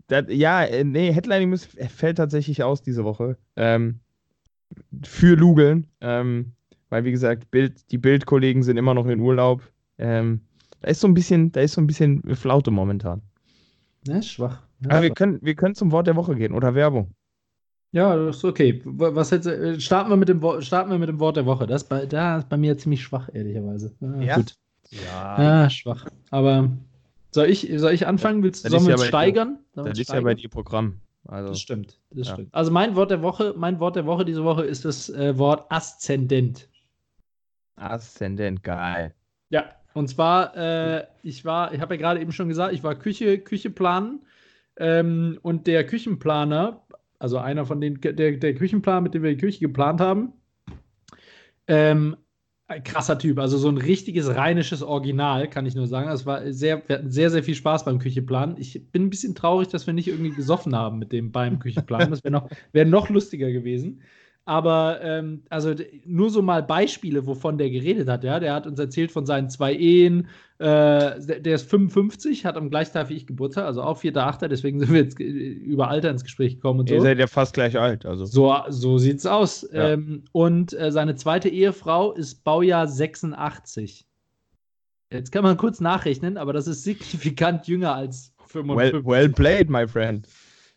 das, 0.09 0.27
ja, 0.29 0.65
äh, 0.65 0.85
nee, 0.85 1.13
Headlining 1.13 1.51
muss, 1.51 1.65
fällt 1.67 2.17
tatsächlich 2.19 2.63
aus 2.63 2.83
diese 2.83 3.05
Woche. 3.05 3.37
Ähm, 3.57 4.01
für 5.05 5.37
Lugeln. 5.37 5.87
Ähm, 6.01 6.53
weil, 6.91 7.05
wie 7.05 7.11
gesagt, 7.11 7.51
Bild, 7.51 7.91
die 7.91 7.99
Bildkollegen 7.99 8.63
sind 8.63 8.77
immer 8.77 8.95
noch 8.95 9.07
in 9.07 9.21
Urlaub. 9.21 9.63
Ähm, 9.99 10.41
Da 10.81 10.89
ist 10.89 11.01
so 11.01 11.09
ein 11.09 11.15
bisschen, 11.15 11.53
da 11.53 11.61
ist 11.61 11.73
so 11.75 11.81
ein 11.81 11.87
bisschen 11.87 12.23
Flaute 12.37 12.71
momentan. 12.71 13.23
Ja, 14.07 14.23
schwach. 14.23 14.63
Ja, 14.81 14.91
Aber 14.91 15.03
wir 15.03 15.09
schwach. 15.09 15.17
können, 15.17 15.39
wir 15.43 15.55
können 15.55 15.75
zum 15.75 15.93
Wort 15.93 16.07
der 16.07 16.17
Woche 16.17 16.35
gehen 16.37 16.53
oder 16.55 16.75
Werbung. 16.75 17.15
Ja, 17.93 18.15
das 18.17 18.37
ist 18.39 18.45
okay. 18.45 18.81
Was 18.85 19.31
jetzt, 19.31 19.47
äh, 19.47 19.81
starten, 19.81 20.11
wir 20.11 20.17
mit 20.17 20.29
dem, 20.29 20.43
starten 20.61 20.91
wir 20.91 20.99
mit 20.99 21.09
dem 21.09 21.19
Wort 21.21 21.37
der 21.37 21.47
Woche. 21.47 21.67
Das 21.67 21.83
ist 21.83 21.89
bei, 21.89 22.05
da 22.07 22.39
ist 22.39 22.49
bei 22.49 22.57
mir 22.57 22.77
ziemlich 22.77 23.03
schwach, 23.03 23.29
ehrlicherweise. 23.33 23.95
Ah, 24.03 24.21
Ja? 24.23 24.37
Gut. 24.37 24.55
Ja. 24.91 25.65
Ah, 25.65 25.71
schwach. 25.71 26.07
Aber 26.31 26.71
soll 27.31 27.47
ich, 27.47 27.71
soll 27.77 27.93
ich 27.93 28.07
anfangen? 28.07 28.43
Willst, 28.43 28.67
sollen 28.67 28.83
wir 28.83 28.91
ja 28.91 28.95
uns 28.95 29.03
dir. 29.03 29.09
steigern? 29.09 29.59
Wir 29.75 29.85
Das 29.85 29.99
ist 29.99 30.13
ja 30.13 30.21
bei 30.21 30.35
dir 30.35 30.49
Programm. 30.49 31.01
Also, 31.27 31.51
Das 31.51 31.61
stimmt, 31.61 32.01
das 32.11 32.29
Ja. 32.29 32.35
stimmt. 32.35 32.55
Also 32.55 32.71
mein 32.71 32.97
Wort 32.97 33.11
der 33.11 33.21
Woche, 33.23 33.55
mein 33.57 33.81
Wort 33.81 33.97
der 33.97 34.07
Woche 34.07 34.25
diese 34.25 34.45
Woche 34.45 34.65
ist 34.65 34.85
das 34.85 35.11
äh, 35.11 35.37
Wort 35.37 35.71
Aszendent. 35.71 36.69
Aszendent, 37.77 38.63
geil. 38.63 39.15
Ja, 39.51 39.65
und 39.95 40.09
zwar, 40.09 40.57
äh, 40.57 41.07
ich 41.23 41.45
war, 41.45 41.73
ich 41.75 41.81
habe 41.81 41.95
ja 41.95 42.01
gerade 42.01 42.21
eben 42.21 42.33
schon 42.33 42.49
gesagt, 42.49 42.73
ich 42.73 42.83
war 42.83 42.95
Küche, 42.95 43.39
Küche 43.39 43.71
planen 43.71 44.25
ähm, 44.77 45.39
und 45.43 45.67
der 45.67 45.87
Küchenplaner, 45.87 46.83
also 47.19 47.39
einer 47.39 47.67
von 47.67 47.81
den, 47.81 48.01
der, 48.01 48.13
der 48.13 48.55
Küchenplaner, 48.55 49.03
mit 49.03 49.15
dem 49.15 49.23
wir 49.23 49.31
die 49.31 49.37
Küche 49.41 49.61
geplant 49.61 50.01
haben, 50.01 50.33
ähm, 51.67 52.17
ein 52.69 52.85
krasser 52.85 53.19
Typ, 53.19 53.39
also 53.39 53.57
so 53.57 53.69
ein 53.71 53.79
richtiges 53.79 54.29
rheinisches 54.29 54.83
Original, 54.83 55.49
kann 55.49 55.65
ich 55.65 55.75
nur 55.75 55.87
sagen. 55.87 56.11
Es 56.11 56.27
war 56.27 56.53
sehr, 56.53 56.87
wir 56.87 56.99
hatten 56.99 57.11
sehr, 57.11 57.31
sehr 57.31 57.43
viel 57.43 57.55
Spaß 57.55 57.87
beim 57.87 57.99
Küchenplanen. 57.99 58.57
Ich 58.59 58.91
bin 58.93 59.05
ein 59.05 59.11
bisschen 59.11 59.35
traurig, 59.35 59.69
dass 59.69 59.87
wir 59.87 59.95
nicht 59.95 60.09
irgendwie 60.09 60.33
gesoffen 60.33 60.77
haben 60.77 60.99
mit 60.99 61.11
dem 61.11 61.33
beim 61.33 61.59
Küchenplanen. 61.59 62.11
Das 62.11 62.23
wäre 62.23 62.33
noch, 62.33 62.51
wär 62.73 62.85
noch 62.85 63.09
lustiger 63.09 63.51
gewesen. 63.51 64.03
Aber 64.49 65.01
ähm, 65.03 65.43
also 65.51 65.75
nur 66.07 66.31
so 66.31 66.41
mal 66.41 66.63
Beispiele, 66.63 67.27
wovon 67.27 67.59
der 67.59 67.69
geredet 67.69 68.09
hat. 68.09 68.25
Ja, 68.25 68.41
der 68.41 68.55
hat 68.55 68.67
uns 68.67 68.79
erzählt 68.79 69.13
von 69.13 69.27
seinen 69.27 69.51
zwei 69.51 69.75
Ehen. 69.75 70.29
Äh, 70.59 71.21
der, 71.21 71.41
der 71.41 71.55
ist 71.57 71.69
55, 71.69 72.47
hat 72.47 72.57
am 72.57 72.71
gleichen 72.71 72.95
Tag 72.95 73.11
wie 73.11 73.15
ich 73.17 73.27
Geburtstag, 73.27 73.67
also 73.67 73.83
auch 73.83 74.01
4.8. 74.01 74.49
Deswegen 74.49 74.81
sind 74.81 74.91
wir 74.91 75.03
jetzt 75.03 75.21
äh, 75.21 75.25
über 75.25 75.89
Alter 75.89 76.09
ins 76.09 76.25
Gespräch 76.25 76.55
gekommen 76.55 76.81
und 76.81 76.89
Ihr 76.89 76.97
so. 76.97 77.05
seid 77.05 77.19
ja 77.19 77.27
fast 77.27 77.53
gleich 77.53 77.79
alt. 77.79 78.07
Also. 78.07 78.25
So, 78.25 78.57
so 78.71 78.97
sieht's 78.97 79.27
aus. 79.27 79.69
Ja. 79.71 79.91
Ähm, 79.91 80.25
und 80.33 80.73
äh, 80.73 80.93
seine 80.93 81.15
zweite 81.17 81.51
Ehefrau 81.51 82.13
ist 82.13 82.43
Baujahr 82.43 82.89
86. 82.89 84.07
Jetzt 85.13 85.31
kann 85.31 85.43
man 85.43 85.59
kurz 85.59 85.79
nachrechnen, 85.81 86.39
aber 86.39 86.55
das 86.55 86.67
ist 86.67 86.85
signifikant 86.85 87.67
jünger 87.69 87.95
als 87.95 88.33
Well, 88.55 88.65
55. 88.65 89.05
well 89.05 89.29
played, 89.29 89.69
my 89.69 89.87
friend. 89.87 90.27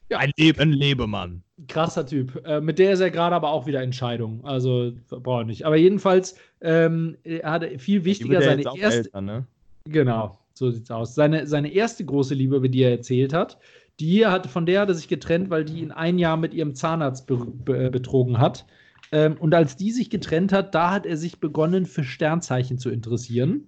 Ja. 0.09 0.17
Ein, 0.17 0.33
Leb 0.37 0.59
ein 0.59 0.73
Lebemann. 0.73 1.41
Krasser 1.67 2.05
Typ. 2.05 2.45
Äh, 2.45 2.61
mit 2.61 2.79
der 2.79 2.93
ist 2.93 2.99
er 2.99 3.11
gerade 3.11 3.35
aber 3.35 3.51
auch 3.51 3.65
wieder 3.65 3.81
Entscheidung. 3.81 4.43
Also 4.43 4.93
brauche 5.09 5.41
ich 5.41 5.47
nicht. 5.47 5.65
Aber 5.65 5.75
jedenfalls 5.75 6.35
ähm, 6.61 7.17
er 7.23 7.51
hatte 7.51 7.79
viel 7.79 8.05
wichtiger 8.05 8.41
seine 8.41 8.63
erste. 8.63 8.99
älter, 8.99 9.21
ne? 9.21 9.45
Genau, 9.85 10.37
so 10.53 10.69
sieht's 10.69 10.91
aus. 10.91 11.15
Seine, 11.15 11.47
seine 11.47 11.71
erste 11.71 12.05
große 12.05 12.35
Liebe, 12.35 12.57
über 12.57 12.69
die 12.69 12.83
er 12.83 12.91
erzählt 12.91 13.33
hat, 13.33 13.57
die 13.99 14.25
hat, 14.25 14.47
von 14.47 14.65
der 14.65 14.81
hat 14.81 14.89
er 14.89 14.95
sich 14.95 15.07
getrennt, 15.07 15.49
weil 15.49 15.65
die 15.65 15.79
ihn 15.79 15.91
ein 15.91 16.17
Jahr 16.19 16.37
mit 16.37 16.53
ihrem 16.53 16.75
Zahnarzt 16.75 17.27
be 17.27 17.37
be 17.37 17.89
betrogen 17.89 18.37
hat. 18.37 18.65
Ähm, 19.11 19.35
und 19.39 19.53
als 19.53 19.75
die 19.75 19.91
sich 19.91 20.09
getrennt 20.09 20.53
hat, 20.53 20.73
da 20.73 20.91
hat 20.91 21.05
er 21.05 21.17
sich 21.17 21.39
begonnen, 21.39 21.85
für 21.85 22.03
Sternzeichen 22.03 22.77
zu 22.77 22.89
interessieren. 22.89 23.67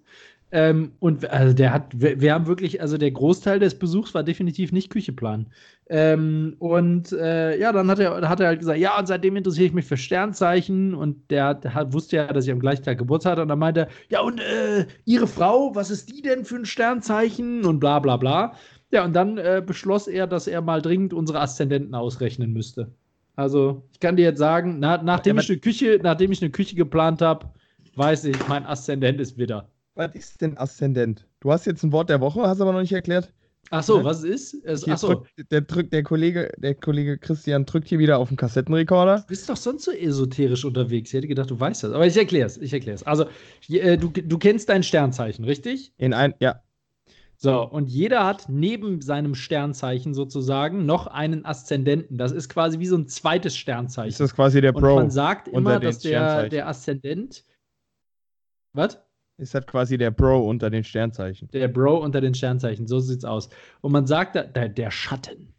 Ähm, 0.55 0.91
und 0.99 1.27
also 1.31 1.51
der 1.51 1.73
hat, 1.73 1.99
wir, 1.99 2.21
wir 2.21 2.31
haben 2.31 2.45
wirklich, 2.45 2.79
also 2.79 2.99
der 2.99 3.09
Großteil 3.09 3.57
des 3.57 3.73
Besuchs 3.79 4.13
war 4.13 4.21
definitiv 4.21 4.71
nicht 4.71 4.91
Kücheplan. 4.91 5.47
Ähm, 5.89 6.55
und 6.59 7.11
äh, 7.11 7.59
ja, 7.59 7.71
dann 7.71 7.89
hat 7.89 7.97
er, 7.97 8.29
hat 8.29 8.39
er 8.39 8.47
halt 8.47 8.59
gesagt, 8.59 8.77
ja, 8.77 8.99
und 8.99 9.07
seitdem 9.07 9.35
interessiere 9.35 9.65
ich 9.65 9.73
mich 9.73 9.85
für 9.85 9.97
Sternzeichen. 9.97 10.93
Und 10.93 11.31
der, 11.31 11.55
der 11.55 11.73
hat, 11.73 11.91
wusste 11.91 12.17
ja, 12.17 12.27
dass 12.31 12.45
ich 12.45 12.51
am 12.51 12.59
gleichen 12.59 12.83
Tag 12.83 12.99
Geburtstag 12.99 13.31
hatte. 13.31 13.41
Und 13.41 13.47
dann 13.47 13.57
meinte 13.57 13.79
er, 13.81 13.87
ja, 14.09 14.21
und 14.21 14.39
äh, 14.41 14.85
ihre 15.05 15.25
Frau, 15.25 15.73
was 15.73 15.89
ist 15.89 16.11
die 16.11 16.21
denn 16.21 16.45
für 16.45 16.57
ein 16.57 16.65
Sternzeichen? 16.65 17.65
Und 17.65 17.79
bla 17.79 17.97
bla 17.97 18.17
bla. 18.17 18.53
Ja, 18.91 19.03
und 19.03 19.13
dann 19.13 19.39
äh, 19.39 19.63
beschloss 19.65 20.07
er, 20.07 20.27
dass 20.27 20.45
er 20.45 20.61
mal 20.61 20.83
dringend 20.83 21.15
unsere 21.15 21.39
Aszendenten 21.39 21.95
ausrechnen 21.95 22.53
müsste. 22.53 22.91
Also, 23.35 23.81
ich 23.91 23.99
kann 23.99 24.17
dir 24.17 24.25
jetzt 24.25 24.37
sagen, 24.37 24.77
na, 24.77 25.01
nachdem, 25.01 25.39
ich 25.39 25.49
eine 25.49 25.57
Küche, 25.57 25.99
nachdem 26.03 26.31
ich 26.31 26.43
eine 26.43 26.51
Küche 26.51 26.75
geplant 26.75 27.23
habe, 27.23 27.47
weiß 27.95 28.25
ich, 28.25 28.47
mein 28.47 28.67
Aszendent 28.67 29.19
ist 29.19 29.39
Widder. 29.39 29.67
Was 29.95 30.15
ist 30.15 30.41
denn 30.41 30.57
Aszendent? 30.57 31.27
Du 31.39 31.51
hast 31.51 31.65
jetzt 31.65 31.83
ein 31.83 31.91
Wort 31.91 32.09
der 32.09 32.19
Woche, 32.21 32.41
hast 32.41 32.61
aber 32.61 32.73
noch 32.73 32.81
nicht 32.81 32.93
erklärt. 32.93 33.31
Ach 33.69 33.81
so, 33.83 33.99
Ne? 33.99 34.03
was 34.03 34.23
ist? 34.23 34.51
Hier 34.83 34.93
ach 34.93 34.97
so, 34.97 35.07
drückt, 35.13 35.51
der, 35.51 35.61
drückt, 35.61 35.93
der, 35.93 36.03
Kollege, 36.03 36.51
der 36.57 36.75
Kollege 36.75 37.17
Christian 37.17 37.65
drückt 37.65 37.87
hier 37.87 37.99
wieder 37.99 38.17
auf 38.17 38.27
den 38.27 38.37
Kassettenrekorder. 38.37 39.21
Du 39.21 39.27
bist 39.27 39.49
doch 39.49 39.55
sonst 39.57 39.85
so 39.85 39.91
esoterisch 39.91 40.65
unterwegs. 40.65 41.09
Ich 41.11 41.13
hätte 41.17 41.27
gedacht, 41.27 41.49
du 41.49 41.59
weißt 41.59 41.83
das. 41.83 41.93
Aber 41.93 42.05
ich 42.05 42.17
erkläre 42.17 42.47
es. 42.47 42.57
Ich 42.57 42.73
erkläre 42.73 42.95
es. 42.95 43.03
Also, 43.03 43.25
äh, 43.69 43.97
du, 43.97 44.09
du 44.09 44.37
kennst 44.37 44.69
dein 44.69 44.83
Sternzeichen, 44.83 45.45
richtig? 45.45 45.93
In 45.97 46.13
ein, 46.13 46.33
ja, 46.39 46.61
So, 47.37 47.61
und 47.67 47.87
jeder 47.89 48.25
hat 48.25 48.49
neben 48.49 49.01
seinem 49.01 49.33
Sternzeichen 49.35 50.13
sozusagen 50.13 50.85
noch 50.85 51.07
einen 51.07 51.45
Aszendenten. 51.45 52.17
Das 52.17 52.31
ist 52.31 52.49
quasi 52.49 52.79
wie 52.79 52.85
so 52.87 52.97
ein 52.97 53.07
zweites 53.07 53.55
Sternzeichen. 53.55 54.09
ist 54.09 54.19
das 54.19 54.35
quasi 54.35 54.61
der 54.61 54.75
und 54.75 54.81
Pro. 54.81 54.95
man 54.95 55.09
sagt 55.09 55.47
immer, 55.47 55.79
dass 55.79 55.99
der, 55.99 56.49
der 56.49 56.67
Aszendent. 56.67 57.43
Was? 58.73 58.99
Ist 59.37 59.55
das 59.55 59.65
quasi 59.65 59.97
der 59.97 60.11
Pro 60.11 60.47
unter 60.47 60.69
den 60.69 60.83
Sternzeichen. 60.83 61.49
Der 61.51 61.67
Bro 61.67 61.97
unter 62.03 62.21
den 62.21 62.35
Sternzeichen, 62.35 62.87
so 62.87 62.99
sieht's 62.99 63.25
aus. 63.25 63.49
Und 63.81 63.91
man 63.91 64.05
sagt, 64.05 64.35
der, 64.35 64.69
der 64.69 64.91
Schatten. 64.91 65.53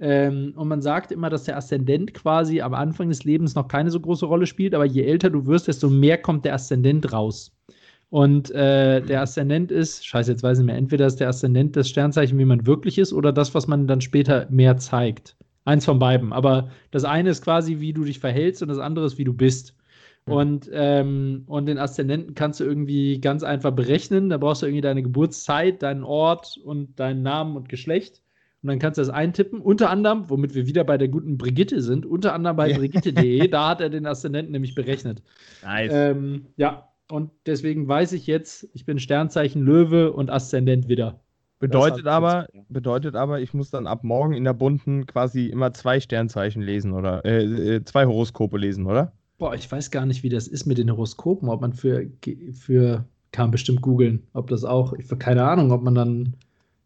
Ähm, 0.00 0.52
und 0.54 0.68
man 0.68 0.80
sagt 0.80 1.10
immer, 1.10 1.28
dass 1.28 1.44
der 1.44 1.56
Aszendent 1.56 2.14
quasi 2.14 2.60
am 2.60 2.74
Anfang 2.74 3.08
des 3.08 3.24
Lebens 3.24 3.56
noch 3.56 3.66
keine 3.66 3.90
so 3.90 3.98
große 3.98 4.26
Rolle 4.26 4.46
spielt, 4.46 4.74
aber 4.74 4.84
je 4.84 5.02
älter 5.02 5.30
du 5.30 5.46
wirst, 5.46 5.66
desto 5.66 5.90
mehr 5.90 6.18
kommt 6.18 6.44
der 6.44 6.54
Aszendent 6.54 7.12
raus. 7.12 7.52
Und 8.10 8.50
äh, 8.52 9.02
der 9.02 9.22
Aszendent 9.22 9.70
ist, 9.72 10.06
scheiße, 10.06 10.30
jetzt 10.30 10.42
weiß 10.42 10.58
ich 10.58 10.62
nicht 10.62 10.72
mehr, 10.72 10.76
entweder 10.76 11.06
ist 11.06 11.18
der 11.20 11.28
Aszendent 11.28 11.76
das 11.76 11.88
Sternzeichen, 11.88 12.38
wie 12.38 12.44
man 12.44 12.66
wirklich 12.66 12.96
ist, 12.98 13.12
oder 13.12 13.32
das, 13.32 13.54
was 13.54 13.66
man 13.66 13.88
dann 13.88 14.00
später 14.00 14.46
mehr 14.50 14.76
zeigt. 14.76 15.36
Eins 15.64 15.84
von 15.84 15.98
beiden. 15.98 16.32
Aber 16.32 16.70
das 16.92 17.04
eine 17.04 17.30
ist 17.30 17.42
quasi, 17.42 17.80
wie 17.80 17.92
du 17.92 18.04
dich 18.04 18.20
verhältst, 18.20 18.62
und 18.62 18.68
das 18.68 18.78
andere 18.78 19.04
ist, 19.04 19.18
wie 19.18 19.24
du 19.24 19.34
bist. 19.34 19.74
Und, 20.30 20.68
ähm, 20.72 21.44
und 21.46 21.66
den 21.66 21.78
Aszendenten 21.78 22.34
kannst 22.34 22.60
du 22.60 22.64
irgendwie 22.64 23.20
ganz 23.20 23.42
einfach 23.42 23.70
berechnen. 23.72 24.28
Da 24.30 24.38
brauchst 24.38 24.62
du 24.62 24.66
irgendwie 24.66 24.80
deine 24.82 25.02
Geburtszeit, 25.02 25.82
deinen 25.82 26.04
Ort 26.04 26.58
und 26.64 26.98
deinen 26.98 27.22
Namen 27.22 27.56
und 27.56 27.68
Geschlecht. 27.68 28.22
Und 28.62 28.68
dann 28.70 28.78
kannst 28.80 28.98
du 28.98 29.02
das 29.02 29.10
eintippen. 29.10 29.60
Unter 29.60 29.88
anderem, 29.90 30.28
womit 30.30 30.54
wir 30.54 30.66
wieder 30.66 30.82
bei 30.84 30.98
der 30.98 31.08
guten 31.08 31.38
Brigitte 31.38 31.80
sind, 31.80 32.04
unter 32.06 32.34
anderem 32.34 32.56
bei 32.56 32.70
Ja. 32.70 32.78
brigitte.de, 32.78 33.46
da 33.48 33.68
hat 33.68 33.80
er 33.80 33.88
den 33.90 34.04
Aszendenten 34.06 34.52
nämlich 34.52 34.74
berechnet. 34.74 35.22
Nice. 35.62 35.92
Ähm, 35.94 36.46
ja, 36.56 36.88
und 37.10 37.30
deswegen 37.46 37.86
weiß 37.86 38.12
ich 38.12 38.26
jetzt, 38.26 38.68
ich 38.74 38.84
bin 38.84 38.98
Sternzeichen 38.98 39.62
Löwe 39.62 40.12
und 40.12 40.28
Aszendent 40.30 40.88
wieder. 40.88 41.20
bedeutet 41.60 42.06
aber, 42.06 42.48
jetzt- 42.52 42.66
bedeutet 42.68 43.14
aber, 43.14 43.40
ich 43.40 43.54
muss 43.54 43.70
dann 43.70 43.86
ab 43.86 44.02
morgen 44.04 44.32
in 44.34 44.44
der 44.44 44.54
bunten 44.54 45.06
quasi 45.06 45.46
immer 45.46 45.72
zwei 45.72 46.00
Sternzeichen 46.00 46.60
lesen 46.62 46.92
oder 46.92 47.24
äh, 47.24 47.76
äh, 47.76 47.84
zwei 47.84 48.06
Horoskope 48.06 48.58
lesen, 48.58 48.86
oder? 48.86 49.12
Boah, 49.38 49.54
ich 49.54 49.70
weiß 49.70 49.90
gar 49.90 50.04
nicht, 50.04 50.22
wie 50.22 50.28
das 50.28 50.48
ist 50.48 50.66
mit 50.66 50.78
den 50.78 50.90
Horoskopen, 50.90 51.48
ob 51.48 51.60
man 51.60 51.72
für, 51.72 52.06
für 52.52 53.04
kann 53.30 53.44
man 53.44 53.50
bestimmt 53.52 53.82
googeln, 53.82 54.26
ob 54.32 54.48
das 54.48 54.64
auch, 54.64 54.92
ich 54.94 55.06
keine 55.18 55.44
Ahnung, 55.44 55.70
ob 55.70 55.82
man 55.82 55.94
dann 55.94 56.34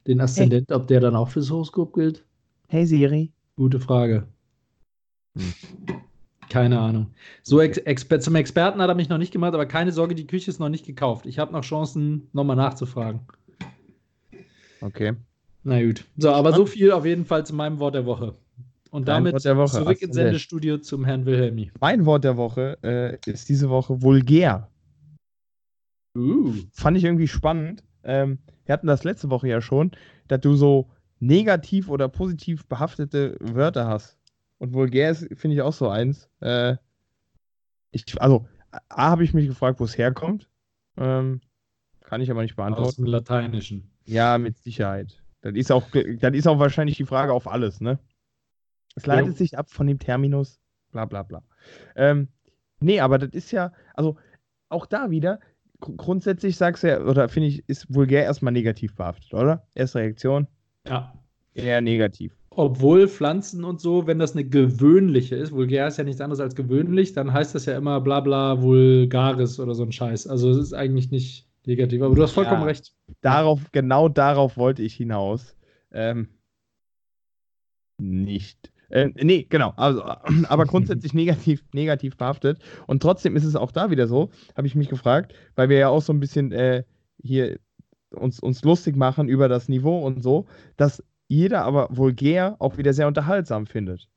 den 0.06 0.20
Aszendent, 0.20 0.70
ob 0.70 0.86
der 0.86 1.00
dann 1.00 1.16
auch 1.16 1.28
fürs 1.28 1.50
Horoskop 1.50 1.94
gilt. 1.94 2.24
Hey 2.68 2.84
Siri. 2.84 3.32
Gute 3.56 3.80
Frage. 3.80 4.26
Hm. 5.36 5.54
Keine 6.50 6.78
Ahnung. 6.78 7.06
So 7.42 7.60
Ex 7.60 7.78
Exper 7.78 8.20
zum 8.20 8.34
Experten 8.34 8.82
hat 8.82 8.88
er 8.88 8.94
mich 8.94 9.08
noch 9.08 9.16
nicht 9.16 9.32
gemacht, 9.32 9.54
aber 9.54 9.64
keine 9.64 9.92
Sorge, 9.92 10.14
die 10.14 10.26
Küche 10.26 10.50
ist 10.50 10.60
noch 10.60 10.68
nicht 10.68 10.84
gekauft. 10.84 11.24
Ich 11.24 11.38
habe 11.38 11.52
noch 11.52 11.64
Chancen, 11.64 12.28
nochmal 12.34 12.56
nachzufragen. 12.56 13.20
Okay. 14.82 15.14
Na 15.64 15.82
gut. 15.82 16.04
So, 16.18 16.30
aber 16.30 16.52
so 16.52 16.66
viel 16.66 16.92
auf 16.92 17.06
jeden 17.06 17.24
Fall 17.24 17.46
zu 17.46 17.54
meinem 17.54 17.78
Wort 17.78 17.94
der 17.94 18.04
Woche. 18.04 18.34
Und 18.92 19.08
Dein 19.08 19.24
damit 19.24 19.40
zurück 19.40 20.02
ins. 20.02 20.14
Sendestudio 20.14 20.76
zum 20.76 21.06
Herrn 21.06 21.24
Wilhelmi. 21.24 21.72
Mein 21.80 22.04
Wort 22.04 22.24
der 22.24 22.36
Woche 22.36 22.76
äh, 22.82 23.18
ist 23.24 23.48
diese 23.48 23.70
Woche 23.70 24.02
vulgär. 24.02 24.68
Uh. 26.14 26.52
Fand 26.72 26.98
ich 26.98 27.04
irgendwie 27.04 27.26
spannend. 27.26 27.82
Ähm, 28.04 28.40
wir 28.66 28.74
hatten 28.74 28.86
das 28.86 29.02
letzte 29.02 29.30
Woche 29.30 29.48
ja 29.48 29.62
schon, 29.62 29.92
dass 30.28 30.42
du 30.42 30.56
so 30.56 30.90
negativ 31.20 31.88
oder 31.88 32.10
positiv 32.10 32.66
behaftete 32.66 33.38
Wörter 33.40 33.86
hast. 33.86 34.18
Und 34.58 34.74
vulgär 34.74 35.10
ist, 35.10 35.26
finde 35.38 35.56
ich, 35.56 35.62
auch 35.62 35.72
so 35.72 35.88
eins. 35.88 36.28
Äh, 36.40 36.76
ich, 37.92 38.20
also, 38.20 38.46
A, 38.90 39.08
habe 39.08 39.24
ich 39.24 39.32
mich 39.32 39.46
gefragt, 39.46 39.80
wo 39.80 39.84
es 39.84 39.96
herkommt. 39.96 40.50
Ähm, 40.98 41.40
kann 42.02 42.20
ich 42.20 42.30
aber 42.30 42.42
nicht 42.42 42.52
Aus 42.52 42.56
beantworten. 42.56 43.04
dem 43.04 43.10
Lateinischen. 43.10 43.90
Ja, 44.04 44.36
mit 44.36 44.58
Sicherheit. 44.58 45.22
Das 45.40 45.54
ist 45.54 45.72
auch, 45.72 45.84
das 46.20 46.34
ist 46.34 46.46
auch 46.46 46.58
wahrscheinlich 46.58 46.98
die 46.98 47.06
Frage 47.06 47.32
auf 47.32 47.48
alles, 47.48 47.80
ne? 47.80 47.98
Es 48.94 49.06
leitet 49.06 49.32
Jo. 49.32 49.36
sich 49.36 49.58
ab 49.58 49.70
von 49.70 49.86
dem 49.86 49.98
Terminus, 49.98 50.60
bla 50.90 51.04
bla 51.04 51.22
bla. 51.22 51.42
Ähm, 51.96 52.28
nee, 52.80 53.00
aber 53.00 53.18
das 53.18 53.30
ist 53.30 53.50
ja, 53.50 53.72
also 53.94 54.16
auch 54.68 54.86
da 54.86 55.10
wieder, 55.10 55.40
gr- 55.80 55.92
grundsätzlich 55.96 56.56
sagst 56.56 56.82
du 56.82 56.88
ja, 56.88 57.00
oder 57.00 57.28
finde 57.28 57.48
ich, 57.48 57.68
ist 57.68 57.92
vulgär 57.94 58.24
erstmal 58.24 58.52
negativ 58.52 58.94
behaftet, 58.94 59.32
oder? 59.34 59.66
Erste 59.74 60.00
Reaktion, 60.00 60.46
Ja. 60.86 61.14
eher 61.54 61.80
negativ. 61.80 62.36
Obwohl 62.50 63.08
Pflanzen 63.08 63.64
und 63.64 63.80
so, 63.80 64.06
wenn 64.06 64.18
das 64.18 64.32
eine 64.32 64.44
gewöhnliche 64.44 65.36
ist, 65.36 65.52
vulgär 65.52 65.88
ist 65.88 65.96
ja 65.96 66.04
nichts 66.04 66.20
anderes 66.20 66.40
als 66.40 66.54
gewöhnlich, 66.54 67.14
dann 67.14 67.32
heißt 67.32 67.54
das 67.54 67.64
ja 67.64 67.78
immer 67.78 67.98
bla 68.02 68.20
bla 68.20 68.60
vulgaris 68.60 69.58
oder 69.58 69.74
so 69.74 69.84
ein 69.84 69.92
Scheiß. 69.92 70.26
Also 70.26 70.50
es 70.50 70.58
ist 70.58 70.74
eigentlich 70.74 71.10
nicht, 71.10 71.48
negativ. 71.64 72.02
Aber 72.02 72.14
du 72.14 72.22
hast 72.22 72.32
vollkommen 72.32 72.60
ja, 72.62 72.66
recht. 72.66 72.92
Darauf, 73.22 73.60
genau 73.72 74.10
darauf 74.10 74.58
wollte 74.58 74.82
ich 74.82 74.94
hinaus. 74.94 75.56
Ähm, 75.92 76.28
nicht. 77.98 78.71
Äh, 78.92 79.08
nee, 79.14 79.46
genau. 79.48 79.72
Also, 79.76 80.02
aber 80.48 80.66
grundsätzlich 80.66 81.14
negativ, 81.14 81.64
negativ 81.72 82.16
behaftet. 82.16 82.60
Und 82.86 83.02
trotzdem 83.02 83.36
ist 83.36 83.44
es 83.44 83.56
auch 83.56 83.72
da 83.72 83.90
wieder 83.90 84.06
so, 84.06 84.30
habe 84.56 84.66
ich 84.66 84.74
mich 84.74 84.88
gefragt, 84.88 85.34
weil 85.54 85.68
wir 85.70 85.78
ja 85.78 85.88
auch 85.88 86.02
so 86.02 86.12
ein 86.12 86.20
bisschen 86.20 86.52
äh, 86.52 86.84
hier 87.22 87.58
uns, 88.10 88.38
uns 88.38 88.62
lustig 88.62 88.94
machen 88.96 89.28
über 89.28 89.48
das 89.48 89.68
Niveau 89.68 90.06
und 90.06 90.22
so, 90.22 90.46
dass 90.76 91.02
jeder 91.26 91.64
aber 91.64 91.88
vulgär 91.90 92.56
auch 92.58 92.76
wieder 92.76 92.92
sehr 92.92 93.08
unterhaltsam 93.08 93.66
findet. 93.66 94.10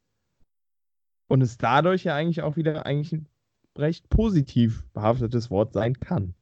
Und 1.28 1.42
es 1.42 1.58
dadurch 1.58 2.04
ja 2.04 2.14
eigentlich 2.14 2.42
auch 2.42 2.58
wieder 2.58 2.86
eigentlich 2.86 3.14
ein 3.14 3.28
recht 3.78 4.10
positiv 4.10 4.84
behaftetes 4.94 5.50
Wort 5.50 5.72
sein 5.72 6.00
kann. 6.02 6.34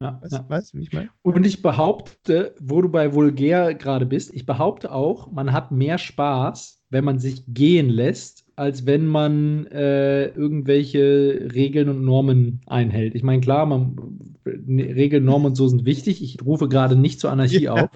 Ja, 0.00 0.20
weißt, 0.20 0.32
ja. 0.32 0.44
weißt 0.48 0.74
du, 0.74 0.78
wie 0.78 0.82
ich 0.82 0.92
meine? 0.92 1.08
Und 1.22 1.46
ich 1.46 1.62
behaupte, 1.62 2.54
wo 2.60 2.82
du 2.82 2.90
bei 2.90 3.14
vulgär 3.14 3.74
gerade 3.74 4.04
bist, 4.04 4.34
ich 4.34 4.44
behaupte 4.44 4.92
auch, 4.92 5.32
man 5.32 5.52
hat 5.52 5.70
mehr 5.70 5.96
Spaß, 5.96 6.83
wenn 6.94 7.04
man 7.04 7.18
sich 7.18 7.42
gehen 7.48 7.90
lässt, 7.90 8.44
als 8.56 8.86
wenn 8.86 9.06
man 9.06 9.66
äh, 9.66 10.28
irgendwelche 10.28 11.48
Regeln 11.52 11.88
und 11.88 12.04
Normen 12.04 12.60
einhält. 12.66 13.16
Ich 13.16 13.24
meine, 13.24 13.40
klar, 13.40 13.66
man, 13.66 13.96
Regeln, 14.46 15.24
Normen 15.24 15.48
und 15.48 15.54
so 15.56 15.66
sind 15.66 15.84
wichtig. 15.84 16.22
Ich 16.22 16.38
rufe 16.44 16.68
gerade 16.68 16.94
nicht 16.94 17.18
zur 17.18 17.32
Anarchie 17.32 17.68
auf. 17.68 17.90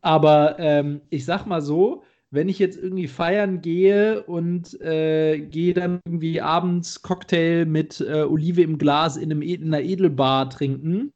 Aber 0.00 0.56
ähm, 0.60 1.00
ich 1.10 1.24
sag 1.24 1.46
mal 1.46 1.60
so, 1.60 2.04
wenn 2.30 2.48
ich 2.48 2.60
jetzt 2.60 2.80
irgendwie 2.80 3.08
feiern 3.08 3.60
gehe 3.62 4.22
und 4.22 4.80
äh, 4.80 5.40
gehe 5.40 5.74
dann 5.74 5.98
irgendwie 6.04 6.40
abends 6.40 7.02
Cocktail 7.02 7.66
mit 7.66 8.00
äh, 8.00 8.22
Olive 8.22 8.62
im 8.62 8.78
Glas 8.78 9.16
in, 9.16 9.32
einem, 9.32 9.42
in 9.42 9.64
einer 9.64 9.82
Edelbar 9.82 10.48
trinken, 10.50 11.12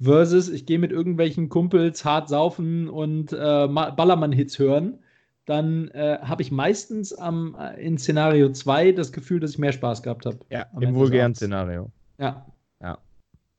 versus 0.00 0.48
ich 0.48 0.64
gehe 0.64 0.78
mit 0.78 0.92
irgendwelchen 0.92 1.48
Kumpels 1.48 2.04
hart 2.04 2.28
saufen 2.28 2.88
und 2.88 3.32
äh, 3.32 3.36
Ballermann-Hits 3.36 4.60
hören, 4.60 5.00
dann 5.44 5.88
äh, 5.88 6.18
habe 6.22 6.42
ich 6.42 6.52
meistens 6.52 7.12
am, 7.12 7.56
äh, 7.58 7.84
in 7.84 7.98
Szenario 7.98 8.50
2 8.50 8.92
das 8.92 9.12
Gefühl, 9.12 9.40
dass 9.40 9.52
ich 9.52 9.58
mehr 9.58 9.72
Spaß 9.72 10.02
gehabt 10.02 10.26
habe. 10.26 10.38
Ja, 10.50 10.66
im 10.80 10.94
vulgären 10.94 11.34
Szenario. 11.34 11.90
Ja. 12.18 12.46
Ja. 12.80 12.98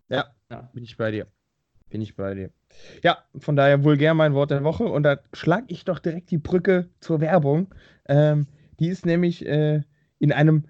Ja, 0.09 0.27
ja, 0.49 0.69
bin 0.73 0.83
ich 0.83 0.97
bei 0.97 1.11
dir. 1.11 1.27
Bin 1.89 2.01
ich 2.01 2.15
bei 2.15 2.33
dir. 2.33 2.49
Ja, 3.03 3.19
von 3.37 3.55
daher 3.55 3.83
vulgär 3.83 4.13
mein 4.13 4.33
Wort 4.33 4.51
der 4.51 4.63
Woche. 4.63 4.85
Und 4.85 5.03
da 5.03 5.19
schlage 5.33 5.65
ich 5.67 5.85
doch 5.85 5.99
direkt 5.99 6.31
die 6.31 6.37
Brücke 6.37 6.89
zur 6.99 7.21
Werbung. 7.21 7.73
Ähm, 8.07 8.47
die 8.79 8.87
ist 8.87 9.05
nämlich 9.05 9.45
äh, 9.45 9.81
in 10.19 10.31
einem 10.31 10.65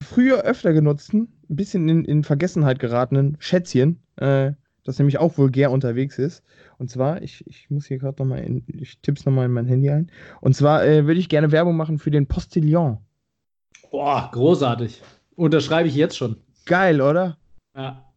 früher 0.00 0.42
öfter 0.42 0.72
genutzten, 0.72 1.32
ein 1.50 1.56
bisschen 1.56 1.88
in, 1.88 2.04
in 2.04 2.24
Vergessenheit 2.24 2.78
geratenen 2.78 3.36
Schätzchen, 3.40 4.00
äh, 4.16 4.52
das 4.84 4.98
nämlich 4.98 5.18
auch 5.18 5.36
vulgär 5.36 5.70
unterwegs 5.70 6.18
ist. 6.18 6.42
Und 6.78 6.90
zwar, 6.90 7.22
ich, 7.22 7.46
ich 7.46 7.70
muss 7.70 7.86
hier 7.86 7.98
gerade 7.98 8.22
nochmal, 8.22 8.40
in, 8.40 8.64
ich 8.66 8.98
tipp's 9.00 9.24
nochmal 9.24 9.46
in 9.46 9.52
mein 9.52 9.66
Handy 9.66 9.90
ein. 9.90 10.10
Und 10.40 10.54
zwar 10.54 10.84
äh, 10.84 11.06
würde 11.06 11.20
ich 11.20 11.28
gerne 11.28 11.52
Werbung 11.52 11.76
machen 11.76 11.98
für 11.98 12.10
den 12.10 12.26
Postillon. 12.26 12.98
Boah, 13.90 14.28
großartig. 14.32 15.02
Unterschreibe 15.36 15.88
ich 15.88 15.94
jetzt 15.94 16.16
schon. 16.16 16.36
Geil, 16.66 17.00
oder? 17.00 17.38
Ja. 17.76 18.12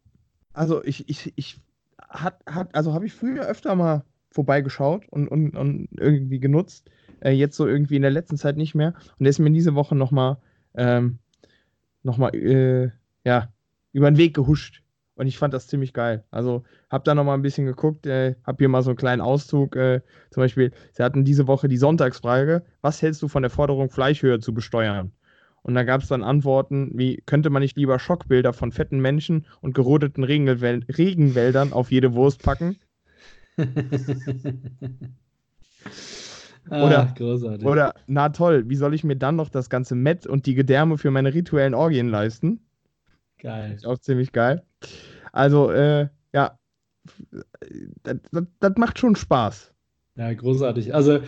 Also 0.54 0.84
ich, 0.84 1.08
ich, 1.10 1.34
ich 1.36 1.60
hat, 2.00 2.40
hat, 2.46 2.74
also 2.74 2.94
habe 2.94 3.06
ich 3.06 3.14
früher 3.14 3.46
öfter 3.46 3.76
mal 3.76 4.04
vorbeigeschaut 4.32 5.08
und, 5.10 5.28
und, 5.28 5.56
und 5.56 5.90
irgendwie 5.98 6.40
genutzt. 6.40 6.90
Äh, 7.20 7.32
jetzt 7.32 7.58
so 7.58 7.68
irgendwie 7.68 7.96
in 7.96 8.02
der 8.02 8.12
letzten 8.12 8.38
Zeit 8.38 8.58
nicht 8.58 8.76
mehr. 8.76 8.94
Und 9.18 9.24
der 9.24 9.30
ist 9.30 9.40
mir 9.40 9.52
diese 9.52 9.76
Woche 9.76 9.96
nochmal 9.96 10.38
ähm, 10.76 11.20
noch 12.04 12.20
äh, 12.34 12.92
ja, 13.24 13.52
über 13.92 14.10
den 14.10 14.18
Weg 14.18 14.34
gehuscht. 14.34 14.84
Und 15.18 15.26
ich 15.26 15.38
fand 15.40 15.54
das 15.54 15.68
ziemlich 15.68 15.94
geil. 15.94 16.24
Also 16.30 16.64
habe 16.92 17.04
da 17.04 17.16
nochmal 17.16 17.36
ein 17.38 17.42
bisschen 17.42 17.66
geguckt, 17.66 18.06
äh, 18.06 18.36
habe 18.46 18.58
hier 18.60 18.70
mal 18.70 18.84
so 18.84 18.92
einen 18.92 18.98
kleinen 18.98 19.22
Auszug. 19.22 19.76
Äh, 19.76 20.02
zum 20.30 20.42
Beispiel, 20.42 20.72
sie 20.94 21.02
hatten 21.02 21.26
diese 21.26 21.48
Woche 21.48 21.68
die 21.68 21.78
Sonntagsfrage, 21.78 22.64
was 22.82 23.02
hältst 23.02 23.24
du 23.24 23.28
von 23.28 23.42
der 23.42 23.50
Forderung, 23.50 23.90
Fleischhöhe 23.90 24.40
zu 24.40 24.54
besteuern? 24.54 25.12
Und 25.64 25.74
da 25.74 25.84
gab 25.84 26.02
es 26.02 26.08
dann 26.08 26.24
Antworten 26.24 26.92
wie, 26.94 27.24
könnte 27.26 27.50
man 27.50 27.64
nicht 27.64 27.78
lieber 27.78 27.98
Schockbilder 27.98 28.54
von 28.54 28.72
fetten 28.72 29.00
Menschen 29.00 29.48
und 29.60 29.74
gerodeten 29.74 30.24
Regenwäl 30.24 30.86
Regenwäldern 30.88 31.74
auf 31.74 31.92
jede 31.92 32.14
Wurst 32.14 32.44
packen? 32.44 32.78
oder, 36.70 37.12
ah, 37.18 37.66
oder, 37.66 37.96
na 38.06 38.30
toll, 38.30 38.70
wie 38.70 38.76
soll 38.76 38.94
ich 38.94 39.04
mir 39.04 39.16
dann 39.16 39.36
noch 39.36 39.50
das 39.50 39.72
ganze 39.72 39.96
Met 39.96 40.28
und 40.28 40.46
die 40.46 40.54
Gedärme 40.54 41.00
für 41.00 41.10
meine 41.10 41.34
rituellen 41.34 41.74
Orgien 41.74 42.10
leisten? 42.10 42.60
Geil. 43.40 43.74
Ist 43.74 43.88
auch 43.88 43.98
ziemlich 43.98 44.32
geil. 44.32 44.62
Also, 45.32 45.72
äh, 45.72 46.08
ja, 46.34 46.58
das, 48.04 48.18
das, 48.32 48.44
das 48.60 48.74
macht 48.78 49.00
schon 49.00 49.16
Spaß. 49.16 49.74
Ja, 50.16 50.34
großartig. 50.34 50.96
Also 50.96 51.18
äh, 51.18 51.22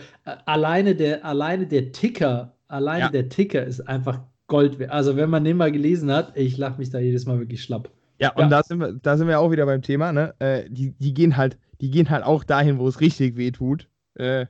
alleine 0.46 0.96
der, 0.96 1.24
alleine 1.24 1.66
der 1.66 1.92
Ticker, 1.92 2.56
alleine 2.68 3.04
ja. 3.04 3.08
der 3.08 3.28
Ticker 3.28 3.64
ist 3.64 3.80
einfach 3.80 4.20
Gold 4.48 4.78
wert. 4.78 4.90
Also 4.90 5.16
wenn 5.16 5.30
man 5.30 5.44
den 5.44 5.56
mal 5.56 5.70
gelesen 5.70 6.10
hat, 6.10 6.36
ich 6.36 6.58
lache 6.58 6.78
mich 6.78 6.90
da 6.90 6.98
jedes 6.98 7.24
Mal 7.24 7.38
wirklich 7.38 7.62
schlapp. 7.62 7.90
Ja, 8.18 8.32
und 8.32 8.42
ja. 8.42 8.48
Da, 8.48 8.62
sind 8.62 8.80
wir, 8.80 8.92
da 8.92 9.16
sind 9.16 9.28
wir 9.28 9.38
auch 9.38 9.50
wieder 9.52 9.64
beim 9.64 9.80
Thema, 9.80 10.12
ne? 10.12 10.34
Äh, 10.40 10.68
die, 10.68 10.90
die, 10.98 11.14
gehen 11.14 11.36
halt, 11.36 11.56
die 11.80 11.90
gehen 11.90 12.10
halt 12.10 12.24
auch 12.24 12.44
dahin, 12.44 12.78
wo 12.78 12.88
es 12.88 13.00
richtig 13.00 13.36
weh 13.36 13.52
tut. 13.52 13.88
Äh, 14.14 14.46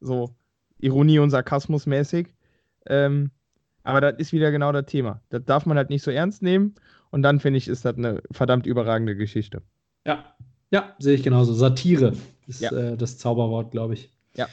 so 0.00 0.34
Ironie 0.80 1.20
und 1.20 1.30
Sarkasmus 1.30 1.86
mäßig. 1.86 2.34
Ähm, 2.86 3.30
aber 3.84 4.00
das 4.00 4.14
ist 4.18 4.32
wieder 4.32 4.50
genau 4.50 4.72
das 4.72 4.86
Thema. 4.86 5.22
Das 5.30 5.44
darf 5.44 5.64
man 5.64 5.76
halt 5.76 5.90
nicht 5.90 6.02
so 6.02 6.10
ernst 6.10 6.42
nehmen. 6.42 6.74
Und 7.10 7.22
dann 7.22 7.40
finde 7.40 7.58
ich, 7.58 7.68
ist 7.68 7.84
das 7.84 7.96
eine 7.96 8.22
verdammt 8.30 8.66
überragende 8.66 9.16
Geschichte. 9.16 9.62
Ja, 10.06 10.34
ja, 10.70 10.94
sehe 10.98 11.14
ich 11.14 11.22
genauso. 11.22 11.52
Satire 11.52 12.12
ist 12.46 12.60
ja. 12.60 12.72
äh, 12.72 12.96
das 12.96 13.18
Zauberwort, 13.18 13.72
glaube 13.72 13.94
ich. 13.94 14.10
Ja. 14.36 14.48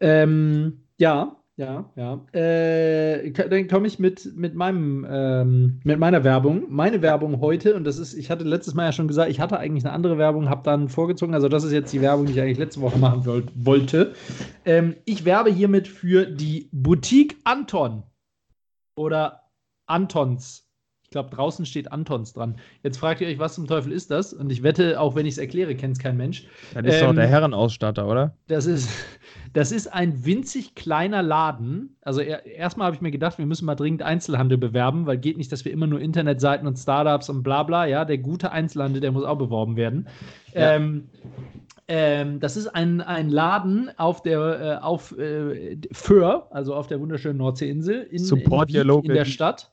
Ähm, 0.00 0.80
ja, 0.98 1.36
ja, 1.56 1.88
ja. 1.94 2.20
Äh, 2.32 3.30
dann 3.30 3.68
komme 3.68 3.86
ich 3.86 4.00
mit, 4.00 4.34
mit, 4.34 4.56
meinem, 4.56 5.06
ähm, 5.08 5.80
mit 5.84 6.00
meiner 6.00 6.24
Werbung. 6.24 6.64
Meine 6.68 7.00
Werbung 7.00 7.40
heute, 7.40 7.76
und 7.76 7.84
das 7.84 7.98
ist, 7.98 8.14
ich 8.14 8.28
hatte 8.28 8.42
letztes 8.42 8.74
Mal 8.74 8.86
ja 8.86 8.92
schon 8.92 9.06
gesagt, 9.06 9.30
ich 9.30 9.38
hatte 9.38 9.58
eigentlich 9.58 9.84
eine 9.84 9.94
andere 9.94 10.18
Werbung, 10.18 10.48
habe 10.48 10.64
dann 10.64 10.88
vorgezogen. 10.88 11.34
Also, 11.34 11.48
das 11.48 11.62
ist 11.62 11.72
jetzt 11.72 11.92
die 11.92 12.00
Werbung, 12.00 12.26
die 12.26 12.32
ich 12.32 12.40
eigentlich 12.40 12.58
letzte 12.58 12.80
Woche 12.80 12.98
machen 12.98 13.24
wollt, 13.24 13.52
wollte. 13.54 14.14
Ähm, 14.64 14.96
ich 15.04 15.24
werbe 15.24 15.50
hiermit 15.50 15.86
für 15.86 16.26
die 16.26 16.68
Boutique 16.72 17.36
Anton 17.44 18.02
oder 18.96 19.42
Antons 19.86 20.63
glaube, 21.14 21.30
draußen 21.34 21.64
steht 21.64 21.90
Antons 21.90 22.32
dran. 22.32 22.56
Jetzt 22.82 22.98
fragt 22.98 23.20
ihr 23.20 23.28
euch, 23.28 23.38
was 23.38 23.54
zum 23.54 23.66
Teufel 23.66 23.92
ist 23.92 24.10
das? 24.10 24.32
Und 24.34 24.50
ich 24.52 24.62
wette, 24.62 25.00
auch 25.00 25.14
wenn 25.14 25.24
ich 25.26 25.34
es 25.34 25.38
erkläre, 25.38 25.74
kennt 25.74 25.96
es 25.96 26.02
kein 26.02 26.16
Mensch. 26.16 26.46
Das 26.74 26.84
ist 26.84 27.00
ähm, 27.00 27.06
doch 27.06 27.14
der 27.14 27.26
Herrenausstatter, 27.26 28.06
oder? 28.06 28.36
Das 28.48 28.66
ist, 28.66 28.90
das 29.52 29.72
ist 29.72 29.92
ein 29.92 30.24
winzig 30.26 30.74
kleiner 30.74 31.22
Laden. 31.22 31.96
Also 32.02 32.20
er, 32.20 32.44
erstmal 32.44 32.86
habe 32.86 32.96
ich 32.96 33.00
mir 33.00 33.12
gedacht, 33.12 33.38
wir 33.38 33.46
müssen 33.46 33.64
mal 33.64 33.76
dringend 33.76 34.02
Einzelhandel 34.02 34.58
bewerben, 34.58 35.06
weil 35.06 35.18
geht 35.18 35.38
nicht, 35.38 35.52
dass 35.52 35.64
wir 35.64 35.72
immer 35.72 35.86
nur 35.86 36.00
Internetseiten 36.00 36.66
und 36.66 36.76
Startups 36.76 37.30
und 37.30 37.42
bla 37.42 37.62
bla. 37.62 37.86
Ja, 37.86 38.04
der 38.04 38.18
gute 38.18 38.50
Einzelhandel, 38.50 39.00
der 39.00 39.12
muss 39.12 39.24
auch 39.24 39.38
beworben 39.38 39.76
werden. 39.76 40.08
Ja. 40.52 40.74
Ähm, 40.74 41.08
ähm, 41.86 42.40
das 42.40 42.56
ist 42.56 42.68
ein, 42.68 43.02
ein 43.02 43.28
Laden 43.28 43.90
auf 43.98 44.22
der 44.22 44.80
äh, 44.80 44.82
auf 44.82 45.16
äh, 45.18 45.76
Föhr, 45.92 46.48
also 46.50 46.74
auf 46.74 46.86
der 46.86 46.98
wunderschönen 46.98 47.38
Nordseeinsel 47.38 48.02
in, 48.10 48.20
Support 48.20 48.70
in, 48.70 48.88
in, 48.88 49.04
in 49.04 49.12
der 49.12 49.26
Stadt. 49.26 49.70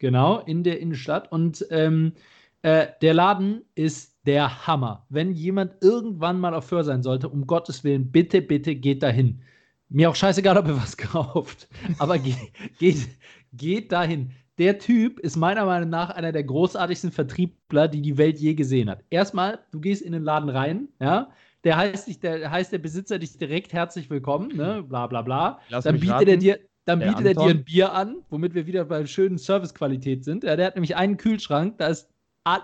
Genau, 0.00 0.40
in 0.40 0.64
der 0.64 0.80
Innenstadt. 0.80 1.30
Und 1.30 1.64
ähm, 1.70 2.14
äh, 2.62 2.88
der 3.02 3.14
Laden 3.14 3.62
ist 3.74 4.18
der 4.26 4.66
Hammer. 4.66 5.06
Wenn 5.10 5.32
jemand 5.32 5.74
irgendwann 5.82 6.40
mal 6.40 6.54
auf 6.54 6.66
Föhr 6.66 6.84
sein 6.84 7.02
sollte, 7.02 7.28
um 7.28 7.46
Gottes 7.46 7.84
Willen, 7.84 8.10
bitte, 8.10 8.42
bitte 8.42 8.74
geht 8.74 9.02
dahin. 9.02 9.42
Mir 9.88 10.10
auch 10.10 10.16
scheißegal, 10.16 10.56
ob 10.56 10.68
ihr 10.68 10.76
was 10.76 10.96
kauft. 10.96 11.68
Aber 11.98 12.18
geht, 12.18 12.36
geht, 12.78 13.08
geht 13.52 13.92
dahin. 13.92 14.32
Der 14.58 14.78
Typ 14.78 15.18
ist 15.20 15.36
meiner 15.36 15.64
Meinung 15.66 15.90
nach 15.90 16.10
einer 16.10 16.32
der 16.32 16.44
großartigsten 16.44 17.12
Vertriebler, 17.12 17.88
die 17.88 18.02
die 18.02 18.18
Welt 18.18 18.38
je 18.38 18.54
gesehen 18.54 18.90
hat. 18.90 19.04
Erstmal, 19.10 19.60
du 19.70 19.80
gehst 19.80 20.02
in 20.02 20.12
den 20.12 20.22
Laden 20.22 20.50
rein, 20.50 20.88
ja, 21.00 21.30
der 21.64 21.76
heißt, 21.76 22.08
dich, 22.08 22.20
der 22.20 22.50
heißt 22.50 22.72
der 22.72 22.78
Besitzer 22.78 23.18
dich 23.18 23.36
direkt 23.36 23.72
herzlich 23.72 24.08
willkommen, 24.08 24.56
ne? 24.56 24.82
bla 24.82 25.06
bla 25.06 25.22
bla. 25.22 25.60
Lass 25.68 25.84
dann 25.84 25.96
bietet 25.96 26.14
raten. 26.14 26.28
er 26.28 26.36
dir, 26.38 26.58
dann 26.98 27.00
bietet 27.00 27.26
er 27.26 27.34
dir 27.34 27.50
ein 27.50 27.64
Bier 27.64 27.92
an, 27.92 28.16
womit 28.28 28.54
wir 28.54 28.66
wieder 28.66 28.84
bei 28.84 29.06
schönen 29.06 29.38
Servicequalität 29.38 30.24
sind. 30.24 30.44
Ja, 30.44 30.56
der 30.56 30.66
hat 30.66 30.74
nämlich 30.74 30.96
einen 30.96 31.16
Kühlschrank, 31.16 31.78
da 31.78 31.88
ist, 31.88 32.08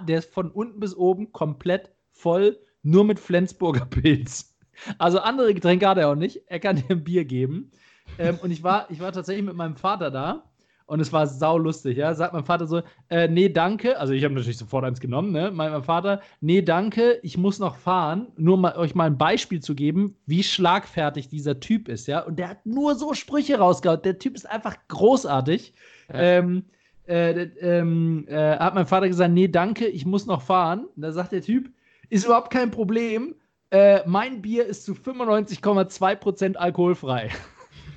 der 0.06 0.18
ist 0.18 0.32
von 0.32 0.50
unten 0.50 0.80
bis 0.80 0.94
oben 0.94 1.32
komplett 1.32 1.90
voll, 2.10 2.58
nur 2.82 3.04
mit 3.04 3.20
Flensburger 3.20 3.86
Pilz. 3.90 4.56
Also 4.98 5.20
andere 5.20 5.54
Getränke 5.54 5.88
hat 5.88 5.98
er 5.98 6.10
auch 6.10 6.16
nicht. 6.16 6.42
Er 6.46 6.60
kann 6.60 6.76
dir 6.76 6.90
ein 6.90 7.04
Bier 7.04 7.24
geben. 7.24 7.70
Ähm, 8.18 8.38
und 8.42 8.50
ich 8.50 8.62
war, 8.62 8.90
ich 8.90 9.00
war 9.00 9.12
tatsächlich 9.12 9.44
mit 9.44 9.56
meinem 9.56 9.76
Vater 9.76 10.10
da 10.10 10.44
und 10.86 11.00
es 11.00 11.12
war 11.12 11.26
saulustig, 11.26 11.96
ja. 11.96 12.14
Sagt 12.14 12.32
mein 12.32 12.44
Vater 12.44 12.66
so, 12.66 12.82
äh, 13.08 13.26
nee, 13.28 13.48
danke. 13.48 13.98
Also 13.98 14.12
ich 14.12 14.22
habe 14.24 14.34
natürlich 14.34 14.58
sofort 14.58 14.84
eins 14.84 15.00
genommen, 15.00 15.32
ne? 15.32 15.50
Mein, 15.52 15.72
mein, 15.72 15.82
Vater, 15.82 16.20
nee, 16.40 16.62
danke, 16.62 17.18
ich 17.22 17.36
muss 17.36 17.58
noch 17.58 17.76
fahren. 17.76 18.28
Nur 18.36 18.56
mal, 18.56 18.76
euch 18.76 18.94
mal 18.94 19.06
ein 19.06 19.18
Beispiel 19.18 19.60
zu 19.60 19.74
geben, 19.74 20.16
wie 20.26 20.44
schlagfertig 20.44 21.28
dieser 21.28 21.58
Typ 21.58 21.88
ist, 21.88 22.06
ja. 22.06 22.20
Und 22.20 22.38
der 22.38 22.50
hat 22.50 22.64
nur 22.64 22.94
so 22.94 23.14
Sprüche 23.14 23.58
rausgehauen. 23.58 24.02
Der 24.02 24.18
Typ 24.18 24.36
ist 24.36 24.48
einfach 24.48 24.76
großartig. 24.86 25.74
Ja. 26.08 26.20
Ähm, 26.20 26.64
äh, 27.08 27.32
ähm, 27.60 28.26
äh, 28.28 28.56
hat 28.56 28.74
mein 28.74 28.86
Vater 28.86 29.08
gesagt, 29.08 29.32
nee, 29.32 29.48
danke, 29.48 29.86
ich 29.86 30.06
muss 30.06 30.26
noch 30.26 30.42
fahren. 30.42 30.86
Und 30.94 31.02
da 31.02 31.10
sagt 31.10 31.32
der 31.32 31.42
Typ, 31.42 31.68
ist 32.10 32.24
überhaupt 32.24 32.52
kein 32.52 32.70
Problem. 32.70 33.34
Äh, 33.70 34.00
mein 34.06 34.40
Bier 34.40 34.64
ist 34.66 34.84
zu 34.84 34.92
95,2% 34.92 36.54
alkoholfrei. 36.54 37.30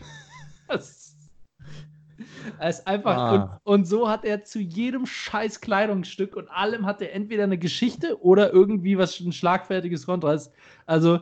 das 0.68 0.99
ist 2.68 2.88
einfach. 2.88 3.18
Ah. 3.18 3.61
Und, 3.64 3.82
und, 3.82 3.86
so 3.86 4.10
hat 4.10 4.26
er 4.26 4.44
zu 4.44 4.60
jedem 4.60 5.06
scheiß 5.06 5.61
Kleidungsstück 5.61 6.36
und 6.36 6.49
allem 6.49 6.86
hat 6.86 7.02
er 7.02 7.14
entweder 7.14 7.44
eine 7.44 7.57
Geschichte 7.57 8.22
oder 8.22 8.52
irgendwie 8.52 8.98
was 8.98 9.20
ein 9.20 9.32
schlagfertiges 9.32 10.06
Kontrast. 10.06 10.53
Also 10.86 11.20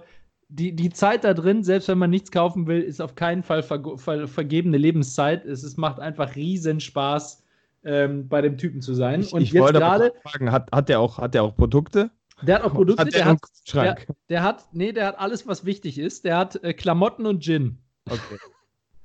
die, 0.49 0.75
die 0.75 0.89
Zeit 0.89 1.23
da 1.23 1.33
drin, 1.33 1.63
selbst 1.63 1.87
wenn 1.89 1.97
man 1.97 2.09
nichts 2.09 2.31
kaufen 2.31 2.67
will, 2.67 2.81
ist 2.81 3.01
auf 3.01 3.15
keinen 3.15 3.43
Fall 3.43 3.63
ver 3.63 3.81
ver 3.97 4.27
vergebene 4.27 4.77
Lebenszeit. 4.77 5.45
Es, 5.45 5.63
es 5.63 5.77
macht 5.77 5.99
einfach 5.99 6.35
riesen 6.35 6.79
Spaß, 6.79 7.43
ähm, 7.83 8.27
bei 8.27 8.41
dem 8.41 8.57
Typen 8.57 8.81
zu 8.81 8.93
sein. 8.93 9.21
Ich, 9.21 9.33
und 9.33 9.41
ich 9.41 9.51
jetzt 9.51 9.73
gerade. 9.73 10.13
fragen, 10.23 10.51
hat, 10.51 10.69
hat, 10.71 10.89
der 10.89 10.99
auch, 10.99 11.17
hat 11.17 11.33
der 11.33 11.43
auch 11.43 11.55
Produkte? 11.55 12.11
Der 12.41 12.55
hat 12.55 12.63
auch 12.63 12.73
Produkte, 12.73 13.01
hat 13.01 13.13
der, 13.13 13.23
der, 13.23 13.31
hat, 13.31 13.39
der, 13.73 13.97
der, 14.29 14.43
hat, 14.43 14.65
nee, 14.73 14.91
der 14.91 15.07
hat 15.07 15.19
alles, 15.19 15.47
was 15.47 15.65
wichtig 15.65 15.97
ist. 15.97 16.25
Der 16.25 16.37
hat 16.37 16.63
äh, 16.63 16.73
Klamotten 16.73 17.25
und 17.25 17.43
Gin. 17.43 17.77
Okay. 18.09 18.37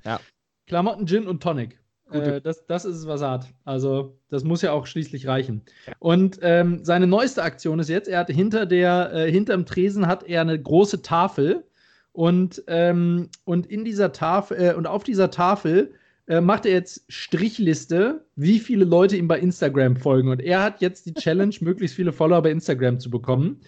Ja. 0.05 0.21
Klamotten, 0.67 1.07
Gin 1.07 1.27
und 1.27 1.43
Tonic. 1.43 1.79
Äh, 2.15 2.41
das, 2.41 2.67
das 2.67 2.85
ist 2.85 2.97
es, 2.97 3.07
was 3.07 3.21
er 3.21 3.31
hat. 3.31 3.47
Also, 3.65 4.19
das 4.29 4.45
muss 4.45 4.63
ja 4.63 4.73
auch 4.73 4.87
schließlich 4.87 5.27
reichen. 5.27 5.63
Und 5.99 6.39
ähm, 6.43 6.85
seine 6.85 7.07
neueste 7.07 7.43
Aktion 7.43 7.79
ist 7.79 7.89
jetzt, 7.89 8.09
er 8.09 8.21
hat 8.21 8.31
hinter 8.31 8.67
der, 8.67 9.13
äh, 9.13 9.31
hinterm 9.31 9.67
Tresen 9.67 10.07
hat 10.07 10.23
er 10.25 10.41
eine 10.41 10.61
große 10.61 11.03
Tafel 11.03 11.65
und, 12.13 12.63
ähm, 12.67 13.31
und 13.45 13.67
in 13.67 13.85
dieser 13.85 14.13
Tafel, 14.13 14.57
äh, 14.61 14.75
und 14.75 14.87
auf 14.87 15.03
dieser 15.03 15.31
Tafel 15.31 15.95
äh, 16.29 16.41
macht 16.41 16.67
er 16.67 16.73
jetzt 16.73 17.05
Strichliste, 17.09 18.25
wie 18.37 18.59
viele 18.59 18.85
Leute 18.85 19.17
ihm 19.17 19.29
bei 19.29 19.39
Instagram 19.39 19.97
folgen. 19.97 20.29
Und 20.29 20.41
er 20.41 20.63
hat 20.63 20.81
jetzt 20.81 21.07
die 21.07 21.15
Challenge, 21.15 21.55
möglichst 21.61 21.97
viele 21.97 22.13
Follower 22.13 22.43
bei 22.43 22.51
Instagram 22.51 23.01
zu 23.01 23.11
bekommen. 23.11 23.61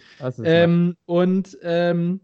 Ähm, 0.43 0.95
und, 1.05 1.57
ähm, 1.63 2.21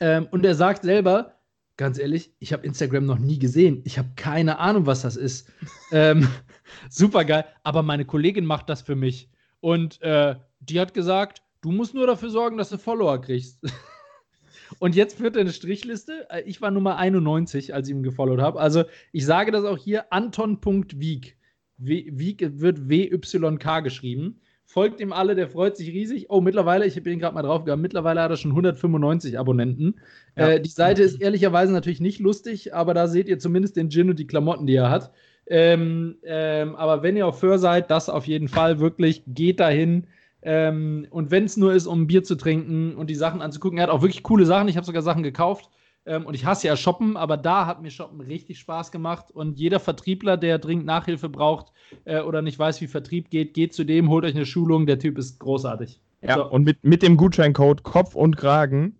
ähm, 0.00 0.28
und 0.30 0.46
er 0.46 0.54
sagt 0.54 0.84
selber, 0.84 1.34
ganz 1.82 1.98
ehrlich, 1.98 2.32
ich 2.38 2.52
habe 2.52 2.64
Instagram 2.64 3.06
noch 3.06 3.18
nie 3.18 3.40
gesehen. 3.40 3.82
Ich 3.84 3.98
habe 3.98 4.10
keine 4.14 4.60
Ahnung, 4.60 4.86
was 4.86 5.02
das 5.02 5.16
ist. 5.16 5.50
ähm, 5.90 6.28
Super 6.88 7.24
geil. 7.24 7.44
Aber 7.64 7.82
meine 7.82 8.04
Kollegin 8.04 8.46
macht 8.46 8.68
das 8.68 8.82
für 8.82 8.94
mich. 8.94 9.28
Und 9.58 10.00
äh, 10.00 10.36
die 10.60 10.78
hat 10.78 10.94
gesagt, 10.94 11.42
du 11.60 11.72
musst 11.72 11.92
nur 11.92 12.06
dafür 12.06 12.30
sorgen, 12.30 12.56
dass 12.56 12.68
du 12.68 12.78
Follower 12.78 13.20
kriegst. 13.20 13.58
Und 14.78 14.94
jetzt 14.94 15.18
führt 15.18 15.34
er 15.34 15.40
eine 15.40 15.52
Strichliste. 15.52 16.30
Äh, 16.30 16.42
ich 16.42 16.62
war 16.62 16.70
Nummer 16.70 16.98
91, 16.98 17.74
als 17.74 17.88
ich 17.88 17.94
ihn 17.96 18.04
gefollowt 18.04 18.40
habe. 18.40 18.60
Also 18.60 18.84
ich 19.10 19.26
sage 19.26 19.50
das 19.50 19.64
auch 19.64 19.76
hier, 19.76 20.12
anton.wieg. 20.12 21.36
Wieg 21.78 22.60
wird 22.60 22.88
W-Y-K 22.88 23.80
geschrieben. 23.80 24.40
Folgt 24.72 25.02
ihm 25.02 25.12
alle, 25.12 25.34
der 25.34 25.48
freut 25.48 25.76
sich 25.76 25.90
riesig. 25.90 26.30
Oh, 26.30 26.40
mittlerweile, 26.40 26.86
ich 26.86 27.00
bin 27.02 27.18
gerade 27.18 27.34
mal 27.34 27.42
draufgegangen, 27.42 27.82
mittlerweile 27.82 28.22
hat 28.22 28.30
er 28.30 28.38
schon 28.38 28.52
195 28.52 29.38
Abonnenten. 29.38 30.00
Ja. 30.34 30.52
Äh, 30.52 30.62
die 30.62 30.70
Seite 30.70 31.02
ist 31.02 31.20
ehrlicherweise 31.20 31.74
natürlich 31.74 32.00
nicht 32.00 32.20
lustig, 32.20 32.74
aber 32.74 32.94
da 32.94 33.06
seht 33.06 33.28
ihr 33.28 33.38
zumindest 33.38 33.76
den 33.76 33.90
Gin 33.90 34.08
und 34.08 34.18
die 34.18 34.26
Klamotten, 34.26 34.66
die 34.66 34.74
er 34.74 34.88
hat. 34.88 35.12
Ähm, 35.46 36.16
ähm, 36.24 36.74
aber 36.76 37.02
wenn 37.02 37.18
ihr 37.18 37.26
auf 37.26 37.38
Föhr 37.38 37.58
seid, 37.58 37.90
das 37.90 38.08
auf 38.08 38.26
jeden 38.26 38.48
Fall 38.48 38.80
wirklich, 38.80 39.22
geht 39.26 39.60
dahin. 39.60 40.06
Ähm, 40.40 41.06
und 41.10 41.30
wenn 41.30 41.44
es 41.44 41.58
nur 41.58 41.74
ist, 41.74 41.86
um 41.86 42.04
ein 42.04 42.06
Bier 42.06 42.24
zu 42.24 42.36
trinken 42.36 42.96
und 42.96 43.10
die 43.10 43.14
Sachen 43.14 43.42
anzugucken, 43.42 43.76
er 43.76 43.82
hat 43.82 43.90
auch 43.90 44.00
wirklich 44.00 44.22
coole 44.22 44.46
Sachen. 44.46 44.68
Ich 44.68 44.78
habe 44.78 44.86
sogar 44.86 45.02
Sachen 45.02 45.22
gekauft. 45.22 45.68
Ähm, 46.04 46.26
und 46.26 46.34
ich 46.34 46.44
hasse 46.44 46.66
ja 46.66 46.76
Shoppen, 46.76 47.16
aber 47.16 47.36
da 47.36 47.66
hat 47.66 47.80
mir 47.80 47.90
Shoppen 47.90 48.20
richtig 48.20 48.58
Spaß 48.58 48.90
gemacht. 48.90 49.30
Und 49.30 49.58
jeder 49.58 49.80
Vertriebler, 49.80 50.36
der 50.36 50.58
dringend 50.58 50.86
Nachhilfe 50.86 51.28
braucht 51.28 51.72
äh, 52.04 52.20
oder 52.20 52.42
nicht 52.42 52.58
weiß, 52.58 52.80
wie 52.80 52.88
Vertrieb 52.88 53.30
geht, 53.30 53.54
geht 53.54 53.72
zu 53.72 53.84
dem, 53.84 54.08
holt 54.08 54.24
euch 54.24 54.34
eine 54.34 54.46
Schulung. 54.46 54.86
Der 54.86 54.98
Typ 54.98 55.18
ist 55.18 55.38
großartig. 55.38 56.00
Ja, 56.22 56.36
so. 56.36 56.50
und 56.50 56.64
mit, 56.64 56.82
mit 56.84 57.02
dem 57.02 57.16
Gutscheincode 57.16 57.82
Kopf 57.82 58.14
und 58.14 58.36
Kragen 58.36 58.96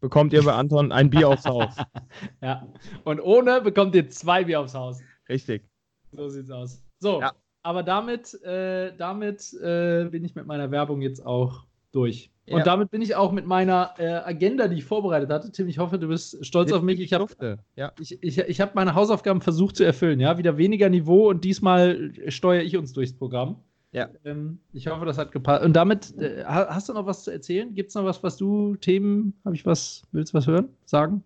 bekommt 0.00 0.32
ihr 0.32 0.42
bei 0.42 0.52
Anton 0.52 0.92
ein 0.92 1.10
Bier 1.10 1.28
aufs 1.28 1.44
Haus. 1.46 1.74
ja, 2.42 2.66
und 3.04 3.20
ohne 3.20 3.60
bekommt 3.60 3.94
ihr 3.94 4.08
zwei 4.08 4.44
Bier 4.44 4.60
aufs 4.60 4.74
Haus. 4.74 5.00
Richtig. 5.28 5.64
So 6.12 6.28
sieht's 6.28 6.50
aus. 6.50 6.82
So, 6.98 7.20
ja. 7.20 7.32
aber 7.62 7.82
damit, 7.82 8.34
äh, 8.42 8.94
damit 8.96 9.52
äh, 9.54 10.06
bin 10.10 10.24
ich 10.24 10.34
mit 10.34 10.46
meiner 10.46 10.70
Werbung 10.70 11.00
jetzt 11.02 11.24
auch 11.24 11.64
durch. 11.92 12.30
Und 12.48 12.58
ja. 12.58 12.64
damit 12.64 12.90
bin 12.90 13.02
ich 13.02 13.16
auch 13.16 13.32
mit 13.32 13.44
meiner 13.44 13.94
äh, 13.98 14.06
Agenda, 14.06 14.68
die 14.68 14.76
ich 14.76 14.84
vorbereitet 14.84 15.30
hatte. 15.30 15.50
Tim, 15.50 15.66
ich 15.68 15.78
hoffe, 15.78 15.98
du 15.98 16.06
bist 16.06 16.44
stolz 16.46 16.72
auf 16.72 16.82
mich. 16.82 17.00
Ich 17.00 17.12
habe 17.12 17.26
ja. 17.74 17.92
ich, 17.98 18.22
ich, 18.22 18.38
ich 18.38 18.60
hab 18.60 18.76
meine 18.76 18.94
Hausaufgaben 18.94 19.40
versucht 19.40 19.76
zu 19.76 19.84
erfüllen. 19.84 20.20
Ja, 20.20 20.38
wieder 20.38 20.56
weniger 20.56 20.88
Niveau 20.88 21.28
und 21.28 21.42
diesmal 21.42 22.12
steuere 22.28 22.62
ich 22.62 22.76
uns 22.76 22.92
durchs 22.92 23.14
Programm. 23.14 23.56
Ja. 23.90 24.10
Ähm, 24.24 24.60
ich 24.72 24.86
hoffe, 24.86 25.06
das 25.06 25.18
hat 25.18 25.32
gepasst. 25.32 25.64
Und 25.64 25.72
damit, 25.72 26.16
äh, 26.18 26.44
hast 26.44 26.88
du 26.88 26.92
noch 26.92 27.06
was 27.06 27.24
zu 27.24 27.32
erzählen? 27.32 27.74
Gibt 27.74 27.88
es 27.88 27.94
noch 27.94 28.04
was, 28.04 28.22
was 28.22 28.36
du, 28.36 28.76
Themen, 28.76 29.34
habe 29.44 29.56
ich 29.56 29.66
was, 29.66 30.02
willst 30.12 30.32
du 30.32 30.38
was 30.38 30.46
hören, 30.46 30.68
sagen? 30.84 31.24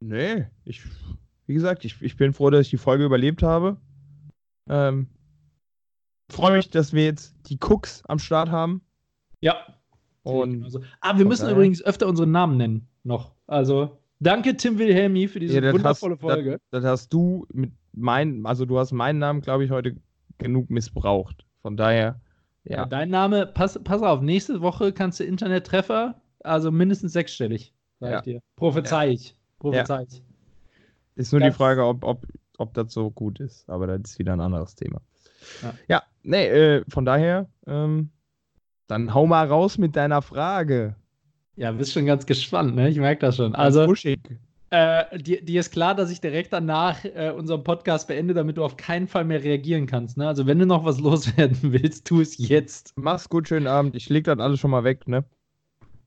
Nee, 0.00 0.46
ich, 0.64 0.82
wie 1.46 1.54
gesagt, 1.54 1.84
ich, 1.84 2.00
ich 2.02 2.16
bin 2.16 2.32
froh, 2.32 2.50
dass 2.50 2.62
ich 2.62 2.70
die 2.70 2.76
Folge 2.76 3.04
überlebt 3.04 3.42
habe. 3.42 3.76
Ähm, 4.68 5.08
freue 6.30 6.56
mich, 6.56 6.70
dass 6.70 6.92
wir 6.92 7.04
jetzt 7.04 7.36
die 7.48 7.58
Cooks 7.60 8.02
am 8.06 8.18
Start 8.18 8.50
haben. 8.50 8.80
Ja. 9.40 9.56
Und 10.24 10.64
also. 10.64 10.80
Ah, 11.00 11.16
wir 11.18 11.24
müssen 11.24 11.48
übrigens 11.50 11.82
öfter 11.82 12.06
unseren 12.06 12.30
Namen 12.30 12.56
nennen 12.56 12.88
noch. 13.02 13.32
Also 13.46 13.98
danke 14.20 14.56
Tim 14.56 14.78
Wilhelmi 14.78 15.28
für 15.28 15.40
diese 15.40 15.60
ja, 15.60 15.72
wundervolle 15.72 16.14
hast, 16.14 16.20
Folge. 16.20 16.50
Das, 16.70 16.82
das, 16.82 16.84
hast 16.84 17.12
du 17.12 17.46
mit 17.52 17.72
meinem, 17.92 18.46
also 18.46 18.64
du 18.64 18.78
hast 18.78 18.92
meinen 18.92 19.18
Namen, 19.18 19.40
glaube 19.40 19.64
ich, 19.64 19.70
heute 19.70 19.96
genug 20.38 20.70
missbraucht. 20.70 21.46
Von 21.62 21.76
daher, 21.76 22.20
ja. 22.64 22.78
ja. 22.78 22.86
Dein 22.86 23.10
Name, 23.10 23.46
pass, 23.46 23.78
pass 23.84 24.02
auf, 24.02 24.20
nächste 24.20 24.60
Woche 24.60 24.92
kannst 24.92 25.20
du 25.20 25.24
Internettreffer, 25.24 26.20
also 26.40 26.70
mindestens 26.70 27.12
sechsstellig, 27.12 27.74
sag 28.00 28.10
ja. 28.10 28.18
ich 28.18 28.24
dir. 28.24 28.40
Prophezei 28.56 29.10
ich. 29.10 29.36
Prophezei 29.58 30.06
ich. 30.08 30.22
Ist 31.16 31.32
nur 31.32 31.40
das, 31.40 31.50
die 31.50 31.56
Frage, 31.56 31.84
ob, 31.84 32.02
ob 32.04 32.26
ob 32.58 32.74
das 32.74 32.92
so 32.92 33.10
gut 33.10 33.40
ist. 33.40 33.68
Aber 33.68 33.86
das 33.86 34.12
ist 34.12 34.18
wieder 34.18 34.32
ein 34.32 34.40
anderes 34.40 34.74
Thema. 34.74 35.00
Ja, 35.62 35.74
ja 35.88 36.02
nee, 36.22 36.46
äh, 36.46 36.84
von 36.88 37.04
daher, 37.04 37.48
ähm, 37.66 38.10
dann 38.86 39.14
hau 39.14 39.26
mal 39.26 39.46
raus 39.46 39.78
mit 39.78 39.96
deiner 39.96 40.22
Frage. 40.22 40.96
Ja, 41.56 41.70
bist 41.72 41.92
schon 41.92 42.06
ganz 42.06 42.26
gespannt, 42.26 42.74
ne? 42.74 42.88
Ich 42.88 42.98
merke 42.98 43.20
das 43.20 43.36
schon. 43.36 43.54
Also, 43.54 43.92
äh, 44.70 45.18
dir, 45.18 45.40
dir, 45.40 45.60
ist 45.60 45.70
klar, 45.70 45.94
dass 45.94 46.10
ich 46.10 46.20
direkt 46.20 46.52
danach 46.52 47.04
äh, 47.04 47.30
unseren 47.30 47.62
Podcast 47.62 48.08
beende, 48.08 48.34
damit 48.34 48.56
du 48.56 48.64
auf 48.64 48.76
keinen 48.76 49.06
Fall 49.06 49.24
mehr 49.24 49.42
reagieren 49.42 49.86
kannst. 49.86 50.16
Ne? 50.16 50.26
Also, 50.26 50.46
wenn 50.46 50.58
du 50.58 50.66
noch 50.66 50.84
was 50.84 50.98
loswerden 51.00 51.58
willst, 51.62 52.06
tu 52.06 52.20
es 52.20 52.36
jetzt. 52.38 52.92
Mach's 52.96 53.28
gut, 53.28 53.46
schönen 53.46 53.68
Abend. 53.68 53.94
Ich 53.94 54.08
leg 54.08 54.24
das 54.24 54.40
alles 54.40 54.58
schon 54.58 54.72
mal 54.72 54.82
weg, 54.82 55.06
ne? 55.06 55.24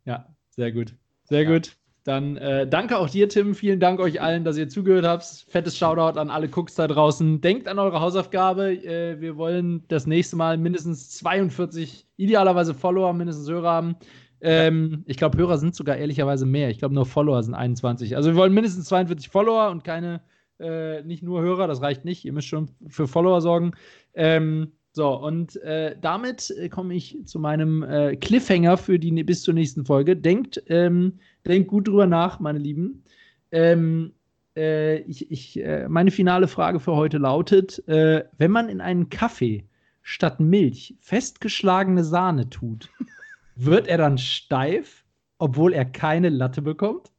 Ja, 0.03 0.27
sehr 0.49 0.71
gut. 0.71 0.93
Sehr 1.23 1.43
ja. 1.43 1.49
gut. 1.49 1.77
Dann 2.07 2.37
äh, 2.37 2.65
danke 2.65 2.97
auch 2.97 3.09
dir, 3.09 3.27
Tim. 3.27 3.53
Vielen 3.53 3.81
Dank 3.81 3.99
euch 3.99 4.21
allen, 4.21 4.45
dass 4.45 4.57
ihr 4.57 4.69
zugehört 4.69 5.03
habt. 5.03 5.25
Fettes 5.49 5.77
Shoutout 5.77 6.17
an 6.17 6.29
alle 6.29 6.47
Cooks 6.47 6.75
da 6.75 6.87
draußen. 6.87 7.41
Denkt 7.41 7.67
an 7.67 7.79
eure 7.79 7.99
Hausaufgabe. 7.99 8.75
Äh, 8.75 9.19
wir 9.19 9.35
wollen 9.35 9.83
das 9.89 10.07
nächste 10.07 10.37
Mal 10.37 10.57
mindestens 10.57 11.09
42, 11.17 12.07
idealerweise 12.15 12.73
Follower, 12.73 13.11
mindestens 13.11 13.49
Hörer 13.49 13.69
haben. 13.69 13.97
Ähm, 14.39 15.03
ich 15.05 15.17
glaube, 15.17 15.37
Hörer 15.37 15.57
sind 15.57 15.75
sogar 15.75 15.97
ehrlicherweise 15.97 16.45
mehr. 16.45 16.69
Ich 16.69 16.79
glaube, 16.79 16.95
nur 16.95 17.05
Follower 17.05 17.43
sind 17.43 17.55
21. 17.55 18.15
Also 18.15 18.29
wir 18.29 18.37
wollen 18.37 18.53
mindestens 18.53 18.85
42 18.85 19.27
Follower 19.27 19.69
und 19.69 19.83
keine, 19.83 20.21
äh, 20.61 21.03
nicht 21.03 21.23
nur 21.23 21.41
Hörer. 21.41 21.67
Das 21.67 21.81
reicht 21.81 22.05
nicht. 22.05 22.23
Ihr 22.23 22.31
müsst 22.31 22.47
schon 22.47 22.69
für 22.87 23.09
Follower 23.09 23.41
sorgen. 23.41 23.71
Ähm, 24.13 24.71
so, 24.97 25.13
und 25.13 25.57
äh, 25.57 25.95
damit 26.01 26.49
äh, 26.57 26.69
komme 26.69 26.95
ich 26.95 27.19
zu 27.23 27.37
meinem 27.37 27.83
äh, 27.83 28.15
Cliffhanger 28.15 28.77
für 28.77 28.97
die 28.97 29.11
bis 29.23 29.43
zur 29.43 29.53
nächsten 29.53 29.85
Folge. 29.85 30.17
Denkt, 30.17 30.63
ähm, 30.69 31.19
denkt 31.45 31.67
gut 31.67 31.87
drüber 31.87 32.07
nach, 32.07 32.39
meine 32.39 32.57
Lieben. 32.57 33.03
Ähm, 33.51 34.13
äh, 34.55 35.01
ich, 35.01 35.29
ich, 35.29 35.63
äh, 35.63 35.87
meine 35.87 36.09
finale 36.09 36.47
Frage 36.47 36.79
für 36.79 36.95
heute 36.95 37.19
lautet: 37.19 37.87
äh, 37.87 38.23
Wenn 38.39 38.49
man 38.49 38.69
in 38.69 38.81
einen 38.81 39.11
Kaffee 39.11 39.65
statt 40.01 40.39
Milch 40.39 40.95
festgeschlagene 40.99 42.03
Sahne 42.03 42.49
tut, 42.49 42.89
wird 43.55 43.87
er 43.87 43.99
dann 43.99 44.17
steif, 44.17 45.05
obwohl 45.37 45.73
er 45.73 45.85
keine 45.85 46.29
Latte 46.29 46.63
bekommt? 46.63 47.11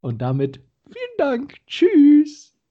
Und 0.00 0.22
damit 0.22 0.60
vielen 0.86 1.18
Dank. 1.18 1.56
Tschüss. 1.66 2.51